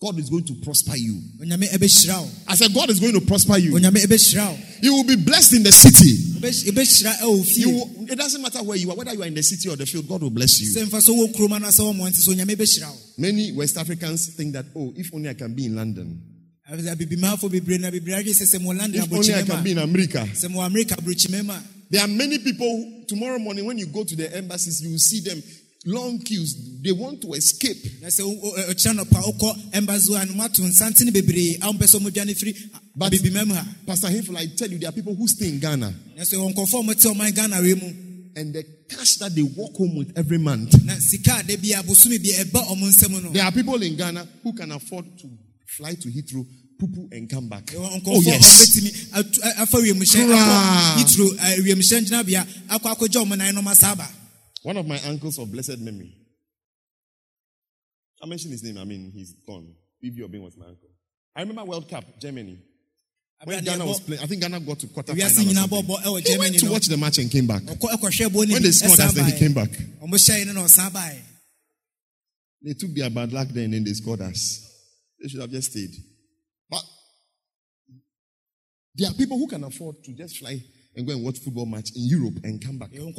God 0.00 0.16
is 0.20 0.30
going 0.30 0.44
to 0.44 0.54
prosper 0.62 0.96
you. 0.96 1.20
onyame 1.42 1.66
ɛbɛhyira 1.72 2.20
wo 2.22 2.30
I 2.46 2.54
said, 2.54 2.72
God 2.72 2.88
is 2.90 3.00
going 3.00 3.14
to 3.14 3.20
prosper 3.20 3.58
you. 3.58 3.72
onyame 3.72 3.96
ɛbɛhyira 4.04 4.48
wo 4.50 4.58
You 4.80 4.94
will 4.94 5.04
be 5.04 5.16
blessed 5.16 5.54
in 5.54 5.64
the 5.64 5.72
city. 5.72 6.38
Ɛbɛhy- 6.38 6.70
ɛbɛhyira 6.70 7.18
ɛwɔ 7.18 7.40
eh, 7.40 7.42
fie 7.44 7.60
You 7.62 7.70
will, 7.70 8.06
it 8.08 8.16
doesn't 8.16 8.40
matter 8.40 8.62
where 8.62 8.76
you 8.76 8.90
are, 8.92 8.96
whether 8.96 9.12
you 9.12 9.22
are 9.22 9.26
in 9.26 9.34
the 9.34 9.42
city 9.42 9.68
or 9.68 9.74
the 9.74 9.86
field, 9.86 10.06
God 10.08 10.22
will 10.22 10.30
bless 10.30 10.60
you. 10.60 10.72
sɛ 10.72 10.86
mfa 10.86 11.02
so 11.02 11.14
wɔ 11.14 11.34
kurom 11.34 11.58
anasɛ 11.58 11.80
wɔ 11.82 11.96
mmɔnte 11.98 12.14
so 12.16 12.32
onyame 12.32 12.54
bɛhyira 12.56 12.88
wo 12.88 12.96
Many 13.18 13.50
West 13.52 13.76
Africans 13.76 14.28
think 14.36 14.52
that, 14.52 14.66
oh, 14.76 14.92
if 14.96 15.12
only 15.12 15.28
I 15.30 15.34
can 15.34 15.52
be 15.52 15.66
in 15.66 15.74
London, 15.74 16.22
Afei 16.70 16.82
sɛ 16.82 16.94
abibimafo 16.94 17.50
bebree 17.50 17.80
na 17.80 17.90
bebree 17.90 18.14
adwe 18.22 18.30
sɛ 18.38 18.54
sɛ 18.54 18.60
mo 18.62 18.70
london 18.70 19.02
if 19.02 19.12
only 19.12 19.34
I 19.34 19.42
can 19.42 19.64
be 19.64 19.72
in 19.72 19.78
America. 19.78 20.20
ma 20.20 20.26
sɛ 20.32 20.48
mo 20.50 20.60
amerika 20.60 20.94
aburokyimɛ 20.96 21.44
ma 21.44 21.58
There 21.90 22.02
are 22.02 22.06
many 22.08 22.38
people 22.38 23.04
tomorrow 23.08 23.38
morning 23.38 23.64
when 23.64 23.78
you 23.78 23.86
go 23.86 24.04
to 24.04 24.14
the 24.14 24.36
embassies, 24.36 24.82
you 24.82 24.90
will 24.90 24.98
see 24.98 25.20
them 25.20 25.42
long 25.86 26.18
queues. 26.20 26.80
They 26.82 26.92
want 26.92 27.20
to 27.22 27.32
escape. 27.34 27.78
na 28.02 28.08
sɛ 28.08 28.24
wo- 28.24 28.34
wo- 28.40 28.56
ɔkyerɛ 28.70 28.98
nɔpa 28.98 29.22
wokɔ 29.22 29.74
embassy 29.74 30.14
a 30.14 30.24
no 30.26 30.32
moato 30.34 30.62
nsantene 30.62 31.10
bebree 31.12 31.56
a 31.62 31.66
wompɛ 31.72 31.84
sɛ 31.86 32.00
ɔmodwane 32.00 32.36
firi 32.36 32.54
But- 32.96 33.12
abibima 33.12 33.46
mu 33.46 33.54
ha 33.54 33.64
Pastor 33.86 34.08
Hayful, 34.08 34.36
I 34.36 34.46
tell 34.56 34.70
you, 34.70 34.78
there 34.78 34.88
are 34.88 34.92
people 34.92 35.14
who 35.14 35.26
stay 35.28 35.48
in 35.48 35.58
Ghana 35.60 35.94
na 36.16 36.22
sɛ 36.22 36.34
wɔ 36.34 36.54
nkɔfoɔ 36.54 36.80
a 36.80 36.94
ɔmote 36.94 37.14
ɔman 37.14 37.34
ghana 37.34 37.60
wei 37.60 38.04
and 38.36 38.54
the 38.54 38.62
cash 38.88 39.16
that 39.16 39.34
they 39.34 39.42
walk 39.42 39.74
home 39.76 39.96
with 39.96 40.12
every 40.16 40.38
month. 40.38 40.82
na 40.84 40.94
sika 40.98 41.38
a 41.40 41.42
da 41.42 41.56
bi 41.56 41.68
a 41.78 41.82
bosome 41.82 42.18
bi 42.22 42.30
ɛba 42.42 42.66
ɔmo 42.68 42.88
nsɛm 42.88 43.22
no 43.22 43.30
There 43.32 43.42
are 43.44 43.52
people 43.52 43.82
in 43.82 43.96
Ghana 43.96 44.26
who 44.42 44.52
can 44.52 44.70
afford 44.72 45.06
to 45.18 45.28
fly 45.66 45.94
to 45.94 46.08
Heathrow, 46.08 46.46
poo 46.78 46.86
poo, 46.88 47.08
and 47.12 47.28
come 47.28 47.48
back. 47.48 47.72
Oh, 47.76 47.98
nkɔfoɔ 48.00 48.20
a 48.26 48.30
yes. 48.30 48.76
Ɔmbɛtumi 54.64 54.64
atu- 54.64 54.64
a- 54.64 54.64
afa 54.64 54.64
wiemhyɛn 54.64 54.64
Koraa. 54.64 54.64
akɔ 54.64 54.64
yitro 54.64 54.64
wiemhyɛn 54.64 54.64
gyinabea 54.64 54.64
akɔ 54.64 54.64
akɔgya 54.64 54.64
ɔmo 54.64 54.64
nan 54.64 54.64
nom 54.64 54.64
asa 54.64 54.64
aba 54.64 54.64
One 54.64 54.76
of 54.76 54.86
my 54.86 54.98
uncles 55.02 55.38
of 55.38 55.52
blessed 55.52 55.78
memory. 55.78 56.14
I 58.20 58.26
mentioned 58.26 58.52
his 58.52 58.62
name, 58.64 58.78
I 58.78 58.84
mean, 58.84 59.12
he's 59.12 59.32
gone. 59.46 59.74
Bibi 60.02 60.22
Obin 60.22 60.42
was 60.42 60.56
my 60.56 60.66
uncle. 60.66 60.88
I 61.36 61.40
remember 61.42 61.64
World 61.64 61.88
Cup, 61.88 62.04
Germany. 62.20 62.58
When 63.44 63.62
Ghana 63.64 63.86
was 63.86 64.00
playing, 64.00 64.20
I 64.20 64.26
think 64.26 64.40
Ghana 64.40 64.58
got 64.60 64.80
to 64.80 64.88
quarter 64.88 65.12
Ewiase 65.12 65.36
final. 65.36 65.50
or 65.50 65.54
nyinaa 65.54 65.68
something. 65.68 65.82
bɔbɔ 65.84 66.02
ɛwɔ 66.02 66.18
He 66.18 66.24
Germany 66.24 66.50
went 66.50 66.58
to 66.58 66.70
watch 66.70 66.86
the 66.88 66.96
match 66.96 67.18
and 67.18 67.30
came 67.30 67.46
back. 67.46 67.62
ɔkɔ 67.62 67.90
ɛkɔhwɛ 67.94 68.26
bɔ 68.28 68.46
ne 68.48 68.52
When 68.54 68.62
they 68.64 68.72
scored, 68.72 68.98
that's 68.98 69.14
when 69.14 69.24
he 69.26 69.38
came 69.38 69.54
back. 69.54 69.70
ɔmo 69.70 70.14
hyɛn 70.18 70.46
no 70.46 70.52
na 70.54 70.64
ɔsan 70.64 70.90
baeɛ 70.90 71.22
They 72.62 72.74
took 72.74 72.92
their 72.92 73.10
bad 73.10 73.32
luck 73.32 73.48
there 73.50 73.62
and 73.64 73.74
then 73.74 73.84
they 73.84 73.92
scored 73.94 74.20
us. 74.20 74.66
They 75.22 75.28
should 75.28 75.40
have 75.40 75.50
just 75.52 75.70
stayed. 75.70 75.94
But 76.68 76.82
there 78.96 79.08
are 79.08 79.14
people 79.14 79.38
who 79.38 79.46
can 79.46 79.62
afford 79.62 80.02
to 80.02 80.12
just 80.14 80.38
fly 80.38 80.60
and 80.96 81.06
go 81.06 81.12
and 81.12 81.24
watch 81.24 81.38
football 81.38 81.66
match 81.66 81.90
in 81.94 82.06
Europe 82.06 82.40
and 82.44 82.64
come 82.64 82.78
back. 82.78 82.90
More. 82.92 83.10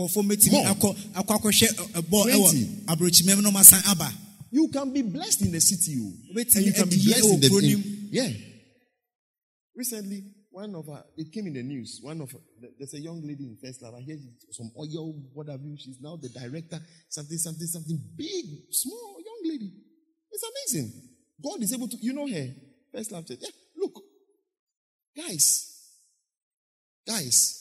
na 3.43 3.49
ɔmasan 3.49 3.81
aba 3.91 4.11
You 4.51 4.67
can 4.69 4.91
be 4.91 5.01
blessed 5.03 5.43
in 5.43 5.51
the 5.51 5.61
city, 5.61 5.97
oh. 6.01 6.11
And 6.35 6.65
you 6.65 6.73
can 6.73 6.89
be 6.89 6.97
blessed 7.05 7.33
in 7.33 7.39
the 7.39 7.47
in, 7.71 8.09
yeah. 8.11 8.29
Recently, 9.75 10.23
one 10.51 10.75
of 10.75 10.89
our 10.89 11.05
it 11.15 11.31
came 11.31 11.47
in 11.47 11.53
the 11.53 11.63
news. 11.63 11.99
One 12.01 12.19
of 12.21 12.31
there's 12.77 12.93
a 12.95 12.99
young 12.99 13.21
lady 13.21 13.45
in 13.45 13.57
First 13.63 13.81
Love. 13.81 13.93
I 13.95 14.01
hear 14.01 14.17
some 14.51 14.71
oil, 14.77 15.13
what 15.33 15.47
have 15.47 15.61
you. 15.63 15.77
She's 15.77 15.99
now 16.01 16.17
the 16.17 16.29
director, 16.29 16.79
something, 17.07 17.37
something, 17.37 17.67
something 17.67 17.99
big, 18.17 18.45
small 18.71 19.17
young 19.23 19.51
lady. 19.53 19.71
It's 20.31 20.43
amazing. 20.43 20.91
God 21.41 21.61
is 21.61 21.73
able 21.73 21.87
to. 21.87 21.97
You 22.01 22.13
know 22.13 22.27
her. 22.27 22.47
First 22.91 23.11
Love 23.11 23.27
said, 23.27 23.37
"Yeah, 23.39 23.49
look, 23.77 24.03
guys, 25.15 25.69
guys." 27.07 27.58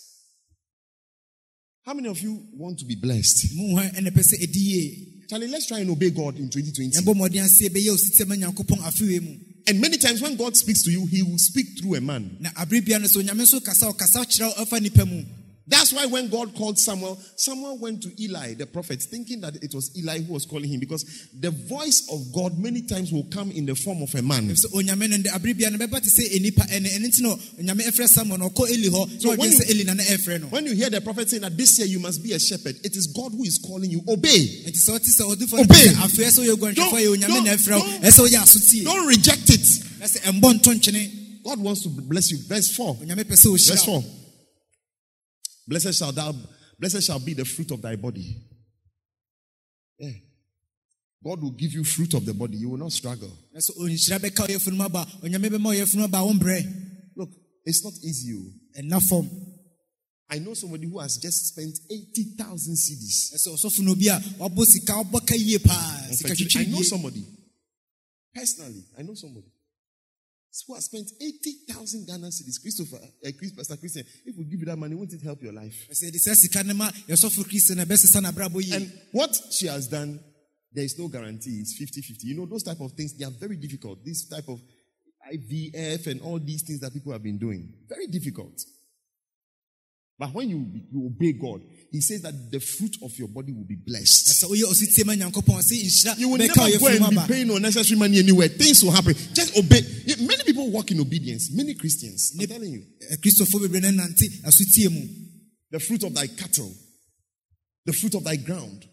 How 1.89 1.95
many 1.95 2.11
of 2.11 2.21
you 2.21 2.45
want 2.53 2.79
to 2.81 2.85
be 2.85 2.97
blessed? 2.97 3.57
mu 3.57 3.73
hɔ 3.81 3.97
ɛna 3.97 4.11
pɛ 4.13 4.21
sɛ 4.21 4.37
ɛdi 4.45 4.61
yie 4.61 5.25
Charlie, 5.27 5.49
let's 5.49 5.65
try 5.67 5.79
and 5.79 5.89
obey 5.89 6.11
God 6.11 6.37
in 6.39 6.51
2020. 6.51 6.91
yɛbɔ 7.01 7.15
mmɔden 7.17 7.45
ase 7.47 7.67
ɛbɛyɛ 7.67 7.89
ositiama 7.97 8.37
nyankopɔn 8.37 8.79
afewe 8.85 9.21
mu 9.23 9.35
And 9.69 9.81
many 9.81 9.97
times 9.97 10.21
when 10.21 10.37
God 10.37 10.55
speaks 10.57 10.83
to 10.85 10.91
you, 10.91 11.07
He 11.07 11.23
will 11.23 11.39
speak 11.39 11.79
through 11.79 11.95
a 11.97 12.01
man. 12.01 12.39
Na 15.71 15.77
abere 15.79 15.89
bia 15.89 15.89
no 15.89 15.89
so 15.89 15.89
onyame 15.89 15.89
nso 15.89 15.89
kasa 15.89 15.89
ɔkasa 15.89 15.89
kyerɛ 15.89 15.89
wo 15.89 15.89
ɛfa 15.89 15.89
nipa 15.89 15.89
mu 15.89 15.89
That's 15.89 15.93
why 15.93 16.07
when 16.07 16.29
God 16.29 16.55
called 16.55 16.79
Samuel, 16.79 17.19
Samuel 17.37 17.77
went 17.79 18.03
to 18.03 18.23
Eli, 18.23 18.55
the 18.55 18.67
prophet, 18.67 19.03
thinking 19.03 19.41
that 19.43 19.63
it 19.63 19.75
was 19.75 19.91
Eli 19.99 20.21
who 20.21 20.33
was 20.33 20.47
calling 20.47 20.71
him 20.71 20.81
because 20.81 21.05
the 21.39 21.51
voice 21.51 22.09
of 22.11 22.33
God 22.33 22.59
many 22.59 22.81
times 22.83 23.13
will 23.13 23.25
come 23.31 23.51
in 23.51 23.67
the 23.67 23.75
form 23.75 24.01
of 24.03 24.15
a 24.15 24.23
man. 24.23 24.49
sɛ 24.49 24.67
onyame 24.73 25.09
no 25.11 25.19
de 25.19 25.29
abere 25.31 25.55
bia 25.57 25.69
no 25.71 25.77
bɛba 25.79 26.01
te 26.03 26.09
sɛ 26.09 26.25
ɛnipa 26.41 26.69
ɛne 26.71 26.87
ɛno 26.89 27.07
nti 27.07 27.21
no 27.21 27.37
onyame 27.61 27.83
ɛfrɛ 27.87 28.09
samuel 28.09 28.39
no 28.39 28.49
ɔkɔ 28.49 28.71
eli 28.71 28.89
hɔ 28.89 29.21
So 29.21 29.29
when 29.37 29.51
you- 29.53 29.59
sɛ 29.59 29.71
eli 29.71 29.85
na 29.85 29.95
na 29.95 30.03
ɛfrɛ 30.05 30.41
no 30.41 30.47
When 30.49 30.65
you 30.67 30.75
hear 30.75 30.89
the 30.91 31.01
prophet 31.03 31.29
saying 31.29 31.43
that 31.43 31.57
this 31.57 31.79
year 31.79 31.87
you 31.87 31.99
must 32.01 32.23
be 32.23 32.33
a 32.33 32.39
shepherd, 32.39 32.77
it 32.83 32.97
is 32.97 33.07
God 33.09 33.33
who 33.33 33.45
is 33.45 33.59
calling 33.59 33.91
you. 33.91 34.03
Obey. 34.09 34.65
nti 34.67 34.79
sɛ 34.79 34.99
ɔte 34.99 35.09
sɛ 35.21 35.35
ɔdefo 35.37 35.53
no 35.53 35.61
Obey. 35.61 35.75
pɛ 35.75 35.93
sɛ 35.93 35.95
afei 35.95 36.25
ɛsɛ 36.25 36.47
ɔyɛ 36.47 36.57
oguanhwɛfoɔ 36.57 37.01
yɛ 37.03 37.09
onyame 37.17 37.29
Don't- 37.29 37.45
na 37.45 37.53
ɛfrɛ 37.55 37.77
wo 37.79 37.85
don't- 37.91 38.03
ɛsɛ 38.03 38.27
ɔyɛ 38.29 38.43
asotie 38.43 38.85
Don't 38.85 39.07
reject 39.07 39.51
it. 39.51 39.67
na 40.01 40.07
sɛ 40.07 40.21
ɛmbɔ 40.23 40.55
nto 40.55 40.73
nkyene 40.73 41.11
God 41.45 41.61
wants 41.61 41.83
to 41.83 41.89
bless 41.89 42.31
you. 42.31 42.39
Verse 42.39 42.69
4. 42.71 42.97
onyame 42.97 43.25
pɛ 43.25 43.37
sɛ 43.37 43.67
Verse 43.69 43.85
4. 43.85 44.05
Blessed 45.69 45.95
shall 45.95 46.13
thou, 46.13 46.35
blessed 46.81 47.03
shall 47.03 47.19
be 47.21 47.35
the 47.35 47.45
fruit 47.45 47.71
of 47.73 47.83
thy 47.83 47.95
body. 47.95 48.37
Yeah. 49.99 50.13
God 51.23 51.43
will 51.43 51.51
give 51.51 51.73
you 51.73 51.85
fruit 51.85 52.15
of 52.15 52.25
the 52.25 52.33
body. 52.33 52.57
You 52.57 52.71
will 52.71 52.79
not 52.79 52.93
struggle. 52.93 53.31
na 53.53 53.61
sɛ 53.61 53.77
ɔnhyira 53.77 54.19
bɛka 54.19 54.47
ɔyɛfunu 54.49 54.77
mu 54.77 54.85
aba 54.85 55.07
onyame 55.23 55.49
bɛma 55.51 55.75
ɔyɛfunu 55.75 56.05
aba 56.05 56.25
wo 56.25 56.33
mbrɛ 56.33 56.65
Look, 57.17 57.31
it's 57.67 57.85
not 57.85 57.93
easy. 58.03 58.33
oh. 58.35 58.81
ɛnna 58.81 59.01
fam 59.03 59.29
I 60.31 60.39
know 60.39 60.55
somebody 60.55 60.87
who 60.87 60.99
has 61.01 61.17
just 61.17 61.49
spent 61.49 61.79
80,000 61.91 62.75
cedis. 62.75 63.35
ɛsɛ 63.35 63.49
ɔsɔfo 63.55 63.81
no 63.81 63.93
obi 63.93 64.09
a 64.09 64.19
wabɔ 64.39 64.65
sika 64.65 64.93
wabɔ 64.93 65.27
ka 65.27 65.35
yie 65.35 65.59
paa 65.59 66.07
In 66.09 66.17
fact, 66.17 66.57
I 66.57 66.65
know 66.65 66.83
somebody. 66.83 67.27
Personally, 68.35 68.85
I 68.97 69.03
know 69.03 69.15
somebody 69.15 69.49
who 70.67 70.75
has 70.75 70.87
spent 70.87 71.09
80,000 71.21 72.07
Ghana 72.07 72.29
cedis. 72.29 72.61
Christopher, 72.61 72.97
uh, 72.97 73.31
Chris, 73.39 73.53
Pastor 73.53 73.77
Christian, 73.77 74.05
if 74.25 74.37
we 74.37 74.45
give 74.45 74.61
you 74.61 74.67
that 74.67 74.77
money, 74.77 74.95
won't 74.95 75.13
it 75.13 75.23
help 75.23 75.43
your 75.43 75.53
life? 75.53 75.87
ɛsɛ 75.91 76.11
de 76.13 76.19
sɛ 76.19 76.35
sika 76.35 76.65
no 76.65 76.75
ma 76.75 76.91
yɛsɔfo 77.09 77.45
kristo 77.45 77.77
na 77.77 77.85
ɛbɛsesa 77.85 78.21
n'abrabɔ 78.21 78.73
And 78.73 78.93
what 79.13 79.39
she 79.51 79.67
has 79.67 79.89
done, 79.89 80.21
there 80.73 80.85
is 80.85 80.99
no 80.99 81.09
guarantee. 81.09 81.61
It's 81.61 81.79
50-50. 81.81 82.25
You 82.25 82.37
know, 82.37 82.47
those 82.47 82.63
type 82.63 82.81
of 82.81 82.93
things, 82.93 83.17
they 83.17 83.25
are 83.25 83.31
very 83.31 83.57
difficult. 83.57 84.05
This 84.05 84.29
type 84.29 84.49
of 84.49 84.61
IVF 85.33 86.07
and 86.07 86.21
all 86.23 86.39
these 86.39 86.63
things 86.63 86.81
that 86.81 86.93
people 86.93 87.13
have 87.13 87.23
been 87.23 87.39
doing. 87.39 87.73
Very 87.89 88.07
difficult. 88.07 88.59
But 90.19 90.35
when 90.35 90.51
you, 90.51 90.67
you 90.91 91.07
obey 91.07 91.33
God, 91.33 91.61
He 91.93 92.01
says 92.01 92.23
that 92.23 92.35
the 92.51 92.59
fruit 92.59 92.97
of 93.03 93.17
your 93.17 93.29
body 93.29 93.53
will 93.53 93.65
be 93.65 93.77
blessed. 93.77 94.27
sɛ 94.43 94.51
woyɛ 94.51 94.65
ɔsetie 94.65 95.07
ma 95.07 95.15
nyankopɔn 95.15 95.63
sɛ 95.63 95.79
nhyira 95.79 96.19
You 96.19 96.29
will 96.29 96.39
never 96.39 96.55
go 96.55 96.87
and 96.89 97.11
be 97.11 97.33
paying 97.33 97.51
unnecessary 97.51 97.97
money 97.99 98.19
anywhere. 98.19 98.49
Things 98.49 98.83
will 98.83 98.91
happen. 98.91 99.15
Just 99.33 99.57
obey. 99.57 99.81
Many 100.21 100.43
people 100.43 100.71
walk 100.71 100.91
in 100.91 101.01
obedience. 101.01 101.51
Many 101.53 101.75
Christians. 101.75 102.37
I'm 102.39 102.47
telling 102.49 102.73
you. 102.73 102.83
Eh, 103.09 103.15
Ɛ, 103.15 103.19
kristofo 103.21 103.61
bebree 103.61 103.81
no 103.81 103.91
nante 103.91 104.29
The 105.71 105.79
fruit 105.79 106.03
of 106.03 106.15
thy 106.15 106.27
cattle, 106.27 106.73
the 107.87 107.93
fruit 107.93 108.15
of 108.15 108.25
thy 108.25 108.37
ground, 108.37 108.87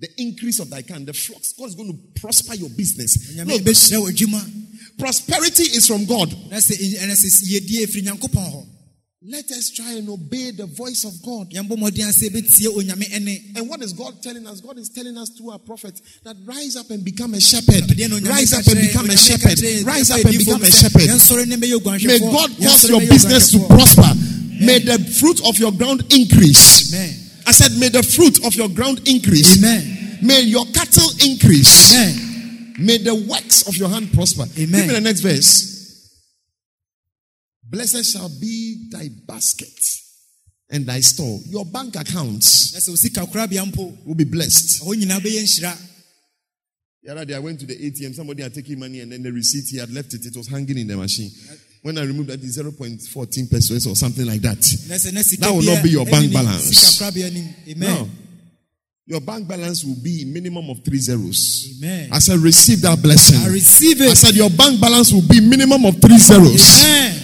the 0.00 0.08
increase 0.18 0.58
of 0.58 0.70
thy 0.70 0.82
kind, 0.82 1.06
the 1.06 1.12
flocks. 1.12 1.52
God 1.52 1.68
is 1.68 1.76
going 1.76 1.92
to 1.92 2.20
prosper 2.20 2.54
your 2.56 2.70
business. 2.70 3.36
Look, 3.38 3.62
bɛhyira 3.62 4.02
wɔ 4.02 4.10
adwuma 4.10 4.98
prosperity 4.98 5.62
is 5.64 5.86
from 5.86 6.04
God. 6.04 6.34
Let 9.26 9.50
us 9.52 9.70
try 9.70 9.92
and 9.92 10.06
obey 10.10 10.50
the 10.50 10.66
voice 10.66 11.04
of 11.04 11.14
God. 11.24 11.48
yɛmbɔ 11.48 11.78
mmɔden 11.78 12.08
ase 12.08 12.28
bɛtie 12.28 12.68
onyame 12.68 13.08
ɛne 13.08 13.56
And 13.56 13.70
what 13.70 13.80
is 13.80 13.94
God 13.94 14.22
telling 14.22 14.46
us? 14.46 14.60
God 14.60 14.76
is 14.76 14.90
telling 14.90 15.16
us 15.16 15.30
through 15.30 15.50
our 15.50 15.58
prophet 15.58 15.98
that 16.24 16.36
rise 16.44 16.76
up 16.76 16.90
and 16.90 17.02
become 17.02 17.32
a 17.32 17.40
shepherd. 17.40 17.88
Ɛdeɛ 17.88 18.10
na 18.10 18.16
onyame 18.16 18.28
Rise 18.28 18.52
up 18.52 18.66
and 18.66 18.80
become 18.80 19.08
a 19.08 19.16
shepherd. 19.16 19.86
Rise 19.86 20.10
up 20.10 20.24
and 20.26 20.38
become 20.38 20.62
a 20.62 20.70
shepherd. 20.70 21.08
yɛnsɔre 21.08 21.48
ne 21.48 21.56
bɛyɛ. 21.56 22.06
May 22.06 22.18
God 22.18 22.50
cause 22.58 22.90
your 22.90 23.00
business 23.00 23.50
to 23.52 23.60
prosper. 23.66 24.12
May 24.60 24.80
the 24.80 24.98
fruit 25.18 25.40
of 25.48 25.58
your 25.58 25.72
ground 25.72 26.04
increase. 26.12 26.92
Amen. 26.92 27.14
I 27.46 27.52
said, 27.52 27.72
may 27.78 27.88
the 27.88 28.02
fruit 28.02 28.44
of 28.44 28.54
your 28.54 28.68
ground 28.68 29.08
increase. 29.08 29.56
Amen. 29.56 30.18
May 30.22 30.42
your 30.42 30.66
cattle 30.66 31.08
increase. 31.24 31.94
Amen. 31.96 32.74
May 32.78 32.98
the 32.98 33.14
works 33.14 33.66
of 33.66 33.74
your 33.76 33.88
hand 33.88 34.12
prosper. 34.12 34.44
Amen. 34.58 34.80
Give 34.80 34.88
me 34.88 34.94
the 34.94 35.00
next 35.00 35.20
verse. 35.20 35.73
Blessed 37.70 38.04
shall 38.12 38.28
be 38.40 38.88
thy 38.90 39.08
basket 39.26 39.78
and 40.70 40.86
thy 40.86 41.00
store. 41.00 41.40
Your 41.46 41.64
bank 41.64 41.96
accounts 41.96 42.72
na 42.74 42.80
sɛ 42.80 42.90
osika 42.92 43.26
korabea 43.26 43.64
mpo 43.64 44.04
will 44.04 44.14
be 44.14 44.24
blessed. 44.24 44.82
ɛhɔ 44.82 44.96
nyinaa 44.96 45.20
bɛyɛ 45.20 45.42
nhyira 45.42 45.76
The 47.02 47.12
other 47.12 47.24
day 47.26 47.34
I 47.34 47.38
went 47.38 47.60
to 47.60 47.66
the 47.66 47.76
ATM, 47.76 48.14
somebody 48.14 48.42
had 48.42 48.54
taken 48.54 48.78
money 48.78 49.00
and 49.00 49.12
then 49.12 49.22
the 49.22 49.30
receipt, 49.30 49.66
he 49.68 49.76
had 49.76 49.92
left 49.92 50.14
it, 50.14 50.24
it 50.24 50.34
was 50.34 50.48
hanging 50.48 50.78
in 50.78 50.86
the 50.86 50.96
machine. 50.96 51.30
When 51.82 51.98
I 51.98 52.02
removed 52.02 52.30
that, 52.30 52.42
it's 52.42 52.56
0.14 52.56 53.50
pesos 53.50 53.86
or 53.86 53.94
something 53.94 54.24
like 54.24 54.40
that. 54.40 54.56
na 54.88 54.94
sɛ 54.96 55.12
na 55.12 55.20
sika 55.20 55.42
That 55.42 55.52
will 55.52 55.62
not 55.62 55.82
be 55.82 55.90
your 55.90 56.06
bank 56.06 56.32
balance. 56.32 57.00
No. 57.76 58.08
Your 59.06 59.20
bank 59.20 59.46
balance 59.46 59.84
will 59.84 60.00
be 60.02 60.24
minimum 60.24 60.70
of 60.70 60.82
three 60.82 60.98
zeros. 60.98 61.76
Amen. 61.76 62.08
I 62.10 62.18
said, 62.20 62.38
receive 62.38 62.80
that 62.80 63.02
blessing. 63.02 63.38
I 63.38 63.52
receive 63.52 64.00
it. 64.00 64.10
I 64.10 64.14
said, 64.14 64.34
your 64.34 64.48
bank 64.48 64.80
balance 64.80 65.12
will 65.12 65.28
be 65.28 65.40
minimum 65.40 65.84
of 65.84 66.00
three 66.00 66.16
zeros. 66.18 66.82
amen 66.84 67.23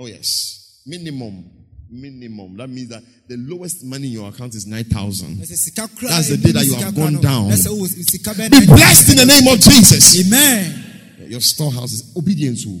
Oh, 0.00 0.06
yes. 0.06 0.80
Minimum. 0.86 1.44
Minimum. 1.90 2.56
That 2.56 2.68
means 2.70 2.88
that 2.88 3.02
the 3.28 3.36
lowest 3.36 3.84
money 3.84 4.06
in 4.06 4.12
your 4.14 4.28
account 4.30 4.54
is 4.54 4.66
9,000. 4.66 5.38
na 5.38 5.44
sɛ 5.44 5.56
sika 5.56 5.88
kora 5.88 6.08
That's 6.08 6.28
the 6.30 6.36
day 6.38 6.52
that 6.52 6.64
you 6.64 6.74
have 6.76 6.94
gone 6.94 7.20
down. 7.20 7.48
na 7.48 7.54
sɛ 7.54 7.68
wowɔ 7.68 7.86
sika 8.08 8.30
bɛyɛ 8.32 8.50
Be 8.50 8.66
blessed 8.66 9.10
in 9.10 9.16
the 9.18 9.26
name 9.26 9.46
of 9.52 9.60
Jesus. 9.60 10.24
amen 10.26 11.28
Your 11.28 11.40
storehouse 11.40 11.92
is 11.92 12.12
obedience. 12.16 12.64
oh. 12.66 12.80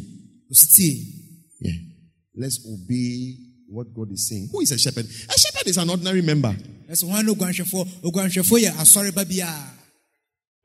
Yeah. 1.60 1.72
Let's 2.36 2.58
obey 2.66 3.36
what 3.68 3.92
God 3.94 4.10
is 4.12 4.26
saying. 4.28 4.48
Who 4.50 4.60
is 4.62 4.72
a 4.72 4.78
shepherd? 4.78 5.04
A 5.06 5.38
shepherd 5.38 5.66
is 5.68 5.76
an 5.76 5.90
ordinary 5.90 6.22
member. 6.22 6.56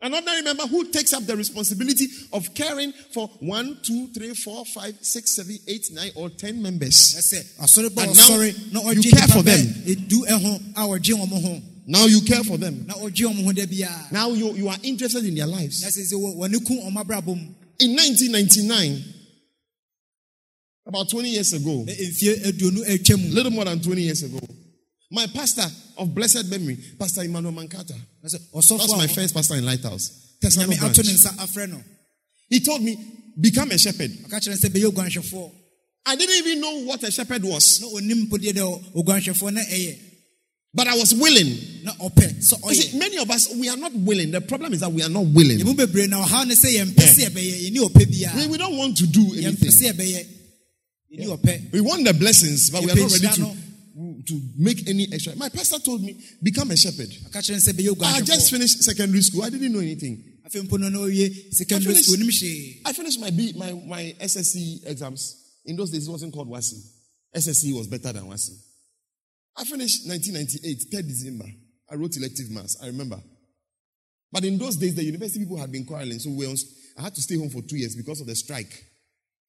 Na 0.09 0.21
sɛ 0.21 0.25
wɔn 0.25 0.25
ne 0.25 0.41
oguanhwɛfoɔ 0.41 0.41
oguanhwɛfoɔ 0.41 0.41
yɛ 0.41 0.41
asɔreba 0.41 0.41
biara 0.41 0.41
An 0.41 0.41
ordinary 0.41 0.41
member 0.43 0.67
who 0.67 0.91
takes 0.91 1.13
up 1.13 1.25
the 1.25 1.35
responsibility 1.35 2.07
of 2.33 2.53
caring 2.53 2.91
for 3.13 3.27
one, 3.39 3.77
two, 3.81 4.07
three, 4.13 4.33
four, 4.33 4.65
five, 4.65 4.95
six, 5.01 5.35
seven, 5.35 5.57
eight, 5.67 5.87
nine, 5.91 6.11
or 6.15 6.29
ten 6.29 6.61
members. 6.61 6.95
sɛ 7.15 7.43
asɔreba 7.59 8.03
And 8.03 8.15
now 8.17 8.29
ɔsɔre 8.29 8.71
na 8.73 8.91
you 8.91 9.01
care 9.11 9.27
for 9.27 9.37
nipa 9.37 9.43
them. 9.43 9.65
bɛɛ 9.67 9.95
edu 10.07 10.25
ɛho 10.27 10.61
a 10.75 10.81
ɔgye 10.81 11.13
wɔn 11.15 11.41
ho 11.41 11.61
Now 11.87 12.05
you 12.07 12.21
care 12.21 12.43
for 12.43 12.57
them. 12.57 12.85
na 12.87 12.93
ɔgye 12.95 13.25
wɔn 13.27 13.43
ho 13.45 13.51
da 13.51 13.65
biara 13.65 14.11
Now 14.11 14.31
you, 14.33 14.53
you 14.55 14.67
are 14.69 14.77
interested 14.83 15.23
in 15.25 15.35
their 15.35 15.47
lives. 15.47 15.81
na 15.81 15.87
sɛ 15.89 16.11
sɛ 16.11 16.13
wɔ- 16.13 16.35
wɔne 16.37 16.65
ku 16.65 16.73
wɔn 16.73 16.93
abrabɔ 17.03 17.27
mu 17.27 17.53
In 17.79 17.93
1999, 17.95 19.03
about 20.87 21.09
20 21.09 21.29
years 21.29 21.51
ago, 21.53 21.83
aduonu 21.85 22.85
atwa 22.87 23.17
mu 23.21 23.29
little 23.33 23.51
more 23.51 23.65
than 23.65 23.81
20 23.81 24.01
years 24.03 24.23
ago, 24.23 24.39
my 25.11 25.27
pastor 25.27 25.65
of 25.97 26.13
blessed 26.13 26.49
memory, 26.49 26.77
Pastor 26.99 27.21
Emmanuel 27.23 27.53
Mankata, 27.53 27.95
that's 28.21 28.97
my 28.97 29.07
first 29.07 29.33
pastor 29.33 29.55
in 29.55 29.65
Lighthouse. 29.65 30.37
Tesano 30.41 30.65
nyame 30.65 30.77
ato 30.77 30.87
ne 30.87 30.93
branch. 30.93 31.07
nsa 31.07 31.29
afrɛ 31.37 31.69
no 31.69 31.81
He 32.49 32.59
told 32.59 32.81
me, 32.81 32.97
become 33.39 33.71
a 33.71 33.77
shepherd. 33.77 34.11
ɔka 34.11 34.39
kyerɛ 34.39 34.49
no 34.49 34.55
sɛ 34.55 34.69
bɛyɛ 34.69 34.91
oguanhwɛfoɔ 34.91 35.51
I 36.07 36.15
didn't 36.15 36.35
even 36.45 36.61
know 36.61 36.83
what 36.83 37.03
a 37.03 37.11
shepherd 37.11 37.43
was, 37.43 37.81
na 37.81 37.87
ɔnim 37.87 38.27
mpo 38.27 38.37
deɛ 38.37 38.53
dɛ 38.53 38.93
oguanhwɛfoɔ 38.93 39.53
na 39.53 39.61
ɛyɛ 39.61 39.97
but 40.75 40.87
I 40.87 40.95
was 40.95 41.13
willing. 41.15 41.55
sɛ 41.85 42.73
see, 42.73 42.97
many 42.99 43.17
of 43.17 43.31
us, 43.31 43.55
we 43.55 43.69
are 43.69 43.77
not 43.77 43.93
willing. 43.93 44.29
The 44.31 44.41
problem 44.41 44.73
is 44.73 44.81
that 44.81 44.91
we 44.91 45.01
are 45.01 45.09
not 45.09 45.23
willing. 45.25 45.57
yɛmu 45.59 45.73
bebree 45.73 46.09
na 46.09 46.21
ɔhaw 46.21 46.45
ne 46.45 46.53
sɛ 46.53 46.75
yɛmpɛ 46.75 47.01
sɛ 47.01 47.29
yɛbɛyɛ 47.29 47.71
yɛni 47.71 47.77
ɔpɛ 47.77 48.35
We, 48.35 48.47
we 48.47 48.57
don't 48.57 48.75
want 48.77 48.97
to 48.97 49.07
do 49.07 49.21
anything. 49.37 49.71
sɛ 49.71 49.93
yɛbɛyɛ 49.93 50.25
yɛni 51.13 51.27
ɔpɛ 51.39 51.71
We 51.71 51.79
want 51.79 52.03
the 52.03 52.13
blessings, 52.13 52.69
but 52.69 52.83
we 52.83 52.91
are 52.91 52.95
not 52.95 53.09
ready 53.11 53.27
to, 53.27 53.55
to 54.27 54.41
make 54.57 54.87
any 54.87 55.07
extra. 55.11 55.35
My 55.35 55.49
pastor 55.49 55.79
told 55.79 56.01
me, 56.01 56.19
become 56.41 56.71
a 56.71 56.77
shepherd. 56.77 57.09
ɔka 57.09 57.39
kyerɛ 57.39 57.51
no 57.51 57.57
sɛ 57.57 57.73
bɛyɛ 57.73 58.03
I 58.03 58.21
just 58.21 58.49
finished 58.49 58.83
secondary 58.83 59.21
school. 59.21 59.43
I 59.43 59.49
didn't 59.49 59.71
know 59.71 59.79
anything. 59.79 60.23
afei 60.45 60.61
mpo 60.67 60.79
no 60.79 60.89
na 60.89 60.99
ɔwie 60.99 61.53
secondary 61.53 61.95
I 61.95 62.01
finished- 62.01 62.81
I 62.85 62.93
finished 62.93 63.19
my 63.19 63.29
B, 63.31 63.53
my, 63.55 63.71
my 63.73 64.15
SSC 64.19 64.85
exams. 64.85 65.35
In 65.65 65.75
those 65.75 65.89
days, 65.91 66.07
it 66.07 66.11
wasn't 66.11 66.33
called 66.33 66.47
WASSCE. 66.47 66.75
SSC 67.35 67.73
was 67.73 67.87
better 67.87 68.13
than 68.13 68.27
WASSCE. 68.27 68.53
I 69.57 69.63
finished 69.63 70.05
1998, 70.07 70.91
3rd 70.91 71.07
December. 71.07 71.45
I 71.89 71.95
wrote 71.95 72.17
elective 72.17 72.49
mass. 72.51 72.75
I 72.81 72.87
remember. 72.87 73.19
But 74.31 74.43
in 74.43 74.57
those 74.57 74.75
days, 74.75 74.95
the 74.95 75.03
university 75.03 75.39
people 75.39 75.57
had 75.57 75.71
been 75.71 75.85
quarreling, 75.85 76.19
so 76.19 76.29
we 76.31 76.45
I 76.97 77.01
had 77.03 77.15
to 77.15 77.21
stay 77.21 77.37
home 77.37 77.49
for 77.49 77.61
two 77.61 77.77
years 77.77 77.95
because 77.95 78.21
of 78.21 78.27
the 78.27 78.35
strike. 78.35 78.85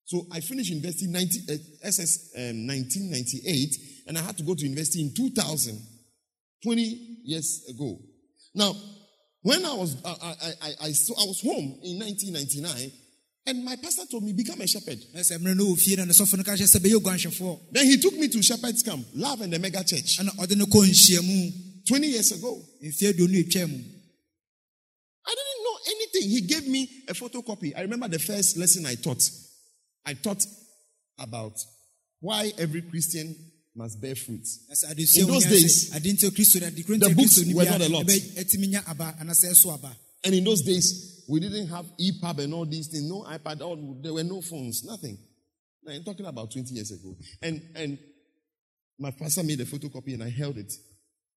So 0.04 0.26
I 0.30 0.40
finished 0.40 0.70
university 0.70 1.06
90, 1.08 1.40
uh, 1.50 1.56
SS 1.82 2.30
um, 2.36 2.66
1998, 2.66 3.95
and 4.06 4.16
I 4.16 4.22
had 4.22 4.36
to 4.38 4.42
go 4.44 4.54
to 4.54 4.62
university 4.62 5.02
in 5.02 5.14
2000, 5.14 5.80
20 6.62 6.82
years 7.24 7.64
ago. 7.68 7.98
Now, 8.54 8.74
when 9.42 9.64
I 9.64 9.74
was 9.74 9.96
I, 10.04 10.10
I, 10.10 10.34
I, 10.62 10.72
I, 10.86 10.92
so 10.92 11.14
I 11.14 11.24
was 11.26 11.40
home 11.42 11.78
in 11.82 11.98
1999, 12.00 12.90
and 13.46 13.64
my 13.64 13.76
pastor 13.76 14.02
told 14.10 14.24
me 14.24 14.32
become 14.32 14.60
a 14.60 14.66
shepherd. 14.66 14.98
na 15.14 15.20
sɛ 15.20 15.38
mmerɛ 15.38 15.56
no 15.56 15.66
wɔ 15.66 15.78
fie 15.78 15.96
no 15.96 16.04
ne 16.04 16.12
sɔfo 16.12 16.36
no 16.36 16.42
ka 16.42 16.52
kyerɛ 16.52 16.66
sɛ 16.66 16.80
bɛyɛ 16.80 16.94
oguanhwɛfoɔ 17.00 17.58
Then 17.72 17.86
he 17.86 17.96
took 17.98 18.14
me 18.14 18.28
to 18.28 18.42
Shepherd's 18.42 18.82
Camp, 18.82 19.06
Love 19.14 19.42
and 19.42 19.52
the 19.52 19.58
Mega 19.58 19.84
Church, 19.84 20.18
ɛna 20.18 20.30
ɔde 20.36 20.56
no 20.56 20.66
kɔ 20.66 20.82
nhyiamu 20.86 21.86
20 21.86 22.06
years 22.08 22.32
ago. 22.32 22.60
mfeɛ 22.82 23.12
aduonu 23.12 23.44
atwa 23.44 23.68
mu 23.68 23.84
I 25.28 25.34
didn't 25.34 25.64
know 25.64 25.78
anything. 25.90 26.30
He 26.30 26.40
gave 26.42 26.68
me 26.68 26.88
a 27.08 27.12
photocopy. 27.12 27.76
I 27.76 27.80
remember 27.82 28.06
the 28.06 28.20
first 28.20 28.56
lesson 28.56 28.86
I 28.86 28.94
taught. 28.94 29.28
I 30.04 30.14
taught 30.14 30.44
about 31.18 31.58
why 32.20 32.52
every 32.58 32.82
Christian 32.82 33.34
must 33.76 34.00
bear 34.00 34.14
fruit. 34.14 34.46
Na 34.68 34.74
sɛ 34.74 34.92
adesua 34.94 35.20
In 35.20 35.26
those 35.26 35.44
days, 35.46 35.90
sɛ 35.90 35.96
ade 35.96 36.12
nti 36.12 36.30
kristo 36.30 36.60
no 36.60 36.66
ade 36.66 36.76
the 36.76 37.14
books 37.14 37.38
were 37.54 37.64
not 37.64 37.80
a 37.80 37.88
lot. 37.88 38.06
ɛbɛtumi 38.06 38.68
nya 38.72 38.82
aba 38.88 39.14
anasɛ 39.20 39.50
ɛso 39.52 39.72
aba 39.74 39.96
And 40.24 40.34
in 40.34 40.42
those 40.44 40.62
days, 40.62 41.22
we 41.28 41.38
didn't 41.40 41.68
have 41.68 41.86
EPUB 42.00 42.38
and 42.44 42.54
all 42.54 42.64
these 42.66 42.88
things, 42.88 43.04
no 43.08 43.22
iPad, 43.28 43.60
all, 43.60 43.76
there 44.02 44.12
were 44.12 44.24
no 44.24 44.40
phones, 44.40 44.82
nothing. 44.84 45.16
Now, 45.84 45.92
I'm 45.92 46.02
talking 46.02 46.26
about 46.26 46.50
20 46.50 46.74
years 46.74 46.90
ago. 46.90 47.14
And, 47.42 47.62
and 47.76 47.98
my 48.98 49.12
pastor 49.12 49.44
made 49.44 49.60
a 49.60 49.64
photocopy 49.64 50.14
and 50.14 50.24
I 50.24 50.30
held 50.30 50.58
it. 50.58 50.72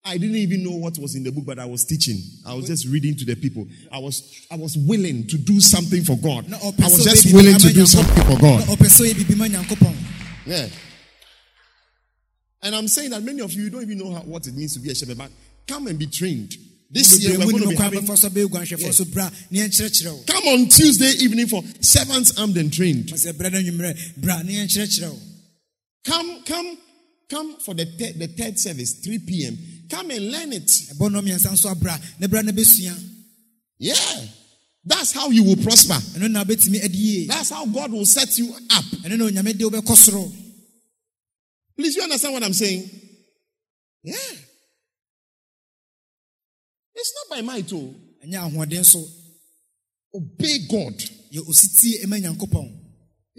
I 0.04 0.18
didn't 0.18 0.38
even 0.38 0.64
know 0.64 0.78
what 0.78 0.98
was 0.98 1.16
in 1.16 1.24
the 1.24 1.32
book, 1.32 1.46
but 1.46 1.60
I 1.60 1.66
was 1.66 1.86
teaching. 1.86 2.18
I 2.48 2.54
was 2.54 2.66
just 2.68 2.88
reading 2.88 3.16
to 3.18 3.26
the 3.26 3.36
people. 3.36 3.68
I 3.92 4.00
was, 4.00 4.48
I 4.50 4.56
was 4.56 4.78
willing 4.78 5.28
to 5.28 5.38
do 5.38 5.60
something 5.60 6.04
for 6.04 6.16
God. 6.18 6.46
I 6.52 6.88
was 6.88 7.04
just 7.04 7.34
willing 7.34 7.58
to 7.60 7.74
do 7.74 7.86
something 7.86 8.24
for 8.24 8.40
God. 8.42 8.64
ɔpɛ 8.64 8.88
sɛ 8.88 9.06
ɔyɛ 9.06 9.14
biribi 9.14 9.38
ma 9.38 9.46
nyankopɔn 9.48 9.96
Yeah. 10.46 10.68
And 12.62 12.76
I'm 12.76 12.88
saying 12.88 13.12
that 13.12 13.24
many 13.24 13.42
of 13.42 13.54
you 13.54 13.70
don't 13.70 13.82
even 13.84 13.98
know 13.98 14.12
how, 14.14 14.22
what 14.22 14.46
it 14.48 14.54
means 14.56 14.74
to 14.74 14.80
be 14.80 14.92
a 14.92 14.96
shepherd, 14.96 15.18
but 15.18 15.32
come 15.68 15.88
and 15.88 15.98
be 15.98 16.08
trained. 16.08 16.56
This 16.92 17.24
year 17.24 17.38
we're 17.38 17.52
going 17.52 17.64
to 17.64 17.70
be 17.70 17.76
having, 17.76 18.02
bɛfa 18.02 18.18
so 18.18 18.30
bɛyɛ 18.30 18.46
oguanhwɛfoɔ 18.48 18.80
Yes. 18.82 18.98
so 18.98 19.06
bra 19.06 19.30
ne 19.52 19.60
yɛnkyerɛkyerɛ 19.60 20.12
wo 20.12 20.24
come 20.26 20.44
on 20.48 20.68
Tuesday 20.70 21.12
evening 21.24 21.46
for 21.48 21.64
servants 21.82 22.38
armed 22.40 22.58
and 22.58 22.74
trained. 22.74 23.06
sɛ 23.10 23.32
brɛ 23.34 23.52
no 23.52 23.60
anwummerɛ 23.60 24.18
bra 24.18 24.42
ne 24.42 24.54
yɛnkyerɛkyerɛ 24.56 25.10
wo 25.12 25.20
Come, 26.04 26.42
come, 26.44 26.78
come 27.30 27.56
for 27.58 27.74
the 27.76 27.86
third, 27.86 28.18
the 28.18 28.28
third 28.28 28.58
service, 28.58 28.94
3 29.04 29.20
p.m. 29.20 29.58
Come 29.90 30.10
and 30.12 30.32
learn 30.32 30.52
it. 30.54 30.66
ɛbɔ 30.68 31.12
no 31.12 31.22
mmiɛnsa 31.22 31.52
nso 31.54 31.70
abra 31.70 32.00
ne 32.20 32.26
bra 32.28 32.42
no 32.42 32.52
bɛsua 32.52 32.98
Yeah. 33.78 33.96
That's 34.84 35.12
how 35.12 35.30
you 35.30 35.44
will 35.44 35.58
prosper. 35.58 35.94
ɛno 36.18 36.32
na 36.32 36.44
wobɛtumi 36.44 36.84
adi 36.84 36.98
yie 36.98 37.28
That's 37.28 37.52
how 37.52 37.66
God 37.68 37.92
will 37.92 38.06
set 38.06 38.36
you 38.40 38.52
up. 38.72 38.86
Please, 41.80 41.96
you 41.96 42.04
understand 42.04 42.34
what 42.34 42.44
I'm 42.44 42.52
saying? 42.52 42.90
Yeah. 44.04 44.16
It's 46.94 47.14
not 47.16 47.38
by 47.38 47.42
might, 47.42 47.72
oh. 47.72 47.96
ahoɔden 48.22 48.84
so 48.84 49.00
Obey 50.14 50.68
God. 50.70 50.94
yɛ 51.32 51.40
ositie 51.48 52.04
ɛma 52.04 52.20
nyankopɔn 52.20 52.70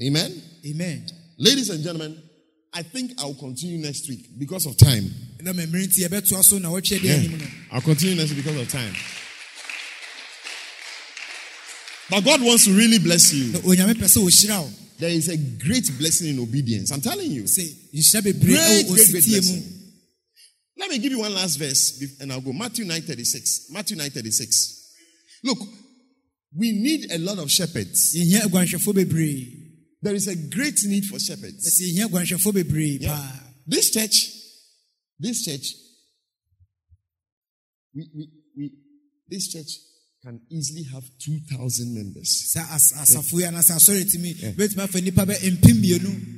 Amen. 0.03 0.43
amen 0.65 1.07
Ladies 1.39 1.69
and 1.69 1.85
gentlemen, 1.85 2.23
I 2.73 2.83
think 2.83 3.13
I'll 3.19 3.35
continue 3.35 3.77
next 3.79 4.09
week 4.09 4.27
because 4.39 4.65
of 4.65 4.79
time. 4.79 5.13
na 5.43 5.53
mmere 5.53 5.87
nti 5.87 6.01
yɛbɛtoa 6.09 6.43
so 6.43 6.57
na 6.59 6.71
wɔtwe 6.71 6.99
de 7.03 7.09
Yeah. 7.09 7.47
I'll 7.73 7.83
continue 7.83 8.17
next 8.17 8.31
week 8.33 8.43
because 8.47 8.59
of 8.59 8.69
time. 8.71 8.95
But 12.09 12.25
God 12.25 12.41
wants 12.41 12.65
to 12.65 12.73
really 12.73 12.99
bless 12.99 13.35
you. 13.35 13.53
Na 15.01 15.07
onyame 15.07 15.09
pɛ 15.09 15.09
sɛ 15.09 15.09
ɔhyira 15.09 15.09
wo 15.09 15.09
There 15.09 15.11
is 15.11 15.29
a 15.29 15.37
great 15.37 15.99
blessing 15.99 16.29
in 16.31 16.39
obedience. 16.41 16.91
I'm 16.91 17.01
telling 17.01 17.31
you. 17.31 17.43
bebree 17.43 18.41
Great, 18.41 18.87
ɛwɔ 18.87 18.87
great, 18.87 18.87
great 18.89 19.09
oh, 19.09 19.31
blessing. 19.31 19.63
Let 20.77 20.91
me 20.91 20.99
give 20.99 21.13
you 21.13 21.19
one 21.19 21.35
last 21.35 21.57
verse 21.57 22.03
and 22.21 22.33
I'll 22.33 22.41
go. 22.41 22.53
Matthew 22.53 22.85
9:36. 22.85 23.71
Matthew 23.73 23.97
9:36. 23.97 24.93
Look, 25.45 25.59
we 26.57 26.73
need 26.73 27.13
a 27.13 27.19
lot 27.19 27.39
of 27.39 27.51
shepherds. 27.51 28.15
yɛhia 28.15 28.43
aguanhwɛfoɔ 28.43 28.95
bebree 28.95 29.57
There 30.03 30.15
is 30.15 30.29
a 30.29 30.37
great 30.37 30.79
need 30.85 31.05
for 31.05 31.19
shepherds. 31.19 31.67
ɛsɛ 31.69 31.93
yɛhia 31.93 32.09
aguanhwɛfoɔ 32.09 32.53
bebree 32.53 32.99
Yeah. 33.01 33.41
This 33.67 33.91
church, 33.91 34.33
this 35.19 35.45
church, 35.45 35.75
we, 37.95 38.09
we, 38.15 38.29
we, 38.57 38.73
this 39.29 39.53
church 39.53 39.90
can 40.23 40.41
easily 40.51 40.85
have 40.93 41.05
2,000 41.19 41.95
members. 41.95 42.53
sɛ 42.55 42.61
as- 42.75 42.93
asafo 42.93 43.39
yi 43.41 43.45
anaasɛ 43.47 43.73
asɔre 43.77 44.05
tumi 44.05 44.35
bɛtumi 44.55 44.79
afa 44.83 44.99
nnipa 45.01 45.25
bɛ 45.27 45.35
mpem 45.57 45.77
mmienu 45.77 46.37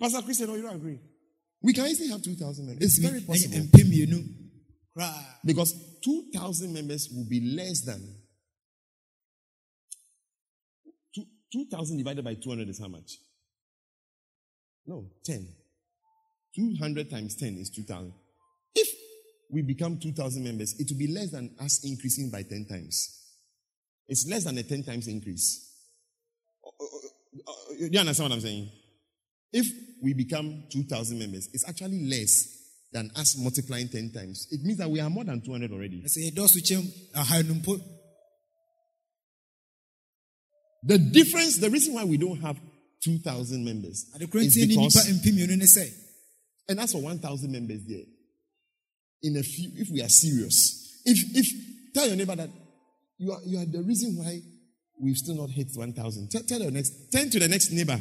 Pastor 0.00 0.22
Christian, 0.22 0.48
no, 0.48 0.56
you 0.56 0.62
don't 0.62 0.74
agree? 0.76 0.98
We 1.62 1.72
can 1.72 1.86
easily 1.86 2.08
have 2.08 2.20
2,000 2.22 2.66
members. 2.66 2.84
It's 2.84 2.98
very 2.98 3.20
possible. 3.22 3.56
Because 5.44 5.72
2,000 6.02 6.72
members 6.72 7.08
will 7.10 7.24
be 7.26 7.40
less 7.40 7.80
than. 7.82 8.02
Two- 11.14 11.26
2,000 11.52 11.96
divided 11.96 12.24
by 12.24 12.34
200 12.34 12.68
is 12.68 12.80
how 12.80 12.88
much? 12.88 13.18
No, 14.86 15.10
10. 15.24 15.48
200 16.56 17.08
times 17.08 17.36
10 17.36 17.56
is 17.56 17.70
2,000. 17.70 18.12
We 19.54 19.62
become 19.62 20.00
2,000 20.00 20.42
members, 20.42 20.74
it 20.80 20.88
will 20.90 20.98
be 20.98 21.14
less 21.14 21.30
than 21.30 21.54
us 21.60 21.84
increasing 21.84 22.28
by 22.28 22.42
10 22.42 22.66
times. 22.66 23.20
It's 24.08 24.26
less 24.28 24.42
than 24.42 24.58
a 24.58 24.64
10 24.64 24.82
times 24.82 25.06
increase. 25.06 25.70
Do 27.78 27.86
you 27.88 28.00
understand 28.00 28.30
what 28.30 28.34
I'm 28.34 28.40
saying? 28.40 28.68
If 29.52 29.66
we 30.02 30.12
become 30.12 30.64
2,000 30.70 31.16
members, 31.16 31.48
it's 31.52 31.68
actually 31.68 32.04
less 32.04 32.48
than 32.92 33.12
us 33.14 33.38
multiplying 33.38 33.86
10 33.88 34.10
times. 34.10 34.48
It 34.50 34.60
means 34.64 34.78
that 34.78 34.90
we 34.90 34.98
are 34.98 35.08
more 35.08 35.22
than 35.22 35.40
200 35.40 35.70
already. 35.70 36.02
ɛsɛ 36.02 36.32
yɛdɔɔso 36.32 36.58
kyɛm 36.66 36.92
ahanu 37.14 37.62
mpo 37.62 37.80
The 40.82 40.98
difference, 40.98 41.58
the 41.58 41.70
reason 41.70 41.94
why 41.94 42.02
we 42.02 42.16
don't 42.16 42.40
have 42.40 42.58
2,000 43.04 43.64
members 43.64 44.04
is 44.14 44.20
nti 44.20 44.66
ne 44.66 44.74
nnipa 44.74 44.84
because, 44.84 45.06
mpem 45.06 45.32
mmienu 45.32 45.56
ne 45.56 45.64
sɛ 45.64 45.88
and 46.68 46.78
that's 46.78 46.92
for 46.92 47.02
1,000 47.02 47.52
members 47.52 47.84
there. 47.86 48.04
In 49.24 49.36
a 49.36 49.42
few, 49.42 49.70
if 49.76 49.88
we 49.90 50.02
are 50.02 50.08
serious, 50.08 51.00
if, 51.06 51.18
if, 51.34 51.46
tell 51.94 52.06
your 52.06 52.16
neighbor 52.16 52.36
that 52.36 52.50
you 53.18 53.32
are, 53.32 53.40
you 53.46 53.58
are 53.58 53.64
the 53.64 53.82
reason 53.82 54.16
why 54.16 54.38
we've 55.00 55.16
still 55.16 55.34
not 55.34 55.48
hit 55.50 55.68
1,000. 55.74 56.30
Tell, 56.30 56.42
tell 56.42 56.60
your 56.60 56.70
next, 56.70 56.92
turn 57.10 57.30
to 57.30 57.38
the 57.40 57.48
next 57.48 57.70
neighbor. 57.72 57.98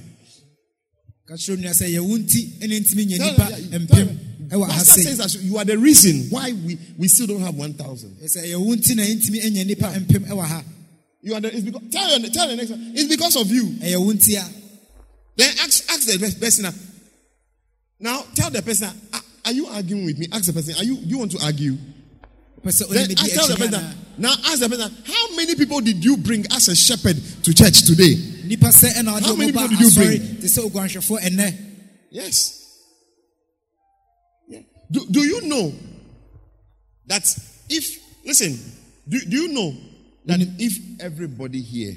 ka 1.26 1.36
kyerɛ 1.36 1.55
nua 1.63 1.71
sɛ 1.71 1.88
yɛwo 1.95 2.17
nti 2.19 2.59
ɛne 2.59 2.76
ntumi 2.84 3.05
nya 3.07 3.17
Tell- 3.17 3.32
nnipa 3.32 3.49
yeah, 3.49 3.80
mpem 3.80 4.49
tell- 4.49 4.65
Pastor 4.67 5.01
says 5.01 5.17
that 5.19 5.34
you 5.41 5.57
are 5.57 5.63
the 5.63 5.78
reason 5.78 6.28
why 6.30 6.51
we, 6.51 6.78
we 6.97 7.07
still 7.07 7.28
don't 7.28 7.39
have 7.39 7.55
1,000. 7.55 8.17
ɛsɛ 8.21 8.43
yɛwo 8.51 8.76
nti 8.76 8.95
na 8.95 9.03
yɛntumi 9.03 9.45
anya 9.45 9.63
nnipa 9.63 9.88
mpem 10.03 10.28
ɛwɔ 10.28 10.45
ha 10.45 10.63
You 11.21 11.34
are 11.36 11.39
the, 11.39 11.55
it's 11.55 11.63
because, 11.63 11.84
tell, 11.89 12.19
your, 12.19 12.30
tell 12.30 12.47
the 12.49 12.57
next 12.57 12.69
one, 12.71 12.91
it's 12.93 13.07
because 13.07 13.36
of 13.38 13.47
you. 13.49 13.63
ɛyɛ 13.80 13.97
wo 13.97 14.11
nti 14.11 14.36
a 14.36 14.43
Then 15.38 15.49
ask, 15.63 15.89
ask 15.89 16.05
the 16.05 16.36
person. 16.39 16.65
Now 17.99 18.26
tell 18.36 18.49
the 18.51 18.61
person, 18.61 18.89
"Are- 19.45 19.51
you 19.51 19.67
arguing 19.67 20.05
with 20.05 20.17
me? 20.17 20.27
Ask 20.31 20.45
the 20.45 20.53
person, 20.53 20.75
are 20.77 20.83
you, 20.83 20.97
do 20.97 21.07
you 21.07 21.17
want 21.19 21.31
to 21.31 21.43
argue? 21.43 21.77
Then 22.63 23.11
ask, 23.11 23.33
tell 23.33 23.47
the 23.47 23.55
person, 23.57 23.97
now 24.17 24.31
ask 24.45 24.59
the 24.59 24.69
person, 24.69 24.91
how 25.05 25.35
many 25.35 25.55
people 25.55 25.81
did 25.81 26.03
you 26.03 26.15
bring 26.17 26.45
as 26.51 26.69
a 26.69 26.75
shepherd 26.75 27.17
to 27.43 27.53
church 27.53 27.83
today? 27.85 28.15
nnipa 28.15 28.71
sɛ 28.71 28.93
ɛna 28.93 29.19
ɔde 29.19 29.21
How 29.25 29.35
many 29.35 29.51
people 29.51 29.67
did 29.67 29.79
you 29.79 29.87
asɔre 29.87 30.41
te 30.41 30.47
sɛ 30.47 30.69
oguanhwɛfoɔ 30.69 31.19
ɛnɛ 31.21 31.57
Yes. 32.11 32.59
Yeah. 34.47 34.59
Do, 34.91 35.05
do 35.09 35.19
you 35.21 35.41
know 35.47 35.73
that 37.07 37.23
if, 37.69 37.85
listen, 38.25 38.57
do, 39.09 39.19
do 39.19 39.35
you 39.35 39.47
know 39.53 39.75
that 40.25 40.39
if 40.59 41.01
everybody 41.01 41.61
here 41.61 41.95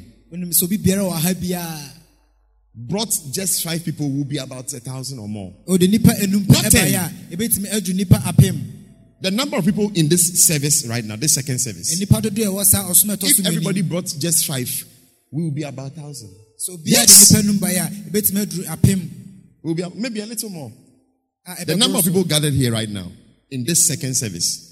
brought 2.76 3.08
just 3.32 3.62
five 3.64 3.82
people, 3.84 4.10
will 4.10 4.24
be 4.24 4.36
about 4.38 4.72
a 4.74 4.80
thousand 4.80 5.18
or 5.18 5.28
more? 5.28 5.52
enum 5.68 6.46
Not 6.48 6.70
ten. 6.70 6.92
ɛbaeɛ 6.92 7.32
a 7.32 7.36
ɛbɛtumi 7.36 7.66
adu 7.72 7.92
nnipa 7.94 8.18
apem 8.22 8.72
The 9.22 9.30
number 9.30 9.56
of 9.56 9.64
people 9.64 9.90
in 9.94 10.08
this 10.10 10.46
service 10.46 10.86
right 10.86 11.02
now, 11.04 11.16
this 11.16 11.34
second 11.34 11.58
service, 11.58 11.98
nnipa 11.98 12.20
dodoɔ 12.20 12.46
a 12.46 12.50
ɛwɔ 12.50 12.64
saa 12.64 12.88
ɔsom 12.90 13.16
ɛtɔ 13.16 13.20
so 13.28 13.40
if 13.40 13.46
everybody 13.46 13.80
brought 13.82 14.04
just 14.18 14.44
five, 14.46 14.68
we 15.32 15.42
will 15.44 15.50
be 15.52 15.62
about 15.62 15.92
a 15.92 16.00
thousand. 16.00 16.30
obiara 16.68 16.80
Yes. 16.84 17.28
de 17.30 17.42
nnipa 17.42 17.68
a 17.68 18.10
ɛbɛtumi 18.10 18.44
aduru 18.46 18.64
apem 18.66 19.10
We'll 19.62 19.74
be 19.74 19.84
maybe 19.96 20.20
a 20.20 20.26
little 20.26 20.50
more. 20.50 20.72
a 21.46 21.64
The 21.64 21.76
number 21.76 21.98
of 21.98 22.04
so. 22.04 22.10
people 22.10 22.24
gathered 22.24 22.52
here 22.52 22.70
right 22.72 22.88
now 22.88 23.10
in 23.50 23.64
this 23.64 23.86
second 23.86 24.14
service. 24.16 24.62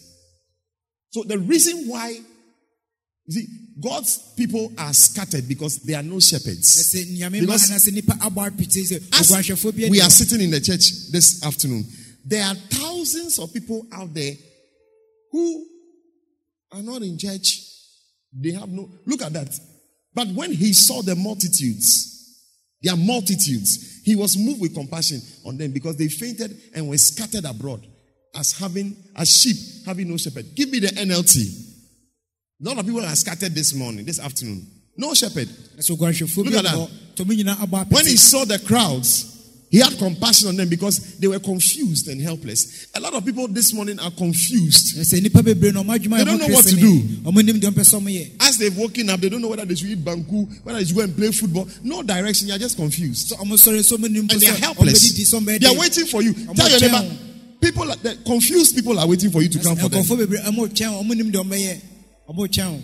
So 1.10 1.22
the 1.24 1.38
reason 1.38 1.88
why, 1.88 2.10
you 2.10 3.32
see, 3.32 3.46
God's 3.80 4.18
people 4.36 4.72
are 4.78 4.92
scattered 4.92 5.48
because 5.48 5.78
there 5.78 5.98
are 5.98 6.02
no 6.02 6.20
shepherds. 6.20 6.94
ɛsɛ 6.94 7.18
nyame 7.18 7.40
ma 7.40 7.40
Because 7.40 7.70
anaasɛ 7.70 7.90
nnipa 7.90 8.18
abɔ 8.20 8.50
apete 8.50 8.82
sɛ 8.86 9.18
As 9.20 9.90
we 9.90 10.00
are 10.00 10.10
sitting 10.10 10.40
in 10.42 10.50
the 10.50 10.60
church 10.60 11.10
this 11.10 11.42
afternoon, 11.44 11.84
There 12.24 12.42
are 12.44 12.54
thousands 12.54 13.38
of 13.38 13.52
people 13.52 13.86
out 13.92 14.14
there 14.14 14.32
who 15.30 15.66
are 16.72 16.82
not 16.82 17.02
in 17.02 17.18
church. 17.18 17.60
They 18.32 18.52
have 18.52 18.68
no, 18.68 18.88
look 19.06 19.22
at 19.22 19.32
that. 19.34 19.48
But 20.14 20.28
when 20.28 20.52
he 20.52 20.72
saw 20.72 21.02
the 21.02 21.16
multitudes, 21.16 22.12
their 22.82 22.96
multitudes, 22.96 24.00
he 24.04 24.14
was 24.14 24.38
moved 24.38 24.60
with 24.60 24.74
compassion 24.74 25.20
on 25.44 25.58
them 25.58 25.72
because 25.72 25.96
they 25.96 26.08
fainted 26.08 26.56
and 26.74 26.88
were 26.88 26.98
scattered 26.98 27.44
abroad 27.44 27.86
as 28.34 28.52
having, 28.52 28.96
as 29.16 29.36
sheep 29.36 29.56
having 29.86 30.08
no 30.08 30.16
shepherd. 30.16 30.46
Give 30.54 30.70
me 30.70 30.78
the 30.78 30.88
NLT. 30.88 31.73
A 32.64 32.68
lot 32.68 32.78
of 32.78 32.86
people 32.86 33.04
are 33.04 33.14
scattered 33.14 33.54
this 33.54 33.74
morning, 33.74 34.06
this 34.06 34.18
afternoon. 34.18 34.66
No 34.96 35.12
shepherd. 35.12 35.48
Look 35.76 36.00
at 36.00 36.64
that. 36.64 36.74
abɔ 36.74 36.88
tɔmo 37.14 37.36
nyinaa 37.36 37.56
abɔ 37.56 37.90
When 37.90 38.06
he 38.06 38.16
saw 38.16 38.46
the 38.46 38.58
crowds, 38.58 39.32
he 39.70 39.80
had 39.80 39.98
compassion 39.98 40.48
on 40.48 40.56
them 40.56 40.70
because 40.70 41.18
they 41.18 41.28
were 41.28 41.38
confused 41.40 42.08
and 42.08 42.22
helpless. 42.22 42.86
A 42.94 43.00
lot 43.00 43.12
of 43.12 43.22
people 43.22 43.48
this 43.48 43.74
morning 43.74 43.98
are 44.00 44.10
confused. 44.12 44.96
sɛ 44.96 45.20
nnipa 45.20 45.42
bebree 45.42 45.74
na 45.74 45.82
ɔmo 45.82 45.98
adwuma 45.98 46.18
They 46.18 46.24
don't 46.24 46.38
know 46.38 46.46
what 46.54 46.64
to 46.64 46.76
do. 46.76 47.00
ɔmo 47.24 47.44
nim 47.44 47.60
deɛ 47.60 47.70
ɔmpɛ 47.70 47.80
sɛ 47.84 48.00
ɔmo 48.00 48.08
yɛ 48.08 48.30
As 48.40 48.56
they've 48.56 48.74
woken 48.78 49.10
up, 49.10 49.20
they 49.20 49.28
don't 49.28 49.42
know 49.42 49.48
whether 49.48 49.66
they 49.66 49.74
should 49.74 49.90
eat 49.90 50.02
banku, 50.02 50.64
whether 50.64 50.78
they 50.78 50.86
should 50.86 50.96
go 50.96 51.02
and 51.02 51.14
play 51.14 51.30
football. 51.32 51.68
No 51.82 52.02
direction, 52.02 52.48
you're 52.48 52.56
just 52.56 52.76
confused. 52.76 53.30
sɛ 53.32 53.40
ɔmo 53.44 53.54
sɔre 53.60 53.84
so 53.84 53.96
nim 53.96 54.26
And 54.30 54.42
helpless. 54.42 55.12
sɛ 55.12 55.34
ɔmo 55.38 55.44
bɛyɛ 55.44 55.60
They 55.60 55.66
are 55.66 55.78
waiting 55.78 56.06
for 56.06 56.22
you. 56.22 56.32
Tell 56.32 56.70
your 56.70 56.80
neighbor, 56.80 57.16
people, 57.60 57.84
the 58.00 58.16
confused 58.24 58.74
people 58.74 58.98
are 58.98 59.06
waiting 59.06 59.30
for 59.30 59.42
you 59.42 59.50
to 59.50 59.58
come 59.58 59.76
for 59.76 59.90
them. 59.90 60.02
Nkɔfoɔ 62.28 62.36
bebree 62.36 62.48
ɔmo 62.48 62.48
kyɛn 62.48 62.48
ɔmo 62.48 62.48
nim 62.48 62.48
deɛ 62.48 62.48
ɔmo 62.48 62.48
bɛyɛ 62.48 62.48
ɔmo 62.48 62.48
kyɛn 62.48 62.80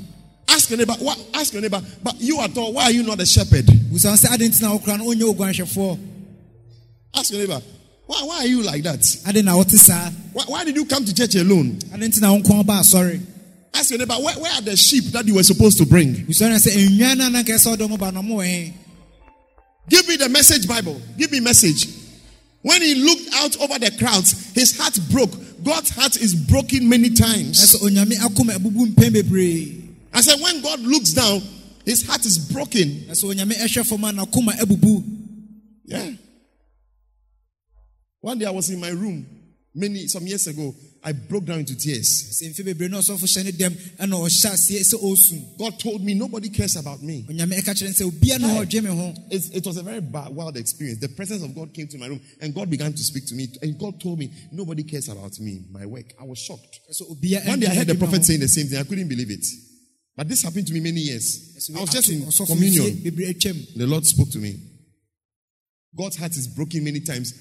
Ask 0.53 0.69
your 0.71 0.79
neighbor, 0.79 0.95
what, 0.95 1.19
ask 1.35 1.53
your 1.53 1.63
neighbor, 1.63 1.81
but 2.03 2.21
you 2.21 2.41
at 2.41 2.59
all, 2.59 2.73
why 2.73 2.85
are 2.85 2.91
you 2.91 3.03
not 3.05 3.21
a 3.21 3.27
shepherd? 3.27 3.67
busan 3.67 4.17
sɛ 4.17 4.33
adi 4.33 4.49
ntina 4.49 4.79
ɔkura 4.79 4.99
no 4.99 5.07
ɔnyɛ 5.07 5.35
oguanhwɛfoɔ 5.35 5.99
Ask 7.15 7.31
your 7.33 7.41
neighbor, 7.41 7.63
why, 8.07 8.23
why 8.25 8.39
are 8.39 8.47
you 8.47 8.63
like 8.63 8.83
that? 8.83 9.17
adi 9.27 9.43
na 9.43 9.53
ɔte 9.53 9.77
saa 9.79 10.11
Why, 10.33 10.45
why 10.47 10.65
did 10.65 10.77
you 10.77 10.85
come 10.87 11.05
to 11.05 11.15
church 11.15 11.35
alone? 11.37 11.79
ntina 11.93 12.43
ɔnkɔn 12.43 12.67
ba 12.67 12.83
sorry. 12.85 13.21
Ask 13.73 13.91
your 13.91 14.01
neighbor, 14.01 14.15
where, 14.15 14.35
where 14.41 14.53
are 14.53 14.61
the 14.63 14.77
sheep 14.77 15.05
that 15.13 15.25
you 15.27 15.37
were 15.37 15.45
supposed 15.45 15.79
to 15.79 15.87
bring? 15.87 16.15
busan 16.27 16.53
sɛ 16.57 16.75
enwia 16.75 17.17
na 17.17 17.29
ananka 17.31 17.55
ɛsɛ 17.55 17.77
ɔdɔ 17.77 17.89
ɔmo 17.89 17.99
ba 17.99 18.11
na 18.11 18.21
ɔmo 18.21 18.37
wɔ 18.37 18.47
he 18.47 18.73
Give 19.89 20.07
me 20.07 20.17
the 20.17 20.29
message 20.29 20.69
Bible. 20.69 21.01
Give 21.19 21.33
me 21.33 21.41
message. 21.41 21.89
When 22.63 22.83
he 22.83 22.95
looked 22.95 23.35
out 23.35 23.57
over 23.61 23.79
the 23.79 23.91
crowds, 23.99 24.53
his 24.55 24.77
heart 24.79 24.99
broke. 25.11 25.33
God's 25.65 25.91
heart 25.91 26.17
is 26.17 26.35
broken 26.35 26.89
many 26.89 27.11
times. 27.11 27.61
ɛsɛ 27.61 27.83
onyame 27.83 28.17
akoma 28.19 28.53
abubu 28.57 28.87
mpɛn 28.93 29.11
bebree 29.13 29.77
I 30.13 30.21
said, 30.23 30.41
when 30.41 30.61
God 30.61 30.81
looks 30.81 31.11
down, 31.13 31.41
his 31.85 32.07
heart 32.07 32.25
is 32.27 32.39
broken. 32.39 32.89
ɛsɛ 33.09 33.25
onyame 33.35 33.53
ɛhwɛ 33.53 33.87
fam 33.87 34.05
a 34.05 34.13
n'akoma 34.13 34.53
abubu 34.59 35.05
Yeah. 35.85 36.11
One 38.21 38.39
day 38.39 38.47
I 38.47 38.51
was 38.51 38.69
in 38.71 38.79
my 38.81 38.91
room 38.91 39.27
many 39.75 40.07
some 40.07 40.27
years 40.27 40.47
ago. 40.47 40.75
I 41.03 41.13
broke 41.13 41.45
down 41.47 41.61
into 41.61 41.77
tears. 41.77 42.09
sɛ 42.41 42.51
mfe 42.51 42.65
bebree 42.65 42.89
na 42.91 42.99
ɔsɔfo 42.99 43.25
hyɛ 43.25 43.45
ne 43.45 43.53
dɛm 43.53 43.75
ɛna 43.99 44.15
ɔhyɛ 44.21 44.51
aseɛ 44.53 44.81
sɛ 44.85 44.97
ɔresu 45.01 45.57
God 45.59 45.79
told 45.79 46.05
me 46.05 46.13
nobody 46.15 46.51
cares 46.51 46.77
about 46.77 47.03
me. 47.03 47.25
onyame 47.29 47.57
ɛka 47.59 47.73
kyerɛ 47.73 47.89
no 47.89 47.93
sɛ 47.93 48.11
obia 48.11 48.39
ne 48.39 48.47
hɔ 48.47 48.67
ɔdwe 48.67 48.83
me 48.83 48.91
ho 48.91 49.15
It's, 49.31 49.49
it 49.51 49.65
was 49.65 49.77
a 49.79 49.83
very 49.83 50.01
bad, 50.01 50.35
wild 50.35 50.57
experience. 50.57 51.01
The 51.01 51.09
presence 51.09 51.43
of 51.43 51.55
God 51.55 51.73
came 51.73 51.87
to 51.89 51.99
my 51.99 52.07
room 52.07 52.21
and 52.41 52.55
God 52.55 52.69
began 52.69 52.93
to 52.93 53.03
speak 53.03 53.27
to 53.27 53.35
me. 53.35 53.49
And 53.63 53.79
God 53.79 54.01
told 54.01 54.19
me, 54.19 54.31
nobody 54.53 54.83
cares 54.83 55.09
about 55.09 55.39
me, 55.41 55.63
my 55.71 55.87
work. 55.87 56.13
I 56.21 56.25
was 56.25 56.39
shocked. 56.39 56.81
One 57.47 57.61
day 57.61 57.67
I 57.67 57.75
heard 57.75 57.87
the 57.87 57.95
prophet 57.95 58.25
saying 58.25 58.41
the 58.41 58.49
same 58.49 58.67
thing. 58.67 58.79
I 58.79 58.83
couldn't 58.83 59.09
believe 59.09 59.31
it. 59.31 59.47
But 60.17 60.29
this 60.29 60.43
happened 60.43 60.67
to 60.67 60.75
me 60.75 60.81
many 60.81 61.01
years. 61.01 61.71
I 61.75 61.81
was 61.81 61.91
just 61.91 62.11
in 62.11 62.29
communion. 62.47 62.97
fie 62.97 63.11
bebree 63.11 63.33
atwam 63.33 63.75
The 63.75 63.87
Lord 63.87 64.05
spoke 64.05 64.31
to 64.33 64.39
me. 64.39 64.57
God's 65.97 66.17
heart 66.17 66.33
is 66.37 66.47
broken 66.47 66.85
many 66.85 67.01
times. 67.01 67.33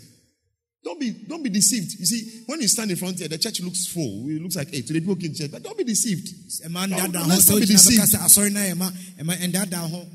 Don't 0.83 0.99
be, 0.99 1.11
don't 1.27 1.43
be 1.43 1.49
deceived. 1.49 1.99
You 1.99 2.05
see, 2.05 2.43
when 2.45 2.61
you 2.61 2.67
stand 2.69 2.89
in 2.91 2.97
front 2.97 3.19
here, 3.19 3.27
the 3.27 3.37
church 3.37 3.59
looks 3.61 3.87
full. 3.87 4.29
It 4.29 4.41
looks 4.41 4.55
like, 4.55 4.69
hey, 4.73 4.81
today 4.81 5.01
people 5.01 5.15
came 5.17 5.33
to 5.33 5.37
church. 5.37 5.51
But 5.51 5.61
don't 5.63 5.77
be 5.77 5.83
deceived. 5.83 6.27
Don't, 6.63 6.89
let's 7.27 7.49
not 7.49 7.59
be 7.59 7.65
deceived. 7.65 8.01
sɛ 8.01 8.17
asɔre 8.19 8.51
no 8.51 8.59
ɛma 8.61 8.91
ɛma 9.19 9.37
ndaadaa 9.51 9.89
ho 9.89 10.07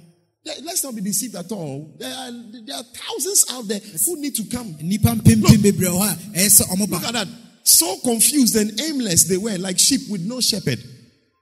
Let- 0.47 0.63
Let's 0.65 0.85
not 0.85 0.95
be 0.95 1.01
deceived 1.01 1.35
at 1.37 1.51
all. 1.53 1.95
There 1.99 2.13
are, 2.13 2.31
there 2.67 2.77
are 2.77 2.83
thousands 2.83 3.45
out 3.51 3.67
there 3.69 3.81
who 4.05 4.21
need 4.21 4.35
to 4.37 4.45
come. 4.45 4.75
nnipa 4.75 5.21
mpempem 5.21 5.59
bebree 5.63 5.89
wɔ 5.89 6.01
hɔ 6.01 6.13
a 6.35 6.39
ɛyɛ 6.39 6.61
sɛ 6.61 6.63
ɔmo 6.75 6.91
Look 6.91 7.05
at 7.05 7.13
that. 7.13 7.29
So 7.63 7.97
confused 8.05 8.57
and 8.57 8.79
aimless 8.81 9.25
they 9.25 9.37
were, 9.39 9.57
like 9.59 9.79
sheep 9.79 10.03
with 10.11 10.21
no 10.23 10.41
shepherd. 10.41 10.79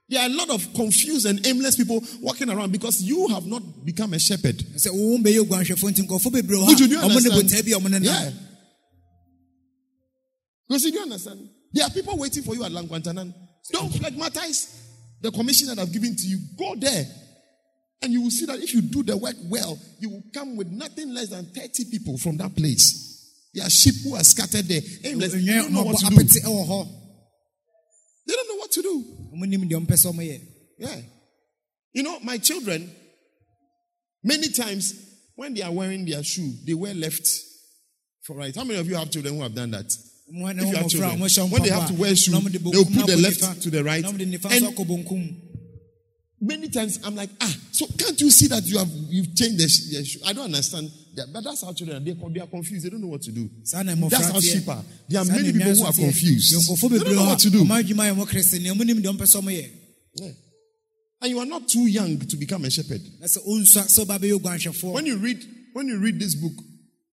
There 0.09 0.21
are 0.21 0.27
a 0.27 0.33
lot 0.33 0.51
of 0.51 0.73
confused 0.75 1.27
and 1.27 1.45
aimless 1.47 1.77
people 1.77 2.03
walking 2.21 2.51
around 2.51 2.71
because 2.71 3.01
you 3.03 3.29
have 3.29 3.47
not 3.47 3.63
become 3.85 4.15
a 4.15 4.19
shepherd. 4.19 4.59
sɛ 4.59 4.91
wo 4.93 5.17
bɛyɛ 5.19 5.41
oguanhwɛfoɔ 5.47 5.91
nti 5.91 6.07
nkɔfoɔ 6.07 6.33
bebree 6.33 6.59
wɔ 6.59 6.67
Would 6.67 6.81
you 6.81 6.89
do 6.89 6.99
a 6.99 7.03
understand? 7.03 7.35
botaa 7.49 7.63
bi 7.65 7.71
a 7.71 7.81
ɔmo 7.81 7.91
ne 8.01 8.05
Yeah. 8.07 8.31
Because 10.69 10.85
you 10.85 10.93
don't 10.93 11.05
understand. 11.05 11.49
There 11.73 11.85
are 11.85 11.91
people 11.91 12.17
waiting 12.19 12.43
for 12.43 12.55
you 12.55 12.65
at 12.65 12.73
Langwantanan. 12.73 13.33
Don't 13.71 13.91
phlegmatize 13.93 14.81
the 15.21 15.31
commission 15.31 15.69
that 15.69 15.79
I've 15.79 15.93
given 15.93 16.15
to 16.15 16.27
you. 16.27 16.39
Go 16.59 16.75
there. 16.77 17.05
And 18.03 18.13
you 18.13 18.23
will 18.23 18.31
see 18.31 18.47
that 18.47 18.59
if 18.59 18.75
you 18.75 18.83
do 18.83 19.03
the 19.03 19.17
work 19.17 19.37
well, 19.45 19.79
you 20.01 20.11
will 20.11 20.23
come 20.35 20.57
with 20.57 20.69
nothing 20.69 21.15
less 21.15 21.29
than 21.29 21.47
30 21.47 21.85
people 21.91 22.19
from 22.19 22.37
that 22.39 22.55
place. 22.57 22.99
There 23.55 23.65
are 23.65 23.71
sheep 23.71 23.95
who 24.05 24.17
are 24.17 24.25
scattered 24.25 24.65
there. 24.65 24.81
Aimless. 25.05 25.33
They 25.33 25.55
don't 25.55 25.73
know 25.73 25.85
what 25.85 25.99
to 25.99 26.07
do. 26.07 26.17
apete 26.17 26.43
ɛwɔ 26.43 26.67
hɔ 26.67 26.89
They 28.27 28.35
don't 28.35 28.49
know 28.49 28.57
what 28.57 28.73
to 28.73 28.83
do. 28.83 29.05
ɔmo 29.35 29.47
nim 29.47 29.69
deɛ 29.69 29.77
ɔmo 29.79 29.87
pɛ 29.87 29.97
sɛ 29.97 30.41
Yeah. 30.79 31.01
You 31.93 32.03
know, 32.03 32.19
my 32.21 32.39
children, 32.39 32.91
many 34.25 34.49
times 34.49 34.95
when 35.37 35.55
they 35.55 35.63
are 35.63 35.71
wearing 35.73 36.05
their 36.05 36.25
shoe, 36.25 36.55
they 36.67 36.75
wear 36.75 36.95
left 36.95 37.29
for 38.25 38.37
right. 38.37 38.55
How 38.55 38.65
many 38.65 38.81
of 38.81 38.89
you 38.89 38.97
have 38.97 39.11
children 39.11 39.37
who 39.37 39.43
have 39.43 39.55
done 39.55 39.71
that? 39.73 39.93
Ɔmo 40.31 40.43
hɔ 40.43 40.57
ne 40.57 40.63
If 40.63 40.69
you 40.69 40.77
have 40.77 40.89
children, 40.89 41.51
when 41.51 41.63
they 41.63 41.71
have 41.71 41.89
to 41.89 41.95
wear 41.95 42.15
shoe, 42.17 42.33
na 42.33 42.41
ɔmo 42.41 42.51
de 42.53 42.59
they 42.59 42.77
will 42.79 42.85
put 42.85 43.07
the 43.07 43.17
left 43.17 43.63
to 43.63 43.71
the 43.71 43.83
right. 43.83 44.03
na 44.03 44.11
ɔmo 44.11 44.19
de 44.19 44.27
nifa 44.27 44.51
And- 44.51 44.65
nso 44.65 44.75
akɔ 44.75 44.87
bonkum 44.87 45.37
Many 46.45 46.69
times 46.71 46.99
I'm 47.05 47.15
like, 47.15 47.31
ah, 47.41 47.55
so 47.71 47.87
can't 47.97 48.21
you 48.21 48.29
see 48.29 48.49
that 48.49 48.65
you 48.67 48.77
have 48.77 48.89
you've 49.09 49.33
changed 49.33 49.59
the, 49.59 49.97
the 49.97 50.05
shoe? 50.05 50.19
I 50.27 50.33
don't 50.33 50.47
understand. 50.47 50.91
that, 51.15 51.33
but 51.33 51.45
that's 51.45 51.63
how 51.63 51.73
children 51.73 51.99
are. 51.99 52.01
They, 52.05 52.13
they 52.35 52.41
are 52.41 52.49
confused. 52.49 52.85
They 52.85 52.91
don't 52.91 53.01
know 53.01 53.07
what 53.07 53.23
to 53.23 53.31
do. 53.31 53.49
saa 53.63 53.83
na 53.83 53.93
mmɔfra 53.93 54.11
That's 54.11 54.31
how 54.31 54.41
sheep 54.41 54.69
are. 54.69 54.83
There 55.09 55.21
are 55.21 55.25
many 55.25 55.53
people 55.53 55.73
who 55.73 55.85
are 55.85 55.93
confused. 55.93 56.51
They 56.53 56.99
don't 56.99 57.15
know 57.15 57.27
what 57.27 57.39
to 57.39 57.51
do. 57.51 57.61
a, 57.61 57.65
ɔmo 57.65 57.81
adwuma 57.81 58.11
yɛ 58.11 58.15
ɔmo 58.17 58.27
kresene 58.27 58.73
ɔmo 58.73 58.85
nim 58.85 58.99
deɛ 59.01 59.13
ɔmo 59.13 59.19
pɛ 59.19 59.27
sɛ 59.27 59.41
ɔmo 59.41 59.53
yɛ 59.53 59.71
Yeah. 60.17 60.31
And 61.21 61.31
you 61.31 61.39
are 61.39 61.47
not 61.47 61.69
too 61.69 61.87
young 61.87 62.19
to 62.19 62.37
become 62.37 62.65
a 62.65 62.71
shepherd. 62.71 63.03
na 63.21 63.27
sɛ 63.27 63.39
onsua 63.47 63.85
sɛ 63.87 64.05
ɔba 64.05 64.19
bɛyɛ 64.19 64.41
oguanhwɛfoɔ 64.41 64.93
When 64.95 65.07
you 65.07 65.19
read, 65.19 65.47
when 65.75 65.87
you 65.87 65.99
read 65.99 66.19
this 66.19 66.35
book, 66.35 66.55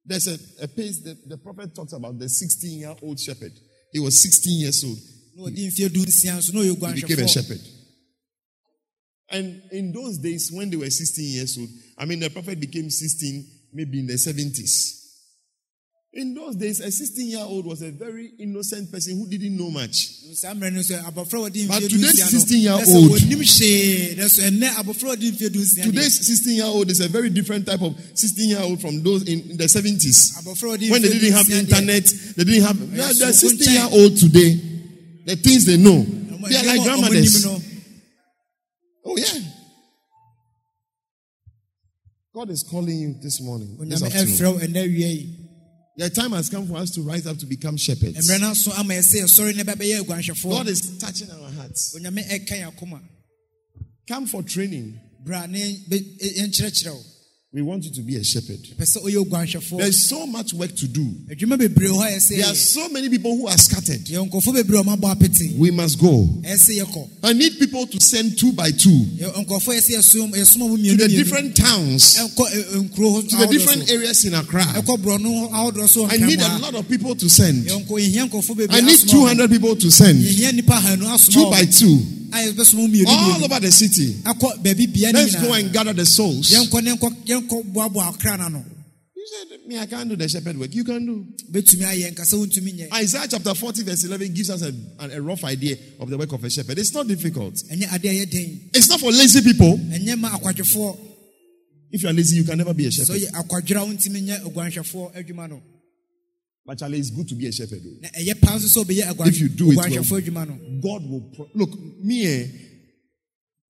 there's 0.10 0.28
a, 0.28 0.64
a 0.64 0.68
page 0.68 1.01
that 1.03 1.30
the 1.30 1.38
prophet 1.38 1.74
talks 1.76 1.93
about 1.93 2.18
the 2.18 2.28
16 2.28 2.80
year 2.80 2.95
old 3.01 3.20
shepherd. 3.20 3.53
He 3.93 3.99
was 3.99 4.22
16 4.22 4.60
years 4.60 4.84
old. 4.84 4.97
na 5.36 5.43
ɔdi 5.45 5.68
mfeɛ 5.68 5.93
du 5.93 6.01
nsia 6.01 6.36
nso 6.38 6.53
na 6.53 6.62
ɔyɛ 6.62 6.95
He 6.95 7.01
became 7.01 7.24
a 7.24 7.28
shepherd. 7.28 7.62
And 9.32 9.62
in 9.72 9.91
those 9.91 10.18
days, 10.18 10.49
when 10.51 10.70
they 10.72 10.76
were 10.76 10.89
16 10.89 11.24
years 11.24 11.57
old, 11.57 11.70
I 11.97 12.05
mean, 12.05 12.20
the 12.20 12.30
prophet 12.30 12.60
became 12.60 12.89
16 12.89 13.45
maybe 13.72 13.99
in 13.99 14.07
the 14.07 14.14
70s. 14.14 14.99
In 16.12 16.34
those 16.34 16.55
days, 16.55 16.80
a 16.80 16.89
16 16.91 17.30
year 17.30 17.39
old 17.45 17.68
was 17.68 17.84
a 17.84 17.91
very 17.91 18.32
innocent 18.39 18.91
person 18.91 19.16
who 19.16 19.28
didn't 19.30 19.55
know 19.55 19.70
much. 19.70 19.93
saa 20.34 20.53
mmerɛ 20.55 20.74
no 20.74 20.80
sɛ 20.80 21.03
abɔfra 21.05 21.45
a 21.45 21.49
ɔdi 21.51 21.68
But 21.68 21.84
today's 21.84 22.24
16-year-old- 22.24 22.82
na 22.82 22.86
sɛ 22.88 23.10
wɔnim 23.10 23.38
hwee 23.38 24.18
na 24.18 24.28
so 24.28 24.41
ɛnnɛ 24.41 24.70
abɔfra 24.82 25.14
a 25.14 25.16
ɔdi 25.18 25.32
mfeɛ 25.32 25.51
du 25.53 25.60
nsia 25.60 25.84
deɛ, 25.84 25.86
Today's 25.86 26.26
16 26.26 26.55
year 26.55 26.66
old 26.66 26.89
is 26.89 26.99
a 26.99 27.07
very 27.10 27.30
different 27.30 27.68
type 27.68 27.82
of 27.82 27.95
16 28.16 28.49
year 28.49 28.60
old 28.60 28.82
from 28.82 29.03
those 29.03 29.22
in, 29.24 29.55
the 29.55 29.66
70s. 29.70 30.34
abɔfra 30.41 30.74
a 30.74 30.78
ɔdi 30.80 30.89
When 30.89 31.01
they 31.03 31.10
didn't 31.10 31.34
have 31.34 31.49
internet, 31.51 32.05
they 32.36 32.43
didn't 32.43 32.64
have. 32.64 32.89
Yes, 32.95 33.20
the 33.20 33.32
16 33.32 33.72
year 33.74 33.88
old 33.91 34.18
today, 34.18 34.60
the 35.26 35.36
things 35.36 35.66
they 35.66 35.78
know, 35.78 36.01
they 36.03 36.55
are 36.57 36.64
like 36.66 36.82
nneɛma 36.82 37.05
a 37.05 37.10
ɔmo 37.10 37.14
nim 37.14 37.22
grandmothers. 37.22 37.45
Oh, 39.05 39.16
yeah. 39.18 39.39
God 42.34 42.49
is 42.49 42.64
calling 42.64 42.97
you 42.99 43.16
this 43.22 43.41
morning. 43.41 43.78
This 43.88 44.01
afternoon. 44.01 45.38
The 45.97 46.09
time 46.09 46.31
has 46.31 46.49
come 46.49 46.65
for 46.67 46.77
us 46.77 46.91
to 46.91 47.01
rise 47.01 47.27
up 47.27 47.37
to 47.39 47.45
become 47.45 47.75
shepherds. 47.77 48.29
mmerɛ 48.29 48.39
no 48.41 48.53
so 48.53 48.71
ama 48.73 48.93
yɛsɛ 48.93 49.21
yɛsɔre 49.23 49.55
ne 49.55 49.63
bɛbɛyɛ 49.63 50.01
aguanhwɛfoɔ 50.01 50.49
God 50.51 50.67
is 50.69 50.97
touching 50.97 51.29
our 51.31 51.49
hearts. 51.51 51.95
onyame 51.95 52.27
ɛka 52.29 52.49
yɛn 52.51 52.75
akoma 52.75 53.01
Come 54.07 54.25
for 54.25 54.41
training. 54.41 54.99
Bra 57.52 57.62
ne 57.62 57.62
bɛ- 57.62 57.62
ɛ- 57.62 57.62
yɛnkyerɛkyerɛ 57.62 57.62
wo 57.62 57.62
We 57.62 57.62
want 57.64 57.84
you 57.86 57.91
to 57.91 58.02
be 58.02 58.16
a 58.16 58.24
shepherd. 58.24 58.60
pɛ 58.78 58.86
sɛ 58.86 59.04
ɔyɛ 59.04 59.26
oguanhwɛfoɔ 59.26 59.78
There's 59.80 60.08
so 60.08 60.26
much 60.28 60.54
work 60.54 60.76
to 60.76 60.88
do. 60.88 61.02
adwuma 61.32 61.58
bebree 61.58 61.88
hɔ 61.89 62.02
a 62.02 62.18
ɛsɛ 62.18 62.38
There 62.38 62.45
are 62.45 62.56
so 62.56 62.89
many 62.89 63.10
people 63.10 63.36
who 63.36 63.47
are 63.47 63.58
scattered. 63.58 64.06
yɛ 64.06 64.30
nkɔfoɔ 64.30 64.54
bebree 64.64 64.80
a 64.80 64.84
ɔmabɔ 64.84 65.16
apete 65.16 65.58
We 65.58 65.72
must 65.72 66.00
go. 66.00 66.30
I 67.24 67.34
need 67.34 67.60
people 67.60 67.88
to 67.88 68.00
send 68.00 68.38
two 68.38 68.52
by 68.54 68.72
two 68.72 68.89
Yɛ- 69.18 69.45
nkɔfoɔ 69.45 69.76
yɛsɛ 69.78 69.97
yɛsom 69.97 70.32
yɛsoma 70.34 70.70
mu 70.70 70.78
to 70.78 70.95
the 70.95 71.08
different 71.08 71.56
towns, 71.56 72.16
ɛnkɔ 72.18 72.36
ɛ- 72.36 72.64
ɛ, 72.74 72.89
nkuro 72.89 73.28
to 73.30 73.36
the 73.38 73.47
different 73.47 73.89
areas 73.91 74.24
in 74.26 74.34
Accra. 74.34 74.64
ɛkɔ 74.66 74.97
borɔno 75.02 75.50
ahodoɔ 75.52 75.89
so 75.89 76.06
I 76.06 76.18
need 76.18 76.39
a 76.39 76.58
lot 76.60 76.76
of 76.76 76.88
people 76.88 77.16
to 77.16 77.30
send. 77.30 77.66
yɛnkɔ 77.66 77.88
yɛhia 77.88 78.30
nkɔfoɔ 78.30 78.56
bebree 78.58 78.68
I 78.78 78.82
need 78.82 79.00
200 79.00 79.50
people 79.50 79.76
to 79.76 79.89
send. 79.89 80.24
yɛhia 80.24 80.52
nnipa 80.52 80.78
ahanu 80.80 81.14
asoma 81.14 81.34
Two 81.34 81.50
by 81.50 81.66
two. 81.66 82.06
A 82.32 82.38
yɛbɛsoma 82.47 82.75
mu 82.75 82.88
mmienu 82.88 83.05
All 83.07 83.43
over 83.45 83.59
the 83.59 83.71
city. 83.71 84.13
akɔ 84.23 84.61
baabi 84.63 84.88
bia 84.93 85.11
ne 85.11 85.19
Let's 85.23 85.36
go 85.36 85.53
and 85.53 85.71
gather 85.71 85.93
the 85.93 86.05
souls. 86.05 86.49
yɛnkɔ 86.51 86.84
ne 86.84 86.91
nkɔ 86.95 87.25
yɛnkɔ 87.25 87.63
boaboa 87.73 88.09
akra 88.13 88.38
na 88.38 88.49
no 88.49 88.63
You 89.15 89.27
said, 89.49 89.59
Me, 89.67 89.77
I 89.77 89.86
can't 89.86 90.09
do 90.09 90.15
the 90.15 90.27
shepherd 90.30 90.57
work. 90.57 90.73
You 90.73 90.84
can 90.84 91.05
do. 91.05 91.25
bɛtumi 91.51 91.84
ayɛ 91.86 92.13
nkasa 92.15 92.34
wontumi 92.36 92.73
nyɛ 92.73 92.93
Isaiah 93.01 93.27
chapter 93.30 93.53
40, 93.53 93.84
verse 93.84 94.03
11 94.05 94.34
gives 94.34 94.49
us 94.49 94.61
a, 94.63 94.73
a 94.99 95.21
rough 95.21 95.43
idea 95.43 95.75
of 95.99 96.09
the 96.09 96.17
work 96.17 96.32
of 96.32 96.43
a 96.43 96.49
shepherd. 96.49 96.77
It's 96.80 96.93
not 96.93 97.07
difficult. 97.07 97.55
ɛnyɛ 97.55 97.88
adeɛ 97.89 98.23
a 98.23 98.25
ɛyɛ 98.25 98.59
It's 98.73 98.89
not 98.89 98.99
for 98.99 99.11
lazy 99.11 99.41
people. 99.41 99.77
ɛnyɛ 99.77 100.17
ma 100.19 100.30
akwadwofoɔ 100.38 100.97
If 101.91 102.03
you 102.03 102.09
are 102.09 102.13
lazy, 102.13 102.38
you 102.38 102.43
can 102.43 102.57
never 102.59 102.73
be 102.73 102.86
a 102.86 102.91
shepherd. 102.91 103.17
But 106.70 106.78
Charlie, 106.78 106.99
it's 106.99 107.09
good 107.09 107.28
to 107.30 107.34
be 107.34 107.47
a 107.47 107.51
shepherd. 107.51 107.82
Though. 107.84 107.97
na 107.99 108.09
ɛyɛ 108.09 108.39
paa 108.39 108.55
nso 108.55 108.67
sɛ 108.70 108.86
ɔbɛyɛ 108.86 109.09
agua- 109.09 109.26
If 109.28 109.39
you 109.39 109.49
do 109.49 109.72
it 109.72 109.78
well. 109.78 109.88
oguanhwɛfoɔ 109.89 110.22
adwuma 110.22 110.47
no 110.47 110.80
God 110.80 111.09
will 111.09 111.22
pro- 111.36 111.49
look 111.55 111.72
me. 112.03 112.28
Eh, 112.28 112.47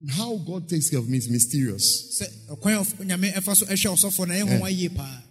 how 0.10 0.36
God 0.36 0.68
takes 0.68 0.90
care 0.90 1.00
of 1.00 1.08
me 1.08 1.18
is 1.18 1.30
mysterious. 1.30 2.20
sɛ 2.22 2.28
ɔkwan 2.50 3.00
a 3.00 3.06
nyame 3.06 3.32
ɛfa 3.36 3.56
so 3.56 3.66
ɛhwɛ 3.68 3.96
ɔsɔfoɔ 3.96 4.28
no 4.28 4.34
ɛyɛ 4.34 4.44
nwanwa 4.50 4.78
yie 4.78 4.90
paa 4.90 5.24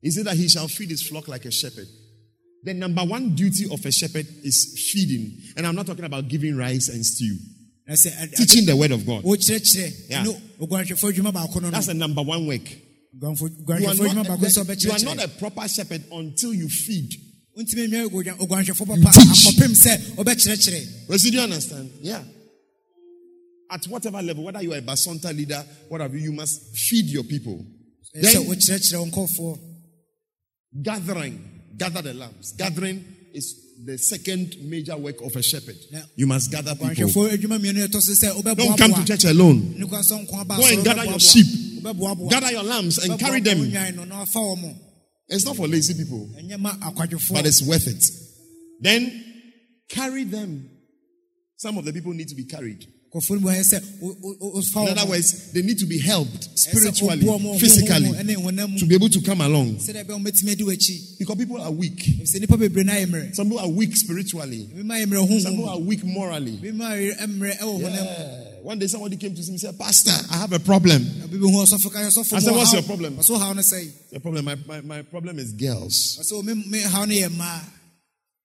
He 0.00 0.10
said 0.10 0.24
that 0.24 0.38
he 0.38 0.48
shall 0.48 0.66
feed 0.68 0.88
his 0.88 1.02
flock 1.02 1.28
like 1.28 1.44
a 1.44 1.50
shepherd. 1.50 1.86
The 2.62 2.72
number 2.72 3.04
one 3.04 3.34
duty 3.34 3.66
of 3.70 3.84
a 3.84 3.92
shepherd 3.92 4.26
is 4.42 4.90
feeding, 4.90 5.36
and 5.58 5.66
I'm 5.66 5.74
not 5.74 5.84
talking 5.86 6.06
about 6.06 6.28
giving 6.28 6.56
rice 6.56 6.88
and 6.88 7.04
stew. 7.04 7.36
Teaching 8.36 8.64
the 8.64 8.74
word 8.74 8.90
of 8.92 9.04
God. 9.04 9.22
Yeah. 9.22 10.24
ɛne 10.24 10.40
oguanhwɛfoɔ 10.58 11.12
adwuma 11.12 11.30
baako 11.30 11.56
no 11.56 11.60
no 11.68 11.70
That's 11.72 11.88
the 11.88 11.94
number 11.94 12.22
one 12.22 12.46
work. 12.46 12.66
You 13.20 13.28
are, 13.28 13.94
not, 13.94 14.82
you 14.82 14.90
are 14.90 14.98
not 15.14 15.24
a 15.24 15.28
proper 15.28 15.68
shepherd 15.68 16.02
until 16.12 16.52
you 16.54 16.68
feed. 16.68 17.10
wontumi 17.56 17.86
nwɛ 17.88 18.08
ogua- 18.10 18.36
oguanhwɛfoɔ 18.38 18.86
papa 18.86 19.10
akɔpem 19.18 19.72
sɛ 19.74 19.96
ɔbɛkyerɛkyerɛ 20.16 21.08
Rosie, 21.08 21.30
do 21.30 21.36
you 21.36 21.42
understand? 21.44 21.88
Yeah. 22.02 22.22
At 23.70 23.84
whatever 23.86 24.20
level, 24.22 24.42
whether 24.44 24.60
you 24.62 24.72
are 24.72 24.78
a 24.78 24.82
bacenta 24.82 25.32
leader, 25.34 25.64
whatever, 25.88 26.16
you 26.18 26.32
must 26.32 26.60
feed 26.76 27.06
your 27.06 27.22
people. 27.24 27.64
Then 28.12 28.44
wokyerɛkyerɛ 28.46 28.98
wo 28.98 29.06
nkɔfoɔ 29.06 29.58
gathering, 30.82 31.38
gather 31.76 32.02
the 32.02 32.14
lambs. 32.14 32.52
Gathering 32.58 33.04
is 33.32 33.54
the 33.84 33.98
second 33.98 34.56
major 34.62 34.96
work 34.96 35.20
of 35.22 35.34
a 35.36 35.42
shepherd. 35.42 35.76
You 36.16 36.26
must 36.26 36.50
gather 36.50 36.74
people. 36.74 36.88
oguanhwɛfoɔ 36.88 37.30
adwuma 37.36 37.58
mmienu 37.60 37.86
ɛtɔ 37.86 38.02
so 38.02 38.12
sɛ 38.12 38.56
Don't 38.56 38.76
come 38.78 38.94
to 38.94 39.04
church 39.04 39.24
alone. 39.26 39.74
ne 39.78 39.86
kwan 39.86 40.02
sɛ 40.02 40.26
nko 40.26 40.40
aba 40.40 40.56
Go 40.56 40.66
and 40.66 40.84
gather 40.84 41.04
your 41.04 41.20
sheep. 41.20 41.46
Gather 42.30 42.50
your 42.50 42.64
lambs 42.64 42.98
and 42.98 43.18
carry 43.20 43.40
them. 43.40 43.60
It's 45.28 45.44
not 45.44 45.56
for 45.56 45.66
lazy 45.68 45.94
people, 45.94 46.28
but 47.32 47.46
it's 47.46 47.62
worth 47.62 47.86
it. 47.86 48.04
Then 48.80 49.24
carry 49.88 50.24
them. 50.24 50.68
Some 51.56 51.78
of 51.78 51.84
the 51.84 51.92
people 51.92 52.12
need 52.12 52.28
to 52.28 52.34
be 52.34 52.44
carried. 52.44 52.86
In 53.14 53.20
other 54.88 55.06
words, 55.08 55.52
they 55.52 55.62
need 55.62 55.78
to 55.78 55.86
be 55.86 56.00
helped 56.00 56.48
spiritually, 56.58 57.24
physically, 57.60 58.10
to 58.10 58.86
be 58.86 58.94
able 58.96 59.08
to 59.08 59.20
come 59.22 59.40
along. 59.40 59.74
Because 59.76 61.36
people 61.38 61.60
are 61.62 61.70
weak. 61.70 62.02
Some 62.24 62.40
people 63.46 63.60
are 63.60 63.68
weak 63.68 63.96
spiritually. 63.96 64.68
Some 64.68 65.52
people 65.54 65.68
are 65.68 65.78
weak 65.78 66.02
morally. 66.04 66.58
Yeah. 67.80 68.43
One 68.64 68.78
day 68.78 68.86
somebody 68.86 69.18
came 69.18 69.34
to 69.34 69.40
me 69.42 69.46
and 69.48 69.60
said, 69.60 69.78
Pastor, 69.78 70.10
I 70.32 70.38
have 70.38 70.52
a 70.54 70.58
problem. 70.58 71.04
obi 71.22 71.36
bi 71.36 71.44
hu 71.44 71.60
ɔsɔfo 71.62 71.92
ka 71.92 71.98
sɔfo 72.08 72.32
I 72.32 72.38
said, 72.38 72.52
"What's 72.56 72.72
your 72.72 72.82
problem?" 72.82 73.18
ɔsɔ 73.18 73.38
haw 73.38 73.52
no 73.52 73.60
sɛe 73.60 74.08
The 74.10 74.20
problem, 74.20 74.46
my, 74.46 74.54
my, 74.66 74.80
my 74.80 75.02
problem 75.02 75.38
is 75.38 75.52
girls. 75.52 76.18
ɔsɛ 76.22 76.32
oh, 76.32 76.42
me 76.42 76.54
me 76.54 76.80
haw 76.80 77.04
no 77.04 77.12
yɛ 77.12 77.60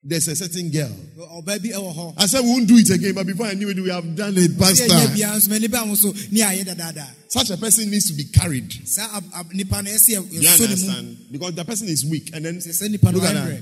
There's 0.03 0.27
a 0.27 0.35
certain 0.35 0.69
girl. 0.71 0.91
ɔbaa 1.17 1.63
bi 1.63 1.69
ɛwɔ 1.69 1.95
hɔ 1.95 2.13
I 2.17 2.25
said, 2.25 2.41
we 2.41 2.49
won't 2.49 2.67
do 2.67 2.75
it 2.75 2.89
again, 2.89 3.13
but 3.15 3.27
before 3.27 3.45
I 3.45 3.53
knew 3.53 3.69
it, 3.69 3.79
we 3.79 3.89
have 3.89 4.13
done 4.13 4.33
it, 4.35 4.59
Pastor. 4.59 4.87
biara 4.87 5.37
nso 5.39 5.47
ma 5.51 5.55
nnipa 5.55 5.87
ho 5.87 5.95
so 5.95 6.11
ne 6.31 6.41
ayɛ 6.41 6.65
dadaada 6.65 7.07
Such 7.29 7.51
a 7.51 7.57
person 7.57 7.89
needs 7.89 8.09
to 8.11 8.13
be 8.17 8.25
carried. 8.25 8.69
saa 8.85 9.15
ab- 9.15 9.23
ab- 9.33 9.51
nnipa 9.53 9.81
no 9.81 9.89
ɛsɛ 9.89 10.09
You 10.33 10.41
yɛsɔ 10.41 10.43
ne 10.43 10.57
mu 10.57 10.63
understand? 10.65 11.17
Because 11.31 11.55
the 11.55 11.63
person 11.63 11.87
is 11.87 12.03
weak. 12.05 12.31
And 12.33 12.43
then 12.43 12.57
sɛ 12.57 12.75
sɛ 12.75 12.89
nnipa 12.93 13.03
no 13.05 13.11
look 13.11 13.23
at 13.23 13.35
that. 13.35 13.61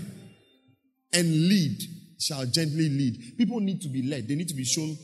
And 1.14 1.49
lead 1.49 1.84
shall 2.20 2.47
gently 2.47 2.89
lead. 2.89 3.38
People 3.38 3.60
need 3.60 3.80
to 3.84 3.89
be 3.89 4.01
led. 4.01 4.28
They 4.28 4.34
need 4.34 4.47
to 4.47 4.55
be 4.55 4.66
shown 4.66 4.97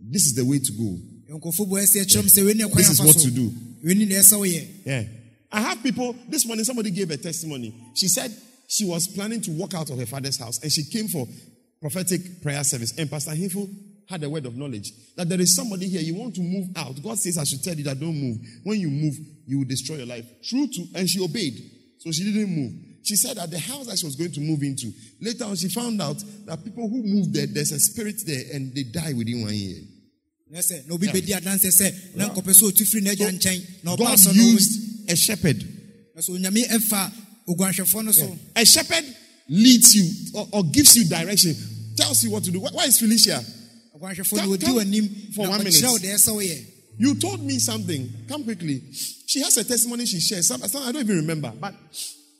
this 0.00 0.26
is 0.26 0.34
the 0.34 0.44
way 0.44 0.58
to 0.58 0.72
go. 0.72 0.98
nkɔfo 1.38 1.68
bu 1.68 1.76
ɛsɛ 1.76 2.04
kyerɛm 2.06 2.28
sɛ 2.28 2.44
wei 2.46 2.54
ne 2.54 2.64
ɛkwan 2.64 2.76
This 2.76 2.90
is 2.90 3.00
what 3.00 3.16
to 3.18 3.30
do. 3.30 3.52
wei 3.84 3.94
ne 3.94 4.06
deɛ 4.06 4.20
ɛsɛ 4.20 4.38
woyɛ 4.38 4.66
Yeah. 4.86 5.04
I 5.52 5.60
have 5.62 5.82
people, 5.82 6.14
this 6.28 6.46
morning 6.46 6.64
somebody 6.64 6.90
gave 6.92 7.10
a 7.10 7.16
testimony. 7.16 7.74
She 7.94 8.06
said 8.08 8.30
she 8.68 8.84
was 8.84 9.08
planning 9.08 9.40
to 9.42 9.50
walk 9.50 9.74
out 9.74 9.90
of 9.90 9.98
her 9.98 10.06
father's 10.06 10.38
house 10.38 10.60
and 10.62 10.70
she 10.70 10.84
came 10.84 11.08
for 11.08 11.26
prophetic 11.80 12.40
prayer 12.42 12.62
service. 12.62 12.92
And 12.96 13.10
Pastor 13.10 13.32
Hinful 13.32 13.68
had 14.08 14.22
a 14.22 14.30
word 14.30 14.46
of 14.46 14.56
knowledge 14.56 14.92
that 15.16 15.28
there 15.28 15.40
is 15.40 15.54
somebody 15.56 15.88
here, 15.88 16.02
you 16.02 16.14
want 16.14 16.34
to 16.36 16.40
move 16.40 16.68
out. 16.76 17.02
God 17.02 17.18
says, 17.18 17.36
I 17.38 17.44
should 17.44 17.62
tell 17.64 17.74
you 17.74 17.82
that 17.84 17.98
don't 17.98 18.14
move. 18.14 18.38
When 18.62 18.78
you 18.78 18.90
move, 18.90 19.14
you 19.46 19.58
will 19.58 19.64
destroy 19.64 19.96
your 19.96 20.06
life. 20.06 20.24
True 20.44 20.68
to, 20.68 20.86
and 20.94 21.08
she 21.08 21.20
obeyed. 21.22 21.58
So 21.98 22.12
she 22.12 22.24
didn't 22.24 22.54
move. 22.54 22.72
She 23.02 23.16
said 23.16 23.36
that 23.38 23.50
the 23.50 23.58
house 23.58 23.86
that 23.86 23.98
she 23.98 24.06
was 24.06 24.14
going 24.16 24.32
to 24.32 24.40
move 24.40 24.62
into, 24.62 24.92
later 25.20 25.44
on 25.44 25.56
she 25.56 25.68
found 25.68 26.00
out 26.00 26.22
that 26.46 26.62
people 26.64 26.88
who 26.88 27.02
moved 27.02 27.34
there, 27.34 27.46
there's 27.46 27.72
a 27.72 27.78
spirit 27.80 28.16
there 28.26 28.44
and 28.54 28.74
they 28.74 28.84
die 28.84 29.14
within 29.14 29.42
one 29.42 29.54
year. 29.54 29.80
Na 30.50 30.58
sɛ 30.60 30.86
na 30.86 30.94
obi 30.94 31.06
bɛdi 31.06 31.32
adanse 31.34 31.70
sɛ 31.70 32.16
na 32.16 32.28
nkɔpɛ 32.28 32.52
sɛ 32.52 32.62
ɔtu 32.70 32.84
firi 32.86 33.02
n'agya 33.04 33.30
nkyɛn 33.32 33.84
na 33.84 33.96
ɔba 33.96 33.98
God 33.98 34.36
used 34.36 35.10
a 35.10 35.16
shepherd 35.16 35.58
na 36.14 36.20
so 36.20 36.32
onyame 36.32 36.66
ɛfa 36.68 37.12
oguanhwɛfoɔ 37.48 38.04
no 38.04 38.12
so 38.12 38.38
A 38.56 38.64
shepherd 38.66 39.04
leads 39.48 39.94
you 39.94 40.08
or, 40.34 40.48
or 40.52 40.64
gives 40.64 40.96
you 40.96 41.04
direction, 41.04 41.54
tells 41.96 42.22
you 42.22 42.30
what 42.30 42.44
to 42.44 42.50
do. 42.50 42.60
Why, 42.60 42.84
is 42.84 42.98
Felicia? 42.98 43.44
Come- 43.92 44.14
come 44.14 44.28
for 45.34 45.48
one 45.48 45.58
minute. 45.58 45.74
deɛ 45.74 46.14
ɛsɛ 46.14 46.30
woyɛ 46.34 46.66
You 46.98 47.14
told 47.14 47.42
me 47.42 47.58
something. 47.58 48.26
Come 48.28 48.44
quickly. 48.44 48.82
She 49.26 49.40
has 49.40 49.56
a 49.56 49.64
testimony 49.64 50.04
she 50.04 50.20
shares. 50.20 50.50
I 50.50 50.56
don't 50.92 50.96
even 50.96 51.16
remember. 51.16 51.52
But 51.58 51.74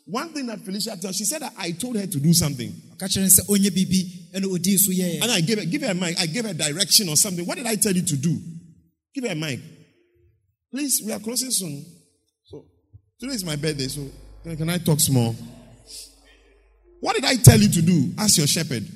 one 0.05 0.29
thing 0.35 0.47
that 0.47 0.61
Felicia 0.61 0.97
tells, 1.01 1.17
she 1.17 1.25
said 1.25 1.41
that 1.43 1.55
I 1.57 1.71
told 1.71 1.97
her 1.97 2.07
to 2.07 2.21
do 2.21 2.35
something. 2.35 2.71
Ɔka 3.01 3.09
kyerɛ 3.09 3.23
no 3.23 3.29
sɛ 3.29 3.43
ɔnyɛ 3.49 3.71
biribi 3.71 4.31
ɛna 4.35 4.47
ɔdii 4.47 4.79
so 4.79 4.91
yɛɛ 4.93 5.23
And 5.23 5.31
I 5.33 5.41
gave 5.41 5.59
her, 5.59 5.65
give 5.65 5.83
her 5.83 5.91
a 5.91 5.95
mic. 5.95 6.21
I 6.21 6.27
gave 6.27 6.45
her 6.45 6.53
direction 6.55 7.09
or 7.09 7.17
something. 7.17 7.47
What 7.47 7.57
did 7.57 7.67
I 7.67 7.77
tell 7.77 7.93
you 7.93 8.03
to 8.03 8.17
do? 8.17 8.39
Give 9.15 9.25
her 9.25 9.31
a 9.31 9.35
mic. 9.35 9.61
Please, 10.71 11.03
we 11.05 11.13
are 11.13 11.19
closing 11.19 11.51
soon. 11.51 11.85
So 12.45 12.65
today 13.19 13.35
is 13.35 13.45
my 13.45 13.57
birthday. 13.57 13.89
So 13.89 14.07
can, 14.43 14.57
can 14.57 14.69
I 14.69 14.79
talk 14.79 15.01
small? 15.01 15.35
What 17.01 17.15
did 17.17 17.25
I 17.25 17.37
tell 17.37 17.59
you 17.59 17.71
to 17.71 17.83
do 17.83 18.13
Ask 18.19 18.37
your 18.39 18.47
shepherd? 18.47 18.87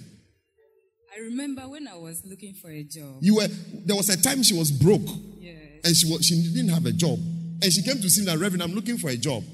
I 1.17 1.21
remember 1.21 1.63
when 1.63 1.89
I 1.89 1.97
was 1.97 2.23
looking 2.27 2.55
for 2.55 2.71
a 2.71 2.83
job. 2.83 3.19
You 3.21 3.37
were 3.37 3.49
there 3.87 3.97
was 3.97 4.09
a 4.11 4.21
time 4.21 4.43
she 4.43 4.55
was 4.55 4.71
broke. 4.71 5.09
Yes. 5.39 5.57
and 5.85 5.97
she 5.97 6.11
was, 6.11 6.25
she 6.25 6.43
didn't 6.53 6.71
have 6.71 6.87
a 6.87 6.93
job. 6.93 7.19
And 7.63 7.73
she 7.73 7.83
came 7.83 8.01
to 8.01 8.11
see 8.11 8.23
me 8.23 8.27
that 8.27 8.39
Reverend, 8.39 8.63
I'm 8.63 8.73
looking 8.75 8.99
for 8.99 9.11
a 9.11 9.17
job. 9.17 9.45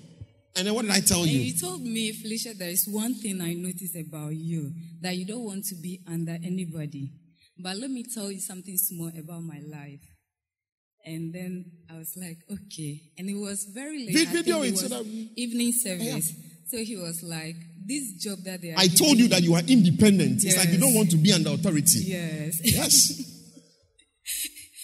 And 0.56 0.66
then 0.66 0.74
what 0.74 0.82
did 0.82 0.90
I 0.90 1.00
tell 1.00 1.22
And 1.22 1.30
you? 1.30 1.40
you 1.40 1.58
told 1.58 1.80
me, 1.82 2.12
Felicia, 2.12 2.54
there 2.54 2.70
is 2.70 2.86
one 2.88 3.14
thing 3.14 3.40
I 3.40 3.54
noticed 3.54 3.96
about 3.96 4.34
you 4.34 4.72
that 5.00 5.16
you 5.16 5.24
don't 5.24 5.44
want 5.44 5.64
to 5.66 5.74
be 5.76 6.00
under 6.08 6.32
anybody. 6.42 7.12
But 7.58 7.76
let 7.76 7.90
me 7.90 8.04
tell 8.12 8.30
you 8.32 8.40
something 8.40 8.76
small 8.76 9.08
about 9.16 9.42
my 9.42 9.60
life. 9.70 10.00
And 11.04 11.32
then 11.32 11.64
I 11.90 11.96
was 11.98 12.12
like, 12.16 12.38
okay. 12.50 13.00
And 13.16 13.28
it 13.30 13.34
was 13.36 13.64
very 13.72 14.06
late. 14.06 14.28
Video 14.28 14.62
it 14.62 14.76
so 14.76 14.98
was 14.98 15.06
evening 15.36 15.72
service. 15.72 16.32
So 16.68 16.78
he 16.78 16.96
was 16.96 17.22
like, 17.22 17.56
this 17.86 18.12
job 18.22 18.38
that 18.44 18.60
they 18.60 18.70
are 18.72 18.78
I 18.78 18.86
told 18.88 19.16
you 19.18 19.28
that 19.28 19.42
you 19.42 19.54
are 19.54 19.62
independent. 19.66 20.44
It's 20.44 20.56
like 20.56 20.68
you 20.70 20.78
don't 20.78 20.94
want 20.94 21.10
to 21.12 21.16
be 21.16 21.32
under 21.32 21.50
authority. 21.50 22.00
Yes. 22.04 22.60
Yes. 22.64 23.26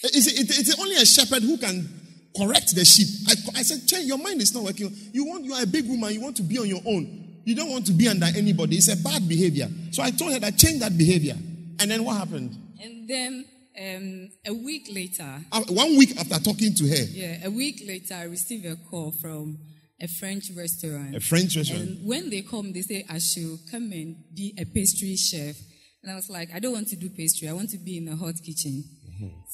It's, 0.03 0.27
it- 0.27 0.59
it's 0.59 0.79
only 0.79 0.95
a 0.95 1.05
shepherd 1.05 1.41
who 1.43 1.57
can 1.57 1.89
correct 2.37 2.75
the 2.75 2.85
sheep. 2.85 3.07
I, 3.27 3.59
I 3.59 3.63
said, 3.63 3.87
change 3.87 4.05
your 4.05 4.17
mind 4.17 4.41
is 4.41 4.53
not 4.53 4.63
working. 4.63 4.93
You 5.13 5.25
want 5.25 5.45
you 5.45 5.53
are 5.53 5.63
a 5.63 5.67
big 5.67 5.87
woman, 5.87 6.13
you 6.13 6.21
want 6.21 6.35
to 6.37 6.43
be 6.43 6.57
on 6.59 6.67
your 6.67 6.81
own. 6.85 7.41
You 7.45 7.55
don't 7.55 7.69
want 7.71 7.85
to 7.87 7.93
be 7.93 8.07
under 8.09 8.25
anybody. 8.35 8.75
It's 8.77 8.89
a 8.91 8.97
bad 8.97 9.27
behavior. 9.27 9.69
So 9.91 10.03
I 10.03 10.11
told 10.11 10.33
her 10.33 10.39
that 10.39 10.57
change 10.57 10.79
that 10.81 10.97
behavior. 10.97 11.35
And 11.79 11.89
then 11.91 12.03
what 12.03 12.17
happened? 12.17 12.55
and 12.81 13.07
then 13.07 13.45
um, 13.79 14.29
a 14.45 14.53
week 14.53 14.87
later, 14.91 15.39
Uh, 15.51 15.61
One 15.69 15.97
week 15.97 16.17
after 16.19 16.39
talking 16.39 16.73
to 16.75 16.87
her, 16.87 17.03
yeah, 17.11 17.45
a 17.45 17.49
week 17.51 17.83
later, 17.87 18.15
I 18.15 18.23
received 18.23 18.65
a 18.65 18.75
call 18.75 19.11
from 19.21 19.57
a 20.01 20.07
French 20.07 20.45
restaurant. 20.55 21.15
a 21.15 21.19
French 21.19 21.55
restaurant. 21.55 21.83
And 21.83 22.05
when 22.07 22.29
they 22.29 22.41
come, 22.41 22.73
they 22.73 22.81
say 22.81 23.05
I 23.09 23.19
should 23.19 23.59
come 23.71 23.91
and 23.91 24.15
be 24.35 24.53
a 24.57 24.65
pastry 24.65 25.15
chef. 25.15 25.55
And 26.03 26.11
I 26.11 26.15
was 26.15 26.29
like, 26.29 26.49
I 26.53 26.59
don't 26.59 26.73
want 26.73 26.87
to 26.89 26.95
do 26.95 27.09
pastry. 27.09 27.47
I 27.49 27.53
want 27.53 27.69
to 27.71 27.77
be 27.77 27.97
in 27.97 28.07
a 28.07 28.15
hot 28.15 28.35
kitchen. 28.43 28.83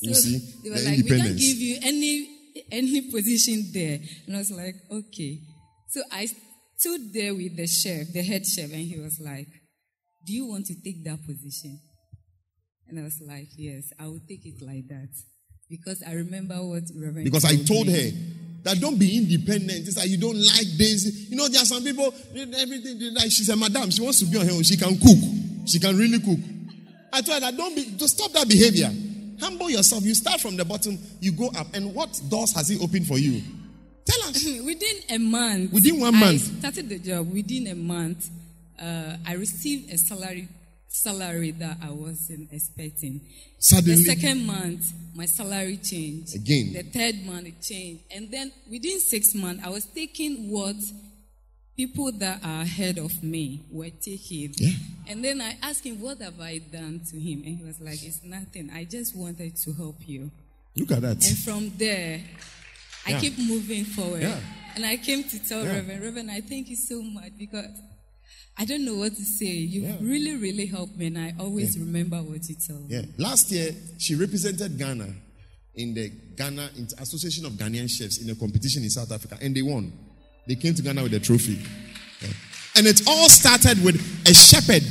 So 0.01 0.09
You 0.09 0.13
see, 0.15 0.39
they 0.63 0.69
were 0.69 0.77
the 0.77 0.85
like, 0.85 1.03
we 1.03 1.09
can't 1.09 1.37
give 1.37 1.57
you 1.57 1.77
any 1.83 2.27
any 2.71 3.11
position 3.11 3.69
there. 3.73 3.99
And 4.27 4.35
I 4.35 4.39
was 4.39 4.51
like, 4.51 4.75
okay. 4.91 5.39
So 5.89 6.01
I 6.11 6.27
stood 6.77 7.13
there 7.13 7.33
with 7.33 7.55
the 7.55 7.67
chef, 7.67 8.07
the 8.13 8.23
head 8.23 8.45
chef, 8.45 8.71
and 8.71 8.81
he 8.81 8.99
was 8.99 9.19
like, 9.23 9.47
Do 10.25 10.33
you 10.33 10.47
want 10.47 10.65
to 10.67 10.75
take 10.83 11.03
that 11.05 11.19
position? 11.25 11.79
And 12.87 12.99
I 12.99 13.03
was 13.03 13.21
like, 13.25 13.47
Yes, 13.57 13.91
I 13.99 14.07
will 14.07 14.21
take 14.27 14.45
it 14.45 14.61
like 14.61 14.87
that. 14.89 15.09
Because 15.69 16.03
I 16.05 16.13
remember 16.13 16.55
what 16.55 16.83
Reverend 16.95 17.25
Because 17.25 17.45
I 17.45 17.55
told 17.55 17.87
me. 17.87 17.93
her 17.93 18.17
that 18.63 18.79
don't 18.79 18.97
be 18.97 19.17
independent. 19.17 19.87
It's 19.87 19.97
like 19.97 20.09
you 20.09 20.17
don't 20.17 20.37
like 20.37 20.67
this. 20.77 21.29
You 21.29 21.35
know, 21.35 21.47
there 21.49 21.61
are 21.61 21.65
some 21.65 21.83
people, 21.83 22.13
everything, 22.35 23.13
like 23.13 23.29
she's 23.29 23.49
a 23.49 23.57
madam. 23.57 23.91
She 23.91 24.01
wants 24.01 24.19
to 24.19 24.25
be 24.25 24.37
on 24.37 24.45
her 24.45 24.53
own. 24.53 24.63
She 24.63 24.77
can 24.77 24.97
cook. 24.97 25.19
She 25.67 25.79
can 25.79 25.97
really 25.97 26.19
cook. 26.19 26.39
I 27.11 27.21
told 27.21 27.35
her 27.35 27.51
that 27.51 27.57
don't 27.57 27.75
be, 27.75 27.95
to 27.97 28.07
stop 28.07 28.31
that 28.31 28.47
behavior. 28.47 28.89
Humble 29.39 29.69
yourself. 29.69 30.03
You 30.03 30.15
start 30.15 30.41
from 30.41 30.55
the 30.57 30.65
bottom, 30.65 30.97
you 31.19 31.31
go 31.31 31.49
up. 31.55 31.67
And 31.73 31.93
what 31.93 32.19
doors 32.29 32.53
has 32.55 32.67
he 32.69 32.79
opened 32.79 33.07
for 33.07 33.17
you? 33.17 33.41
Tell 34.05 34.29
us. 34.29 34.43
within 34.65 34.95
a 35.09 35.17
month. 35.17 35.73
Within 35.73 35.99
one 35.99 36.15
I 36.15 36.19
month? 36.19 36.41
started 36.59 36.89
the 36.89 36.99
job. 36.99 37.31
Within 37.31 37.67
a 37.67 37.75
month, 37.75 38.29
uh, 38.81 39.17
I 39.25 39.33
received 39.33 39.91
a 39.91 39.97
salary 39.97 40.47
salary 40.93 41.49
that 41.51 41.77
I 41.81 41.89
wasn't 41.89 42.53
expecting. 42.53 43.21
Suddenly. 43.57 43.95
The 43.95 44.15
second 44.15 44.45
month, 44.45 44.85
my 45.15 45.25
salary 45.25 45.77
changed. 45.77 46.35
Again. 46.35 46.73
The 46.73 46.83
third 46.83 47.25
month, 47.25 47.47
it 47.47 47.61
changed. 47.61 48.03
And 48.11 48.29
then 48.29 48.51
within 48.69 48.99
six 48.99 49.33
months, 49.33 49.63
I 49.65 49.69
was 49.69 49.85
taking 49.85 50.51
what 50.51 50.75
people 51.75 52.11
that 52.13 52.43
are 52.43 52.61
ahead 52.61 52.97
of 52.97 53.23
me 53.23 53.63
were 53.71 53.89
taken. 53.89 54.51
Yeah. 54.55 54.71
And 55.09 55.23
then 55.23 55.41
I 55.41 55.57
asked 55.61 55.85
him, 55.85 55.99
What 55.99 56.21
have 56.21 56.39
I 56.39 56.59
done 56.59 57.01
to 57.11 57.19
him? 57.19 57.43
And 57.45 57.57
he 57.57 57.63
was 57.63 57.79
like, 57.81 58.03
It's 58.03 58.23
nothing. 58.23 58.69
I 58.73 58.85
just 58.85 59.15
wanted 59.15 59.55
to 59.55 59.73
help 59.73 59.97
you. 60.07 60.31
Look 60.75 60.91
at 60.91 61.01
that. 61.01 61.25
And 61.25 61.37
from 61.39 61.71
there, 61.77 62.21
I 63.05 63.19
keep 63.19 63.37
moving 63.37 63.85
forward. 63.85 64.21
Yeah. 64.21 64.39
And 64.75 64.85
I 64.85 64.97
came 64.97 65.23
to 65.23 65.47
tell 65.47 65.63
Yeah. 65.63 65.75
Reverend, 65.75 66.03
Reverend, 66.03 66.31
I 66.31 66.41
thank 66.41 66.69
you 66.69 66.75
so 66.75 67.01
much 67.01 67.31
because 67.37 67.67
I 68.57 68.65
don't 68.65 68.85
know 68.85 68.95
what 68.95 69.15
to 69.15 69.23
say. 69.23 69.45
You 69.45 69.97
really, 69.99 70.35
really 70.37 70.67
helped 70.67 70.95
me, 70.95 71.07
and 71.07 71.17
I 71.17 71.33
always 71.39 71.77
remember 71.77 72.17
what 72.17 72.47
you 72.47 72.55
tell 72.55 72.77
me. 72.77 72.85
Yeah. 72.89 73.01
Last 73.17 73.51
year, 73.51 73.71
she 73.97 74.15
represented 74.15 74.77
Ghana 74.77 75.07
in 75.75 75.93
the 75.95 76.09
Ghana 76.37 76.69
Association 76.99 77.45
of 77.45 77.53
Ghanaian 77.53 77.89
Chefs 77.89 78.21
in 78.21 78.29
a 78.29 78.35
competition 78.35 78.83
in 78.83 78.89
South 78.91 79.11
Africa, 79.11 79.37
and 79.41 79.55
they 79.55 79.63
won. 79.63 79.91
They 80.47 80.55
came 80.55 80.73
to 80.75 80.81
Ghana 80.81 81.03
with 81.03 81.13
a 81.13 81.19
trophy. 81.19 81.59
Yeah. 82.21 82.29
And 82.75 82.87
it 82.87 83.01
all 83.07 83.29
started 83.29 83.83
with 83.83 83.95
a 84.27 84.33
shepherd 84.33 84.83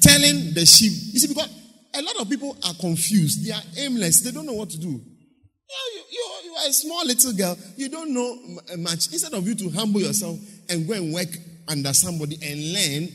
telling 0.00 0.54
the 0.54 0.66
sheep. 0.66 0.92
You 1.12 1.20
see, 1.20 1.28
because 1.28 1.48
a 1.94 2.02
lot 2.02 2.20
of 2.20 2.28
people 2.28 2.56
are 2.64 2.74
confused, 2.74 3.46
they 3.46 3.52
are 3.52 3.62
aimless, 3.78 4.22
they 4.22 4.30
don't 4.30 4.46
know 4.46 4.54
what 4.54 4.70
to 4.70 4.78
do. 4.78 4.88
You, 4.88 6.02
you, 6.10 6.30
you 6.44 6.54
are 6.54 6.68
a 6.68 6.72
small 6.72 7.06
little 7.06 7.32
girl, 7.32 7.56
you 7.76 7.88
don't 7.88 8.12
know 8.12 8.58
uh, 8.72 8.76
much. 8.78 9.12
Instead 9.12 9.34
of 9.34 9.46
you 9.46 9.54
to 9.54 9.70
humble 9.70 10.00
yourself 10.00 10.38
and 10.68 10.86
go 10.86 10.94
and 10.94 11.14
work 11.14 11.28
under 11.68 11.92
somebody 11.92 12.36
and 12.42 12.72
learn, 12.72 13.08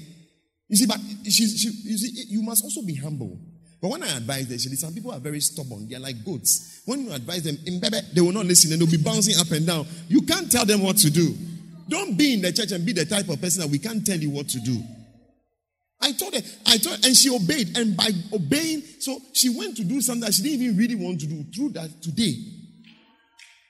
you 0.68 0.76
see, 0.78 0.86
but 0.86 1.00
she, 1.26 1.48
she, 1.48 1.70
you 1.84 1.98
see, 1.98 2.26
you 2.30 2.42
must 2.42 2.64
also 2.64 2.82
be 2.82 2.96
humble. 2.96 3.38
But 3.82 3.92
when 3.92 4.04
I 4.04 4.18
advise 4.18 4.48
them, 4.48 4.58
some 4.60 4.94
people 4.94 5.12
are 5.12 5.20
very 5.20 5.40
stubborn. 5.42 5.88
They 5.88 5.96
are 5.96 6.00
like 6.00 6.24
goats. 6.26 6.82
When 6.86 7.06
you 7.06 7.14
advise 7.14 7.44
them, 7.44 7.58
in 7.68 7.80
bebe, 7.80 8.00
they 8.14 8.22
will 8.22 8.32
not 8.32 8.46
listen 8.46 8.72
and 8.72 8.82
they'll 8.82 8.90
be 8.90 9.04
bouncing 9.04 9.36
up 9.38 9.52
and 9.52 9.68
down. 9.68 9.86
You 10.08 10.22
can't 10.22 10.52
tell 10.52 10.66
them 10.66 10.82
what 10.82 10.98
to 10.98 11.12
do. 11.12 11.36
Don't 11.88 12.18
be 12.18 12.34
in 12.34 12.42
the 12.42 12.52
church 12.52 12.72
and 12.72 12.86
be 12.86 12.94
the 12.94 13.06
type 13.06 13.30
of 13.30 13.40
person 13.40 13.62
that 13.62 13.70
we 13.70 13.80
can't 13.80 14.06
tell 14.06 14.18
you 14.18 14.30
what 14.30 14.50
to 14.50 14.60
do. 14.60 14.82
I 16.02 16.12
told 16.12 16.34
her, 16.34 16.42
I 16.66 16.78
told 16.78 17.06
and 17.06 17.16
she 17.16 17.30
obeyed. 17.30 17.78
And 17.78 17.96
by 17.96 18.10
obeying, 18.34 18.84
so 19.00 19.18
she 19.34 19.50
went 19.50 19.78
to 19.78 19.84
do 19.84 20.02
something 20.02 20.22
that 20.22 20.34
she 20.34 20.44
didn't 20.44 20.62
even 20.62 20.78
really 20.78 20.96
want 20.96 21.20
to 21.22 21.28
do. 21.28 21.44
Through 21.56 21.70
that 21.70 22.02
today. 22.02 22.34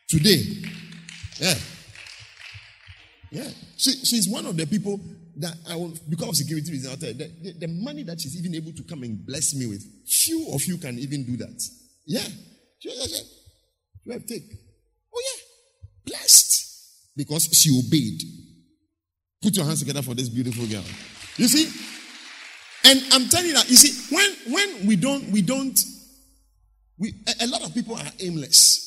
Today. 0.09 0.41
Yeah. 1.39 1.53
Yeah. 3.31 3.49
She, 3.77 3.91
she's 3.91 4.29
one 4.29 4.45
of 4.45 4.55
the 4.55 4.65
people 4.65 4.99
that 5.37 5.55
I 5.69 5.75
will, 5.75 5.93
because 6.09 6.29
of 6.29 6.35
security 6.35 6.71
reasons, 6.71 6.97
the, 6.99 7.13
the, 7.13 7.53
the 7.59 7.67
money 7.67 8.03
that 8.03 8.19
she's 8.19 8.37
even 8.37 8.55
able 8.55 8.71
to 8.71 8.83
come 8.83 9.03
and 9.03 9.25
bless 9.25 9.53
me 9.53 9.67
with, 9.67 9.83
few 10.07 10.47
of 10.53 10.63
you 10.63 10.77
can 10.77 10.97
even 10.97 11.25
do 11.25 11.37
that. 11.37 11.61
Yeah. 12.05 12.27
She, 12.79 12.89
she, 12.89 13.07
she, 13.07 14.19
take. 14.19 14.43
Oh, 15.13 15.21
yeah. 15.21 15.41
Blessed. 16.05 16.44
Because 17.15 17.45
she 17.53 17.69
obeyed. 17.77 18.21
Put 19.41 19.55
your 19.55 19.65
hands 19.65 19.79
together 19.79 20.01
for 20.01 20.13
this 20.13 20.29
beautiful 20.29 20.65
girl. 20.65 20.83
You 21.37 21.47
see? 21.47 21.71
And 22.85 23.01
I'm 23.13 23.27
telling 23.29 23.47
you 23.47 23.53
that, 23.53 23.69
you 23.69 23.75
see, 23.75 24.15
when, 24.15 24.53
when 24.53 24.87
we 24.87 24.95
don't, 24.95 25.29
we 25.31 25.41
don't, 25.41 25.79
we, 26.99 27.13
a, 27.27 27.45
a 27.45 27.47
lot 27.47 27.63
of 27.63 27.73
people 27.73 27.95
are 27.95 28.11
aimless. 28.19 28.85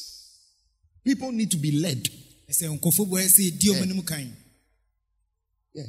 People 1.05 1.33
need 1.33 1.51
to 1.51 1.57
be 1.57 1.81
led. 1.81 2.09
ɛsɛ 2.49 2.69
nkɔfo 2.79 3.05
bɔ 3.07 3.17
ɛsɛ 3.27 3.59
di 3.59 3.69
ɔmo 3.69 3.83
anim 3.83 4.03
kan 4.03 4.37
Yeah. 5.75 5.85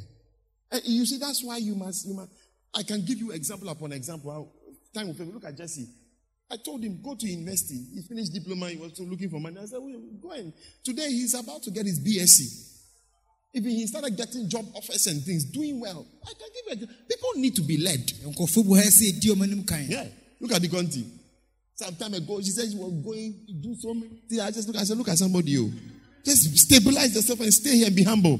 And 0.72 0.84
you 0.84 1.06
see, 1.06 1.18
that's 1.18 1.42
why 1.42 1.56
you 1.56 1.74
must, 1.74 2.06
you 2.06 2.14
must. 2.14 2.30
I 2.74 2.82
can 2.82 3.04
give 3.04 3.18
you 3.18 3.32
example 3.32 3.68
upon 3.68 3.92
example. 3.92 4.30
How, 4.30 4.48
time 4.94 5.08
will. 5.08 5.26
Look 5.26 5.44
at 5.44 5.56
Jesse. 5.56 5.88
I 6.50 6.56
told 6.56 6.82
him, 6.82 7.00
go 7.02 7.14
to 7.14 7.26
university. 7.26 7.78
He 7.94 8.02
finished 8.02 8.32
diploma. 8.32 8.68
He 8.70 8.76
was 8.76 8.92
still 8.94 9.06
looking 9.06 9.30
for 9.30 9.38
money. 9.38 9.56
I 9.60 9.66
said, 9.66 9.78
well, 9.80 10.00
go 10.20 10.32
and. 10.32 10.52
Today 10.82 11.08
he's 11.08 11.34
about 11.34 11.62
to 11.62 11.70
get 11.70 11.86
his 11.86 12.00
BSc. 12.00 12.66
Even 13.54 13.70
he 13.72 13.86
started 13.86 14.16
getting 14.16 14.48
job 14.48 14.64
offers 14.74 15.06
and 15.06 15.22
things, 15.22 15.44
doing 15.44 15.80
well. 15.80 16.06
I 16.24 16.32
can 16.38 16.48
give 16.54 16.80
you. 16.80 16.86
People 17.08 17.30
need 17.36 17.54
to 17.56 17.62
be 17.62 17.78
led. 17.78 18.06
nkɔfo 18.24 18.62
bɔ 18.62 18.80
ɛsɛ 18.80 19.20
di 19.20 19.28
ɔmo 19.28 19.88
Yeah. 19.88 20.06
Look 20.40 20.52
at 20.52 20.62
the 20.62 20.68
Conti. 20.68 21.04
Some 21.74 21.96
time 21.96 22.14
ago, 22.14 22.40
she 22.40 22.50
said 22.50 22.70
she 22.70 22.76
was 22.76 22.92
going 22.92 23.34
to 23.46 23.52
do 23.54 23.74
so 23.74 23.94
many 23.94 24.20
things. 24.28 24.40
I 24.40 24.50
just 24.50 24.68
look. 24.68 24.76
I 24.76 24.84
said, 24.84 24.98
look 24.98 25.08
at 25.08 25.18
somebody, 25.18 25.52
you. 25.52 25.72
Just 26.24 26.58
stabilize 26.58 27.14
yourself 27.14 27.40
and 27.40 27.52
stay 27.52 27.76
here 27.76 27.86
and 27.86 27.96
be 27.96 28.02
humble. 28.04 28.38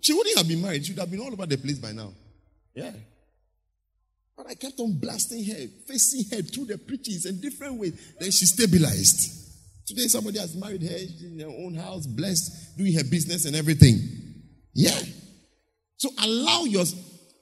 She 0.00 0.12
wouldn't 0.12 0.38
have 0.38 0.46
been 0.48 0.62
married. 0.62 0.86
She 0.86 0.92
would 0.92 1.00
have 1.00 1.10
been 1.10 1.20
all 1.20 1.32
over 1.32 1.46
the 1.46 1.56
place 1.58 1.78
by 1.78 1.92
now. 1.92 2.12
Yeah. 2.74 2.92
But 4.36 4.48
I 4.48 4.54
kept 4.54 4.78
on 4.80 4.98
blasting 5.00 5.44
her, 5.46 5.66
facing 5.86 6.24
her 6.36 6.42
through 6.42 6.66
the 6.66 6.78
preachings 6.78 7.24
in 7.24 7.40
different 7.40 7.80
ways. 7.80 8.14
Then 8.20 8.30
she 8.30 8.44
stabilized. 8.44 9.32
Today, 9.86 10.08
somebody 10.08 10.38
has 10.38 10.54
married 10.56 10.82
her 10.82 10.96
in 10.98 11.40
her 11.40 11.46
own 11.46 11.74
house, 11.74 12.06
blessed, 12.06 12.76
doing 12.76 12.92
her 12.94 13.04
business 13.04 13.44
and 13.46 13.56
everything. 13.56 13.98
Yeah. 14.74 14.98
So 15.96 16.10
allow 16.22 16.64
your, 16.64 16.84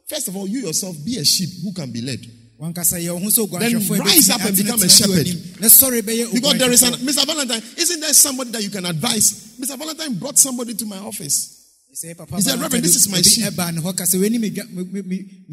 first 0.06 0.28
of 0.28 0.36
all, 0.36 0.46
you 0.46 0.60
yourself 0.60 0.96
be 1.04 1.18
a 1.18 1.24
sheep 1.24 1.48
who 1.64 1.72
can 1.72 1.90
be 1.90 2.02
led. 2.02 2.20
wankasa 2.60 2.98
yɛ 3.00 3.10
ɔho 3.10 3.28
sɛ 3.28 3.58
Then 3.58 3.98
rise 3.98 4.30
up 4.30 4.42
and 4.42 4.56
become 4.56 4.82
a 4.82 4.88
shepherd. 4.88 5.26
Because 5.56 6.58
there 6.58 6.70
is 6.70 6.82
an. 6.82 6.94
Mr. 6.94 7.26
Valentine, 7.26 7.62
isn't 7.76 8.00
there 8.00 8.12
somebody 8.12 8.50
that 8.50 8.62
you 8.62 8.70
can 8.70 8.86
advise? 8.86 9.56
Mr. 9.58 9.76
Valentine 9.76 10.14
brought 10.14 10.38
somebody 10.38 10.74
to 10.74 10.86
my 10.86 10.98
office. 10.98 11.63
He 11.94 12.40
said, 12.40 12.58
"Reverend, 12.58 12.84
this 12.84 12.96
is 12.96 13.08
my 13.08 13.22
sheep." 13.22 13.44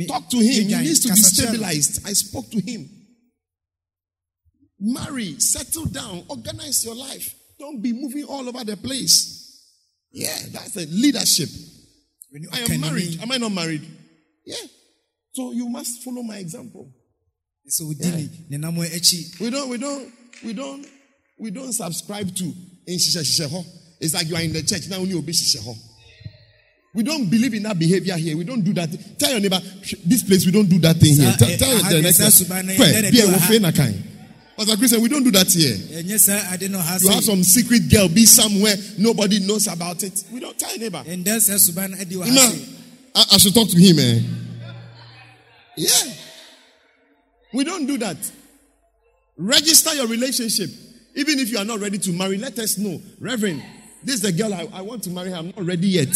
Talk 0.08 0.30
to 0.30 0.38
him. 0.38 0.70
He 0.70 0.76
needs 0.76 1.00
to 1.02 1.10
be 1.10 1.14
Kasa 1.14 1.36
kyerɛ 1.36 1.46
no. 1.46 1.52
stabilized. 1.52 2.08
I 2.08 2.14
spoke 2.14 2.50
to 2.50 2.60
him. 2.60 2.90
Marry, 4.80 5.40
settle 5.40 5.86
down, 5.86 6.24
organize 6.28 6.84
your 6.84 6.96
life. 6.96 7.36
Don't 7.60 7.80
be 7.80 7.94
moving 7.94 8.24
all 8.24 8.48
over 8.50 8.64
the 8.64 8.76
place. 8.76 9.38
Yeah, 10.12 10.36
that's 10.52 10.76
a 10.78 10.88
leadership. 10.88 11.50
When 12.32 12.42
you 12.42 12.50
I 12.52 12.62
am 12.62 12.82
married. 12.82 13.22
Am 13.22 13.32
I 13.32 13.38
not 13.38 13.52
married? 13.52 13.86
Yeah. 14.44 14.66
So 15.34 15.52
you 15.52 15.70
must 15.70 16.04
follow 16.04 16.24
my 16.24 16.38
example. 16.38 16.92
So 17.68 17.86
odi 17.86 18.10
ne 18.10 18.30
ne 18.50 18.58
nam 18.58 18.76
akyi 18.78 19.40
We 19.40 19.52
don't, 19.52 19.70
we 19.70 19.78
don't, 19.78 20.12
we 20.44 20.54
don't, 20.54 20.88
we 21.38 21.52
don't 21.52 21.72
subscribe 21.72 22.36
to 22.36 22.44
in 22.88 22.98
shisha 22.98 23.22
shisha 23.22 23.48
ho. 23.48 23.64
It's 24.00 24.16
like 24.16 24.28
you 24.28 24.36
are 24.36 24.42
in 24.42 24.54
the 24.54 24.64
church 24.64 24.90
now. 24.90 24.98
Only 24.98 25.14
obey. 25.14 25.34
We 26.94 27.04
don't 27.04 27.30
believe 27.30 27.54
in 27.54 27.64
that 27.64 27.80
behavior 27.80 28.18
here. 28.18 28.36
We 28.36 28.44
don't 28.44 28.62
do 28.62 28.74
that. 28.74 28.90
Tell 29.18 29.32
your 29.32 29.40
neighbor, 29.40 29.60
this 30.06 30.24
place 30.24 30.46
we 30.46 30.52
don't 30.52 30.68
do 30.68 30.78
that 30.80 30.98
thing 30.98 31.16
here. 31.16 31.32
Tell, 31.38 31.50
eh, 31.50 31.56
tell 31.58 31.78
aha, 31.78 31.90
the 31.90 31.98
eh, 31.98 32.02
next 32.02 32.18
person. 32.20 32.46
suban 32.48 32.66
na 32.66 32.74
Kwe, 32.74 32.86
yɛn 32.92 33.04
dɛ 33.04 33.12
be 33.12 33.20
a 33.20 33.26
de 33.28 33.28
wɔ 33.28 33.34
wofe 33.34 33.54
ha. 33.54 33.60
na 33.60 33.72
kind. 33.72 34.04
Pastor 34.58 34.76
Christian, 34.78 35.02
we 35.02 35.08
don't 35.08 35.24
do 35.24 35.32
that 35.32 35.48
here. 35.52 35.74
Yes, 36.04 36.04
ɛnyɛ 36.04 36.20
saa 36.20 36.54
ade 36.54 36.70
no 36.70 36.80
ha 36.80 36.98
You 37.02 37.10
have 37.12 37.24
some 37.24 37.44
secret 37.44 37.88
girl 37.90 38.10
be 38.10 38.26
somewhere 38.26 38.76
nobody 38.98 39.40
knows 39.40 39.68
about 39.68 40.04
it. 40.04 40.22
We 40.34 40.42
don't 40.42 40.58
tell 40.60 40.70
your 40.72 40.80
neighbor. 40.80 41.04
And 41.08 41.26
saa 41.26 41.56
suban 41.56 41.92
no 41.92 41.98
ade 41.98 42.10
wɔ 42.12 42.28
ha 42.28 42.54
I, 43.16 43.26
I 43.36 43.38
should 43.38 43.54
talk 43.56 43.70
to 43.70 43.78
him, 43.80 43.98
eh? 44.00 44.20
Yeah. 45.78 46.14
We 47.54 47.64
don't 47.64 47.86
do 47.86 47.98
that. 48.00 48.18
Register 49.38 49.94
your 49.96 50.08
relationship. 50.08 50.70
Even 51.16 51.40
if 51.40 51.52
you 51.52 51.58
are 51.58 51.66
not 51.66 51.80
ready 51.80 51.98
to 51.98 52.12
marry, 52.12 52.38
let 52.38 52.58
us 52.60 52.78
know. 52.78 53.02
Reverend, 53.20 53.64
this 54.04 54.16
is 54.16 54.22
the 54.22 54.32
girl 54.32 54.54
I, 54.54 54.68
I 54.74 54.82
want 54.82 55.04
to 55.04 55.10
marry. 55.10 55.34
I'm 55.34 55.48
not 55.48 55.66
ready 55.66 55.88
yet. 55.88 56.10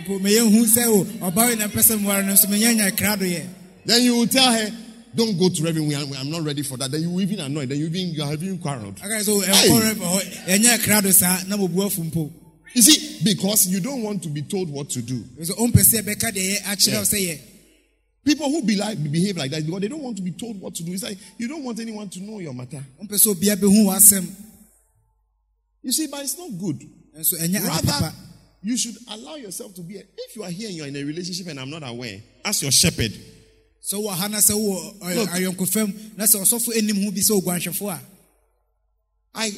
Mpo 0.00 0.18
meyɛ 0.20 0.40
hu 0.50 0.66
sɛ 0.66 0.86
o 0.88 1.04
ɔba 1.30 1.46
wei 1.46 1.56
na 1.56 1.68
mpɛ 1.68 1.80
sɛ 1.82 1.98
mware 1.98 2.24
no 2.24 2.32
nso 2.32 2.46
menyanya 2.48 2.90
krado 2.96 3.24
yɛ 3.24 3.46
Then 3.84 4.02
you 4.04 4.16
will 4.16 4.26
tell 4.28 4.52
her, 4.52 4.70
don't 5.14 5.36
go 5.38 5.48
to 5.48 5.62
Reverend. 5.62 5.92
I'm 6.16 6.30
not 6.30 6.42
ready 6.42 6.62
for 6.62 6.76
that. 6.78 6.90
Then 6.90 7.02
you 7.02 7.10
will 7.10 7.20
even 7.20 7.40
annoy. 7.40 7.66
Then 7.66 7.78
you 7.78 7.86
even 7.86 8.14
you 8.14 8.22
are 8.22 8.32
even 8.32 8.58
quarreled. 8.58 8.96
aka 8.98 9.20
sɛ 9.20 9.42
eh, 9.42 9.52
Hey. 9.52 9.68
ɛnkɔ 9.68 9.94
rɛbɛ 9.94 10.04
hɔ 10.04 10.20
ɛnyɛ 10.46 10.78
krado 10.78 11.12
saa 11.12 11.42
na 11.48 11.56
mobu 11.56 11.82
afu 11.84 12.04
mpo 12.10 12.30
You 12.74 12.80
see, 12.80 13.18
because 13.22 13.66
you 13.66 13.80
don't 13.80 14.02
want 14.02 14.22
to 14.22 14.28
be 14.30 14.42
told 14.42 14.70
what 14.70 14.88
to 14.90 15.02
do. 15.02 15.22
sɛ 15.40 15.50
ɔmpɛ 15.56 15.82
sɛ 15.82 16.02
ɛbɛka 16.02 16.32
deɛ 16.32 16.56
yɛ 16.56 16.62
akyerɛ 16.62 16.98
wo 16.98 17.02
sɛ 17.04 17.18
yɛ 17.28 17.38
People 18.24 18.48
who 18.50 18.62
be 18.62 18.76
like, 18.76 19.02
behave 19.10 19.36
like 19.36 19.50
that 19.50 19.66
because 19.66 19.80
they 19.80 19.88
don't 19.88 20.00
want 20.00 20.16
to 20.16 20.22
be 20.22 20.30
told 20.30 20.60
what 20.60 20.72
to 20.76 20.84
do. 20.84 20.92
It's 20.92 21.02
like 21.02 21.18
you 21.38 21.48
don't 21.48 21.64
want 21.64 21.80
anyone 21.80 22.08
to 22.08 22.20
know 22.20 22.38
your 22.38 22.54
matter. 22.54 22.82
ɔmpɛ 23.02 23.14
sɛ 23.14 23.34
obia 23.34 24.26
You 25.82 25.92
see, 25.92 26.06
but 26.06 26.22
it's 26.22 26.38
not 26.38 26.50
good. 26.56 26.80
nso 27.18 27.34
ɛnyɛ 27.34 27.56
ade 27.56 27.64
Rather, 27.64 28.12
you 28.62 28.76
should 28.76 28.96
allow 29.10 29.34
yourself 29.36 29.74
to 29.74 29.80
be. 29.82 29.96
A, 29.96 30.00
if 30.16 30.36
you 30.36 30.44
are 30.44 30.50
here 30.50 30.68
and 30.68 30.76
you 30.76 30.84
are 30.84 30.88
in 30.88 30.96
a 30.96 31.02
relationship 31.04 31.46
and 31.48 31.58
I'm 31.58 31.70
not 31.70 31.82
aware, 31.88 32.20
ask 32.44 32.62
your 32.62 32.70
shepherd. 32.70 33.12
So 33.80 34.00
wowɔ 34.02 34.14
ha 34.14 34.28
na 34.28 34.38
sɛ 34.38 34.52
wowɔ 34.54 35.00
ɔ- 35.00 35.16
Look. 35.16 35.30
ayɔnkofam 35.30 36.16
na 36.16 36.24
sɛ 36.24 36.40
ɔsɔfo 36.42 36.76
anim 36.76 37.02
ho 37.04 37.10
bi 37.10 37.18
sɛ 37.20 37.40
oguanhwɛfoɔ 37.40 37.94
a 37.94 38.00
I. 39.34 39.50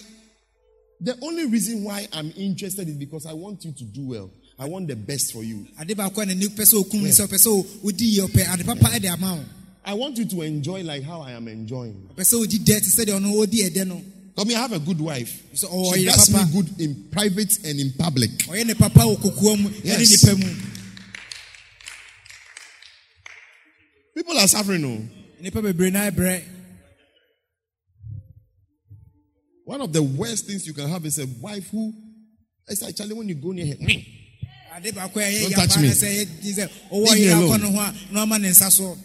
The 1.00 1.18
only 1.22 1.46
reason 1.46 1.84
why 1.84 2.06
I'm 2.12 2.32
interested 2.36 2.88
is 2.88 2.96
because 2.96 3.26
I 3.26 3.32
want 3.34 3.64
you 3.64 3.72
to 3.72 3.84
do 3.84 4.06
well. 4.08 4.30
I 4.58 4.66
want 4.66 4.86
the 4.88 4.96
best 4.96 5.32
for 5.32 5.42
you. 5.42 5.66
ade 5.78 5.88
baako 5.96 6.22
a 6.22 6.26
n'ani 6.26 6.46
pɛ 6.48 6.62
sɛ 6.64 6.74
okum 6.84 7.02
ne 7.02 7.10
sɛ 7.10 7.26
ɔpɛ 7.26 7.34
sɛ 7.34 7.46
o- 7.48 7.62
wodi 7.82 8.02
yie 8.06 8.20
ɔpɛ 8.22 8.54
ade 8.54 8.64
papa 8.64 8.98
de 9.00 9.08
ama 9.08 9.34
wo 9.34 9.44
I 9.86 9.92
want 9.92 10.16
you 10.16 10.24
to 10.24 10.40
enjoy 10.40 10.82
like 10.82 11.02
how 11.02 11.20
I 11.20 11.32
am 11.32 11.46
enjoying. 11.46 12.08
Ɔpɛ 14.36 14.42
sɛ 14.42 14.42
odi 14.42 14.42
dɛ 14.42 14.42
te 14.42 14.42
sɛ 14.42 14.42
deɛ 14.42 14.42
ɔno 14.42 14.42
ɔdi 14.42 14.42
ɛdɛ 14.42 14.42
no 14.42 14.42
I 14.42 14.44
mean, 14.44 14.56
I 14.56 14.60
have 14.60 14.72
a 14.72 14.78
good 14.80 15.00
wife. 15.00 15.42
So, 15.54 15.68
oh, 15.70 15.92
she 15.94 16.04
does 16.04 16.30
me 16.30 16.40
good 16.52 16.80
in 16.80 17.08
private 17.10 17.56
and 17.64 17.78
in 17.78 17.92
public. 17.98 18.30
Oh, 18.48 18.52
ɔyɛ 18.52 18.66
ne 18.66 18.74
papa 18.74 19.00
wɔ 19.00 19.16
kokoa 19.16 19.56
mu 19.62 19.68
ɛne 19.68 19.84
Yes. 19.84 20.24
People 24.14 24.38
are 24.38 24.48
suffering. 24.48 24.84
Oh. 24.84 24.88
No. 24.88 25.90
na 25.90 26.10
ɛbrɛ 26.10 26.42
One 29.66 29.80
of 29.80 29.92
the 29.92 30.02
worst 30.02 30.46
things 30.46 30.66
you 30.66 30.74
can 30.74 30.88
have 30.88 31.06
is 31.06 31.18
a 31.18 31.26
wife 31.40 31.70
who, 31.70 31.92
it's 32.68 32.82
actually 32.82 33.14
when 33.14 33.28
you 33.28 33.34
go 33.34 33.52
near 33.52 33.66
her, 33.66 33.72
ade 34.76 34.92
baako 34.94 35.16
a 35.16 35.20
ɛyɛ 35.22 35.42
Don't 35.42 35.52
touch 35.68 35.76
me. 35.78 35.88
na 35.88 35.94
sɛ 35.94 36.06
ɛyɛ 36.06 36.42
di 36.42 36.52
sɛ 36.52 36.68
ɔwɔ 36.90 37.06
Leave 37.06 37.18
me 37.20 37.30
alone. 37.30 38.98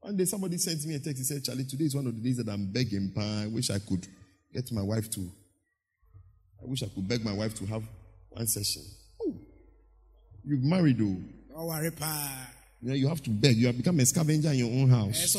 One 0.00 0.16
day 0.16 0.24
somebody 0.24 0.56
sent 0.56 0.84
me 0.86 0.94
a 0.94 0.98
text. 0.98 1.18
He 1.18 1.24
said, 1.24 1.44
Charlie, 1.44 1.64
today 1.64 1.84
is 1.84 1.94
one 1.94 2.06
of 2.06 2.14
the 2.14 2.20
days 2.22 2.38
that 2.38 2.48
I'm 2.48 2.66
begging. 2.72 3.12
Pa. 3.14 3.42
I 3.42 3.46
wish 3.46 3.70
I 3.70 3.78
could 3.78 4.06
get 4.52 4.72
my 4.72 4.82
wife 4.82 5.10
to. 5.10 5.20
I 5.20 6.66
wish 6.66 6.82
I 6.82 6.86
could 6.86 7.06
beg 7.06 7.24
my 7.24 7.32
wife 7.32 7.54
to 7.56 7.66
have 7.66 7.82
one 8.30 8.46
session. 8.46 8.82
Oh, 9.22 9.34
you've 10.44 10.62
married 10.62 10.98
though. 10.98 11.16
ɔware 11.56 11.96
paa 11.98 12.46
You, 12.80 12.88
know, 12.88 12.94
you 12.94 13.08
have 13.08 13.22
to 13.22 13.30
beg. 13.30 13.56
You 13.56 13.66
have 13.66 13.76
become 13.76 14.00
a 14.00 14.06
scavenger 14.06 14.50
in 14.50 14.58
your 14.58 14.70
own 14.70 14.88
house. 14.88 15.36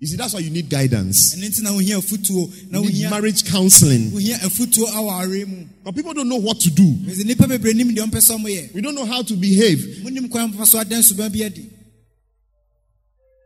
You 0.00 0.06
see, 0.06 0.16
that's 0.16 0.32
why 0.32 0.40
you 0.40 0.50
need 0.50 0.68
guidance. 0.70 1.34
ɛno 1.34 1.48
nti 1.48 1.60
na 1.62 1.70
wohia 1.72 1.96
afutuo 1.98 2.48
na 2.70 2.80
You 2.80 2.90
need 2.92 3.10
marriage 3.10 3.42
counseling. 3.44 4.12
wohia 4.12 4.38
afutuo 4.42 4.86
aware 4.94 5.44
mu 5.44 5.64
But 5.82 5.94
people 5.96 6.14
don't 6.14 6.28
know 6.28 6.36
what 6.40 6.60
to 6.60 6.70
do. 6.70 6.84
ɛsɛ 6.84 7.24
nipa 7.24 7.46
bebree 7.48 7.74
nim 7.74 7.90
deɛ 7.94 8.04
ɔmpɛ 8.06 8.20
sɛ 8.20 8.38
ɔmoyɛ 8.38 8.74
We 8.74 8.80
don't 8.80 8.94
know 8.94 9.04
how 9.06 9.22
to 9.22 9.34
behave. 9.34 9.80
monim 10.04 10.30
kwan 10.30 10.52
papa 10.52 10.66
so 10.66 10.78
adan 10.78 11.02
suban 11.02 11.32
bi 11.36 11.44
adi 11.44 11.68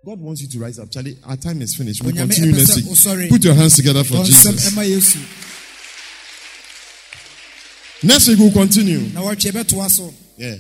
God 0.05 0.19
wants 0.21 0.43
you 0.43 0.49
to 0.49 0.59
rise 0.59 0.81
up. 0.81 0.91
Charlie, 0.91 1.17
our 1.25 1.37
time 1.37 1.63
is 1.63 1.77
finished. 1.77 2.03
We'll 2.03 2.13
continue 2.13 2.51
next 2.51 2.75
week. 2.75 2.87
wosɔre. 2.87 3.29
Put 3.29 3.45
your 3.45 3.55
hands 3.55 3.77
together 3.77 4.03
for 4.03 4.25
Jesus. 4.25 4.75
Next 8.03 8.27
week 8.29 8.39
we'll 8.41 8.51
continue. 8.51 8.99
Yeah. 10.37 10.57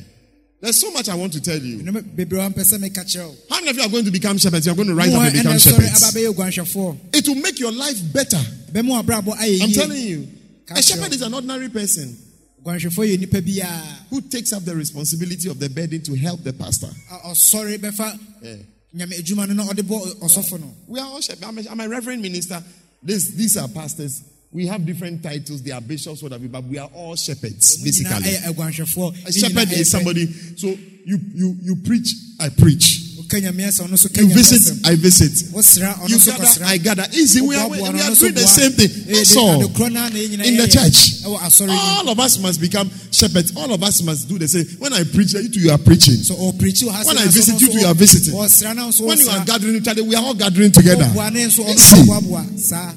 There's 0.62 0.80
so 0.80 0.92
much 0.92 1.08
I 1.08 1.16
want 1.16 1.32
to 1.32 1.42
tell 1.42 1.58
you. 1.58 1.82
Nneɛma 1.82 2.02
bebree 2.14 2.38
a 2.38 2.48
ɔmpɛ 2.48 2.62
sɛ 2.62 2.78
meka 2.78 3.02
kyerɛ 3.04 3.26
wo 3.28 3.34
How 3.50 3.56
many 3.56 3.70
of 3.70 3.76
you 3.76 3.82
are 3.82 3.88
going 3.88 4.04
to 4.04 4.12
become 4.12 4.38
shepherds? 4.38 4.64
You're 4.64 4.76
going 4.76 4.86
to 4.88 4.94
rise 4.94 5.12
up 5.12 5.20
and 5.22 5.32
become 5.32 5.52
ɛna 5.52 5.58
ɛsɔre 5.58 6.30
aba 6.30 6.50
shepherds. 6.52 7.00
It 7.12 7.26
will 7.28 7.34
make 7.42 7.58
your 7.58 7.72
life 7.72 8.00
better. 8.12 8.40
bɛma 8.70 9.02
wabrabɔ 9.02 9.34
ayɛ 9.38 9.62
I'm 9.62 9.72
telling 9.72 10.00
you. 10.02 10.28
A 10.70 10.80
shepherd 10.80 11.12
is 11.12 11.22
an 11.22 11.34
ordinary 11.34 11.68
person 11.68 12.16
oguanhwɛfoɔ 12.64 13.10
yɛ 13.10 13.18
nipa 13.20 13.40
biara 13.42 14.06
who 14.08 14.20
takes 14.20 14.52
up 14.52 14.64
the 14.64 14.74
responsibility 14.76 15.48
of 15.48 15.58
the 15.58 15.68
burden 15.68 16.00
to 16.00 16.14
help 16.14 16.42
the 16.44 16.52
pastor. 16.52 16.88
a 17.10 17.28
ɔsɔre 17.30 17.78
bɛfa 17.78 18.18
Yeah. 18.42 18.56
nyame 18.94 19.18
adwuma 19.18 19.48
no 19.48 19.54
na 19.54 19.64
ɔde 19.72 19.82
bɔ 19.82 20.20
ɔsɔfo 20.20 20.60
no 20.60 20.72
We 20.86 21.00
are 21.00 21.06
all 21.08 21.20
shepherds. 21.20 21.42
I'm 21.44 21.58
a, 21.58 21.62
I'm 21.70 21.80
a 21.80 21.88
reverend 21.88 22.22
minister. 22.22 22.62
This, 23.02 23.26
these 23.30 23.56
are 23.56 23.66
pastors. 23.66 24.22
We 24.52 24.66
have 24.66 24.84
different 24.84 25.22
titles. 25.22 25.62
They 25.62 25.70
are 25.70 25.80
bishops, 25.80 26.22
whatever, 26.22 26.46
but 26.46 26.64
we 26.64 26.78
are 26.78 26.90
all 26.94 27.16
shepherds, 27.16 27.82
basically. 27.82 28.34
A 28.36 29.32
shepherd 29.32 29.72
is 29.72 29.90
somebody. 29.90 30.26
So 30.56 30.68
you 31.04 31.18
you 31.34 31.56
you 31.62 31.76
preach, 31.76 32.12
I 32.38 32.50
preach. 32.50 33.12
pɛ. 33.32 33.40
woka 33.40 33.40
nyame 33.40 33.64
asɛm 33.66 33.86
ɔno 33.86 33.94
nso 33.96 34.14
ka 34.14 34.20
You 34.20 34.28
visit. 34.28 34.86
I 34.86 34.94
visit. 34.94 35.32
You 35.52 36.18
gather, 36.18 36.64
I 36.64 36.76
gather. 36.78 37.06
Easy. 37.12 37.40
We 37.40 37.56
are, 37.56 37.68
we, 37.68 37.78
Woboaboa 37.78 37.92
we 37.92 37.98
no, 37.98 38.12
are 38.12 38.14
doing 38.14 38.34
the 38.34 38.40
same 38.40 38.72
thing. 38.72 38.88
Ɛyɛ 38.88 39.14
That's 39.14 39.36
all. 39.36 39.62
adekorɔ 39.62 39.92
no 39.92 40.04
a 40.04 40.10
na 40.10 40.16
yɛn 40.16 40.28
nyinaa 40.28 40.44
In 40.46 40.56
the 40.56 40.68
church. 40.68 41.22
no 41.24 41.66
mu. 41.66 41.72
All 41.72 42.08
of 42.10 42.20
us 42.20 42.38
must 42.38 42.60
become 42.60 42.90
shepherds. 43.10 43.56
All 43.56 43.72
of 43.72 43.82
us 43.82 44.02
must 44.02 44.28
do 44.28 44.38
the 44.38 44.48
same. 44.48 44.66
When 44.78 44.92
I 44.92 45.04
preach, 45.04 45.32
you 45.34 45.48
two 45.48 45.60
you 45.60 45.70
are 45.70 45.78
preaching. 45.78 46.16
wɔ 46.16 47.06
When 47.06 47.18
I 47.18 47.24
visit 47.26 47.60
you, 47.60 47.68
two 47.68 47.78
you 47.80 47.86
are 47.86 47.94
visiting. 47.94 48.34
ɔsra 48.34 48.74
na 48.76 48.88
nso 48.88 49.06
When 49.06 49.18
you 49.18 49.28
are 49.28 49.44
gathering 49.44 49.76
each 49.76 49.88
other, 49.88 50.04
we 50.04 50.14
are 50.14 50.22
all 50.22 50.34
gathering 50.34 50.72
together. 50.72 51.04
Ɔboa 51.04 51.32
ne 51.32 51.46
nso 51.46 51.64
ɔno 51.64 51.74
Easy. 51.74 52.62
saa 52.62 52.92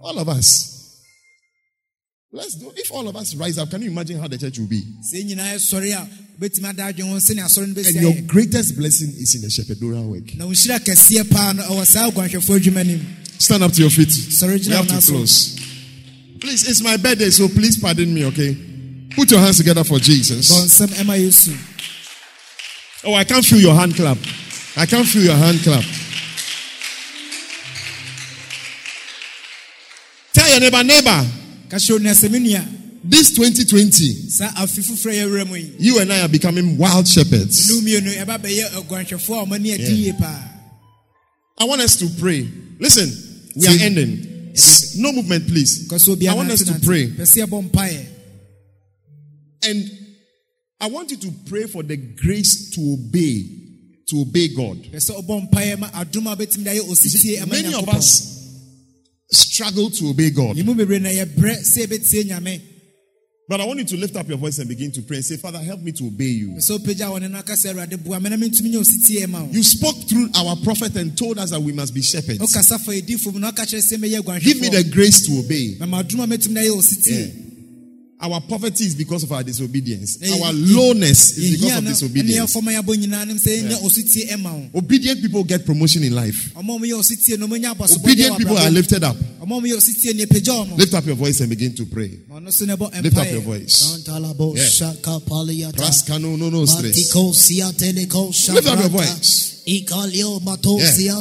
All 0.00 0.18
of 0.18 0.28
us. 0.28 0.75
Let's 2.36 2.54
do. 2.54 2.70
If 2.76 2.92
all 2.92 3.08
of 3.08 3.16
us 3.16 3.34
rise 3.34 3.56
up, 3.56 3.70
can 3.70 3.80
you 3.80 3.90
imagine 3.90 4.18
how 4.20 4.28
the 4.28 4.36
church 4.36 4.58
will 4.58 4.66
be? 4.66 4.82
sɛ 5.00 5.24
yɛn 5.24 5.36
nyinaa 5.36 5.56
sɔre 5.56 5.90
a 5.96 6.06
wobɛtumi 6.38 6.68
ada 6.68 6.82
adwene 6.92 7.08
ho 7.08 7.16
sɛnea 7.16 7.46
asɔre 7.48 7.66
no 7.74 7.80
And 7.80 7.96
ah, 7.96 8.00
your 8.00 8.12
eh. 8.12 8.20
greatest 8.26 8.76
blessing 8.76 9.08
is 9.16 9.34
in 9.36 9.40
the 9.40 9.48
shepherdorial 9.48 10.04
work. 10.06 10.34
na 10.36 10.44
wo 10.44 10.52
nhyira 10.52 10.78
kɛseɛ 10.78 11.30
paa 11.30 11.52
no 11.54 11.64
oh, 11.66 11.76
ɛwɔ 11.76 11.86
saa 11.86 12.10
aguanhwɛfoɔ 12.10 12.60
adwuma 12.60 12.86
no 12.86 12.92
mu 12.96 13.04
Stand 13.38 13.62
up 13.62 13.72
to 13.72 13.80
your 13.82 13.90
feet. 13.90 14.10
Sorry, 14.10 14.56
We 14.58 14.72
have 14.72 14.86
to 14.88 15.12
close. 15.12 15.58
Please, 16.40 16.68
it's 16.68 16.82
my 16.82 16.96
birthday, 16.98 17.28
so 17.30 17.48
please 17.48 17.78
pardon 17.78 18.12
me, 18.12 18.24
okay? 18.26 18.54
Put 19.14 19.30
your 19.30 19.40
hands 19.40 19.56
together 19.56 19.84
for 19.84 19.98
Jesus. 19.98 20.52
bɔ 20.52 20.64
nsɛm 20.66 20.88
ɛma 21.04 21.16
yesu 21.18 21.56
Oh, 23.04 23.14
I 23.14 23.24
can't 23.24 23.44
feel 23.46 23.60
your 23.60 23.74
hand 23.74 23.94
clap. 23.96 24.18
I 24.76 24.84
can't 24.84 25.06
feel 25.08 25.22
your 25.22 25.36
hand 25.36 25.60
clap. 25.62 25.84
Tell 30.34 30.50
your 30.50 30.60
neighbor, 30.60 30.82
neighbor, 30.84 31.24
ka 31.68 31.76
kyerɛ 31.76 31.96
onua 31.98 32.12
sɛ 32.14 32.30
me 32.30 32.38
nua 32.38 32.64
this 33.08 33.30
2020, 33.36 34.30
saa 34.30 34.48
afe 34.62 34.82
foforɔ 34.82 35.10
a 35.12 35.26
yɛwura 35.26 35.46
mu 35.48 35.54
yi 35.56 35.72
you 35.78 35.98
and 36.00 36.12
I 36.12 36.20
are 36.22 36.28
becoming 36.28 36.76
wild 36.76 37.06
shepherds. 37.06 37.68
no 37.70 37.80
mmienu 37.80 38.14
ɛba 38.24 38.38
bɛyɛ 38.38 38.70
aguanhwɛfoɔ 38.82 39.36
eh, 39.36 39.42
a 39.42 39.46
ɔmani 39.46 39.74
adi 39.74 39.94
Yeah. 40.06 40.52
I 41.58 41.64
want 41.64 41.80
us 41.80 41.96
to 41.96 42.08
pray. 42.20 42.46
Listen, 42.78 43.08
we 43.56 43.66
are 43.66 43.82
ending. 43.82 44.52
No 44.98 45.12
movement, 45.12 45.46
please. 45.46 45.88
Kɔ 45.88 45.98
so 46.00 46.14
obiara 46.14 46.32
I 46.32 46.34
want 46.34 46.50
us 46.50 46.64
to 46.64 46.74
pray. 46.84 47.08
pɛ 47.08 47.22
sɛ 47.22 47.46
yɛbɔ 47.46 47.70
mpaeɛ 47.70 48.06
And 49.68 49.90
I 50.80 50.86
want 50.88 51.10
you 51.10 51.16
to 51.16 51.32
pray 51.48 51.64
for 51.64 51.82
the 51.82 51.96
grace 51.96 52.70
to 52.74 52.80
obey, 52.94 53.44
to 54.08 54.20
obey 54.20 54.48
God. 54.48 54.82
pɛ 54.92 54.96
sɛ 54.96 55.22
ɔbɔ 55.22 55.50
mpaeɛ 55.50 55.78
ma 55.78 55.90
adom 55.90 56.26
a 56.32 56.36
wobɛtumi 56.36 56.64
de 56.64 56.70
ayɛ 56.70 56.80
ositie 56.88 57.38
ɛma 57.38 57.50
Many 57.50 57.74
of 57.74 57.88
us 57.88 58.35
struggle 59.30 59.90
to 59.90 60.08
obey 60.10 60.30
God. 60.30 60.56
yɛmu 60.56 60.74
bebree 60.76 61.00
na 61.00 61.08
yɛbrɛ 61.10 61.58
sɛ 61.62 61.86
yɛbɛtie 61.86 62.24
nyame 62.30 62.60
But 63.48 63.60
I 63.60 63.64
want 63.64 63.78
you 63.78 63.84
to 63.84 63.96
lift 63.96 64.16
up 64.16 64.26
your 64.28 64.38
voice 64.38 64.58
and 64.58 64.68
begin 64.68 64.90
to 64.90 65.02
pray 65.02 65.18
and 65.18 65.24
say, 65.24 65.36
Father, 65.36 65.58
help 65.60 65.78
me 65.80 65.92
to 65.92 66.06
obey 66.08 66.24
you. 66.24 66.48
pɛ 66.58 66.58
sɛ 66.68 66.78
wopagya 66.78 67.06
wɔ 67.12 67.20
ne 67.20 67.28
no 67.28 67.38
aka 67.38 67.52
sɛ 67.52 67.72
awurade 67.74 68.02
boa 68.02 68.18
me 68.20 68.28
na 68.30 68.36
mentumi 68.36 68.72
nyɛ 68.72 68.82
ositie 68.82 69.28
ma 69.28 69.42
wo 69.44 69.48
You 69.52 69.62
spoke 69.62 69.96
through 70.08 70.30
our 70.34 70.56
prophet 70.56 70.96
and 70.96 71.16
told 71.16 71.38
us 71.38 71.50
that 71.50 71.60
we 71.62 71.72
must 71.72 71.94
be 71.94 72.02
shepherds. 72.02 72.38
wokasa 72.40 72.78
fa 72.80 72.90
yɛdifo 72.90 73.32
mu 73.32 73.38
na 73.38 73.52
woka 73.52 73.62
kyerɛ 73.64 73.82
sɛ 73.82 73.98
mɛyɛ 73.98 74.42
Give 74.42 74.60
me 74.60 74.68
the 74.68 74.82
grace 74.84 75.24
to 75.26 75.38
obey. 75.38 75.76
na 75.78 75.86
Our 78.18 78.40
poverty 78.40 78.84
is 78.84 78.94
because 78.94 79.24
of 79.24 79.32
our 79.32 79.42
disobedience. 79.42 80.16
Eh, 80.22 80.30
Our 80.42 80.50
lowness 80.54 81.36
is 81.36 81.60
because 81.60 81.76
of 81.78 81.84
disobedience. 81.84 82.50
yɛfɔma 82.56 82.72
yɛabɔ 82.80 82.96
nyinaa 82.96 83.26
nim 83.26 83.36
sɛ 83.36 83.60
yɛnya 83.62 83.76
ositie 83.84 84.30
ɛma 84.30 84.52
wo 84.72 84.78
Obedient 84.80 85.20
people 85.20 85.44
get 85.44 85.66
promotion 85.66 86.02
in 86.02 86.14
life. 86.14 86.50
ɔma 86.56 86.78
ɔmo 86.78 86.84
yɛ 86.86 86.94
ositie 86.98 87.38
no 87.38 87.46
ɔmanya 87.46 87.74
abɔsobɔdeɛ 87.76 88.00
Obedient 88.04 88.38
people 88.38 88.56
are 88.56 88.70
lifted 88.70 89.04
up. 89.04 89.16
ɔma 89.42 89.60
ɔmo 89.60 89.66
yɛ 89.66 89.76
ositie 89.76 90.14
ne 90.16 90.24
ɛpagya 90.24 90.64
ɔmo 90.66 90.78
Lift 90.78 90.94
up 90.94 91.04
your 91.04 91.14
voice 91.16 91.40
and 91.40 91.50
begin 91.50 91.74
to 91.74 91.84
pray. 91.84 92.08
ɔno 92.32 92.50
so 92.50 92.64
ne 92.64 92.74
bɔ 92.74 93.02
Lift 93.02 93.16
up 93.18 93.30
your 93.30 93.42
voice. 93.42 93.82
Yeah. 93.84 94.92
Lift 98.54 98.66
up 98.68 98.80
your 98.80 98.88
voice. 98.88 99.55
Yeah. 99.66 100.90
sia 100.92 101.12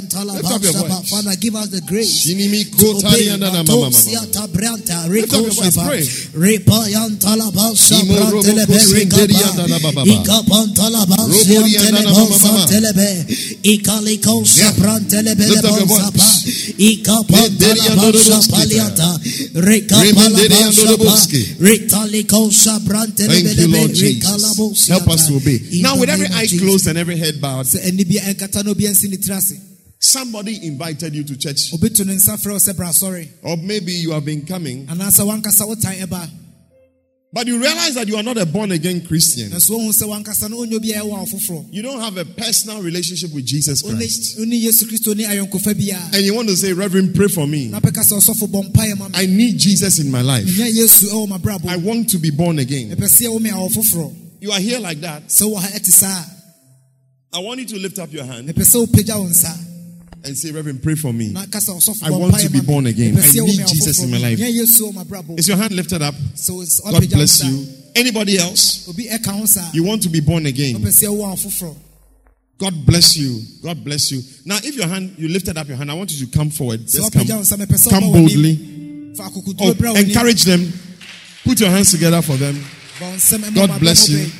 your 0.61 0.73
voice. 0.87 1.09
Father, 1.09 1.35
give 1.35 1.55
us 1.55 1.69
the 1.69 1.81
grace. 1.81 2.23
To 2.25 2.29
obey. 2.31 3.01
kotarianda 3.01 3.49
na 3.51 3.63
mama 3.63 3.89
Mato 3.89 3.91
sia 3.91 4.21
mama. 4.21 4.31
tabranta. 4.31 5.07
Lift 5.09 5.33
up 5.33 5.39
Reko 5.39 5.41
your 5.41 5.51
voice, 5.51 5.75
shaba. 5.75 5.87
pray. 5.87 6.05
Repa 6.37 6.89
yan 6.91 7.17
talabasha 7.17 7.99
Imo 8.01 8.13
robo 8.15 8.41
brantelebe 8.43 8.67
kosenderianda 8.77 9.67
na 9.67 9.79
baba. 9.79 10.03
rekapa. 10.05 10.45
Ikapan 10.45 10.73
talabasia 10.77 11.57
Roborianda 11.57 11.91
na 11.91 12.11
mama 12.11 12.29
mama. 12.29 12.37
telebo 12.37 12.61
santelebe. 12.61 13.25
Ikaliko 13.65 14.35
Yeah. 14.45 14.71
sabrantelebe 14.73 15.45
Lift 15.49 15.65
up 15.65 15.77
your 15.79 15.87
voice. 15.87 16.01
sapa. 16.05 16.29
Ikapan 16.77 17.41
Mederiando 17.49 18.11
talabasha 18.11 18.29
roboski. 18.29 18.51
paliata. 18.51 19.09
Rekapa 19.55 20.03
Remenderiando 20.05 20.69
labasha 20.69 20.85
pa. 20.85 20.91
roboski. 20.91 21.41
Retaliko 21.59 22.51
sabrantelebe 22.53 23.41
Thank 23.41 23.57
you, 23.57 23.67
Lord. 23.73 23.93
Jesus. 23.95 24.87
Help 24.87 25.07
us 25.09 25.27
to 25.27 25.35
obey. 25.35 25.59
Now, 25.81 25.97
with 25.97 26.09
every 26.09 26.27
eye 26.27 26.45
closed 26.59 26.85
and 26.87 26.97
every 26.97 27.17
head 27.17 27.41
bowed, 27.41 27.65
sɛ 28.35 28.47
ɛne 28.47 28.47
bi 28.47 28.47
ɛnkata 28.47 28.63
na 28.65 28.71
obi 28.71 28.83
ansi 28.85 29.09
ne 29.09 29.17
tiri 29.17 29.37
ase 29.37 29.53
somebody 29.99 30.65
invited 30.67 31.15
you 31.15 31.23
to 31.23 31.35
church. 31.37 31.73
obi 31.73 31.89
to 31.89 32.05
ne 32.05 32.13
nsa 32.15 32.37
frɛ 32.37 32.51
wo 32.51 32.57
sɛ 32.57 32.75
bra 32.75 32.89
sɔre 32.89 33.27
Or 33.43 33.57
maybe 33.57 33.93
you 33.93 34.11
have 34.11 34.25
been 34.25 34.45
coming, 34.45 34.85
anaasɛ 34.87 35.25
wankasa 35.25 35.65
wotan 35.67 35.99
ɛba 36.01 36.29
but 37.33 37.47
you 37.47 37.59
realize 37.59 37.95
that 37.95 38.07
you 38.07 38.15
are 38.15 38.23
not 38.23 38.37
a 38.37 38.45
born 38.45 38.71
again 38.71 39.05
Christian. 39.05 39.49
nanso 39.51 39.71
wohu 39.71 39.89
sɛ 39.91 40.07
wankasa 40.07 40.49
no 40.49 40.57
ɔnyɛ 40.65 40.73
obiaa 40.79 41.01
ɛwɔ 41.01 41.09
wo 41.09 41.25
foforɔ 41.25 41.65
You 41.71 41.81
don't 41.81 41.99
have 41.99 42.15
a 42.17 42.23
personal 42.25 42.81
relationship 42.81 43.31
with 43.33 43.45
Jesus 43.45 43.81
Christ. 43.81 44.37
wone 44.39 44.51
yesu 44.51 44.85
kristo 44.85 45.15
ne 45.15 45.25
ayɔnkofa 45.25 45.73
biaa 45.73 46.13
And 46.13 46.23
you 46.25 46.33
want 46.33 46.47
to 46.49 46.55
say, 46.55 46.71
Reverend, 46.73 47.13
pray 47.15 47.27
for 47.27 47.45
me. 47.47 47.67
na 47.67 47.79
pɛka 47.79 48.03
sɛ 48.05 48.19
ɔsɔfo 48.21 48.47
bɔ 48.47 48.71
mpaeɛ 48.71 48.97
ma 48.99 49.07
me 49.09 49.15
I 49.15 49.25
need 49.25 49.57
Jesus 49.57 49.99
in 49.99 50.09
my 50.11 50.21
life. 50.21 50.45
nya 50.45 50.67
yesu 50.71 51.07
ɛwɔ 51.09 51.65
I 51.67 51.75
want 51.77 52.09
to 52.11 52.17
be 52.19 52.29
born 52.29 52.59
again. 52.59 52.89
mepɛ 52.91 53.03
sɛ 53.05 53.23
yɛwo 53.27 53.41
me 53.41 53.49
awɔ 53.49 53.69
foforɔ 53.71 54.13
You 54.41 54.51
are 54.51 54.59
here 54.59 54.79
like 54.79 55.01
that. 55.01 55.23
I 57.35 57.39
want 57.39 57.59
you 57.59 57.65
to 57.67 57.79
lift 57.79 57.99
up 57.99 58.11
your 58.13 58.23
hand 58.23 58.47
mepɛ 58.47 58.63
sɛ 58.63 58.85
wopagya 58.87 59.17
wo 59.19 59.25
nsa 59.27 59.51
and 60.23 60.35
say, 60.37 60.51
Reverend, 60.51 60.81
pray 60.81 60.95
for 60.95 61.13
me. 61.13 61.29
na 61.29 61.45
ka 61.45 61.59
sɛ 61.59 61.75
ɔsɔfo 61.75 62.03
I 62.07 62.09
want 62.11 62.39
to 62.39 62.49
be 62.49 62.61
born 62.61 62.87
again. 62.87 63.15
I 63.17 63.21
need 63.27 63.67
Jesus 63.67 64.01
in 64.03 64.09
my 64.09 64.17
life. 64.17 64.39
nya 64.39 64.49
yesu 64.49 64.91
wɔ 64.91 64.93
mabrabɔ 65.03 65.37
Is 65.37 65.47
your 65.47 65.57
hand 65.57 65.73
lifted 65.73 66.01
up? 66.01 66.15
so 66.35 66.61
it's- 66.61 66.79
God 66.79 67.09
bless 67.09 67.43
you. 67.43 67.67
Anybody 67.93 68.37
else? 68.37 68.87
obi 68.87 69.05
ɛka 69.05 69.27
ho 69.37 69.45
saa 69.45 69.69
You 69.73 69.83
want 69.83 70.01
to 70.03 70.09
be 70.09 70.21
born 70.21 70.45
again? 70.45 70.75
wopɛ 70.75 70.87
sɛ 70.87 71.07
yɛwo 71.07 71.33
awɔ 71.33 71.39
foforɔ 71.45 71.75
God 72.57 72.85
bless 72.85 73.17
you. 73.17 73.41
God 73.61 73.83
bless 73.83 74.11
you. 74.13 74.21
Now, 74.45 74.57
if 74.63 74.75
your 74.75 74.87
hand, 74.87 75.15
you 75.17 75.27
lifted 75.27 75.57
up 75.57 75.67
your 75.67 75.75
hand, 75.75 75.91
I 75.91 75.93
want 75.93 76.09
you 76.13 76.25
to 76.25 76.31
come 76.31 76.49
forward. 76.49 76.87
Just 76.87 77.11
come, 77.11 77.25
wapagya 77.25 77.35
wo 77.35 77.41
nsa, 77.41 77.57
mepɛ 77.57 77.75
sɛ 77.75 77.89
come 77.89 78.11
boldly. 78.13 79.13
Oh, 79.19 79.23
akokoduro 79.29 79.73
brɛ 79.73 79.93
w'anim. 79.93 80.07
encourage 80.07 80.43
them. 80.43 80.73
Put 81.43 81.59
your 81.59 81.69
hands 81.69 81.91
together 81.91 82.21
for 82.21 82.37
them. 82.37 82.55
Bɔ 82.97 83.01
wo 83.11 83.15
nsɛm, 83.17 83.39
ɛma 83.43 83.55
God 83.55 83.79
bless 83.81 84.07
you. 84.07 84.31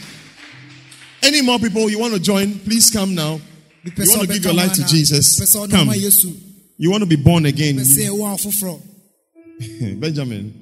Any 1.26 1.42
more 1.42 1.58
people 1.58 1.90
you 1.90 1.98
want 1.98 2.14
to 2.14 2.20
join? 2.20 2.60
Please 2.60 2.92
come 2.92 3.16
now. 3.16 3.42
You 3.84 3.92
want 3.98 4.22
to 4.22 4.28
give 4.28 4.46
your 4.46 4.54
life 4.54 4.74
to? 4.74 4.86
Jesus? 4.86 5.40
Mepɛ 5.40 5.46
sɛ 5.46 5.68
ɔnam 5.68 5.72
Come. 5.72 6.38
You 6.78 6.92
want 6.92 7.02
to 7.02 7.08
be 7.10 7.16
born 7.16 7.48
again? 7.48 7.78
Mepɛ 7.78 7.98
sɛ 7.98 8.10
ɛwɔ 8.10 8.36
afoforɔ. 8.36 10.00
Benjamin, 10.00 10.54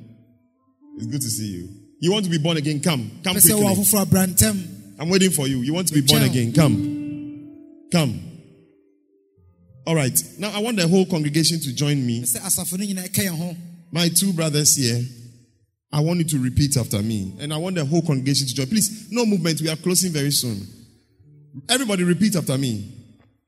it's 0.98 1.07
good 1.07 1.22
to 1.22 1.27
see 1.30 1.48
you. 1.48 1.69
You 1.99 2.11
want 2.14 2.23
to 2.26 2.31
be 2.31 2.38
born 2.38 2.56
again? 2.56 2.80
Come. 2.80 3.11
Come 3.26 3.35
Mepɛ 3.35 3.41
sɛ 3.41 3.60
ɛwɔ 3.60 4.10
quickly. 4.10 4.68
I'm 4.99 5.10
waiting 5.10 5.31
for 5.31 5.48
you. 5.48 5.61
You 5.64 5.73
want 5.73 5.90
to 5.90 5.94
be 5.94 6.02
born 6.02 6.22
again? 6.23 6.53
Come. 6.53 7.88
Come. 7.91 8.22
All 9.85 9.95
right. 9.95 10.18
Now 10.40 10.52
I 10.56 10.60
want 10.60 10.77
the 10.77 10.88
whole 10.88 11.06
congregation 11.06 11.60
to 11.60 11.73
join 11.76 12.06
me. 12.06 12.22
Mepɛ 12.22 12.38
sɛ 12.38 12.41
asafo 12.41 12.77
no 12.77 12.85
nyinaa 12.85 13.10
ɛka 13.10 13.26
yɛn 13.27 13.35
ho. 13.38 13.56
My 13.91 14.07
two 14.07 14.31
brothers 14.31 14.77
here. 14.77 15.03
I 15.93 15.99
want 15.99 16.17
you 16.17 16.25
to 16.25 16.39
repeat 16.39 16.75
after 16.75 16.99
me. 17.03 17.35
And 17.39 17.53
I 17.53 17.57
want 17.57 17.75
the 17.75 17.85
whole 17.85 18.01
congregation 18.01 18.47
to 18.47 18.55
join. 18.55 18.65
Please, 18.65 19.11
no 19.11 19.27
movement. 19.27 19.61
We 19.61 19.69
are 19.69 19.75
closing 19.75 20.11
very 20.11 20.31
soon. 20.31 20.65
Everybody 21.69 22.03
repeat 22.03 22.35
after 22.35 22.57
me. 22.57 22.91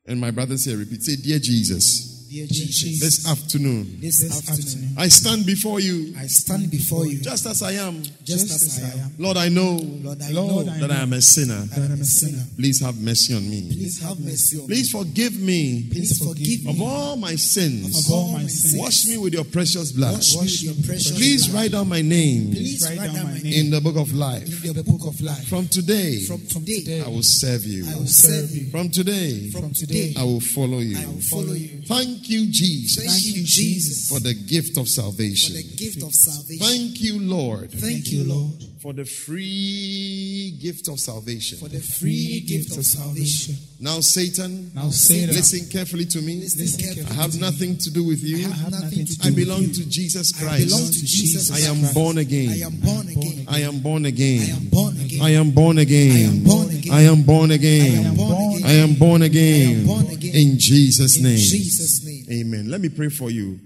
And 0.06 0.22
my 0.22 0.30
brothers 0.30 0.64
here 0.64 0.78
repeat. 0.78 1.02
Say, 1.02 1.16
Dear 1.16 1.40
Jesus, 1.40 2.15
Dear 2.28 2.48
Jesus, 2.50 3.00
this 3.00 3.28
afternoon, 3.30 4.00
this 4.02 4.24
afternoon, 4.50 4.96
I 4.98 5.08
stand 5.10 5.46
before 5.46 5.80
you 5.80 6.14
I 6.18 6.26
stand 6.26 6.72
before 6.72 7.06
you 7.06 7.22
just 7.22 7.46
as 7.46 7.62
I 7.62 7.74
am. 7.74 8.02
just 8.24 8.50
as 8.52 8.84
I 8.84 9.00
am. 9.04 9.12
Lord, 9.20 9.38
I 9.38 9.48
know 9.50 9.78
Lord, 10.02 10.22
I 10.22 10.32
know 10.32 10.64
that 10.64 10.92
I 10.92 11.02
am 11.04 11.14
a 11.14 11.22
sinner. 11.22 11.62
that 11.66 11.92
I'm 11.92 12.02
a 12.02 12.04
sinner. 12.04 12.44
Please 12.56 12.80
have 12.82 13.00
mercy 13.00 13.36
on 13.36 13.48
me. 13.48 13.68
Please 13.72 14.02
have 14.02 14.20
mercy 14.20 14.58
on 14.58 14.64
me. 14.64 14.68
Please 14.68 14.92
forgive 14.92 15.40
me 15.40 15.88
Please 15.92 16.18
forgive 16.18 16.66
me 16.66 16.72
of 16.72 16.82
all 16.82 17.16
my 17.16 17.36
sins. 17.36 18.08
of 18.08 18.12
all 18.14 18.32
my 18.34 18.48
sins. 18.48 18.82
Wash 18.82 19.06
me 19.08 19.18
with 19.20 19.34
your 19.34 19.46
precious 19.46 19.92
blood. 19.92 20.14
Wash 20.16 20.34
me 20.36 20.42
with 20.42 20.64
your 20.64 20.74
precious 20.86 21.12
Please 21.16 21.48
blood. 21.48 21.62
write 21.62 21.72
down 21.74 21.88
my 21.88 22.02
name 22.02 22.52
Please 22.52 22.84
write 22.90 23.14
down 23.14 23.24
my 23.26 23.34
name 23.40 23.54
in 23.54 23.70
the 23.70 23.80
book 23.80 23.98
of 23.98 24.12
life. 24.14 24.66
in 24.66 24.74
the 24.74 24.84
book 24.84 25.06
of 25.06 25.22
life. 25.22 25.48
From 25.48 25.68
today, 25.68 26.20
From 26.26 26.42
today, 26.48 27.02
I 27.06 27.08
will 27.08 27.24
serve 27.24 27.66
you. 27.66 27.86
I 27.88 27.96
will 27.96 28.08
serve 28.08 28.50
you. 28.52 28.72
From 28.72 28.90
today, 28.90 29.50
From 29.52 29.72
today, 29.74 30.14
I 30.18 30.24
will 30.24 30.42
follow 30.42 30.80
you. 30.80 30.98
I 30.98 31.06
will 31.06 31.22
follow 31.22 31.54
you. 31.54 31.82
Thank 31.86 32.25
you, 32.30 32.48
Jesus, 32.50 33.04
Thank 33.04 33.36
you, 33.36 33.44
Jesus, 33.44 34.10
for 34.10 34.20
the 34.20 34.34
gift 34.34 34.78
of 34.78 34.86
for 34.86 34.92
salvation. 35.02 35.56
the 35.56 35.64
gift 35.76 36.04
of 36.04 36.14
salvation. 36.14 36.66
Thank 36.66 37.02
you, 37.02 37.20
Lord, 37.20 37.72
Thank 37.72 38.12
you, 38.12 38.24
Lord, 38.26 38.52
for 38.82 38.94
the 38.94 39.06
free 39.06 40.58
gift 40.62 40.88
of 40.88 41.00
salvation. 41.00 41.58
for 41.58 41.70
the 41.70 41.80
free 41.80 42.42
gift 42.42 42.78
of 42.78 42.86
salvation. 42.86 43.56
Now, 43.80 44.00
Satan, 44.00 44.72
Now, 44.74 44.90
Satan, 44.90 45.36
listen 45.36 45.68
carefully 45.70 46.06
to 46.06 46.22
me. 46.22 46.36
listen 46.42 46.80
carefully 46.80 47.06
I 47.10 47.14
have 47.22 47.40
nothing 47.40 47.78
to 47.78 47.90
do 47.92 48.04
with 48.04 48.24
you. 48.24 48.48
I 48.48 48.52
have 48.52 48.72
nothing 48.72 49.06
to 49.06 49.16
do 49.20 49.28
I 49.30 49.32
belong 49.32 49.66
to 49.72 49.90
Jesus 49.90 50.34
I 50.42 50.58
belong 50.64 50.80
Christ. 50.80 50.94
to 51.00 51.06
Jesus 51.06 51.52
I 51.52 51.60
am 51.70 51.80
Christ. 51.80 51.94
born 51.94 52.18
I 52.18 52.22
again. 52.22 52.50
am 52.64 52.76
born 52.80 53.08
again. 53.10 53.46
I 53.48 53.60
am 53.60 53.80
born 53.80 54.06
again. 54.06 54.42
I 54.42 54.50
am 54.52 54.70
born 54.70 54.98
again. 54.98 55.22
I 55.22 55.30
am 55.32 55.52
born 55.52 55.78
again. 55.80 56.92
I 56.92 57.02
am 57.02 57.24
born 57.24 57.52
I 57.52 57.54
again. 57.56 58.06
am 58.06 58.16
born 58.16 58.32
again. 58.42 58.66
I 58.66 58.72
am 58.74 58.94
born 58.96 59.22
I 59.22 59.26
again. 59.26 59.80
am 59.80 59.86
born 59.88 60.08
again. 60.08 60.36
In 60.36 60.58
Jesus' 60.60 61.18
In 61.18 61.24
name. 61.24 61.38
Jesus' 61.38 62.04
name. 62.04 62.15
Amen. 62.32 62.70
Let 62.70 62.82
me 62.82 62.90
pray 62.90 63.10
for 63.10 63.30
you. 63.30 63.60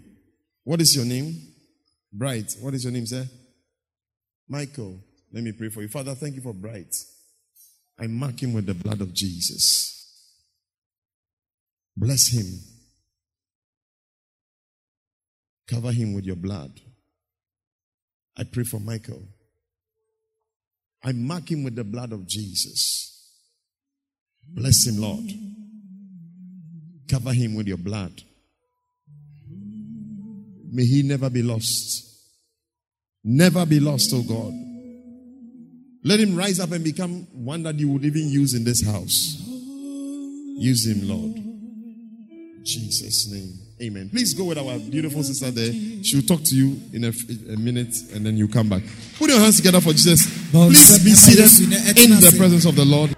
What 0.64 0.82
is 0.82 0.96
your 0.96 1.06
name? 1.06 1.36
Bright. 2.12 2.56
What 2.60 2.74
is 2.74 2.84
your 2.84 2.94
name, 2.94 3.06
sir? 3.06 3.26
Michael. 4.48 5.00
Let 5.32 5.44
me 5.44 5.52
pray 5.52 5.70
for 5.70 5.82
you. 5.82 5.88
Father, 5.88 6.16
thank 6.16 6.36
you 6.36 6.42
for 6.42 6.54
Bright. 6.54 6.96
I 8.00 8.08
mark 8.08 8.42
him 8.42 8.54
with 8.54 8.66
the 8.66 8.74
blood 8.74 9.02
of 9.02 9.14
Jesus. 9.14 9.96
Bless 11.96 12.34
him. 12.34 12.46
Cover 15.68 15.92
him 15.92 16.14
with 16.14 16.26
your 16.26 16.38
blood. 16.38 16.72
I 18.38 18.44
pray 18.46 18.64
for 18.64 18.80
Michael. 18.80 19.22
I 21.04 21.12
mark 21.12 21.52
him 21.52 21.64
with 21.64 21.76
the 21.76 21.84
blood 21.84 22.12
of 22.12 22.26
Jesus. 22.28 23.34
Bless 24.48 24.88
him, 24.88 25.02
Lord. 25.02 25.30
Cover 27.10 27.34
him 27.34 27.56
with 27.56 27.68
your 27.68 27.78
blood. 27.78 28.24
May 30.72 30.86
he 30.86 31.04
never 31.04 31.30
be 31.30 31.42
lost. 31.42 32.06
Never 33.24 33.66
be 33.66 33.80
lost, 33.80 34.12
oh 34.14 34.22
God. 34.22 34.54
Let 36.04 36.20
him 36.20 36.36
rise 36.36 36.60
up 36.60 36.72
and 36.72 36.84
become 36.84 37.28
one 37.34 37.64
that 37.64 37.78
you 37.78 37.90
would 37.90 38.06
even 38.06 38.30
use 38.30 38.54
in 38.54 38.64
this 38.64 38.86
house. 38.86 39.36
Use 40.58 40.88
him, 40.88 41.08
Lord. 41.08 41.36
In 41.36 42.62
Jesus' 42.64 43.30
name. 43.32 43.54
Amen. 43.82 44.10
Please 44.10 44.34
go 44.34 44.46
with 44.46 44.58
our 44.58 44.78
beautiful 44.78 45.24
sister 45.24 45.52
there. 45.52 45.72
She'll 46.04 46.22
talk 46.22 46.44
to 46.44 46.56
you 46.56 46.82
in 46.94 47.06
a, 47.06 47.14
a 47.54 47.58
minute 47.58 47.96
and 48.14 48.26
then 48.26 48.36
you 48.38 48.48
come 48.48 48.68
back. 48.68 48.84
Put 49.18 49.30
your 49.30 49.40
hands 49.40 49.58
together 49.58 49.80
for 49.80 49.92
Jesus. 49.92 50.26
Please 50.52 51.04
be 51.04 51.12
seated 51.12 51.98
in 51.98 52.20
the 52.20 52.36
presence 52.38 52.66
of 52.66 52.76
the 52.76 52.86
Lord. 52.86 53.16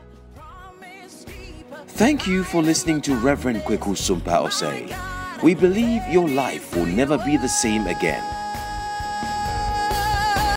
Thank 1.88 2.28
you 2.28 2.44
for 2.44 2.62
listening 2.64 3.02
to 3.02 3.16
Reverend 3.16 3.62
Kweku 3.62 3.96
Sumpa 3.96 4.48
Osei. 4.48 5.21
We 5.44 5.56
believe 5.56 6.08
your 6.08 6.30
life 6.30 6.76
will 6.76 6.86
never 6.86 7.18
be 7.18 7.36
the 7.36 7.50
same 7.50 7.88
again. 7.88 8.41